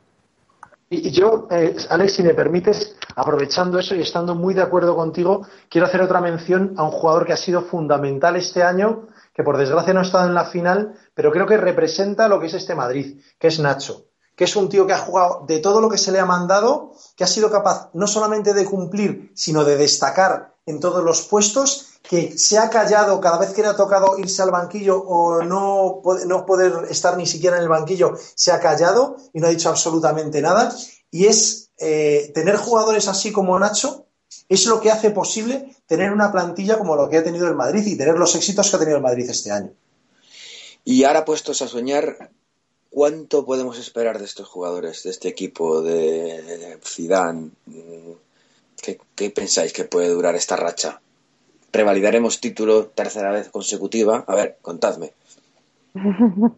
Y 0.90 1.10
yo, 1.12 1.46
eh, 1.50 1.76
Alex, 1.88 2.14
si 2.14 2.22
me 2.24 2.34
permites, 2.34 2.96
aprovechando 3.14 3.78
eso 3.78 3.94
y 3.94 4.00
estando 4.00 4.34
muy 4.34 4.54
de 4.54 4.62
acuerdo 4.62 4.96
contigo, 4.96 5.46
quiero 5.70 5.86
hacer 5.86 6.02
otra 6.02 6.20
mención 6.20 6.74
a 6.76 6.82
un 6.82 6.90
jugador 6.90 7.24
que 7.24 7.32
ha 7.32 7.36
sido 7.36 7.62
fundamental 7.62 8.34
este 8.34 8.64
año, 8.64 9.06
que 9.32 9.44
por 9.44 9.56
desgracia 9.56 9.94
no 9.94 10.00
ha 10.00 10.02
estado 10.02 10.26
en 10.26 10.34
la 10.34 10.46
final, 10.46 10.94
pero 11.14 11.30
creo 11.30 11.46
que 11.46 11.56
representa 11.56 12.28
lo 12.28 12.40
que 12.40 12.46
es 12.46 12.54
este 12.54 12.74
Madrid, 12.74 13.20
que 13.38 13.46
es 13.46 13.60
Nacho 13.60 14.06
que 14.34 14.44
es 14.44 14.56
un 14.56 14.70
tío 14.70 14.86
que 14.86 14.94
ha 14.94 14.98
jugado 14.98 15.44
de 15.46 15.58
todo 15.58 15.80
lo 15.82 15.90
que 15.90 15.98
se 15.98 16.10
le 16.10 16.18
ha 16.18 16.24
mandado, 16.24 16.94
que 17.16 17.22
ha 17.22 17.26
sido 17.26 17.50
capaz 17.50 17.90
no 17.92 18.06
solamente 18.06 18.54
de 18.54 18.64
cumplir, 18.64 19.30
sino 19.34 19.62
de 19.62 19.76
destacar 19.76 20.54
en 20.64 20.80
todos 20.80 21.04
los 21.04 21.22
puestos 21.28 21.91
que 22.02 22.36
se 22.36 22.58
ha 22.58 22.68
callado 22.68 23.20
cada 23.20 23.38
vez 23.38 23.50
que 23.50 23.62
le 23.62 23.68
ha 23.68 23.76
tocado 23.76 24.18
irse 24.18 24.42
al 24.42 24.50
banquillo 24.50 24.98
o 24.98 25.42
no, 25.42 26.02
no 26.26 26.46
poder 26.46 26.90
estar 26.90 27.16
ni 27.16 27.26
siquiera 27.26 27.56
en 27.56 27.62
el 27.62 27.68
banquillo, 27.68 28.14
se 28.34 28.50
ha 28.50 28.60
callado 28.60 29.16
y 29.32 29.40
no 29.40 29.46
ha 29.46 29.50
dicho 29.50 29.68
absolutamente 29.68 30.42
nada. 30.42 30.74
Y 31.10 31.26
es 31.26 31.70
eh, 31.78 32.32
tener 32.34 32.56
jugadores 32.56 33.06
así 33.08 33.32
como 33.32 33.58
Nacho, 33.58 34.06
es 34.48 34.66
lo 34.66 34.80
que 34.80 34.90
hace 34.90 35.10
posible 35.10 35.76
tener 35.86 36.12
una 36.12 36.32
plantilla 36.32 36.78
como 36.78 36.96
lo 36.96 37.08
que 37.08 37.18
ha 37.18 37.24
tenido 37.24 37.46
el 37.46 37.54
Madrid 37.54 37.86
y 37.86 37.96
tener 37.96 38.18
los 38.18 38.34
éxitos 38.34 38.68
que 38.68 38.76
ha 38.76 38.78
tenido 38.78 38.96
el 38.96 39.02
Madrid 39.02 39.28
este 39.30 39.52
año. 39.52 39.72
Y 40.84 41.04
ahora 41.04 41.24
puestos 41.24 41.62
a 41.62 41.68
soñar, 41.68 42.30
¿cuánto 42.90 43.46
podemos 43.46 43.78
esperar 43.78 44.18
de 44.18 44.24
estos 44.24 44.48
jugadores, 44.48 45.04
de 45.04 45.10
este 45.10 45.28
equipo, 45.28 45.82
de 45.82 46.78
Zidane? 46.84 47.50
qué 49.14 49.30
pensáis 49.30 49.72
que 49.72 49.84
puede 49.84 50.08
durar 50.08 50.34
esta 50.34 50.56
racha? 50.56 51.00
Prevalidaremos 51.72 52.40
título 52.40 52.86
tercera 52.86 53.32
vez 53.32 53.48
consecutiva. 53.48 54.24
A 54.28 54.34
ver, 54.36 54.58
contadme. 54.62 55.10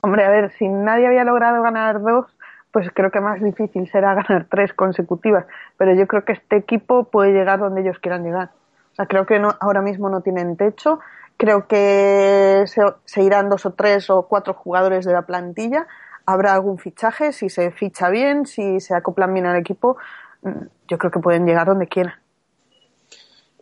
Hombre, 0.00 0.24
a 0.24 0.30
ver, 0.30 0.52
si 0.52 0.68
nadie 0.68 1.06
había 1.06 1.24
logrado 1.24 1.60
ganar 1.62 2.00
dos, 2.00 2.26
pues 2.70 2.88
creo 2.94 3.10
que 3.10 3.20
más 3.20 3.42
difícil 3.42 3.90
será 3.90 4.14
ganar 4.22 4.46
tres 4.48 4.72
consecutivas. 4.72 5.46
Pero 5.76 5.94
yo 5.94 6.06
creo 6.06 6.24
que 6.24 6.32
este 6.32 6.56
equipo 6.56 7.04
puede 7.04 7.32
llegar 7.32 7.58
donde 7.58 7.80
ellos 7.80 7.98
quieran 7.98 8.22
llegar. 8.22 8.50
O 8.92 8.94
sea, 8.94 9.06
creo 9.06 9.26
que 9.26 9.38
no, 9.38 9.56
ahora 9.60 9.80
mismo 9.80 10.08
no 10.10 10.20
tienen 10.20 10.56
techo. 10.56 11.00
Creo 11.36 11.66
que 11.66 12.64
se, 12.66 12.82
se 13.04 13.22
irán 13.22 13.48
dos 13.48 13.64
o 13.64 13.72
tres 13.72 14.10
o 14.10 14.26
cuatro 14.28 14.54
jugadores 14.54 15.04
de 15.04 15.12
la 15.12 15.22
plantilla. 15.22 15.86
Habrá 16.26 16.52
algún 16.52 16.78
fichaje, 16.78 17.32
si 17.32 17.48
se 17.48 17.70
ficha 17.70 18.10
bien, 18.10 18.44
si 18.44 18.80
se 18.80 18.94
acoplan 18.94 19.32
bien 19.32 19.46
al 19.46 19.56
equipo, 19.56 19.96
mm, 20.42 20.66
yo 20.88 20.98
creo 20.98 21.10
que 21.10 21.20
pueden 21.20 21.46
llegar 21.46 21.66
donde 21.66 21.86
quieran. 21.86 22.14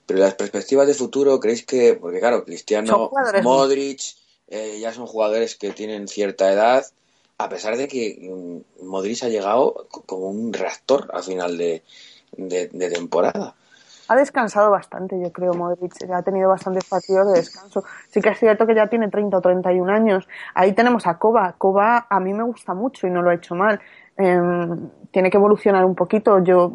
Pero 0.06 0.20
las 0.20 0.34
perspectivas 0.34 0.86
de 0.86 0.94
futuro, 0.94 1.40
¿creéis 1.40 1.66
que, 1.66 1.94
porque 1.94 2.20
claro, 2.20 2.44
Cristiano, 2.44 3.10
Modric, 3.42 4.00
eh, 4.48 4.78
ya 4.80 4.92
son 4.92 5.06
jugadores 5.06 5.56
que 5.56 5.72
tienen 5.72 6.06
cierta 6.06 6.52
edad, 6.52 6.86
a 7.38 7.48
pesar 7.48 7.76
de 7.76 7.88
que 7.88 8.16
mm, 8.20 8.86
Modric 8.86 9.24
ha 9.24 9.28
llegado 9.28 9.88
como 10.06 10.28
un 10.28 10.52
reactor 10.52 11.10
al 11.12 11.24
final 11.24 11.58
de, 11.58 11.82
temporada. 12.94 13.54
ha 14.06 14.16
descansado 14.16 14.70
bastante, 14.70 15.20
yo 15.20 15.32
creo, 15.32 15.52
Modric. 15.54 15.92
Ha 16.08 16.22
tenido 16.22 16.50
bastantes 16.50 16.84
partidos 16.84 17.26
de 17.32 17.40
descanso. 17.40 17.82
Sí 18.08 18.20
que 18.20 18.28
es 18.28 18.38
cierto 18.38 18.64
que 18.64 18.76
ya 18.76 18.88
tiene 18.88 19.08
30 19.08 19.36
o 19.36 19.40
31 19.40 19.92
años. 19.92 20.28
Ahí 20.54 20.72
tenemos 20.72 21.08
a 21.08 21.18
Koba. 21.18 21.56
Koba 21.58 22.06
a 22.08 22.20
mí 22.20 22.32
me 22.32 22.44
gusta 22.44 22.74
mucho 22.74 23.08
y 23.08 23.10
no 23.10 23.22
lo 23.22 23.30
ha 23.30 23.34
hecho 23.34 23.56
mal. 23.56 23.80
Em, 24.16 24.88
tiene 25.10 25.30
que 25.30 25.36
evolucionar 25.36 25.84
un 25.84 25.96
poquito. 25.96 26.38
Yo 26.44 26.72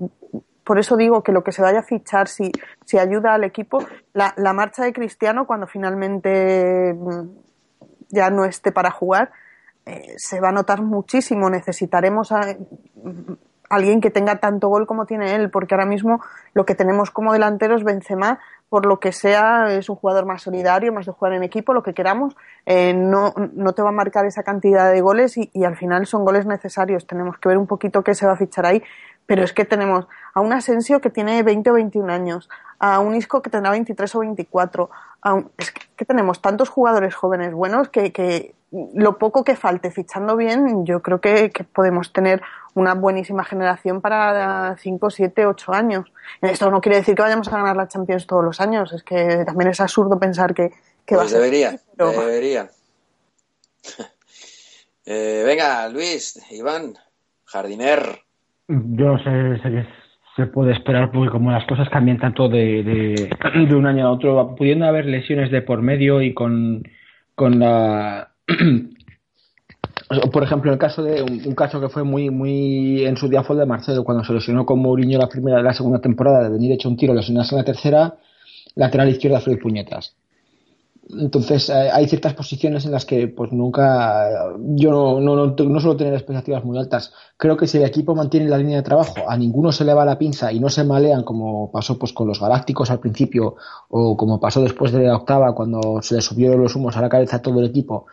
por 0.72 0.80
eso 0.80 0.96
digo 0.96 1.22
que 1.22 1.34
lo 1.34 1.44
que 1.44 1.52
se 1.52 1.62
vaya 1.62 1.80
a 1.80 1.84
fichar, 1.84 2.30
si, 2.30 2.50
si 2.86 2.98
ayuda 2.98 3.34
al 3.34 3.44
equipo, 3.44 3.84
la, 4.14 4.34
la 4.38 4.54
marcha 4.54 4.86
de 4.86 4.94
Cristiano 4.94 5.46
cuando 5.46 5.68
finalmente 5.68 6.94
mm, 6.94 7.28
ya 8.08 8.30
no 8.30 8.46
esté 8.46 8.72
para 8.72 8.90
jugar, 8.90 9.34
eh, 9.86 10.14
se 10.16 10.40
va 10.40 10.48
a 10.48 10.54
notar 10.54 10.82
muchísimo. 10.82 11.50
Necesitaremos 11.50 12.32
a, 12.32 12.56
alguien 13.70 14.00
que 14.00 14.12
tenga 14.12 14.38
tanto 14.38 14.70
gol 14.70 14.88
como 14.88 15.06
tiene 15.06 15.36
él, 15.36 15.50
porque 15.50 15.76
ahora 15.76 15.86
mismo 15.86 16.22
lo 16.54 16.66
que 16.66 16.74
tenemos 16.74 17.12
como 17.12 17.34
delantero 17.34 17.76
es 17.76 17.84
Benzema, 17.84 18.40
por 18.70 18.86
lo 18.86 19.00
que 19.00 19.12
sea, 19.12 19.74
es 19.74 19.90
un 19.90 19.98
jugador 19.98 20.26
más 20.26 20.44
solidario, 20.44 20.94
más 20.94 21.06
de 21.06 21.12
jugar 21.12 21.34
en 21.34 21.44
equipo, 21.44 21.74
lo 21.74 21.84
que 21.84 21.94
queramos, 21.94 22.38
eh, 22.66 22.94
no, 22.94 23.34
no 23.54 23.74
te 23.74 23.82
va 23.82 23.90
a 23.90 23.94
marcar 23.94 24.26
esa 24.26 24.44
cantidad 24.44 24.90
de 24.92 25.02
goles 25.02 25.36
y, 25.38 25.50
y, 25.54 25.66
al 25.66 25.76
final 25.76 26.06
son 26.06 26.24
goles 26.24 26.46
necesarios. 26.46 27.06
Tenemos 27.06 27.38
que 27.38 27.50
ver 27.50 27.58
un 27.58 27.68
poquito 27.68 28.04
qué 28.04 28.14
se 28.14 28.26
va 28.26 28.34
a 28.34 28.38
fichar 28.38 28.66
ahí, 28.66 28.82
pero 29.26 29.44
es 29.44 29.54
que 29.54 29.66
tenemos 29.66 30.08
a 30.34 30.42
un 30.42 30.54
Asensio 30.54 31.02
que 31.02 31.10
tiene 31.10 31.44
20 31.44 31.70
o 31.72 31.74
21 31.74 32.12
años, 32.12 32.50
a 32.80 33.00
un 33.00 33.16
Isco 33.16 33.42
que 33.42 33.50
tendrá 33.50 33.72
23 33.72 34.16
o 34.16 34.20
24, 34.20 34.90
a 35.22 35.34
un, 35.34 35.52
es 35.58 35.72
que 35.72 36.06
tenemos 36.06 36.42
tantos 36.42 36.70
jugadores 36.70 37.16
jóvenes 37.16 37.54
buenos 37.54 37.90
que, 37.90 38.12
que 38.12 38.56
lo 38.72 39.18
poco 39.18 39.44
que 39.44 39.56
falte 39.56 39.92
fichando 39.92 40.38
bien, 40.38 40.86
yo 40.86 41.02
creo 41.02 41.20
que, 41.20 41.52
que, 41.52 41.64
podemos 41.64 42.14
tener 42.14 42.42
una 42.74 42.94
buenísima 42.94 43.44
generación 43.44 44.00
para 44.00 44.78
5, 44.78 45.10
7, 45.10 45.46
8 45.46 45.74
años. 45.74 46.12
Esto 46.42 46.72
no 46.72 46.80
quiere 46.80 46.98
decir 47.00 47.16
que 47.16 47.22
vayamos 47.22 47.50
a 47.50 47.58
ganar 47.58 47.76
la 47.76 47.90
Champions 47.90 48.26
todos 48.26 48.44
los 48.46 48.62
años, 48.62 48.94
es 48.94 49.04
que 49.04 49.44
también 49.46 49.72
es 49.72 49.82
absurdo 49.82 50.18
pensar 50.18 50.54
que, 50.54 50.70
que 51.06 51.16
pues 51.16 51.20
va 51.20 51.24
a 51.24 51.28
ser. 51.28 51.40
Debería, 51.40 51.80
pero... 51.98 52.12
debería. 52.12 52.72
eh, 55.06 55.44
venga, 55.46 55.90
Luis, 55.90 56.40
Iván, 56.50 56.98
jardiner. 57.44 58.24
Yo 58.68 59.06
no 59.06 59.18
sé, 59.20 59.58
sé 59.62 59.86
se 60.36 60.48
puede 60.48 60.72
esperar 60.74 61.12
porque 61.12 61.30
como 61.30 61.52
las 61.52 61.66
cosas 61.66 61.90
cambian 61.90 62.18
tanto 62.18 62.48
de, 62.48 62.84
de, 63.68 63.76
un 63.76 63.86
año 63.86 64.08
a 64.08 64.12
otro, 64.12 64.56
pudiendo 64.56 64.86
haber 64.86 65.06
lesiones 65.06 65.52
de 65.52 65.62
por 65.62 65.82
medio 65.82 66.22
y 66.22 66.34
con, 66.34 66.84
con 67.36 67.60
la 67.60 68.30
por 70.32 70.44
ejemplo, 70.44 70.72
el 70.72 70.78
caso 70.78 71.04
de 71.04 71.22
un, 71.22 71.56
caso 71.56 71.80
que 71.80 71.90
fue 71.90 72.04
muy 72.04 72.30
muy 72.30 73.06
en 73.06 73.18
su 73.18 73.30
día 73.30 73.42
de 73.42 73.66
Marcelo 73.66 74.04
cuando 74.04 74.24
se 74.24 74.34
lesionó 74.34 74.66
con 74.66 74.80
Mourinho 74.80 75.18
la 75.18 75.30
primera 75.30 75.62
la 75.62 75.74
segunda 75.74 76.00
temporada 76.00 76.44
de 76.44 76.50
venir 76.50 76.74
hecho 76.74 76.90
un 76.90 76.98
tiro, 76.98 77.14
lesionarse 77.14 77.56
en 77.56 77.60
la 77.60 77.66
tercera, 77.66 78.16
lateral 78.76 79.10
izquierda 79.10 79.40
fue 79.40 79.58
puñetas. 79.58 80.16
Entonces 81.10 81.70
eh, 81.70 81.90
hay 81.92 82.08
ciertas 82.08 82.34
posiciones 82.34 82.86
en 82.86 82.92
las 82.92 83.06
que 83.06 83.28
pues 83.28 83.52
nunca 83.52 84.54
yo 84.76 84.92
no, 84.92 85.20
no, 85.20 85.36
no, 85.36 85.56
no 85.56 85.80
suelo 85.80 85.98
tener 85.98 86.14
expectativas 86.14 86.64
muy 86.64 86.78
altas. 86.78 87.12
Creo 87.38 87.58
que 87.58 87.68
si 87.68 87.78
el 87.78 87.86
equipo 87.86 88.16
mantiene 88.16 88.48
la 88.48 88.58
línea 88.58 88.78
de 88.78 88.84
trabajo, 88.84 89.16
a 89.28 89.36
ninguno 89.36 89.72
se 89.72 89.84
le 89.84 89.94
va 89.94 90.06
la 90.06 90.18
pinza 90.18 90.52
y 90.52 90.60
no 90.60 90.70
se 90.70 90.84
malean 90.84 91.24
como 91.24 91.72
pasó 91.72 91.98
pues 91.98 92.14
con 92.14 92.28
los 92.28 92.40
Galácticos 92.40 92.92
al 92.92 93.00
principio 93.00 93.56
o 93.90 94.16
como 94.16 94.40
pasó 94.40 94.62
después 94.62 94.92
de 94.92 95.04
la 95.04 95.18
octava 95.18 95.54
cuando 95.54 96.02
se 96.02 96.16
le 96.16 96.22
subieron 96.22 96.62
los 96.62 96.76
humos 96.76 96.96
a 96.96 97.02
la 97.02 97.10
cabeza 97.10 97.38
a 97.38 97.42
todo 97.42 97.60
el 97.60 97.66
equipo, 97.66 98.06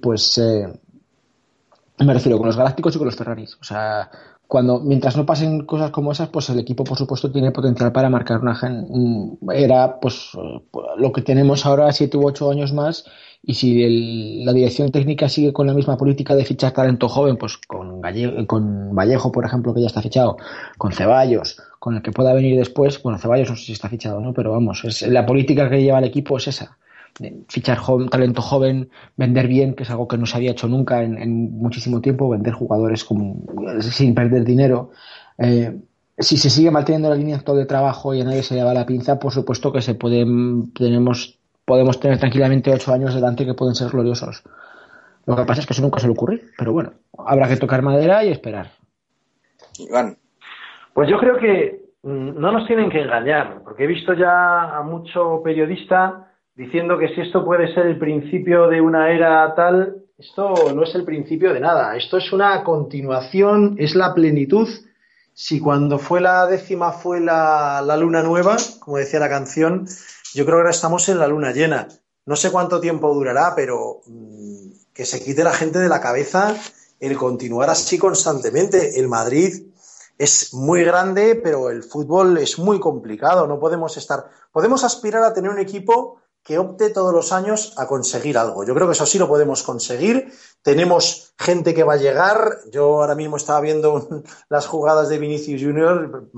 pues 0.00 0.38
eh, 0.38 0.68
me 1.98 2.12
refiero 2.12 2.38
con 2.38 2.46
los 2.46 2.56
Galácticos 2.56 2.94
y 2.94 2.98
con 2.98 3.06
los 3.06 3.16
Ferraris. 3.16 3.56
O 3.60 3.64
sea, 3.64 4.10
cuando 4.46 4.80
mientras 4.80 5.16
no 5.16 5.26
pasen 5.26 5.64
cosas 5.64 5.90
como 5.90 6.12
esas, 6.12 6.28
pues 6.28 6.48
el 6.50 6.58
equipo, 6.58 6.84
por 6.84 6.98
supuesto, 6.98 7.30
tiene 7.30 7.50
potencial 7.50 7.92
para 7.92 8.10
marcar 8.10 8.40
una 8.40 8.58
era 9.52 9.98
pues 10.00 10.30
lo 10.96 11.12
que 11.12 11.22
tenemos 11.22 11.66
ahora 11.66 11.90
siete 11.92 12.16
u 12.16 12.26
ocho 12.26 12.50
años 12.50 12.72
más 12.72 13.04
y 13.42 13.54
si 13.54 13.82
el, 13.82 14.44
la 14.44 14.52
dirección 14.52 14.90
técnica 14.90 15.28
sigue 15.28 15.52
con 15.52 15.66
la 15.66 15.74
misma 15.74 15.96
política 15.96 16.34
de 16.34 16.44
fichar 16.44 16.72
talento 16.72 17.08
joven, 17.08 17.36
pues 17.36 17.58
con, 17.58 18.00
Galle, 18.00 18.46
con 18.46 18.94
Vallejo, 18.94 19.32
por 19.32 19.44
ejemplo, 19.44 19.74
que 19.74 19.82
ya 19.82 19.86
está 19.86 20.00
fichado, 20.00 20.38
con 20.78 20.92
Ceballos, 20.92 21.60
con 21.78 21.96
el 21.96 22.02
que 22.02 22.12
pueda 22.12 22.32
venir 22.32 22.56
después, 22.56 23.02
bueno, 23.02 23.18
Ceballos 23.18 23.50
no 23.50 23.56
sé 23.56 23.64
si 23.64 23.72
está 23.72 23.90
fichado, 23.90 24.20
¿no? 24.20 24.32
Pero 24.32 24.52
vamos, 24.52 24.84
es, 24.84 25.02
la 25.02 25.26
política 25.26 25.68
que 25.68 25.82
lleva 25.82 25.98
el 25.98 26.04
equipo 26.04 26.38
es 26.38 26.48
esa 26.48 26.78
fichar 27.48 27.78
joven, 27.78 28.08
talento 28.08 28.42
joven, 28.42 28.90
vender 29.16 29.46
bien, 29.46 29.74
que 29.74 29.84
es 29.84 29.90
algo 29.90 30.08
que 30.08 30.18
no 30.18 30.26
se 30.26 30.36
había 30.36 30.50
hecho 30.50 30.68
nunca 30.68 31.02
en, 31.02 31.18
en 31.18 31.58
muchísimo 31.58 32.00
tiempo, 32.00 32.28
vender 32.28 32.54
jugadores 32.54 33.04
como, 33.04 33.36
sin 33.80 34.14
perder 34.14 34.44
dinero. 34.44 34.90
Eh, 35.38 35.78
si 36.18 36.36
se 36.36 36.50
sigue 36.50 36.70
manteniendo 36.70 37.08
la 37.08 37.16
línea 37.16 37.38
de 37.38 37.66
trabajo 37.66 38.14
y 38.14 38.20
a 38.20 38.24
nadie 38.24 38.42
se 38.42 38.54
le 38.54 38.64
va 38.64 38.74
la 38.74 38.86
pinza, 38.86 39.18
por 39.18 39.32
supuesto 39.32 39.72
que 39.72 39.82
se 39.82 39.94
pueden, 39.94 40.72
tenemos, 40.72 41.38
podemos 41.64 41.98
tener 41.98 42.18
tranquilamente 42.18 42.72
ocho 42.72 42.92
años 42.92 43.14
delante 43.14 43.46
que 43.46 43.54
pueden 43.54 43.74
ser 43.74 43.90
gloriosos. 43.90 44.44
Lo 45.26 45.36
que 45.36 45.44
pasa 45.44 45.60
es 45.60 45.66
que 45.66 45.72
eso 45.72 45.82
nunca 45.82 46.00
suele 46.00 46.12
ocurrir, 46.12 46.50
pero 46.58 46.72
bueno, 46.72 46.92
habrá 47.18 47.48
que 47.48 47.56
tocar 47.56 47.82
madera 47.82 48.24
y 48.24 48.30
esperar. 48.30 48.70
Iván. 49.78 50.16
Pues 50.92 51.08
yo 51.08 51.18
creo 51.18 51.38
que 51.38 51.82
no 52.04 52.52
nos 52.52 52.66
tienen 52.66 52.90
que 52.90 53.00
engañar, 53.00 53.62
porque 53.64 53.84
he 53.84 53.86
visto 53.88 54.12
ya 54.12 54.76
a 54.76 54.82
mucho 54.82 55.40
periodista 55.42 56.28
diciendo 56.56 56.98
que 56.98 57.08
si 57.14 57.20
esto 57.20 57.44
puede 57.44 57.72
ser 57.74 57.86
el 57.86 57.98
principio 57.98 58.68
de 58.68 58.80
una 58.80 59.10
era 59.10 59.54
tal, 59.54 59.96
esto 60.18 60.54
no 60.74 60.84
es 60.84 60.94
el 60.94 61.04
principio 61.04 61.52
de 61.52 61.60
nada, 61.60 61.96
esto 61.96 62.18
es 62.18 62.32
una 62.32 62.62
continuación, 62.62 63.76
es 63.78 63.94
la 63.94 64.14
plenitud. 64.14 64.68
Si 65.32 65.58
cuando 65.58 65.98
fue 65.98 66.20
la 66.20 66.46
décima 66.46 66.92
fue 66.92 67.20
la, 67.20 67.82
la 67.84 67.96
luna 67.96 68.22
nueva, 68.22 68.56
como 68.78 68.98
decía 68.98 69.18
la 69.18 69.28
canción, 69.28 69.86
yo 70.32 70.44
creo 70.44 70.56
que 70.56 70.60
ahora 70.60 70.70
estamos 70.70 71.08
en 71.08 71.18
la 71.18 71.26
luna 71.26 71.52
llena. 71.52 71.88
No 72.26 72.36
sé 72.36 72.50
cuánto 72.50 72.80
tiempo 72.80 73.12
durará, 73.12 73.52
pero 73.56 74.00
mmm, 74.06 74.70
que 74.94 75.04
se 75.04 75.22
quite 75.22 75.42
la 75.42 75.52
gente 75.52 75.80
de 75.80 75.88
la 75.88 76.00
cabeza 76.00 76.56
el 77.00 77.16
continuar 77.16 77.68
así 77.68 77.98
constantemente. 77.98 78.98
El 78.98 79.08
Madrid 79.08 79.66
es 80.16 80.54
muy 80.54 80.84
grande, 80.84 81.34
pero 81.42 81.68
el 81.70 81.82
fútbol 81.82 82.38
es 82.38 82.58
muy 82.58 82.78
complicado. 82.78 83.46
No 83.46 83.58
podemos 83.58 83.96
estar. 83.96 84.30
Podemos 84.52 84.84
aspirar 84.84 85.24
a 85.24 85.34
tener 85.34 85.50
un 85.50 85.58
equipo 85.58 86.20
que 86.44 86.58
opte 86.58 86.90
todos 86.90 87.12
los 87.12 87.32
años 87.32 87.72
a 87.78 87.86
conseguir 87.86 88.36
algo. 88.36 88.64
Yo 88.64 88.74
creo 88.74 88.86
que 88.86 88.92
eso 88.92 89.06
sí 89.06 89.18
lo 89.18 89.26
podemos 89.26 89.62
conseguir. 89.62 90.30
Tenemos 90.62 91.32
gente 91.38 91.72
que 91.72 91.84
va 91.84 91.94
a 91.94 91.96
llegar. 91.96 92.58
Yo 92.70 93.00
ahora 93.00 93.14
mismo 93.14 93.38
estaba 93.38 93.62
viendo 93.62 94.06
las 94.50 94.66
jugadas 94.66 95.08
de 95.08 95.18
Vinicius 95.18 95.62
Junior. 95.62 96.28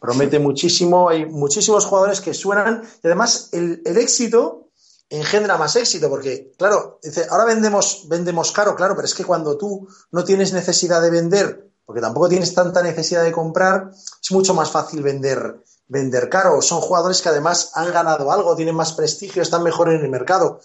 Promete 0.00 0.38
muchísimo. 0.38 1.10
Hay 1.10 1.26
muchísimos 1.26 1.84
jugadores 1.84 2.22
que 2.22 2.32
suenan. 2.32 2.82
Y 3.04 3.06
además, 3.06 3.50
el, 3.52 3.82
el 3.84 3.98
éxito 3.98 4.70
engendra 5.10 5.56
más 5.56 5.76
éxito, 5.76 6.08
porque, 6.08 6.52
claro, 6.58 6.98
dice, 7.02 7.26
ahora 7.30 7.44
vendemos, 7.44 8.08
vendemos 8.08 8.52
caro, 8.52 8.74
claro, 8.74 8.94
pero 8.94 9.06
es 9.06 9.14
que 9.14 9.24
cuando 9.24 9.56
tú 9.56 9.88
no 10.10 10.24
tienes 10.24 10.52
necesidad 10.52 11.00
de 11.00 11.10
vender, 11.10 11.70
porque 11.86 12.02
tampoco 12.02 12.28
tienes 12.28 12.52
tanta 12.54 12.82
necesidad 12.82 13.24
de 13.24 13.32
comprar, 13.32 13.90
es 13.90 14.32
mucho 14.32 14.52
más 14.52 14.70
fácil 14.70 15.02
vender, 15.02 15.62
vender 15.88 16.28
caro. 16.28 16.62
Son 16.62 16.80
jugadores 16.80 17.22
que 17.22 17.30
además 17.30 17.72
han 17.74 17.92
ganado 17.92 18.30
algo, 18.30 18.54
tienen 18.54 18.74
más 18.74 18.92
prestigio, 18.92 19.42
están 19.42 19.62
mejor 19.62 19.90
en 19.90 20.02
el 20.02 20.10
mercado. 20.10 20.60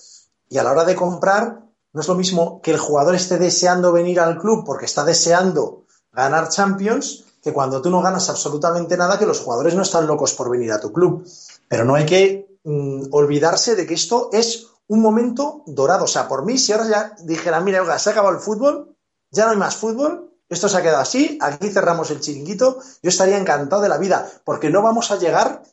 Y 0.50 0.58
a 0.58 0.64
la 0.64 0.72
hora 0.72 0.86
de 0.86 0.96
comprar, 0.96 1.64
no 1.94 2.02
es 2.02 2.08
lo 2.08 2.16
mismo 2.16 2.62
que 2.62 2.72
el 2.72 2.80
jugador 2.80 3.16
esté 3.16 3.38
deseando 3.38 3.92
venir 3.92 4.20
al 4.20 4.38
club 4.38 4.64
porque 4.66 4.86
está 4.86 5.04
deseando 5.04 5.86
ganar 6.12 6.50
Champions, 6.50 7.26
que 7.42 7.54
cuando 7.54 7.82
tú 7.82 7.90
no 7.90 8.02
ganas 8.02 8.30
absolutamente 8.30 8.98
nada, 8.98 9.18
que 9.18 9.26
los 9.26 9.40
jugadores 9.40 9.76
no 9.76 9.82
están 9.82 10.08
locos 10.08 10.34
por 10.34 10.50
venir 10.50 10.72
a 10.72 10.80
tu 10.80 10.94
club. 10.94 11.28
Pero 11.68 11.86
no 11.86 11.96
hay 11.96 12.06
que 12.06 12.58
mmm, 12.64 13.04
olvidarse 13.12 13.76
de 13.76 13.86
que 13.86 13.96
esto 13.96 14.30
es 14.32 14.68
un 14.88 15.02
momento 15.02 15.64
dorado. 15.66 16.06
O 16.06 16.08
sea, 16.08 16.28
por 16.28 16.46
mí, 16.46 16.58
si 16.58 16.72
ahora 16.72 16.88
ya 16.88 17.16
dijera, 17.24 17.60
mira, 17.62 17.82
oiga, 17.82 17.98
se 18.00 18.10
ha 18.10 18.12
acabado 18.14 18.36
el 18.36 18.42
fútbol, 18.42 18.96
ya 19.32 19.46
no 19.46 19.52
hay 19.52 19.58
más 19.58 19.76
fútbol, 19.76 20.33
esto 20.54 20.70
se 20.70 20.78
ha 20.78 20.82
quedado 20.82 21.02
así, 21.02 21.38
aquí 21.42 21.70
cerramos 21.70 22.12
el 22.12 22.20
chiringuito, 22.20 22.80
yo 23.02 23.10
estaría 23.10 23.38
encantado 23.38 23.82
de 23.82 23.90
la 23.90 23.98
vida, 23.98 24.30
porque 24.44 24.70
no 24.70 24.82
vamos 24.82 25.12
a 25.12 25.18
llegar, 25.18 25.64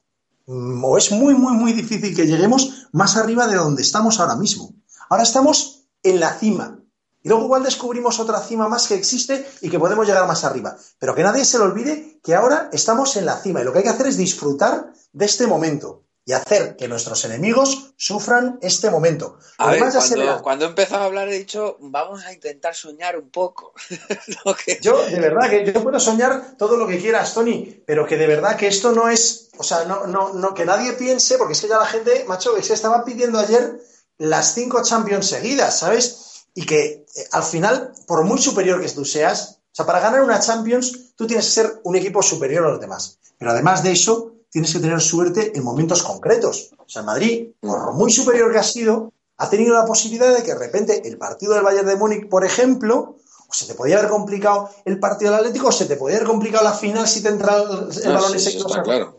o 0.47 0.99
es 0.99 1.13
muy, 1.13 1.35
muy, 1.35 1.53
muy 1.53 1.73
difícil 1.73 2.15
que 2.15 2.27
lleguemos 2.27 2.89
más 2.93 3.17
arriba 3.17 3.47
de 3.47 3.57
donde 3.57 3.83
estamos 3.83 4.19
ahora 4.21 4.37
mismo. 4.37 4.75
Ahora 5.09 5.23
estamos 5.23 5.85
en 6.03 6.21
la 6.21 6.35
cima. 6.35 6.79
Y 7.23 7.29
luego 7.29 7.45
igual 7.45 7.63
descubrimos 7.63 8.19
otra 8.19 8.41
cima 8.41 8.69
más 8.69 8.89
que 8.89 8.95
existe 8.95 9.47
y 9.61 9.69
que 9.69 9.79
podemos 9.79 10.07
llegar 10.07 10.27
más 10.27 10.45
arriba. 10.45 10.77
Pero 10.99 11.15
que 11.15 11.23
nadie 11.23 11.45
se 11.45 11.59
le 11.59 11.65
olvide 11.65 12.21
que 12.23 12.35
ahora 12.35 12.71
estamos 12.73 13.17
en 13.17 13.27
la 13.27 13.37
cima 13.37 13.61
y 13.61 13.65
lo 13.65 13.73
que 13.73 13.79
hay 13.79 13.85
que 13.85 13.91
hacer 13.91 14.07
es 14.07 14.17
disfrutar 14.17 14.93
de 15.13 15.25
este 15.25 15.47
momento 15.47 16.05
y 16.25 16.33
hacer 16.33 16.77
que 16.77 16.87
nuestros 16.87 17.25
enemigos 17.25 17.93
sufran 17.97 18.59
este 18.63 18.91
momento. 18.91 19.39
A 19.59 19.71
ver, 19.71 19.81
cuando, 19.81 20.43
cuando, 20.43 20.65
he 20.65 20.69
empezado 20.69 21.03
a 21.03 21.07
hablar 21.07 21.29
he 21.29 21.39
dicho, 21.39 21.77
vamos 21.81 22.25
a 22.25 22.33
intentar 22.33 22.75
soñar 22.75 23.17
un 23.17 23.31
poco. 23.31 23.73
que... 24.65 24.79
Yo, 24.81 25.05
de 25.07 25.19
verdad, 25.19 25.49
que 25.49 25.65
yo 25.65 25.83
puedo 25.83 25.99
soñar 25.99 26.57
todo 26.57 26.77
lo 26.77 26.87
que 26.87 26.99
quieras, 26.99 27.35
Tony, 27.35 27.83
pero 27.87 28.07
que 28.07 28.17
de 28.17 28.27
verdad 28.27 28.57
que 28.57 28.69
esto 28.69 28.93
no 28.93 29.09
es, 29.09 29.49
o 29.59 29.63
sea, 29.63 29.85
no, 29.85 30.07
no, 30.07 30.35
no, 30.35 30.55
que 30.55 30.65
nadie 30.65 30.93
piense, 30.93 31.39
porque 31.39 31.55
es 31.55 31.61
que 31.61 31.69
ya 31.69 31.79
la 31.79 31.87
gente, 31.87 32.25
macho, 32.29 32.55
que 32.55 32.63
se 32.63 32.75
estaba 32.75 33.05
pidiendo 33.05 33.39
ayer 33.39 33.81
las 34.19 34.55
cinco 34.55 34.83
Champions 34.83 35.27
seguidas, 35.27 35.79
¿sabes? 35.79 36.45
Y 36.55 36.67
que 36.67 37.07
eh, 37.17 37.29
al 37.33 37.43
final, 37.43 37.93
por 38.07 38.25
muy 38.25 38.39
superior 38.39 38.81
que 38.81 38.89
tú 38.91 39.05
seas, 39.05 39.61
o 39.73 39.75
sea, 39.75 39.87
para 39.87 40.01
ganar 40.01 40.23
una 40.23 40.41
Champions, 40.41 41.15
tú 41.17 41.27
tienes 41.27 41.47
que 41.47 41.53
ser 41.53 41.81
un 41.85 41.97
equipo 41.97 42.23
superior 42.23 42.67
a 42.67 42.71
los 42.71 42.81
demás. 42.81 43.19
Pero 43.39 43.53
además 43.53 43.83
de 43.83 43.93
eso, 43.93 44.35
tienes 44.51 44.73
que 44.73 44.81
tener 44.81 45.01
suerte 45.01 45.57
en 45.57 45.65
momentos 45.65 46.03
concretos. 46.03 46.71
O 46.79 46.89
sea, 46.89 47.03
Madrid, 47.03 47.49
por 47.61 47.95
muy 47.95 48.11
superior 48.13 48.53
que 48.53 48.59
ha 48.59 48.65
sido, 48.65 49.13
ha 49.39 49.49
tenido 49.49 49.75
la 49.75 49.87
posibilidad 49.87 50.35
de 50.35 50.43
que 50.43 50.53
de 50.53 50.59
repente 50.59 51.09
el 51.09 51.17
partido 51.17 51.55
del 51.55 51.63
Bayern 51.63 51.87
de 51.87 51.97
Múnich, 51.97 52.29
por 52.29 52.45
ejemplo, 52.45 53.17
o 53.49 53.53
se 53.55 53.67
te 53.67 53.75
podía 53.75 53.99
haber 53.99 54.11
complicado 54.11 54.71
el 54.85 55.01
partido 55.01 55.31
del 55.31 55.41
Atlético, 55.41 55.69
o 55.69 55.73
se 55.73 55.87
te 55.87 55.97
podía 55.97 56.17
haber 56.17 56.29
complicado 56.29 56.65
la 56.65 56.75
final 56.75 57.09
si 57.09 57.23
te 57.23 57.31
entra 57.31 57.57
el, 57.57 58.13
balón 58.13 58.35
ese 58.35 58.59
claro. 58.85 59.17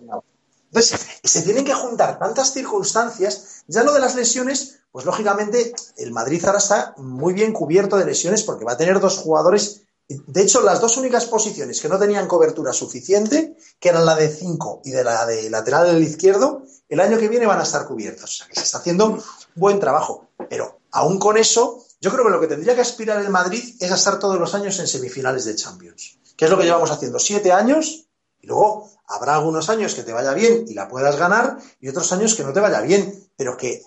Entonces, 0.72 1.02
se 1.22 1.42
tienen 1.42 1.66
que 1.66 1.74
juntar 1.74 2.18
tantas 2.18 2.54
circunstancias. 2.54 3.64
Ya 3.68 3.84
lo 3.84 3.94
de 3.94 4.00
las 4.00 4.16
lesiones, 4.16 4.80
pues 4.92 5.06
lógicamente 5.06 5.74
el 5.98 6.12
Madrid 6.12 6.44
ahora 6.46 6.60
está 6.60 6.94
muy 6.98 7.34
bien 7.34 7.52
cubierto 7.52 7.98
de 7.98 8.06
lesiones 8.06 8.44
porque 8.44 8.64
va 8.64 8.74
a 8.74 8.78
tener 8.78 9.02
dos 9.02 9.18
jugadores. 9.18 9.82
De 10.28 10.42
hecho, 10.42 10.62
las 10.62 10.82
dos 10.82 10.98
únicas 10.98 11.26
posiciones 11.26 11.80
que 11.80 11.90
no 11.90 12.00
tenían 12.00 12.28
cobertura 12.28 12.74
suficiente, 12.74 13.56
que 13.80 13.90
eran 13.90 14.06
la 14.06 14.16
de 14.16 14.30
5 14.30 14.82
y 14.86 14.92
de 14.92 15.04
la 15.04 15.26
de 15.26 15.50
lateral 15.50 15.88
del 15.88 16.04
izquierdo, 16.04 16.64
el 16.90 17.00
año 17.00 17.18
que 17.18 17.28
viene 17.28 17.46
van 17.46 17.60
a 17.60 17.64
estar 17.64 17.86
cubiertos. 17.88 18.24
O 18.24 18.34
sea 18.34 18.48
que 18.48 18.56
se 18.56 18.64
está 18.64 18.80
haciendo 18.80 19.08
un 19.08 19.22
buen 19.56 19.80
trabajo. 19.80 20.28
Pero 20.50 20.80
aún 20.92 21.20
con 21.20 21.38
eso, 21.38 21.86
yo 22.00 22.12
creo 22.12 22.26
que 22.26 22.32
lo 22.32 22.42
que 22.42 22.48
tendría 22.48 22.76
que 22.76 22.82
aspirar 22.82 23.22
el 23.22 23.30
Madrid 23.30 23.76
es 23.80 23.92
a 23.92 23.96
estar 23.96 24.20
todos 24.20 24.40
los 24.40 24.54
años 24.56 24.78
en 24.80 24.88
semifinales 24.88 25.46
de 25.46 25.56
Champions. 25.56 26.20
Que 26.36 26.46
es 26.46 26.52
lo 26.52 26.58
que 26.58 26.66
llevamos 26.66 26.92
haciendo 26.92 27.20
siete 27.20 27.52
años 27.52 28.08
y 28.42 28.48
luego 28.48 28.90
habrá 29.08 29.36
algunos 29.36 29.70
años 29.70 29.94
que 29.94 30.04
te 30.04 30.14
vaya 30.14 30.34
bien 30.34 30.66
y 30.68 30.74
la 30.74 30.88
puedas 30.88 31.16
ganar 31.16 31.58
y 31.80 31.88
otros 31.90 32.12
años 32.12 32.34
que 32.36 32.44
no 32.44 32.54
te 32.54 32.60
vaya 32.60 32.82
bien. 32.82 33.30
Pero 33.38 33.56
que 33.56 33.84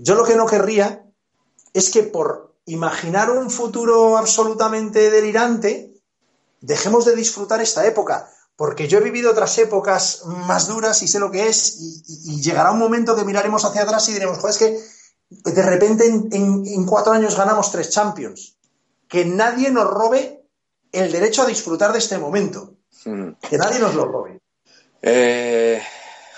yo 0.00 0.14
lo 0.14 0.24
que 0.24 0.36
no 0.36 0.46
querría 0.46 1.04
es 1.72 1.90
que 1.90 2.04
por 2.04 2.49
imaginar 2.72 3.30
un 3.30 3.50
futuro 3.50 4.16
absolutamente 4.16 5.10
delirante, 5.10 5.94
dejemos 6.60 7.04
de 7.04 7.16
disfrutar 7.16 7.60
esta 7.60 7.86
época. 7.86 8.30
Porque 8.56 8.88
yo 8.88 8.98
he 8.98 9.02
vivido 9.02 9.30
otras 9.30 9.56
épocas 9.58 10.22
más 10.26 10.66
duras 10.66 11.02
y 11.02 11.08
sé 11.08 11.18
lo 11.18 11.30
que 11.30 11.48
es, 11.48 12.04
y, 12.06 12.42
llegará 12.42 12.72
un 12.72 12.78
momento 12.78 13.16
que 13.16 13.24
miraremos 13.24 13.64
hacia 13.64 13.82
atrás 13.82 14.08
y 14.08 14.12
diremos, 14.12 14.38
joder, 14.38 14.50
es 14.50 14.58
que 14.58 15.50
de 15.50 15.62
repente 15.62 16.06
en 16.06 16.86
cuatro 16.86 17.12
años 17.12 17.36
ganamos 17.36 17.72
tres 17.72 17.90
Champions. 17.90 18.56
Que 19.08 19.24
nadie 19.24 19.70
nos 19.70 19.88
robe 19.88 20.44
el 20.92 21.10
derecho 21.10 21.42
a 21.42 21.46
disfrutar 21.46 21.92
de 21.92 21.98
este 21.98 22.18
momento. 22.18 22.74
Mm. 23.04 23.30
Que 23.48 23.58
nadie 23.58 23.78
nos 23.78 23.94
lo 23.94 24.04
robe. 24.04 24.40
Eh, 25.02 25.82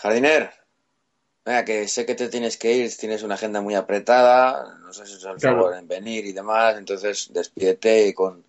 jardiner, 0.01 0.53
venga, 1.45 1.65
que 1.65 1.89
sé 1.89 2.07
que 2.07 2.15
te 2.15 2.29
tienes 2.29 2.57
que 2.57 2.73
ir, 2.75 2.97
tienes 2.97 3.23
una 3.23 3.35
agenda 3.35 3.61
muy 3.61 3.75
apretada, 3.75 4.79
no 4.85 4.93
sé 4.93 5.07
si 5.07 5.15
es 5.15 5.25
el 5.25 5.41
favor 5.41 5.75
en 5.77 5.89
venir 5.89 6.25
y 6.27 6.33
demás, 6.33 6.77
entonces 6.79 7.31
despídete 7.33 8.15
con, 8.15 8.45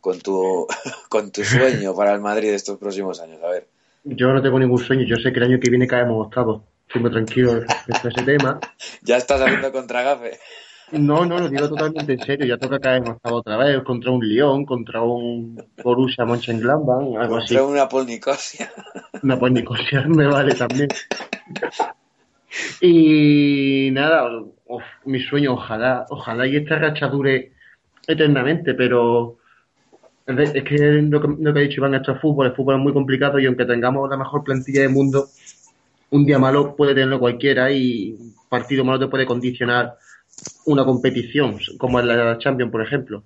con, 0.00 0.20
tu, 0.20 0.66
con 1.08 1.30
tu 1.30 1.44
sueño 1.44 1.94
para 1.94 2.12
el 2.12 2.20
Madrid 2.20 2.50
de 2.50 2.56
estos 2.56 2.78
próximos 2.78 3.20
años. 3.20 3.42
A 3.42 3.50
ver. 3.50 3.66
Yo 4.04 4.32
no 4.32 4.40
tengo 4.42 4.58
ningún 4.58 4.78
sueño, 4.78 5.04
yo 5.04 5.16
sé 5.16 5.32
que 5.32 5.38
el 5.38 5.46
año 5.46 5.60
que 5.60 5.70
viene 5.70 5.86
caemos 5.86 6.26
octavos. 6.26 6.62
Estoy 6.86 7.02
muy 7.02 7.10
tranquilo 7.10 7.52
a 7.52 8.08
ese 8.08 8.22
tema. 8.22 8.60
ya 9.02 9.16
estás 9.16 9.40
haciendo 9.40 9.72
contragafe. 9.72 10.38
No, 10.92 11.26
no, 11.26 11.38
lo 11.38 11.48
digo 11.48 11.68
totalmente 11.68 12.12
en 12.12 12.20
serio. 12.20 12.46
Ya 12.46 12.58
toca 12.58 12.78
caer 12.78 13.02
otra 13.22 13.56
vez 13.56 13.82
contra 13.82 14.12
un 14.12 14.24
Lyon, 14.24 14.64
contra 14.64 15.02
un 15.02 15.60
Borussia 15.82 16.24
Mönchengladbach, 16.24 17.16
algo 17.20 17.38
así. 17.38 17.56
Contra 17.56 17.64
una 17.64 17.88
Polnicosia. 17.88 18.70
Una 19.22 19.36
Polnicosia 19.36 20.02
me 20.06 20.26
vale 20.26 20.54
también. 20.54 20.88
Y 22.80 23.90
nada, 23.92 24.28
mi 25.04 25.20
sueño, 25.20 25.54
ojalá, 25.54 26.06
ojalá 26.10 26.46
y 26.46 26.56
esta 26.56 26.78
racha 26.78 27.08
dure 27.08 27.52
eternamente, 28.06 28.74
pero 28.74 29.38
es 30.26 30.64
que 30.64 30.76
lo 31.02 31.20
que, 31.20 31.28
lo 31.38 31.50
ha 31.50 31.54
dicho 31.54 31.80
Iván, 31.80 31.94
esto 31.94 32.12
es 32.12 32.20
fútbol, 32.20 32.46
el 32.46 32.54
fútbol 32.54 32.76
es 32.76 32.80
muy 32.80 32.92
complicado 32.92 33.38
y 33.38 33.46
aunque 33.46 33.64
tengamos 33.64 34.10
la 34.10 34.16
mejor 34.16 34.42
plantilla 34.42 34.82
del 34.82 34.90
mundo, 34.90 35.28
un 36.10 36.26
día 36.26 36.38
malo 36.38 36.74
puede 36.76 36.94
tenerlo 36.94 37.20
cualquiera 37.20 37.70
y 37.70 38.12
un 38.12 38.34
partido 38.48 38.84
malo 38.84 38.98
te 38.98 39.08
puede 39.08 39.26
condicionar 39.26 39.94
una 40.66 40.84
competición, 40.84 41.58
como 41.78 42.00
en 42.00 42.08
la 42.08 42.38
Champions, 42.38 42.72
por 42.72 42.82
ejemplo. 42.82 43.22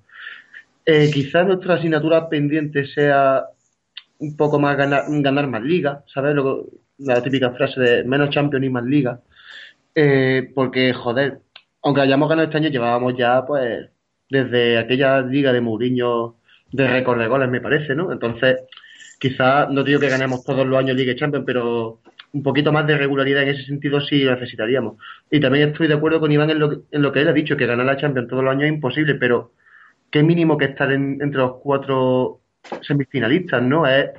Eh, 0.84 1.10
quizás 1.12 1.46
nuestra 1.46 1.74
asignatura 1.74 2.28
pendiente 2.28 2.86
sea 2.86 3.44
un 4.18 4.36
poco 4.36 4.58
más 4.58 4.76
ganar, 4.76 5.04
ganar 5.08 5.46
más 5.46 5.62
liga, 5.62 6.04
¿sabes? 6.12 6.36
La 7.00 7.22
típica 7.22 7.50
frase 7.52 7.80
de 7.80 8.04
menos 8.04 8.30
Champions 8.30 8.64
y 8.64 8.70
más 8.70 8.84
liga. 8.84 9.20
Eh, 9.94 10.50
porque, 10.54 10.92
joder, 10.92 11.40
aunque 11.82 12.00
hayamos 12.02 12.28
ganado 12.28 12.46
este 12.46 12.58
año, 12.58 12.68
llevábamos 12.68 13.14
ya, 13.16 13.44
pues, 13.46 13.88
desde 14.28 14.78
aquella 14.78 15.20
liga 15.22 15.52
de 15.52 15.60
Mourinho 15.60 16.36
de 16.72 16.86
récord 16.86 17.18
de 17.18 17.26
goles, 17.26 17.48
me 17.50 17.60
parece, 17.60 17.94
¿no? 17.94 18.12
Entonces, 18.12 18.58
quizás, 19.18 19.70
no 19.70 19.82
digo 19.82 20.00
que 20.00 20.08
ganemos 20.08 20.44
todos 20.44 20.66
los 20.66 20.78
años 20.78 20.96
Liga 20.96 21.16
Champions, 21.16 21.44
pero 21.46 22.00
un 22.32 22.42
poquito 22.42 22.72
más 22.72 22.86
de 22.86 22.96
regularidad 22.96 23.42
en 23.42 23.50
ese 23.50 23.64
sentido 23.64 24.00
sí 24.00 24.24
necesitaríamos. 24.24 24.96
Y 25.30 25.40
también 25.40 25.70
estoy 25.70 25.88
de 25.88 25.94
acuerdo 25.94 26.20
con 26.20 26.30
Iván 26.30 26.50
en 26.50 26.60
lo, 26.60 26.84
en 26.90 27.02
lo 27.02 27.12
que 27.12 27.22
él 27.22 27.28
ha 27.28 27.32
dicho, 27.32 27.56
que 27.56 27.66
ganar 27.66 27.86
la 27.86 27.96
Champions 27.96 28.28
todos 28.28 28.44
los 28.44 28.52
años 28.52 28.64
es 28.64 28.72
imposible, 28.74 29.16
pero 29.16 29.52
qué 30.10 30.22
mínimo 30.22 30.56
que 30.56 30.66
estar 30.66 30.92
entre 30.92 31.38
los 31.38 31.56
cuatro 31.62 32.40
semifinalistas, 32.82 33.62
¿no? 33.62 33.86
Es 33.86 34.10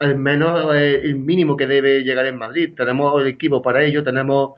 al 0.00 0.16
menos 0.16 0.74
el 0.74 1.16
mínimo 1.16 1.56
que 1.56 1.66
debe 1.66 2.02
llegar 2.02 2.26
en 2.26 2.36
Madrid. 2.38 2.74
Tenemos 2.76 3.20
el 3.20 3.28
equipo 3.28 3.62
para 3.62 3.84
ello, 3.84 4.04
tenemos 4.04 4.52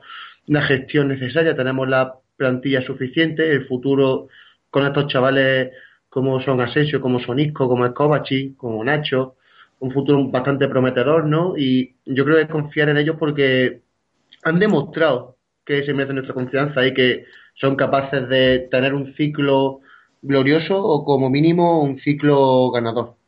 la 0.47 0.61
gestión 0.63 1.07
necesaria, 1.07 1.55
tenemos 1.55 1.87
la 1.87 2.13
plantilla 2.37 2.81
suficiente, 2.81 3.51
el 3.51 3.67
futuro 3.67 4.27
con 4.69 4.85
estos 4.85 5.07
chavales 5.07 5.71
como 6.09 6.41
son 6.41 6.61
Asensio, 6.61 7.01
como 7.01 7.19
son 7.19 7.39
Isco, 7.39 7.67
como 7.69 7.85
es 7.85 7.93
como 8.57 8.83
Nacho, 8.83 9.35
un 9.79 9.91
futuro 9.91 10.27
bastante 10.29 10.67
prometedor, 10.67 11.25
¿no? 11.25 11.57
Y 11.57 11.95
yo 12.05 12.25
creo 12.25 12.37
que 12.37 12.51
confiar 12.51 12.89
en 12.89 12.97
ellos 12.97 13.15
porque 13.17 13.81
han 14.43 14.59
demostrado 14.59 15.37
que 15.65 15.83
se 15.85 15.93
merecen 15.93 16.15
nuestra 16.15 16.33
confianza 16.33 16.85
y 16.85 16.93
que 16.93 17.25
son 17.55 17.75
capaces 17.75 18.27
de 18.29 18.67
tener 18.71 18.93
un 18.93 19.13
ciclo 19.15 19.81
glorioso 20.21 20.77
o 20.83 21.05
como 21.05 21.29
mínimo 21.29 21.81
un 21.81 21.99
ciclo 21.99 22.71
ganador. 22.71 23.20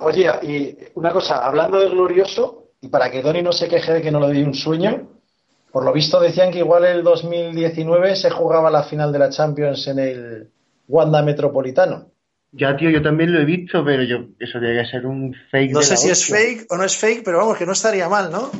Oye, 0.00 0.30
y 0.42 0.76
una 0.94 1.12
cosa, 1.12 1.46
hablando 1.46 1.78
de 1.78 1.88
glorioso, 1.88 2.70
y 2.80 2.88
para 2.88 3.10
que 3.10 3.22
Doni 3.22 3.42
no 3.42 3.52
se 3.52 3.68
queje 3.68 3.92
de 3.92 4.02
que 4.02 4.10
no 4.10 4.20
le 4.20 4.26
doy 4.26 4.42
un 4.42 4.54
sueño, 4.54 5.08
por 5.70 5.84
lo 5.84 5.92
visto 5.92 6.20
decían 6.20 6.50
que 6.50 6.58
igual 6.58 6.84
el 6.84 7.04
2019 7.04 8.16
se 8.16 8.30
jugaba 8.30 8.70
la 8.70 8.82
final 8.82 9.12
de 9.12 9.18
la 9.18 9.30
Champions 9.30 9.86
en 9.88 9.98
el 9.98 10.50
Wanda 10.88 11.22
Metropolitano. 11.22 12.10
Ya, 12.52 12.76
tío, 12.76 12.90
yo 12.90 13.02
también 13.02 13.32
lo 13.32 13.40
he 13.40 13.44
visto, 13.44 13.84
pero 13.84 14.02
yo 14.02 14.28
eso 14.38 14.58
debería 14.58 14.88
ser 14.90 15.06
un 15.06 15.34
fake. 15.50 15.72
No 15.72 15.82
sé 15.82 15.96
si 15.96 16.08
es 16.08 16.26
fake 16.26 16.66
o 16.70 16.76
no 16.76 16.84
es 16.84 16.96
fake, 16.96 17.22
pero 17.24 17.38
vamos, 17.38 17.58
que 17.58 17.66
no 17.66 17.72
estaría 17.72 18.08
mal, 18.08 18.30
¿no? 18.30 18.50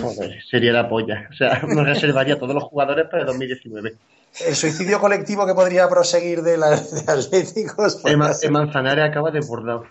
Joder, 0.00 0.42
sería 0.48 0.72
la 0.72 0.88
polla. 0.88 1.28
O 1.30 1.34
sea, 1.34 1.60
me 1.66 1.82
reservaría 1.82 2.34
a 2.34 2.38
todos 2.38 2.54
los 2.54 2.64
jugadores 2.64 3.06
para 3.06 3.22
el 3.22 3.26
2019. 3.26 3.94
El 4.40 4.56
suicidio 4.56 5.00
colectivo 5.00 5.46
que 5.46 5.54
podría 5.54 5.88
proseguir 5.88 6.42
de, 6.42 6.56
la, 6.56 6.70
de 6.70 7.00
Atléticos. 7.06 8.00
El, 8.04 8.16
Manzanares 8.50 9.10
acaba 9.10 9.30
desbordado. 9.30 9.84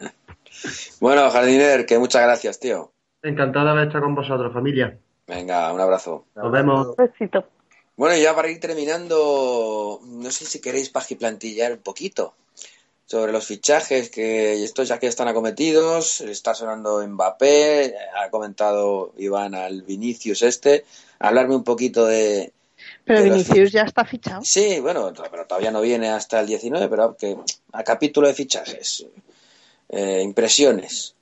bueno, 1.00 1.30
Jardiner, 1.30 1.86
que 1.86 1.98
muchas 1.98 2.22
gracias, 2.22 2.60
tío. 2.60 2.92
Encantado 3.22 3.66
de 3.66 3.70
haber 3.70 3.86
estado 3.86 4.04
con 4.04 4.14
vosotros, 4.14 4.52
familia. 4.52 4.98
Venga, 5.26 5.72
un 5.72 5.80
abrazo. 5.80 6.26
Nos 6.34 6.52
vemos. 6.52 6.88
Un 6.88 6.96
besito. 6.96 7.46
Bueno, 7.96 8.16
ya 8.16 8.34
para 8.34 8.50
ir 8.50 8.60
terminando, 8.60 10.00
no 10.02 10.30
sé 10.30 10.44
si 10.44 10.60
queréis 10.60 10.90
plantillar 10.90 11.72
un 11.72 11.78
poquito 11.78 12.34
sobre 13.06 13.32
los 13.32 13.46
fichajes 13.46 14.10
que 14.10 14.64
estos 14.64 14.88
ya 14.88 14.98
que 14.98 15.06
están 15.06 15.28
acometidos. 15.28 16.20
Está 16.20 16.54
sonando 16.54 17.06
Mbappé, 17.06 17.94
ha 18.16 18.30
comentado 18.30 19.12
Iván 19.16 19.54
al 19.54 19.82
Vinicius 19.82 20.42
este. 20.42 20.84
Hablarme 21.18 21.56
un 21.56 21.64
poquito 21.64 22.06
de. 22.06 22.52
Pero 23.04 23.22
Vinicius 23.22 23.70
ya 23.70 23.82
está 23.82 24.04
fichado. 24.04 24.42
Sí, 24.42 24.80
bueno, 24.80 25.12
pero 25.30 25.46
todavía 25.46 25.70
no 25.70 25.80
viene 25.80 26.08
hasta 26.08 26.40
el 26.40 26.46
19, 26.46 26.88
pero 26.88 27.16
que 27.16 27.36
a 27.72 27.84
capítulo 27.84 28.26
de 28.26 28.34
fichajes. 28.34 29.06
Eh, 29.90 30.22
impresiones. 30.22 31.14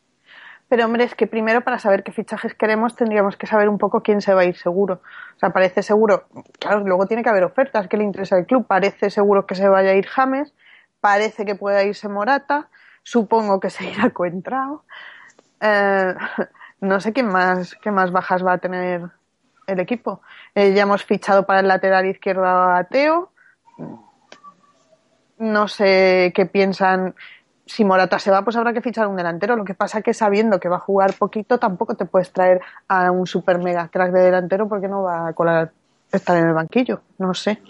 Pero 0.69 0.87
hombre, 0.87 1.05
es 1.05 1.15
que 1.15 1.27
primero 1.27 1.61
para 1.63 1.79
saber 1.79 2.03
qué 2.03 2.13
fichajes 2.13 2.55
queremos 2.55 2.97
tendríamos 2.97 3.37
que 3.37 3.47
saber 3.47 3.69
un 3.69 3.77
poco 3.77 4.03
quién 4.03 4.23
se 4.23 4.33
va 4.33 4.43
a 4.43 4.45
ir 4.45 4.57
seguro. 4.57 5.03
O 5.37 5.39
sea, 5.39 5.51
parece 5.51 5.83
seguro, 5.83 6.25
claro, 6.59 6.81
luego 6.81 7.07
tiene 7.07 7.23
que 7.23 7.29
haber 7.29 7.45
ofertas 7.45 7.89
que 7.89 7.99
le 7.99 8.05
interesa 8.05 8.37
al 8.37 8.47
club. 8.47 8.67
Parece 8.67 9.11
seguro 9.11 9.45
que 9.45 9.55
se 9.55 9.69
vaya 9.69 9.91
a 9.91 9.95
ir 9.95 10.07
James, 10.07 10.55
parece 11.01 11.45
que 11.45 11.57
pueda 11.57 11.85
irse 11.85 12.09
Morata, 12.09 12.71
supongo 13.03 13.61
que 13.61 13.69
se 13.69 13.85
irá 13.85 14.11
Coentrao. 14.11 14.85
Eh, 15.61 16.15
no 16.81 17.01
sé 17.01 17.13
qué 17.13 17.23
más, 17.23 17.75
qué 17.83 17.91
más 17.91 18.11
bajas 18.11 18.43
va 18.43 18.55
a 18.55 18.59
tener 18.59 19.11
el 19.67 19.81
equipo. 19.81 20.21
Eh, 20.55 20.73
ya 20.75 20.83
hemos 20.83 21.05
fichado 21.05 21.47
para 21.47 21.61
el 21.61 21.69
lateral 21.69 22.07
izquierdo 22.07 22.45
a 22.45 22.85
Teo. 22.85 23.31
No 25.39 25.69
sé 25.69 26.33
qué 26.35 26.47
piensan 26.47 27.15
si 27.67 27.85
Morata 27.85 28.19
se 28.19 28.31
va, 28.31 28.43
pues 28.43 28.57
habrá 28.57 28.73
que 28.73 28.83
fichar 28.83 29.07
un 29.07 29.17
delantero. 29.17 29.57
Lo 29.57 29.65
que 29.65 29.75
pasa 29.75 30.03
que 30.03 30.15
sabiendo 30.15 30.61
que 30.61 30.69
va 30.69 30.77
a 30.77 30.81
jugar 30.81 31.15
poquito, 31.15 31.59
tampoco 31.59 31.95
te 31.95 32.05
puedes 32.05 32.33
traer 32.33 32.61
a 32.89 33.11
un 33.11 33.27
super 33.27 33.59
mega 33.59 33.89
crack 33.89 34.13
de 34.13 34.21
delantero 34.21 34.69
porque 34.69 34.89
no 34.89 35.03
va 35.03 35.29
a 35.29 35.33
colar 35.33 35.73
estar 36.11 36.37
en 36.37 36.49
el 36.49 36.55
banquillo. 36.55 37.01
No 37.19 37.35
sé. 37.35 37.61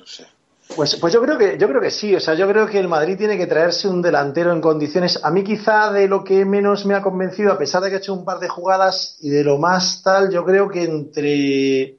Pues, 0.76 0.96
pues 0.96 1.12
yo 1.12 1.20
creo 1.20 1.36
que 1.38 1.58
yo 1.58 1.68
creo 1.68 1.80
que 1.80 1.90
sí, 1.90 2.14
o 2.14 2.20
sea, 2.20 2.34
yo 2.34 2.48
creo 2.48 2.66
que 2.66 2.78
el 2.78 2.88
Madrid 2.88 3.16
tiene 3.16 3.36
que 3.36 3.46
traerse 3.46 3.88
un 3.88 4.00
delantero 4.00 4.52
en 4.52 4.60
condiciones. 4.60 5.18
A 5.22 5.30
mí 5.30 5.44
quizá 5.44 5.92
de 5.92 6.08
lo 6.08 6.24
que 6.24 6.44
menos 6.44 6.86
me 6.86 6.94
ha 6.94 7.02
convencido, 7.02 7.52
a 7.52 7.58
pesar 7.58 7.82
de 7.82 7.90
que 7.90 7.96
ha 7.96 7.98
hecho 7.98 8.14
un 8.14 8.24
par 8.24 8.38
de 8.38 8.48
jugadas 8.48 9.16
y 9.20 9.30
de 9.30 9.44
lo 9.44 9.58
más 9.58 10.02
tal, 10.02 10.30
yo 10.30 10.44
creo 10.44 10.68
que 10.68 10.84
entre, 10.84 11.98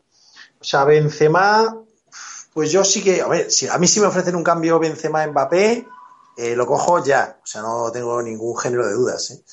o 0.59 0.63
sea, 0.63 0.85
Benzema, 0.85 1.77
pues 2.53 2.71
yo 2.71 2.83
sí 2.83 3.03
que, 3.03 3.21
a 3.21 3.27
ver, 3.27 3.51
si 3.51 3.67
a 3.67 3.77
mí 3.77 3.87
sí 3.87 3.99
me 3.99 4.07
ofrecen 4.07 4.35
un 4.35 4.43
cambio 4.43 4.79
Benzema-Mbappé, 4.79 5.87
eh, 6.37 6.55
lo 6.55 6.65
cojo 6.65 7.03
ya, 7.03 7.37
o 7.43 7.45
sea, 7.45 7.61
no 7.61 7.91
tengo 7.91 8.21
ningún 8.21 8.57
género 8.57 8.87
de 8.87 8.93
dudas. 8.93 9.31
¿eh? 9.31 9.43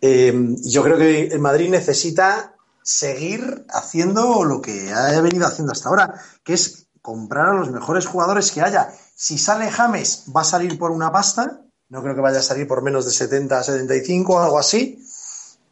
Eh, 0.00 0.56
yo 0.64 0.82
creo 0.82 0.98
que 0.98 1.28
el 1.28 1.38
Madrid 1.38 1.70
necesita 1.70 2.54
seguir 2.82 3.64
haciendo 3.70 4.44
lo 4.44 4.60
que 4.60 4.92
ha 4.92 5.20
venido 5.20 5.46
haciendo 5.46 5.72
hasta 5.72 5.88
ahora, 5.88 6.20
que 6.42 6.54
es 6.54 6.83
comprar 7.04 7.50
a 7.50 7.52
los 7.52 7.70
mejores 7.70 8.06
jugadores 8.06 8.50
que 8.50 8.62
haya. 8.62 8.90
Si 9.14 9.36
sale 9.36 9.70
James, 9.70 10.24
va 10.34 10.40
a 10.40 10.44
salir 10.44 10.78
por 10.78 10.90
una 10.90 11.12
pasta. 11.12 11.60
No 11.90 12.02
creo 12.02 12.14
que 12.14 12.22
vaya 12.22 12.38
a 12.38 12.42
salir 12.42 12.66
por 12.66 12.80
menos 12.80 13.04
de 13.04 13.12
70, 13.12 13.62
75 13.62 14.32
o 14.32 14.38
algo 14.38 14.58
así. 14.58 14.98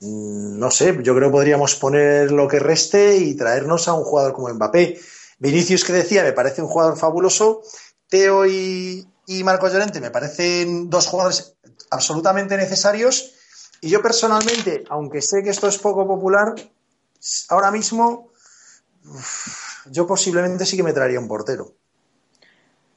Mm, 0.01 0.59
no 0.59 0.71
sé, 0.71 0.95
yo 1.03 1.15
creo 1.15 1.29
que 1.29 1.33
podríamos 1.33 1.75
poner 1.77 2.31
lo 2.31 2.47
que 2.47 2.59
reste 2.59 3.17
y 3.17 3.35
traernos 3.35 3.89
a 3.89 3.95
un 3.95 4.05
jugador 4.05 4.35
como 4.35 4.53
Mbappé. 4.53 5.01
Vinicius, 5.39 5.87
que 5.87 5.95
decía, 5.95 6.23
me 6.23 6.35
parece 6.35 6.61
un 6.61 6.69
jugador 6.69 6.99
fabuloso. 6.99 7.63
Teo 8.11 8.45
y, 8.45 9.09
y 9.27 9.43
Marcos 9.43 9.73
Llorente 9.73 10.03
me 10.03 10.11
parecen 10.11 10.91
dos 10.91 11.07
jugadores 11.07 11.55
absolutamente 11.91 12.59
necesarios. 12.59 13.33
Y 13.81 13.89
yo 13.89 14.03
personalmente, 14.03 14.85
aunque 14.91 15.23
sé 15.23 15.43
que 15.43 15.49
esto 15.49 15.67
es 15.67 15.79
poco 15.79 16.07
popular, 16.07 16.55
ahora 17.49 17.71
mismo 17.71 18.29
yo 19.91 20.07
posiblemente 20.07 20.67
sí 20.67 20.77
que 20.77 20.83
me 20.83 20.93
traería 20.93 21.21
un 21.21 21.29
portero. 21.29 21.73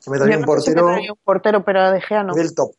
me 0.07 0.17
traería 0.17 0.37
un 0.37 0.45
portero. 0.45 0.87
un 0.87 1.19
portero, 1.23 1.63
pero 1.63 1.91
De 1.91 2.01
Gea 2.01 2.23
no. 2.23 2.33
Del 2.33 2.53
top. 2.53 2.71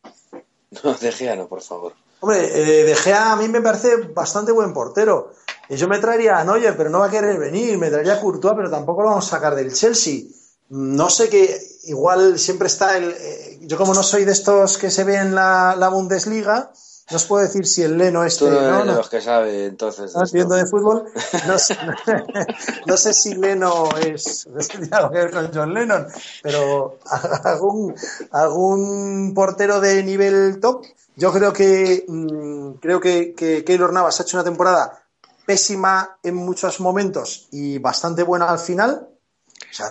No, 0.83 0.93
De 0.93 1.11
Gea 1.11 1.35
no, 1.35 1.47
por 1.47 1.61
favor. 1.61 1.93
Hombre, 2.19 2.39
eh, 2.39 2.83
De 2.83 2.95
Gea 2.95 3.31
a 3.31 3.35
mí 3.35 3.47
me 3.47 3.61
parece 3.61 3.95
bastante 4.13 4.51
buen 4.51 4.73
portero. 4.73 5.33
Yo 5.69 5.87
me 5.87 5.99
traería 5.99 6.39
a 6.39 6.45
Neuer, 6.45 6.77
pero 6.77 6.89
no 6.89 6.99
va 6.99 7.07
a 7.07 7.11
querer 7.11 7.37
venir. 7.37 7.77
Me 7.77 7.89
traería 7.89 8.13
a 8.13 8.21
Courtois, 8.21 8.55
pero 8.55 8.69
tampoco 8.69 9.03
lo 9.03 9.09
vamos 9.09 9.27
a 9.27 9.35
sacar 9.37 9.55
del 9.55 9.73
Chelsea. 9.73 10.23
No 10.69 11.09
sé 11.09 11.29
qué, 11.29 11.59
igual 11.83 12.39
siempre 12.39 12.67
está 12.67 12.97
el. 12.97 13.11
Eh, 13.11 13.59
yo, 13.61 13.77
como 13.77 13.93
no 13.93 14.03
soy 14.03 14.25
de 14.25 14.31
estos 14.31 14.77
que 14.77 14.89
se 14.89 15.03
ve 15.03 15.15
en 15.15 15.35
la 15.35 15.89
Bundesliga, 15.91 16.71
no 17.09 17.15
os 17.15 17.25
puedo 17.25 17.43
decir 17.43 17.65
si 17.65 17.83
el 17.83 17.97
Leno 17.97 18.23
este. 18.25 18.45
Tú 18.45 18.51
no 18.51 18.59
eres 18.59 18.85
de 18.85 18.93
los 18.93 19.09
que 19.09 19.21
sabe, 19.21 19.65
entonces. 19.65 20.05
¿Estás 20.07 20.33
viendo 20.33 20.55
de 20.55 20.65
fútbol? 20.65 21.05
No 21.47 21.57
sé, 21.57 21.77
no 22.85 22.97
sé 22.97 23.13
si 23.13 23.35
Leno 23.35 23.89
es. 23.97 24.47
Tiene 24.69 24.89
algo 24.91 25.11
que 25.11 25.17
ver 25.17 25.31
con 25.31 25.51
John 25.53 25.73
Lennon, 25.73 26.07
pero 26.43 26.99
algún, 27.45 27.95
algún 28.31 29.33
portero 29.33 29.79
de 29.79 30.03
nivel 30.03 30.59
top. 30.59 30.85
Yo 31.15 31.31
creo 31.31 31.53
que 31.53 32.03
mm, 32.07 32.73
creo 32.73 32.99
que, 32.99 33.33
que 33.33 33.63
Keylor 33.63 33.93
Navas 33.93 34.19
ha 34.19 34.23
hecho 34.23 34.37
una 34.37 34.43
temporada 34.43 35.03
pésima 35.45 36.17
en 36.23 36.35
muchos 36.35 36.81
momentos 36.81 37.47
y 37.51 37.77
bastante 37.79 38.23
buena 38.23 38.49
al 38.49 38.59
final. 38.59 39.07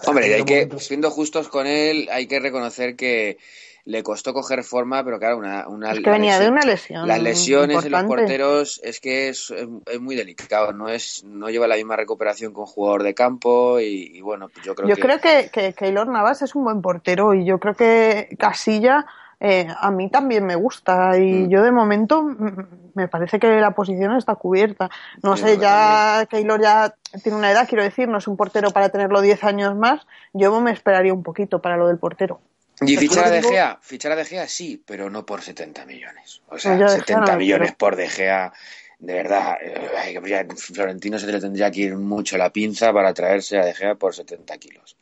Hombre, 0.06 0.34
hay 0.34 0.44
que, 0.44 0.68
siendo 0.78 1.10
justos 1.10 1.48
con 1.48 1.66
él, 1.66 2.08
hay 2.12 2.26
que 2.26 2.40
reconocer 2.40 2.94
que 2.94 3.38
le 3.86 4.02
costó 4.02 4.34
coger 4.34 4.64
forma, 4.64 5.04
pero 5.04 5.18
claro, 5.20 5.38
una, 5.38 5.68
una 5.68 5.92
es 5.92 6.00
que 6.00 6.10
venía 6.10 6.40
de 6.40 6.48
una 6.48 6.62
lesión. 6.62 7.06
Las 7.06 7.22
lesiones 7.22 7.84
en 7.84 7.92
los 7.92 8.02
porteros 8.02 8.80
es 8.82 8.98
que 8.98 9.28
es, 9.28 9.52
es, 9.52 10.00
muy 10.00 10.16
delicado, 10.16 10.72
no 10.72 10.88
es 10.88 11.22
no 11.24 11.48
lleva 11.48 11.68
la 11.68 11.76
misma 11.76 11.94
recuperación 11.94 12.52
con 12.52 12.66
jugador 12.66 13.04
de 13.04 13.14
campo 13.14 13.78
y, 13.78 14.20
bueno, 14.22 14.48
yo 14.64 14.74
creo 14.74 14.88
yo 14.88 14.96
que... 14.96 15.02
creo 15.02 15.20
que, 15.20 15.50
que 15.52 15.72
Keylor 15.72 16.08
Navas 16.08 16.42
es 16.42 16.56
un 16.56 16.64
buen 16.64 16.82
portero 16.82 17.32
y 17.32 17.44
yo 17.44 17.60
creo 17.60 17.74
que 17.74 18.28
Casilla 18.38 19.06
eh, 19.38 19.68
a 19.78 19.90
mí 19.92 20.10
también 20.10 20.44
me 20.44 20.56
gusta 20.56 21.16
y 21.16 21.44
mm. 21.44 21.48
yo 21.48 21.62
de 21.62 21.70
momento 21.70 22.24
me 22.94 23.06
parece 23.06 23.38
que 23.38 23.60
la 23.60 23.70
posición 23.70 24.16
está 24.16 24.34
cubierta. 24.34 24.90
No 25.22 25.36
sé, 25.36 25.58
ya 25.58 26.26
Keylor 26.28 26.60
ya 26.60 26.92
tiene 27.22 27.38
una 27.38 27.52
edad, 27.52 27.68
quiero 27.68 27.84
decir, 27.84 28.08
no 28.08 28.18
es 28.18 28.26
un 28.26 28.36
portero 28.36 28.72
para 28.72 28.88
tenerlo 28.88 29.20
10 29.20 29.44
años 29.44 29.76
más, 29.76 30.04
yo 30.32 30.60
me 30.60 30.72
esperaría 30.72 31.14
un 31.14 31.22
poquito 31.22 31.62
para 31.62 31.76
lo 31.76 31.86
del 31.86 31.98
portero. 31.98 32.40
Y 32.80 32.96
fichar 32.96 33.26
a 33.26 33.30
De 33.30 33.42
Gea, 33.42 33.78
fichar 33.80 34.12
a 34.12 34.16
De 34.16 34.24
Gea 34.24 34.46
sí, 34.48 34.82
pero 34.84 35.08
no 35.08 35.24
por 35.24 35.42
70 35.42 35.86
millones. 35.86 36.42
O 36.48 36.58
sea, 36.58 36.88
70 36.88 37.36
millones 37.36 37.74
por 37.74 37.96
De 37.96 38.08
Gea, 38.08 38.52
de 38.98 39.12
verdad, 39.14 39.56
eh, 39.62 40.50
Florentino 40.56 41.18
se 41.18 41.26
le 41.26 41.40
tendría 41.40 41.70
que 41.70 41.80
ir 41.80 41.96
mucho 41.96 42.36
la 42.36 42.50
pinza 42.50 42.92
para 42.92 43.14
traerse 43.14 43.58
a 43.58 43.64
De 43.64 43.74
Gea 43.74 43.94
por 43.94 44.14
70 44.14 44.58
kilos. 44.58 44.96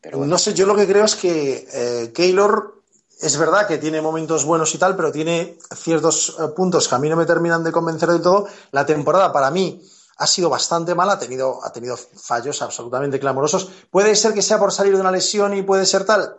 Pero 0.00 0.24
No 0.24 0.38
sé, 0.38 0.54
yo 0.54 0.66
lo 0.66 0.76
que 0.76 0.86
creo 0.86 1.04
es 1.04 1.14
que 1.14 1.66
eh, 1.72 2.12
Keylor 2.12 2.82
es 3.20 3.36
verdad 3.36 3.66
que 3.66 3.78
tiene 3.78 4.00
momentos 4.00 4.44
buenos 4.44 4.74
y 4.74 4.78
tal, 4.78 4.96
pero 4.96 5.12
tiene 5.12 5.58
ciertos 5.74 6.36
eh, 6.38 6.48
puntos 6.56 6.88
que 6.88 6.94
a 6.94 6.98
mí 6.98 7.08
no 7.08 7.16
me 7.16 7.26
terminan 7.26 7.62
de 7.62 7.72
convencer 7.72 8.08
del 8.08 8.22
todo. 8.22 8.48
La 8.72 8.86
temporada 8.86 9.32
para 9.32 9.50
mí 9.50 9.82
ha 10.16 10.26
sido 10.26 10.48
bastante 10.48 10.94
mala, 10.94 11.14
ha 11.14 11.18
tenido, 11.18 11.64
ha 11.64 11.72
tenido 11.72 11.96
fallos 11.96 12.62
absolutamente 12.62 13.20
clamorosos. 13.20 13.70
Puede 13.90 14.14
ser 14.16 14.32
que 14.32 14.42
sea 14.42 14.58
por 14.58 14.72
salir 14.72 14.94
de 14.94 15.00
una 15.00 15.10
lesión 15.10 15.54
y 15.54 15.62
puede 15.62 15.84
ser 15.84 16.04
tal. 16.04 16.36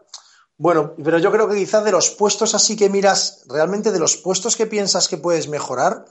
Bueno, 0.61 0.93
pero 1.03 1.17
yo 1.17 1.31
creo 1.31 1.49
que 1.49 1.55
quizás 1.55 1.83
de 1.83 1.91
los 1.91 2.11
puestos 2.11 2.53
así 2.53 2.75
que 2.75 2.87
miras, 2.87 3.45
realmente 3.47 3.91
de 3.91 3.97
los 3.97 4.15
puestos 4.17 4.55
que 4.55 4.67
piensas 4.67 5.07
que 5.07 5.17
puedes 5.17 5.47
mejorar, 5.47 6.05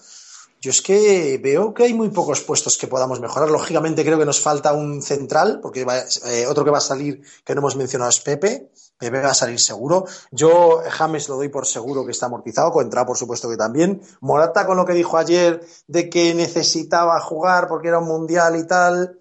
yo 0.61 0.73
es 0.73 0.83
que 0.83 1.39
veo 1.41 1.73
que 1.73 1.85
hay 1.85 1.95
muy 1.95 2.09
pocos 2.09 2.41
puestos 2.41 2.77
que 2.77 2.89
podamos 2.89 3.21
mejorar. 3.21 3.49
Lógicamente 3.49 4.05
creo 4.05 4.19
que 4.19 4.25
nos 4.25 4.41
falta 4.41 4.73
un 4.73 5.03
central, 5.03 5.61
porque 5.63 5.87
eh, 6.27 6.49
otro 6.49 6.65
que 6.65 6.73
va 6.73 6.79
a 6.79 6.81
salir 6.81 7.23
que 7.45 7.55
no 7.55 7.61
hemos 7.61 7.77
mencionado 7.77 8.11
es 8.11 8.19
Pepe. 8.19 8.73
Pepe 8.99 9.21
va 9.21 9.31
a 9.31 9.35
salir 9.35 9.61
seguro. 9.61 10.05
Yo 10.33 10.83
James 10.85 11.29
lo 11.29 11.37
doy 11.37 11.49
por 11.49 11.65
seguro 11.65 12.05
que 12.05 12.11
está 12.11 12.27
amortizado, 12.27 12.73
Coentra 12.73 13.07
por 13.07 13.17
supuesto 13.17 13.49
que 13.49 13.57
también. 13.57 14.03
Morata 14.21 14.67
con 14.67 14.77
lo 14.77 14.85
que 14.85 14.95
dijo 14.95 15.17
ayer 15.17 15.65
de 15.87 16.11
que 16.11 16.35
necesitaba 16.35 17.21
jugar 17.21 17.69
porque 17.69 17.87
era 17.87 18.01
un 18.01 18.09
mundial 18.09 18.57
y 18.57 18.67
tal. 18.67 19.17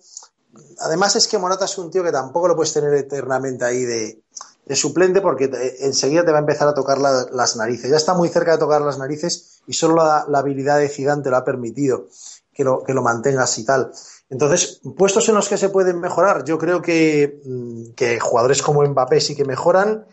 Además 0.79 1.15
es 1.15 1.27
que 1.27 1.37
Morata 1.37 1.65
es 1.65 1.77
un 1.77 1.91
tío 1.91 2.03
que 2.03 2.11
tampoco 2.11 2.47
lo 2.47 2.55
puedes 2.55 2.73
tener 2.73 2.91
eternamente 2.95 3.63
ahí 3.63 3.83
de, 3.83 4.23
de 4.69 4.75
suplente 4.75 5.19
porque 5.19 5.49
enseguida 5.79 6.23
te 6.23 6.31
va 6.31 6.37
a 6.37 6.41
empezar 6.41 6.67
a 6.67 6.75
tocar 6.75 6.99
las 6.99 7.55
narices. 7.57 7.89
Ya 7.89 7.97
está 7.97 8.13
muy 8.13 8.29
cerca 8.29 8.51
de 8.51 8.59
tocar 8.59 8.83
las 8.83 8.99
narices 8.99 9.63
y 9.65 9.73
solo 9.73 9.95
la, 9.95 10.39
habilidad 10.39 10.77
de 10.77 10.89
Zidane 10.89 11.23
te 11.23 11.31
lo 11.31 11.37
ha 11.37 11.43
permitido 11.43 12.05
que 12.53 12.63
lo, 12.63 12.83
que 12.83 12.93
lo 12.93 13.01
mantengas 13.01 13.57
y 13.57 13.65
tal. 13.65 13.91
Entonces, 14.29 14.79
puestos 14.95 15.27
en 15.27 15.33
los 15.33 15.49
que 15.49 15.57
se 15.57 15.69
pueden 15.69 15.99
mejorar, 15.99 16.43
yo 16.43 16.59
creo 16.59 16.83
que, 16.83 17.41
mm, 17.43 17.93
que 17.95 18.19
jugadores 18.19 18.61
como 18.61 18.85
Mbappé 18.85 19.19
sí 19.19 19.35
que 19.35 19.43
mejoran. 19.43 20.05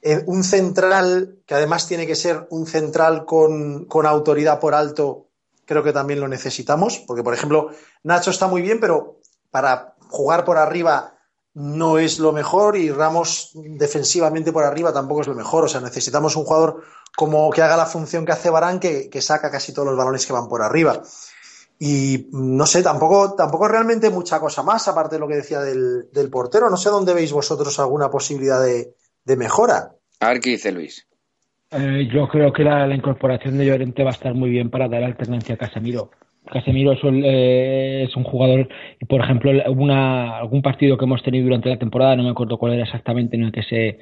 Eh, 0.00 0.22
un 0.24 0.42
central, 0.42 1.40
que 1.44 1.54
además 1.54 1.86
tiene 1.86 2.06
que 2.06 2.16
ser 2.16 2.46
un 2.48 2.66
central 2.66 3.26
con, 3.26 3.84
con 3.84 4.06
autoridad 4.06 4.58
por 4.58 4.74
alto, 4.74 5.26
creo 5.66 5.82
que 5.82 5.92
también 5.92 6.20
lo 6.20 6.28
necesitamos, 6.28 6.98
porque 7.06 7.22
por 7.22 7.34
ejemplo, 7.34 7.68
Nacho 8.04 8.30
está 8.30 8.46
muy 8.46 8.62
bien, 8.62 8.80
pero 8.80 9.20
para 9.50 9.96
jugar 10.08 10.46
por 10.46 10.56
arriba 10.56 11.17
no 11.58 11.98
es 11.98 12.20
lo 12.20 12.32
mejor 12.32 12.76
y 12.76 12.88
Ramos 12.88 13.50
defensivamente 13.54 14.52
por 14.52 14.62
arriba 14.62 14.92
tampoco 14.92 15.22
es 15.22 15.26
lo 15.26 15.34
mejor. 15.34 15.64
O 15.64 15.68
sea, 15.68 15.80
necesitamos 15.80 16.36
un 16.36 16.44
jugador 16.44 16.84
como 17.16 17.50
que 17.50 17.62
haga 17.62 17.76
la 17.76 17.86
función 17.86 18.24
que 18.24 18.30
hace 18.30 18.48
Barán, 18.48 18.78
que, 18.78 19.10
saca 19.20 19.50
casi 19.50 19.72
todos 19.72 19.88
los 19.88 19.96
balones 19.96 20.24
que 20.24 20.32
van 20.32 20.48
por 20.48 20.62
arriba. 20.62 21.02
Y 21.80 22.28
no 22.30 22.64
sé, 22.64 22.84
tampoco, 22.84 23.34
tampoco 23.34 23.66
realmente 23.66 24.08
mucha 24.08 24.38
cosa 24.38 24.62
más, 24.62 24.86
aparte 24.86 25.16
de 25.16 25.20
lo 25.20 25.26
que 25.26 25.34
decía 25.34 25.60
del, 25.60 26.30
portero. 26.30 26.70
No 26.70 26.76
sé 26.76 26.90
dónde 26.90 27.12
veis 27.12 27.32
vosotros 27.32 27.76
alguna 27.80 28.08
posibilidad 28.08 28.62
de, 28.62 28.94
mejora. 29.36 29.96
A 30.20 30.28
ver 30.28 30.40
qué 30.40 30.50
dice 30.50 30.70
Luis. 30.70 31.08
Eh, 31.72 32.08
yo 32.12 32.28
creo 32.28 32.52
que 32.52 32.62
la, 32.62 32.86
la, 32.86 32.94
incorporación 32.94 33.58
de 33.58 33.66
Llorente 33.66 34.04
va 34.04 34.10
a 34.10 34.14
estar 34.14 34.32
muy 34.32 34.48
bien 34.48 34.70
para 34.70 34.88
dar 34.88 35.02
alternancia 35.02 35.56
a 35.56 35.58
Casemiro. 35.58 36.10
Casemiro 36.50 36.92
eh, 36.92 38.06
es 38.08 38.16
un 38.16 38.24
jugador, 38.24 38.68
por 39.08 39.20
ejemplo, 39.20 39.50
una, 39.70 40.38
algún 40.38 40.62
partido 40.62 40.96
que 40.96 41.04
hemos 41.04 41.22
tenido 41.22 41.44
durante 41.44 41.68
la 41.68 41.78
temporada, 41.78 42.16
no 42.16 42.22
me 42.22 42.30
acuerdo 42.30 42.58
cuál 42.58 42.74
era 42.74 42.84
exactamente, 42.84 43.36
en 43.36 43.44
el 43.44 43.52
que 43.52 43.62
se 43.62 43.98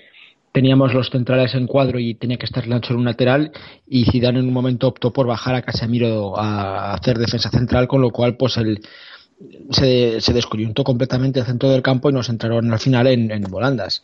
teníamos 0.53 0.95
los 0.95 1.11
centrales 1.11 1.55
en 1.55 1.67
cuadro 1.67 1.99
y 1.99 2.15
tenía 2.15 2.39
que 2.39 2.47
estar 2.47 2.67
Lancho 2.67 2.95
en 2.95 3.01
un 3.01 3.05
lateral 3.05 3.53
y 3.87 4.07
Zidane 4.07 4.39
en 4.39 4.49
un 4.49 4.55
momento 4.55 4.89
optó 4.89 5.13
por 5.13 5.27
bajar 5.27 5.55
a 5.55 5.61
Casemiro 5.61 6.39
a 6.39 6.95
hacer 6.95 7.19
defensa 7.19 7.51
central, 7.51 7.87
con 7.87 8.01
lo 8.01 8.11
cual 8.11 8.39
pues 8.39 8.57
el, 8.57 8.81
se, 9.71 10.21
se 10.21 10.33
descoyuntó 10.33 10.85
completamente 10.85 11.41
el 11.41 11.47
centro 11.47 11.69
del 11.69 11.83
campo 11.83 12.09
y 12.09 12.15
nos 12.15 12.29
entraron 12.29 12.73
al 12.73 12.79
final 12.79 13.07
en, 13.07 13.43
volandas. 13.51 14.03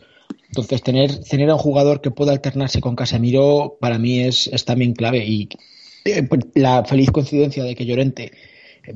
Entonces, 0.48 0.82
tener, 0.82 1.24
tener 1.24 1.48
a 1.48 1.54
un 1.54 1.58
jugador 1.58 2.02
que 2.02 2.10
pueda 2.10 2.32
alternarse 2.32 2.80
con 2.80 2.96
Casemiro 2.96 3.78
para 3.80 3.98
mí 3.98 4.20
es, 4.20 4.46
es 4.48 4.64
también 4.64 4.92
clave 4.92 5.24
y 5.26 5.48
la 6.54 6.84
feliz 6.84 7.10
coincidencia 7.10 7.64
de 7.64 7.74
que 7.74 7.86
Llorente 7.86 8.32
eh, 8.84 8.92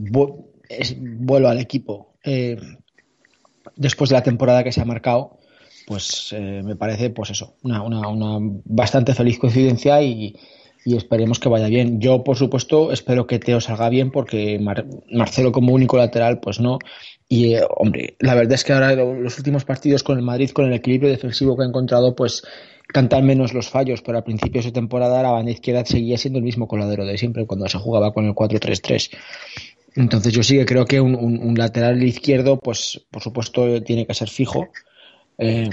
vuelva 0.99 1.51
al 1.51 1.61
equipo 1.61 2.15
eh, 2.25 2.57
después 3.77 4.11
de 4.11 4.15
la 4.15 4.23
temporada 4.23 4.65
que 4.65 4.73
se 4.73 4.81
ha 4.81 4.85
marcado, 4.85 5.39
pues 5.87 6.35
me 6.35 6.75
parece, 6.75 7.11
pues 7.11 7.31
eso, 7.31 7.55
una, 7.63 7.83
una, 7.83 8.09
una, 8.09 8.39
bastante 8.65 9.15
feliz 9.15 9.39
coincidencia 9.39 10.03
y, 10.03 10.35
y 10.87 10.97
esperemos 10.97 11.41
que 11.41 11.49
vaya 11.49 11.67
bien. 11.67 12.01
Yo, 12.01 12.23
por 12.23 12.37
supuesto, 12.37 12.93
espero 12.93 13.27
que 13.27 13.41
Teo 13.41 13.61
salga 13.61 13.89
bien 13.89 14.13
porque 14.13 14.61
Marcelo 15.11 15.51
como 15.51 15.75
único 15.75 15.97
lateral, 15.97 16.39
pues 16.39 16.61
no. 16.61 16.79
Y, 17.29 17.55
eh, 17.55 17.63
hombre, 17.77 18.15
la 18.21 18.37
verdad 18.37 18.53
es 18.53 18.63
que 18.63 18.73
ahora 18.73 18.95
los 18.95 19.37
últimos 19.37 19.65
partidos 19.65 20.05
con 20.05 20.17
el 20.17 20.25
Madrid, 20.25 20.51
con 20.51 20.67
el 20.67 20.73
equilibrio 20.73 21.11
defensivo 21.11 21.57
que 21.57 21.65
ha 21.65 21.67
encontrado, 21.67 22.15
pues 22.15 22.45
cantan 22.97 23.27
menos 23.27 23.53
los 23.53 23.69
fallos, 23.69 24.01
pero 24.01 24.17
al 24.17 24.25
principio 24.25 24.63
de 24.63 24.69
su 24.69 24.73
temporada 24.73 25.23
la 25.23 25.31
banda 25.31 25.51
izquierda 25.51 25.85
seguía 25.85 26.17
siendo 26.17 26.39
el 26.39 26.45
mismo 26.47 26.67
coladero 26.67 27.05
de 27.05 27.19
siempre 27.19 27.45
cuando 27.45 27.69
se 27.69 27.77
jugaba 27.77 28.15
con 28.15 28.25
el 28.25 28.33
4-3-3. 28.33 29.11
Entonces 29.97 30.33
yo 30.33 30.43
sí 30.43 30.57
que 30.57 30.65
creo 30.65 30.87
que 30.87 30.99
un, 31.03 31.55
lateral 31.59 32.03
izquierdo, 32.03 32.59
pues 32.59 33.05
por 33.11 33.23
supuesto 33.23 33.83
tiene 33.83 34.07
que 34.07 34.15
ser 34.15 34.31
fijo. 34.31 34.69
Eh, 35.37 35.69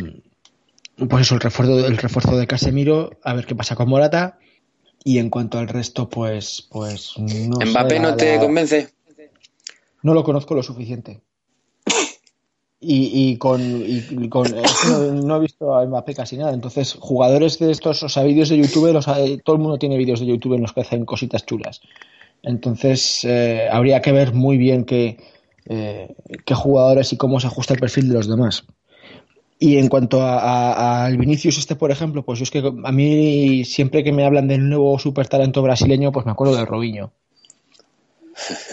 pues 1.08 1.22
eso, 1.22 1.36
el 1.36 1.40
refuerzo, 1.40 1.88
el 1.88 1.96
refuerzo 1.96 2.36
de 2.36 2.46
Casemiro, 2.46 3.12
a 3.24 3.34
ver 3.34 3.46
qué 3.46 3.56
pasa 3.56 3.78
con 3.78 3.88
Morata. 3.88 4.38
Y 5.06 5.20
en 5.20 5.30
cuanto 5.30 5.60
al 5.60 5.70
resto, 5.70 6.10
pues, 6.10 6.68
pues 6.70 7.14
no 7.18 7.58
¿Mbappé 7.66 8.02
no 8.02 8.18
te 8.18 8.38
convence? 8.38 8.90
No 10.02 10.14
lo 10.14 10.26
conozco 10.26 10.56
lo 10.56 10.64
suficiente. 10.64 11.22
Y, 12.86 13.38
con, 13.38 13.62
no, 15.26 15.38
he 15.38 15.40
visto 15.40 15.74
a 15.74 15.86
Mbappé 15.86 16.14
casi 16.14 16.38
nada. 16.38 16.54
Entonces, 16.54 16.98
jugadores 17.00 17.58
de 17.60 17.72
estos, 17.72 18.04
o 18.04 18.10
sea, 18.10 18.24
vídeos 18.24 18.50
de 18.50 18.58
YouTube, 18.58 18.92
los, 18.92 19.06
todo 19.06 19.56
el 19.56 19.62
mundo 19.62 19.78
tiene 19.78 19.98
vídeos 19.98 20.20
de 20.20 20.26
YouTube 20.26 20.56
en 20.56 20.62
los 20.62 20.74
que 20.74 20.82
hacen 20.82 21.06
cositas 21.06 21.46
chulas. 21.46 21.82
Entonces, 22.44 23.24
eh, 23.24 23.68
habría 23.72 24.02
que 24.02 24.12
ver 24.12 24.34
muy 24.34 24.58
bien 24.58 24.84
qué, 24.84 25.18
eh, 25.66 26.14
qué 26.46 26.54
jugadores 26.54 27.14
y 27.14 27.18
cómo 27.18 27.40
se 27.40 27.48
ajusta 27.48 27.74
el 27.74 27.80
perfil 27.80 28.10
de 28.10 28.16
los 28.16 28.28
demás. 28.28 28.66
Y 29.60 29.78
en 29.78 29.88
cuanto 29.88 30.22
al 30.22 31.18
Vinicius 31.18 31.58
este, 31.58 31.78
por 31.78 31.90
ejemplo, 31.90 32.24
pues 32.24 32.40
yo 32.40 32.44
es 32.44 32.52
que 32.52 32.60
a 32.60 32.92
mí 32.92 33.64
siempre 33.64 34.04
que 34.04 34.12
me 34.12 34.26
hablan 34.26 34.50
del 34.50 34.68
nuevo 34.68 35.00
super 35.00 35.28
talento 35.28 35.62
brasileño, 35.62 36.12
pues 36.12 36.26
me 36.26 36.34
acuerdo 36.34 36.58
del 36.58 36.68
Robinho. 36.68 37.14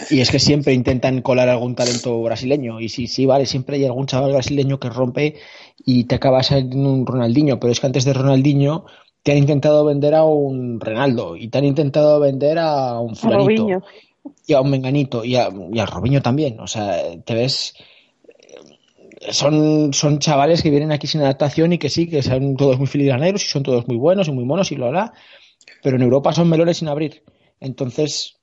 Y 0.09 0.21
es 0.21 0.31
que 0.31 0.39
siempre 0.39 0.73
intentan 0.73 1.21
colar 1.21 1.49
algún 1.49 1.75
talento 1.75 2.21
brasileño. 2.21 2.79
Y 2.79 2.89
sí, 2.89 3.07
sí, 3.07 3.25
vale, 3.25 3.45
siempre 3.45 3.77
hay 3.77 3.85
algún 3.85 4.07
chaval 4.07 4.31
brasileño 4.31 4.79
que 4.79 4.89
rompe 4.89 5.35
y 5.77 6.05
te 6.05 6.15
acabas 6.15 6.51
en 6.51 6.85
un 6.85 7.05
Ronaldinho. 7.05 7.59
Pero 7.59 7.71
es 7.71 7.79
que 7.79 7.87
antes 7.87 8.05
de 8.05 8.13
Ronaldinho 8.13 8.85
te 9.23 9.31
han 9.31 9.37
intentado 9.37 9.85
vender 9.85 10.15
a 10.15 10.23
un 10.23 10.79
Renaldo 10.79 11.35
y 11.35 11.47
te 11.49 11.59
han 11.59 11.65
intentado 11.65 12.19
vender 12.19 12.57
a 12.59 12.99
un 12.99 13.15
fulanito. 13.15 13.67
y 14.47 14.53
a 14.53 14.61
un 14.61 14.69
menganito 14.69 15.23
y, 15.23 15.35
a, 15.35 15.49
y 15.71 15.79
al 15.79 15.87
Robinho 15.87 16.21
también. 16.21 16.59
O 16.59 16.67
sea, 16.67 17.01
te 17.23 17.33
ves 17.35 17.73
son, 19.29 19.93
son 19.93 20.19
chavales 20.19 20.63
que 20.63 20.69
vienen 20.69 20.91
aquí 20.91 21.07
sin 21.07 21.21
adaptación 21.21 21.73
y 21.73 21.77
que 21.77 21.89
sí, 21.89 22.09
que 22.09 22.23
son 22.23 22.55
todos 22.55 22.77
muy 22.77 22.87
filigraneros 22.87 23.43
y 23.43 23.47
son 23.47 23.63
todos 23.63 23.87
muy 23.87 23.97
buenos 23.97 24.27
y 24.27 24.31
muy 24.31 24.45
monos 24.45 24.71
y 24.71 24.75
lo 24.75 24.87
hará, 24.87 25.13
pero 25.83 25.95
en 25.97 26.01
Europa 26.01 26.33
son 26.33 26.49
melones 26.49 26.77
sin 26.77 26.87
abrir. 26.87 27.23
Entonces, 27.59 28.40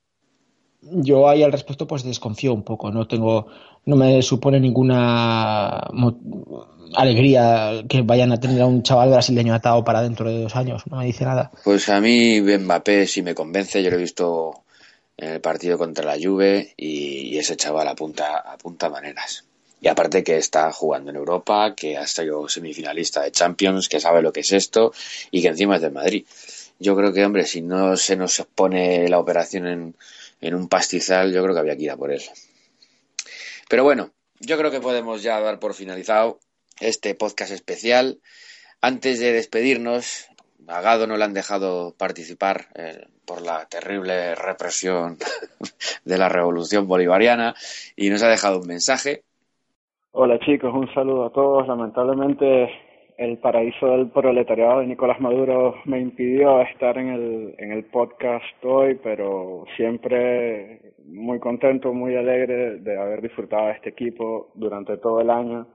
yo 0.81 1.29
ahí 1.29 1.43
al 1.43 1.53
respecto 1.53 1.87
pues 1.87 2.05
desconfío 2.05 2.53
un 2.53 2.63
poco, 2.63 2.91
no 2.91 3.07
tengo, 3.07 3.47
no 3.85 3.97
me 3.97 4.23
supone 4.23 4.61
ninguna 4.61 5.89
alegría 6.95 7.85
que 7.89 8.03
vayan 8.03 8.33
a 8.33 8.41
tener 8.41 8.63
a 8.63 8.67
un 8.67 8.83
chaval 8.83 9.11
brasileño 9.11 9.55
atado 9.55 9.85
para 9.85 10.03
dentro 10.03 10.31
de 10.31 10.43
dos 10.43 10.57
años, 10.57 10.85
no 10.89 10.99
me 10.99 11.07
dice 11.07 11.25
nada. 11.25 11.51
Pues 11.65 11.89
a 11.89 12.01
mí 12.01 12.41
Mbappé 12.41 13.07
sí 13.07 13.23
me 13.23 13.35
convence, 13.35 13.83
yo 13.83 13.91
lo 13.91 13.97
he 13.97 14.01
visto 14.01 14.65
en 15.17 15.31
el 15.31 15.41
partido 15.41 15.77
contra 15.77 16.05
la 16.05 16.17
Juve 16.23 16.75
y, 16.77 17.37
ese 17.37 17.57
chaval 17.57 17.89
apunta, 17.89 18.39
apunta 18.39 18.89
maneras. 18.89 19.45
Y 19.81 19.87
aparte 19.87 20.25
que 20.25 20.39
está 20.39 20.73
jugando 20.73 21.11
en 21.11 21.17
Europa, 21.17 21.75
que 21.77 21.97
ha 21.97 22.07
sido 22.07 22.49
semifinalista 22.49 23.23
de 23.23 23.31
Champions, 23.31 23.89
que 23.89 24.01
sabe 24.01 24.23
lo 24.23 24.33
que 24.33 24.41
es 24.41 24.53
esto 24.53 24.93
y 25.31 25.41
que 25.41 25.49
encima 25.49 25.77
es 25.77 25.83
del 25.83 25.93
Madrid. 25.93 26.25
Yo 26.81 26.97
creo 26.97 27.13
que, 27.13 27.25
hombre, 27.25 27.47
si 27.47 27.63
no 27.63 27.97
se 27.97 28.17
nos 28.17 28.45
pone 28.55 29.09
la 29.09 29.21
operación 29.21 29.67
en, 29.67 29.95
en 30.41 30.55
un 30.55 30.69
pastizal, 30.69 31.33
yo 31.33 31.43
creo 31.43 31.55
que 31.55 31.61
había 31.61 31.77
que 31.77 31.85
ir 31.85 31.91
a 31.91 31.97
por 31.97 32.13
él. 32.13 32.23
Pero 33.69 33.85
bueno, 33.85 34.11
yo 34.41 34.57
creo 34.57 34.71
que 34.71 34.81
podemos 34.81 35.23
ya 35.23 35.41
dar 35.41 35.59
por 35.59 35.75
finalizado 35.75 36.39
este 36.81 37.15
podcast 37.15 37.53
especial. 37.53 38.19
Antes 38.81 39.21
de 39.21 39.33
despedirnos, 39.33 40.29
a 40.67 40.81
Gado 40.81 41.07
no 41.07 41.17
le 41.17 41.25
han 41.25 41.35
dejado 41.35 41.95
participar 41.97 42.69
eh, 42.75 43.07
por 43.25 43.43
la 43.43 43.67
terrible 43.67 44.35
represión 44.35 45.19
de 46.05 46.19
la 46.19 46.29
revolución 46.29 46.87
bolivariana 46.87 47.55
y 47.97 48.11
nos 48.11 48.23
ha 48.23 48.29
dejado 48.29 48.61
un 48.61 48.67
mensaje 48.67 49.25
Hola 50.13 50.39
chicos, 50.41 50.75
un 50.75 50.93
saludo 50.95 51.27
a 51.27 51.31
todos. 51.31 51.69
Lamentablemente 51.69 52.69
el 53.19 53.39
paraíso 53.39 53.89
del 53.89 54.11
proletariado 54.11 54.79
de 54.79 54.87
Nicolás 54.87 55.21
Maduro 55.21 55.75
me 55.87 56.01
impidió 56.01 56.61
estar 56.61 56.97
en 56.97 57.09
el, 57.09 57.55
en 57.59 57.73
el 57.73 57.85
podcast 57.87 58.65
hoy, 58.65 58.95
pero 59.03 59.65
siempre 59.77 60.95
muy 61.05 61.41
contento, 61.41 61.93
muy 61.93 62.15
alegre 62.15 62.79
de 62.79 62.97
haber 62.97 63.21
disfrutado 63.21 63.67
de 63.67 63.73
este 63.73 63.91
equipo 63.91 64.53
durante 64.55 64.99
todo 64.99 65.21
el 65.21 65.31
año, 65.31 65.67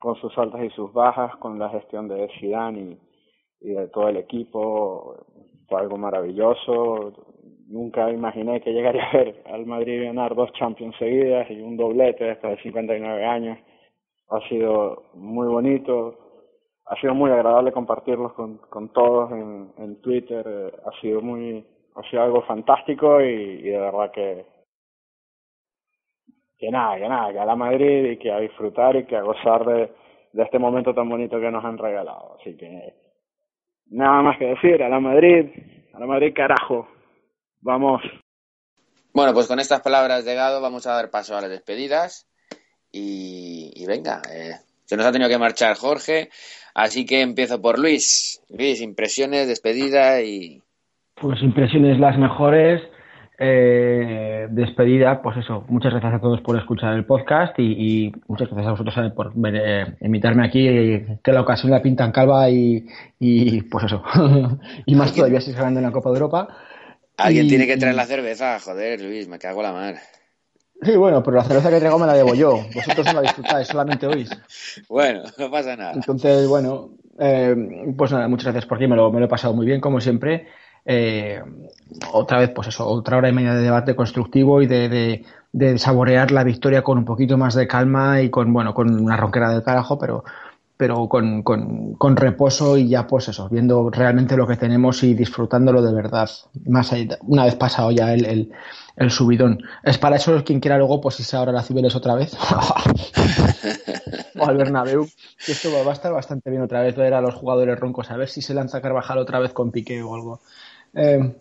con 0.00 0.16
sus 0.16 0.36
altas 0.36 0.64
y 0.64 0.70
sus 0.70 0.92
bajas, 0.92 1.36
con 1.36 1.60
la 1.60 1.70
gestión 1.70 2.08
de 2.08 2.28
Zidane 2.40 2.80
y, 3.60 3.70
y 3.70 3.72
de 3.72 3.86
todo 3.88 4.08
el 4.08 4.16
equipo. 4.16 5.26
Fue 5.68 5.80
algo 5.80 5.96
maravilloso. 5.96 7.12
Nunca 7.68 8.10
imaginé 8.10 8.60
que 8.60 8.72
llegaría 8.72 9.04
a 9.10 9.16
ver 9.16 9.42
al 9.46 9.64
Madrid 9.64 10.06
ganar 10.06 10.34
dos 10.34 10.52
Champions 10.54 10.96
seguidas 10.98 11.48
y 11.52 11.60
un 11.60 11.76
doblete 11.76 12.24
después 12.24 12.56
de 12.56 12.62
59 12.64 13.24
años. 13.24 13.58
Ha 14.28 14.40
sido 14.48 15.04
muy 15.14 15.46
bonito, 15.46 16.23
ha 16.86 17.00
sido 17.00 17.14
muy 17.14 17.30
agradable 17.30 17.72
compartirlos 17.72 18.32
con, 18.34 18.58
con 18.58 18.92
todos 18.92 19.32
en, 19.32 19.72
en 19.78 20.00
Twitter, 20.00 20.44
eh, 20.46 20.72
ha 20.86 21.00
sido 21.00 21.20
muy, 21.20 21.64
ha 21.94 22.02
sido 22.10 22.22
algo 22.22 22.42
fantástico 22.42 23.20
y, 23.20 23.62
de 23.62 23.78
verdad 23.78 24.10
que, 24.12 24.46
que 26.58 26.70
nada, 26.70 26.96
que 26.96 27.08
nada, 27.08 27.32
que 27.32 27.38
a 27.38 27.46
la 27.46 27.56
Madrid 27.56 28.12
y 28.12 28.18
que 28.18 28.32
a 28.32 28.38
disfrutar 28.38 28.96
y 28.96 29.06
que 29.06 29.16
a 29.16 29.22
gozar 29.22 29.64
de, 29.64 29.92
de 30.32 30.42
este 30.42 30.58
momento 30.58 30.94
tan 30.94 31.08
bonito 31.08 31.40
que 31.40 31.50
nos 31.50 31.64
han 31.64 31.78
regalado. 31.78 32.36
Así 32.40 32.56
que 32.56 32.94
nada 33.90 34.22
más 34.22 34.38
que 34.38 34.46
decir, 34.46 34.82
a 34.82 34.88
la 34.88 35.00
Madrid, 35.00 35.50
a 35.94 35.98
la 35.98 36.06
Madrid 36.06 36.34
carajo. 36.34 36.88
Vamos. 37.60 38.02
Bueno, 39.12 39.32
pues 39.32 39.46
con 39.46 39.60
estas 39.60 39.80
palabras 39.80 40.24
de 40.24 40.34
Gado 40.34 40.60
vamos 40.60 40.86
a 40.86 40.94
dar 40.94 41.10
paso 41.10 41.36
a 41.36 41.40
las 41.40 41.50
despedidas. 41.50 42.28
Y, 42.96 43.84
venga, 43.86 44.22
eh, 44.32 44.54
se 44.84 44.96
nos 44.96 45.06
ha 45.06 45.12
tenido 45.12 45.28
que 45.28 45.38
marchar 45.38 45.76
Jorge, 45.76 46.30
así 46.74 47.06
que 47.06 47.22
empiezo 47.22 47.62
por 47.62 47.78
Luis. 47.78 48.42
Luis, 48.50 48.80
impresiones, 48.80 49.48
despedida 49.48 50.20
y. 50.22 50.62
Pues 51.14 51.40
impresiones 51.42 51.98
las 51.98 52.18
mejores. 52.18 52.82
Eh, 53.36 54.46
despedida, 54.50 55.20
pues 55.20 55.36
eso, 55.38 55.64
muchas 55.68 55.90
gracias 55.90 56.14
a 56.14 56.20
todos 56.20 56.40
por 56.42 56.56
escuchar 56.56 56.94
el 56.94 57.04
podcast 57.04 57.58
y, 57.58 58.12
muchas 58.28 58.48
gracias 58.48 58.68
a 58.68 58.70
vosotros 58.70 58.94
eh, 58.98 59.10
por 59.10 59.32
invitarme 60.00 60.46
aquí, 60.46 60.64
que 61.22 61.32
la 61.32 61.40
ocasión 61.40 61.72
la 61.72 61.82
pintan 61.82 62.12
calva 62.12 62.48
y, 62.48 62.86
y 63.18 63.62
pues 63.62 63.86
eso, 63.86 64.04
y 64.86 64.94
más 64.94 65.12
todavía 65.12 65.40
si 65.40 65.52
se 65.52 65.60
en 65.60 65.82
la 65.82 65.90
Copa 65.90 66.10
de 66.10 66.16
Europa. 66.16 66.48
Alguien 67.16 67.48
tiene 67.48 67.66
que 67.66 67.76
traer 67.76 67.96
la 67.96 68.06
cerveza, 68.06 68.60
joder, 68.60 69.00
Luis, 69.00 69.26
me 69.26 69.40
cago 69.40 69.62
la 69.62 69.72
mar. 69.72 69.96
Sí, 70.84 70.96
bueno, 70.96 71.22
pero 71.22 71.36
la 71.38 71.44
cerveza 71.44 71.70
que 71.70 71.80
traigo 71.80 71.98
me 71.98 72.06
la 72.06 72.14
debo 72.14 72.34
yo. 72.34 72.64
Vosotros 72.74 73.06
no 73.06 73.14
la 73.14 73.22
disfrutáis, 73.22 73.66
solamente 73.68 74.06
oís. 74.06 74.30
Bueno, 74.88 75.22
no 75.38 75.50
pasa 75.50 75.76
nada. 75.76 75.92
Entonces, 75.92 76.46
bueno, 76.46 76.90
eh, 77.18 77.94
pues 77.96 78.12
nada, 78.12 78.28
muchas 78.28 78.46
gracias 78.46 78.66
por 78.66 78.78
ti, 78.78 78.86
me 78.86 78.96
lo, 78.96 79.10
me 79.10 79.20
lo 79.20 79.26
he 79.26 79.28
pasado 79.28 79.54
muy 79.54 79.66
bien, 79.66 79.80
como 79.80 80.00
siempre. 80.00 80.48
Eh, 80.84 81.42
otra 82.12 82.38
vez, 82.38 82.50
pues 82.50 82.68
eso, 82.68 82.86
otra 82.86 83.16
hora 83.16 83.28
y 83.28 83.32
media 83.32 83.54
de 83.54 83.62
debate 83.62 83.96
constructivo 83.96 84.60
y 84.60 84.66
de, 84.66 84.88
de, 84.88 85.24
de, 85.52 85.78
saborear 85.78 86.30
la 86.30 86.44
victoria 86.44 86.82
con 86.82 86.98
un 86.98 87.04
poquito 87.04 87.38
más 87.38 87.54
de 87.54 87.66
calma 87.66 88.20
y 88.20 88.28
con, 88.28 88.52
bueno, 88.52 88.74
con 88.74 88.92
una 89.00 89.16
ronquera 89.16 89.50
del 89.50 89.62
carajo, 89.62 89.98
pero, 89.98 90.24
pero 90.76 91.08
con, 91.08 91.42
con, 91.42 91.94
con, 91.94 92.16
reposo 92.16 92.76
y 92.76 92.88
ya 92.88 93.06
pues 93.06 93.28
eso, 93.28 93.48
viendo 93.48 93.90
realmente 93.90 94.36
lo 94.36 94.46
que 94.46 94.56
tenemos 94.56 95.02
y 95.04 95.14
disfrutándolo 95.14 95.82
de 95.82 95.94
verdad, 95.94 96.28
más 96.66 96.92
allá, 96.92 97.18
una 97.22 97.44
vez 97.44 97.54
pasado 97.54 97.92
ya 97.92 98.12
el, 98.12 98.52
el, 98.96 99.10
subidón. 99.10 99.62
Es 99.84 99.98
para 99.98 100.16
eso 100.16 100.42
quien 100.44 100.60
quiera 100.60 100.78
luego 100.78 101.00
pues 101.00 101.20
irse 101.20 101.36
ahora 101.36 101.52
a 101.52 101.54
la 101.54 101.62
Cibeles 101.62 101.94
otra 101.94 102.14
vez 102.14 102.34
o 104.38 104.46
al 104.46 104.56
Bernabéu, 104.56 105.08
que 105.44 105.52
esto 105.52 105.70
va 105.72 105.90
a 105.90 105.94
estar 105.94 106.12
bastante 106.12 106.50
bien 106.50 106.62
otra 106.62 106.82
vez 106.82 106.96
ver 106.96 107.14
a 107.14 107.20
los 107.20 107.34
jugadores 107.34 107.78
roncos, 107.78 108.10
a 108.10 108.16
ver 108.16 108.28
si 108.28 108.42
se 108.42 108.54
lanza 108.54 108.80
Carvajal 108.80 109.18
otra 109.18 109.38
vez 109.38 109.52
con 109.52 109.70
Piqué 109.70 110.02
o 110.02 110.14
algo. 110.14 110.40
Eh, 110.94 111.34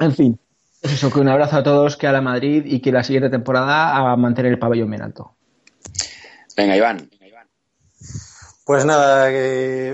en 0.00 0.12
fin, 0.12 0.38
pues 0.80 0.94
eso, 0.94 1.12
que 1.12 1.20
un 1.20 1.28
abrazo 1.28 1.56
a 1.56 1.62
todos, 1.62 1.96
que 1.96 2.06
a 2.06 2.12
la 2.12 2.20
Madrid 2.20 2.64
y 2.66 2.80
que 2.80 2.92
la 2.92 3.04
siguiente 3.04 3.30
temporada 3.30 3.96
a 3.96 4.16
mantener 4.16 4.52
el 4.52 4.58
pabellón 4.58 4.90
bien 4.90 5.02
alto. 5.02 5.32
Venga, 6.56 6.76
Iván. 6.76 7.08
Pues 8.64 8.84
nada, 8.84 9.28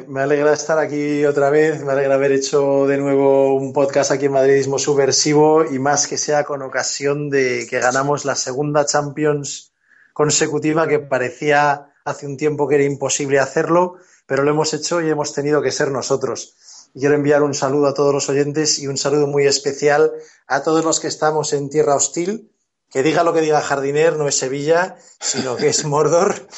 me 0.08 0.20
alegra 0.20 0.52
estar 0.52 0.78
aquí 0.78 1.24
otra 1.24 1.48
vez, 1.48 1.82
me 1.82 1.92
alegra 1.92 2.16
haber 2.16 2.32
hecho 2.32 2.86
de 2.86 2.98
nuevo 2.98 3.54
un 3.54 3.72
podcast 3.72 4.10
aquí 4.10 4.26
en 4.26 4.32
Madridismo 4.32 4.78
Subversivo 4.78 5.64
y 5.64 5.78
más 5.78 6.06
que 6.06 6.18
sea 6.18 6.44
con 6.44 6.60
ocasión 6.60 7.30
de 7.30 7.66
que 7.68 7.78
ganamos 7.78 8.26
la 8.26 8.34
segunda 8.34 8.84
Champions 8.84 9.72
consecutiva 10.12 10.86
que 10.86 10.98
parecía 10.98 11.94
hace 12.04 12.26
un 12.26 12.36
tiempo 12.36 12.68
que 12.68 12.74
era 12.74 12.84
imposible 12.84 13.38
hacerlo, 13.38 13.96
pero 14.26 14.42
lo 14.42 14.50
hemos 14.50 14.74
hecho 14.74 15.00
y 15.00 15.08
hemos 15.08 15.32
tenido 15.32 15.62
que 15.62 15.72
ser 15.72 15.90
nosotros. 15.90 16.90
Y 16.92 17.00
quiero 17.00 17.14
enviar 17.14 17.42
un 17.42 17.54
saludo 17.54 17.86
a 17.86 17.94
todos 17.94 18.12
los 18.12 18.28
oyentes 18.28 18.78
y 18.80 18.86
un 18.86 18.98
saludo 18.98 19.26
muy 19.28 19.46
especial 19.46 20.12
a 20.46 20.62
todos 20.62 20.84
los 20.84 21.00
que 21.00 21.08
estamos 21.08 21.54
en 21.54 21.70
tierra 21.70 21.96
hostil. 21.96 22.52
Que 22.90 23.02
diga 23.02 23.22
lo 23.22 23.34
que 23.34 23.42
diga 23.42 23.60
Jardiner, 23.60 24.16
no 24.16 24.28
es 24.28 24.38
Sevilla, 24.38 24.96
sino 25.20 25.56
que 25.56 25.68
es 25.68 25.84
Mordor. 25.84 26.48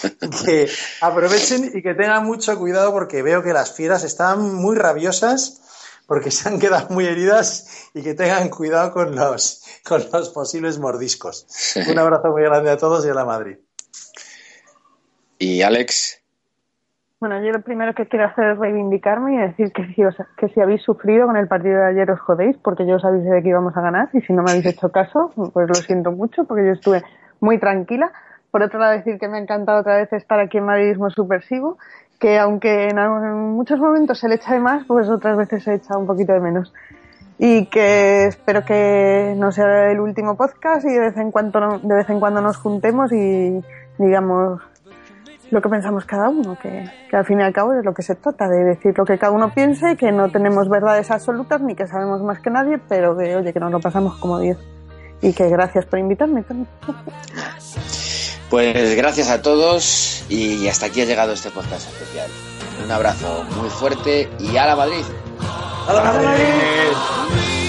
Que 0.44 0.70
aprovechen 1.00 1.72
y 1.74 1.82
que 1.82 1.94
tengan 1.94 2.24
mucho 2.24 2.56
cuidado 2.58 2.92
porque 2.92 3.22
veo 3.22 3.42
que 3.42 3.52
las 3.52 3.72
fieras 3.72 4.04
están 4.04 4.54
muy 4.54 4.76
rabiosas 4.76 5.60
porque 6.10 6.32
se 6.32 6.48
han 6.48 6.58
quedado 6.58 6.88
muy 6.90 7.06
heridas 7.06 7.88
y 7.94 8.02
que 8.02 8.14
tengan 8.14 8.48
cuidado 8.48 8.92
con 8.92 9.14
los, 9.14 9.62
con 9.84 10.04
los 10.12 10.30
posibles 10.30 10.78
mordiscos. 10.78 11.46
Un 11.88 11.98
abrazo 12.00 12.30
muy 12.30 12.42
grande 12.42 12.70
a 12.70 12.76
todos 12.76 13.06
y 13.06 13.08
a 13.10 13.14
la 13.14 13.24
Madrid. 13.24 13.58
Y 15.38 15.62
Alex. 15.62 16.19
Bueno, 17.20 17.38
yo 17.44 17.52
lo 17.52 17.60
primero 17.60 17.94
que 17.94 18.06
quiero 18.06 18.24
hacer 18.24 18.52
es 18.52 18.58
reivindicarme 18.58 19.34
y 19.34 19.36
decir 19.36 19.72
que 19.74 19.86
si, 19.92 20.02
os, 20.02 20.16
que 20.38 20.48
si 20.48 20.58
habéis 20.58 20.80
sufrido 20.82 21.26
con 21.26 21.36
el 21.36 21.48
partido 21.48 21.76
de 21.78 21.88
ayer 21.88 22.10
os 22.10 22.18
jodéis, 22.18 22.56
porque 22.56 22.86
yo 22.86 22.96
os 22.96 23.04
avisé 23.04 23.28
de 23.28 23.42
que 23.42 23.50
íbamos 23.50 23.76
a 23.76 23.82
ganar 23.82 24.08
y 24.14 24.22
si 24.22 24.32
no 24.32 24.42
me 24.42 24.52
habéis 24.52 24.64
hecho 24.64 24.90
caso, 24.90 25.30
pues 25.52 25.68
lo 25.68 25.74
siento 25.74 26.12
mucho, 26.12 26.44
porque 26.44 26.64
yo 26.64 26.72
estuve 26.72 27.02
muy 27.40 27.58
tranquila. 27.58 28.10
Por 28.50 28.62
otro 28.62 28.78
lado, 28.78 28.92
decir 28.92 29.18
que 29.18 29.28
me 29.28 29.36
ha 29.36 29.40
encantado 29.42 29.80
otra 29.80 29.98
vez 29.98 30.10
estar 30.14 30.40
aquí 30.40 30.56
en 30.56 30.64
Madridismo 30.64 31.10
Supersivo, 31.10 31.76
que 32.18 32.38
aunque 32.38 32.88
en, 32.88 32.98
en 32.98 33.50
muchos 33.50 33.78
momentos 33.78 34.18
se 34.18 34.26
le 34.26 34.36
echa 34.36 34.54
de 34.54 34.60
más, 34.60 34.86
pues 34.86 35.06
otras 35.10 35.36
veces 35.36 35.62
se 35.62 35.74
echa 35.74 35.98
un 35.98 36.06
poquito 36.06 36.32
de 36.32 36.40
menos. 36.40 36.72
Y 37.38 37.66
que 37.66 38.28
espero 38.28 38.64
que 38.64 39.34
no 39.36 39.52
sea 39.52 39.90
el 39.90 40.00
último 40.00 40.38
podcast 40.38 40.86
y 40.86 40.94
de 40.94 41.00
vez 41.00 41.16
en 41.18 41.30
cuando, 41.30 41.80
de 41.82 41.94
vez 41.96 42.08
en 42.08 42.18
cuando 42.18 42.40
nos 42.40 42.56
juntemos 42.56 43.12
y 43.12 43.62
digamos 43.98 44.62
lo 45.50 45.60
que 45.60 45.68
pensamos 45.68 46.04
cada 46.04 46.28
uno, 46.28 46.58
que, 46.60 46.84
que, 47.08 47.16
al 47.16 47.24
fin 47.24 47.40
y 47.40 47.42
al 47.42 47.52
cabo 47.52 47.72
es 47.74 47.84
lo 47.84 47.92
que 47.92 48.02
se 48.02 48.14
trata, 48.14 48.48
de 48.48 48.64
decir 48.64 48.94
lo 48.96 49.04
que 49.04 49.18
cada 49.18 49.32
uno 49.32 49.52
piense, 49.52 49.96
que 49.96 50.12
no 50.12 50.30
tenemos 50.30 50.68
verdades 50.68 51.10
absolutas 51.10 51.60
ni 51.60 51.74
que 51.74 51.86
sabemos 51.86 52.22
más 52.22 52.40
que 52.40 52.50
nadie, 52.50 52.78
pero 52.88 53.16
que 53.16 53.36
oye, 53.36 53.52
que 53.52 53.60
nos 53.60 53.70
lo 53.70 53.80
pasamos 53.80 54.16
como 54.18 54.38
Dios. 54.38 54.58
Y 55.22 55.32
que 55.32 55.48
gracias 55.48 55.84
por 55.84 55.98
invitarme 55.98 56.42
también. 56.42 56.68
Pues 58.48 58.96
gracias 58.96 59.30
a 59.30 59.42
todos 59.42 60.24
y 60.28 60.66
hasta 60.66 60.86
aquí 60.86 61.02
ha 61.02 61.04
llegado 61.04 61.32
este 61.32 61.50
podcast 61.50 61.88
especial. 61.88 62.28
Un 62.84 62.90
abrazo 62.90 63.44
muy 63.56 63.68
fuerte 63.68 64.28
y 64.40 64.56
a 64.56 64.66
la 64.66 64.76
Madrid. 64.76 65.04
¡A 65.86 65.92
la 65.92 66.02
Madrid! 66.02 67.59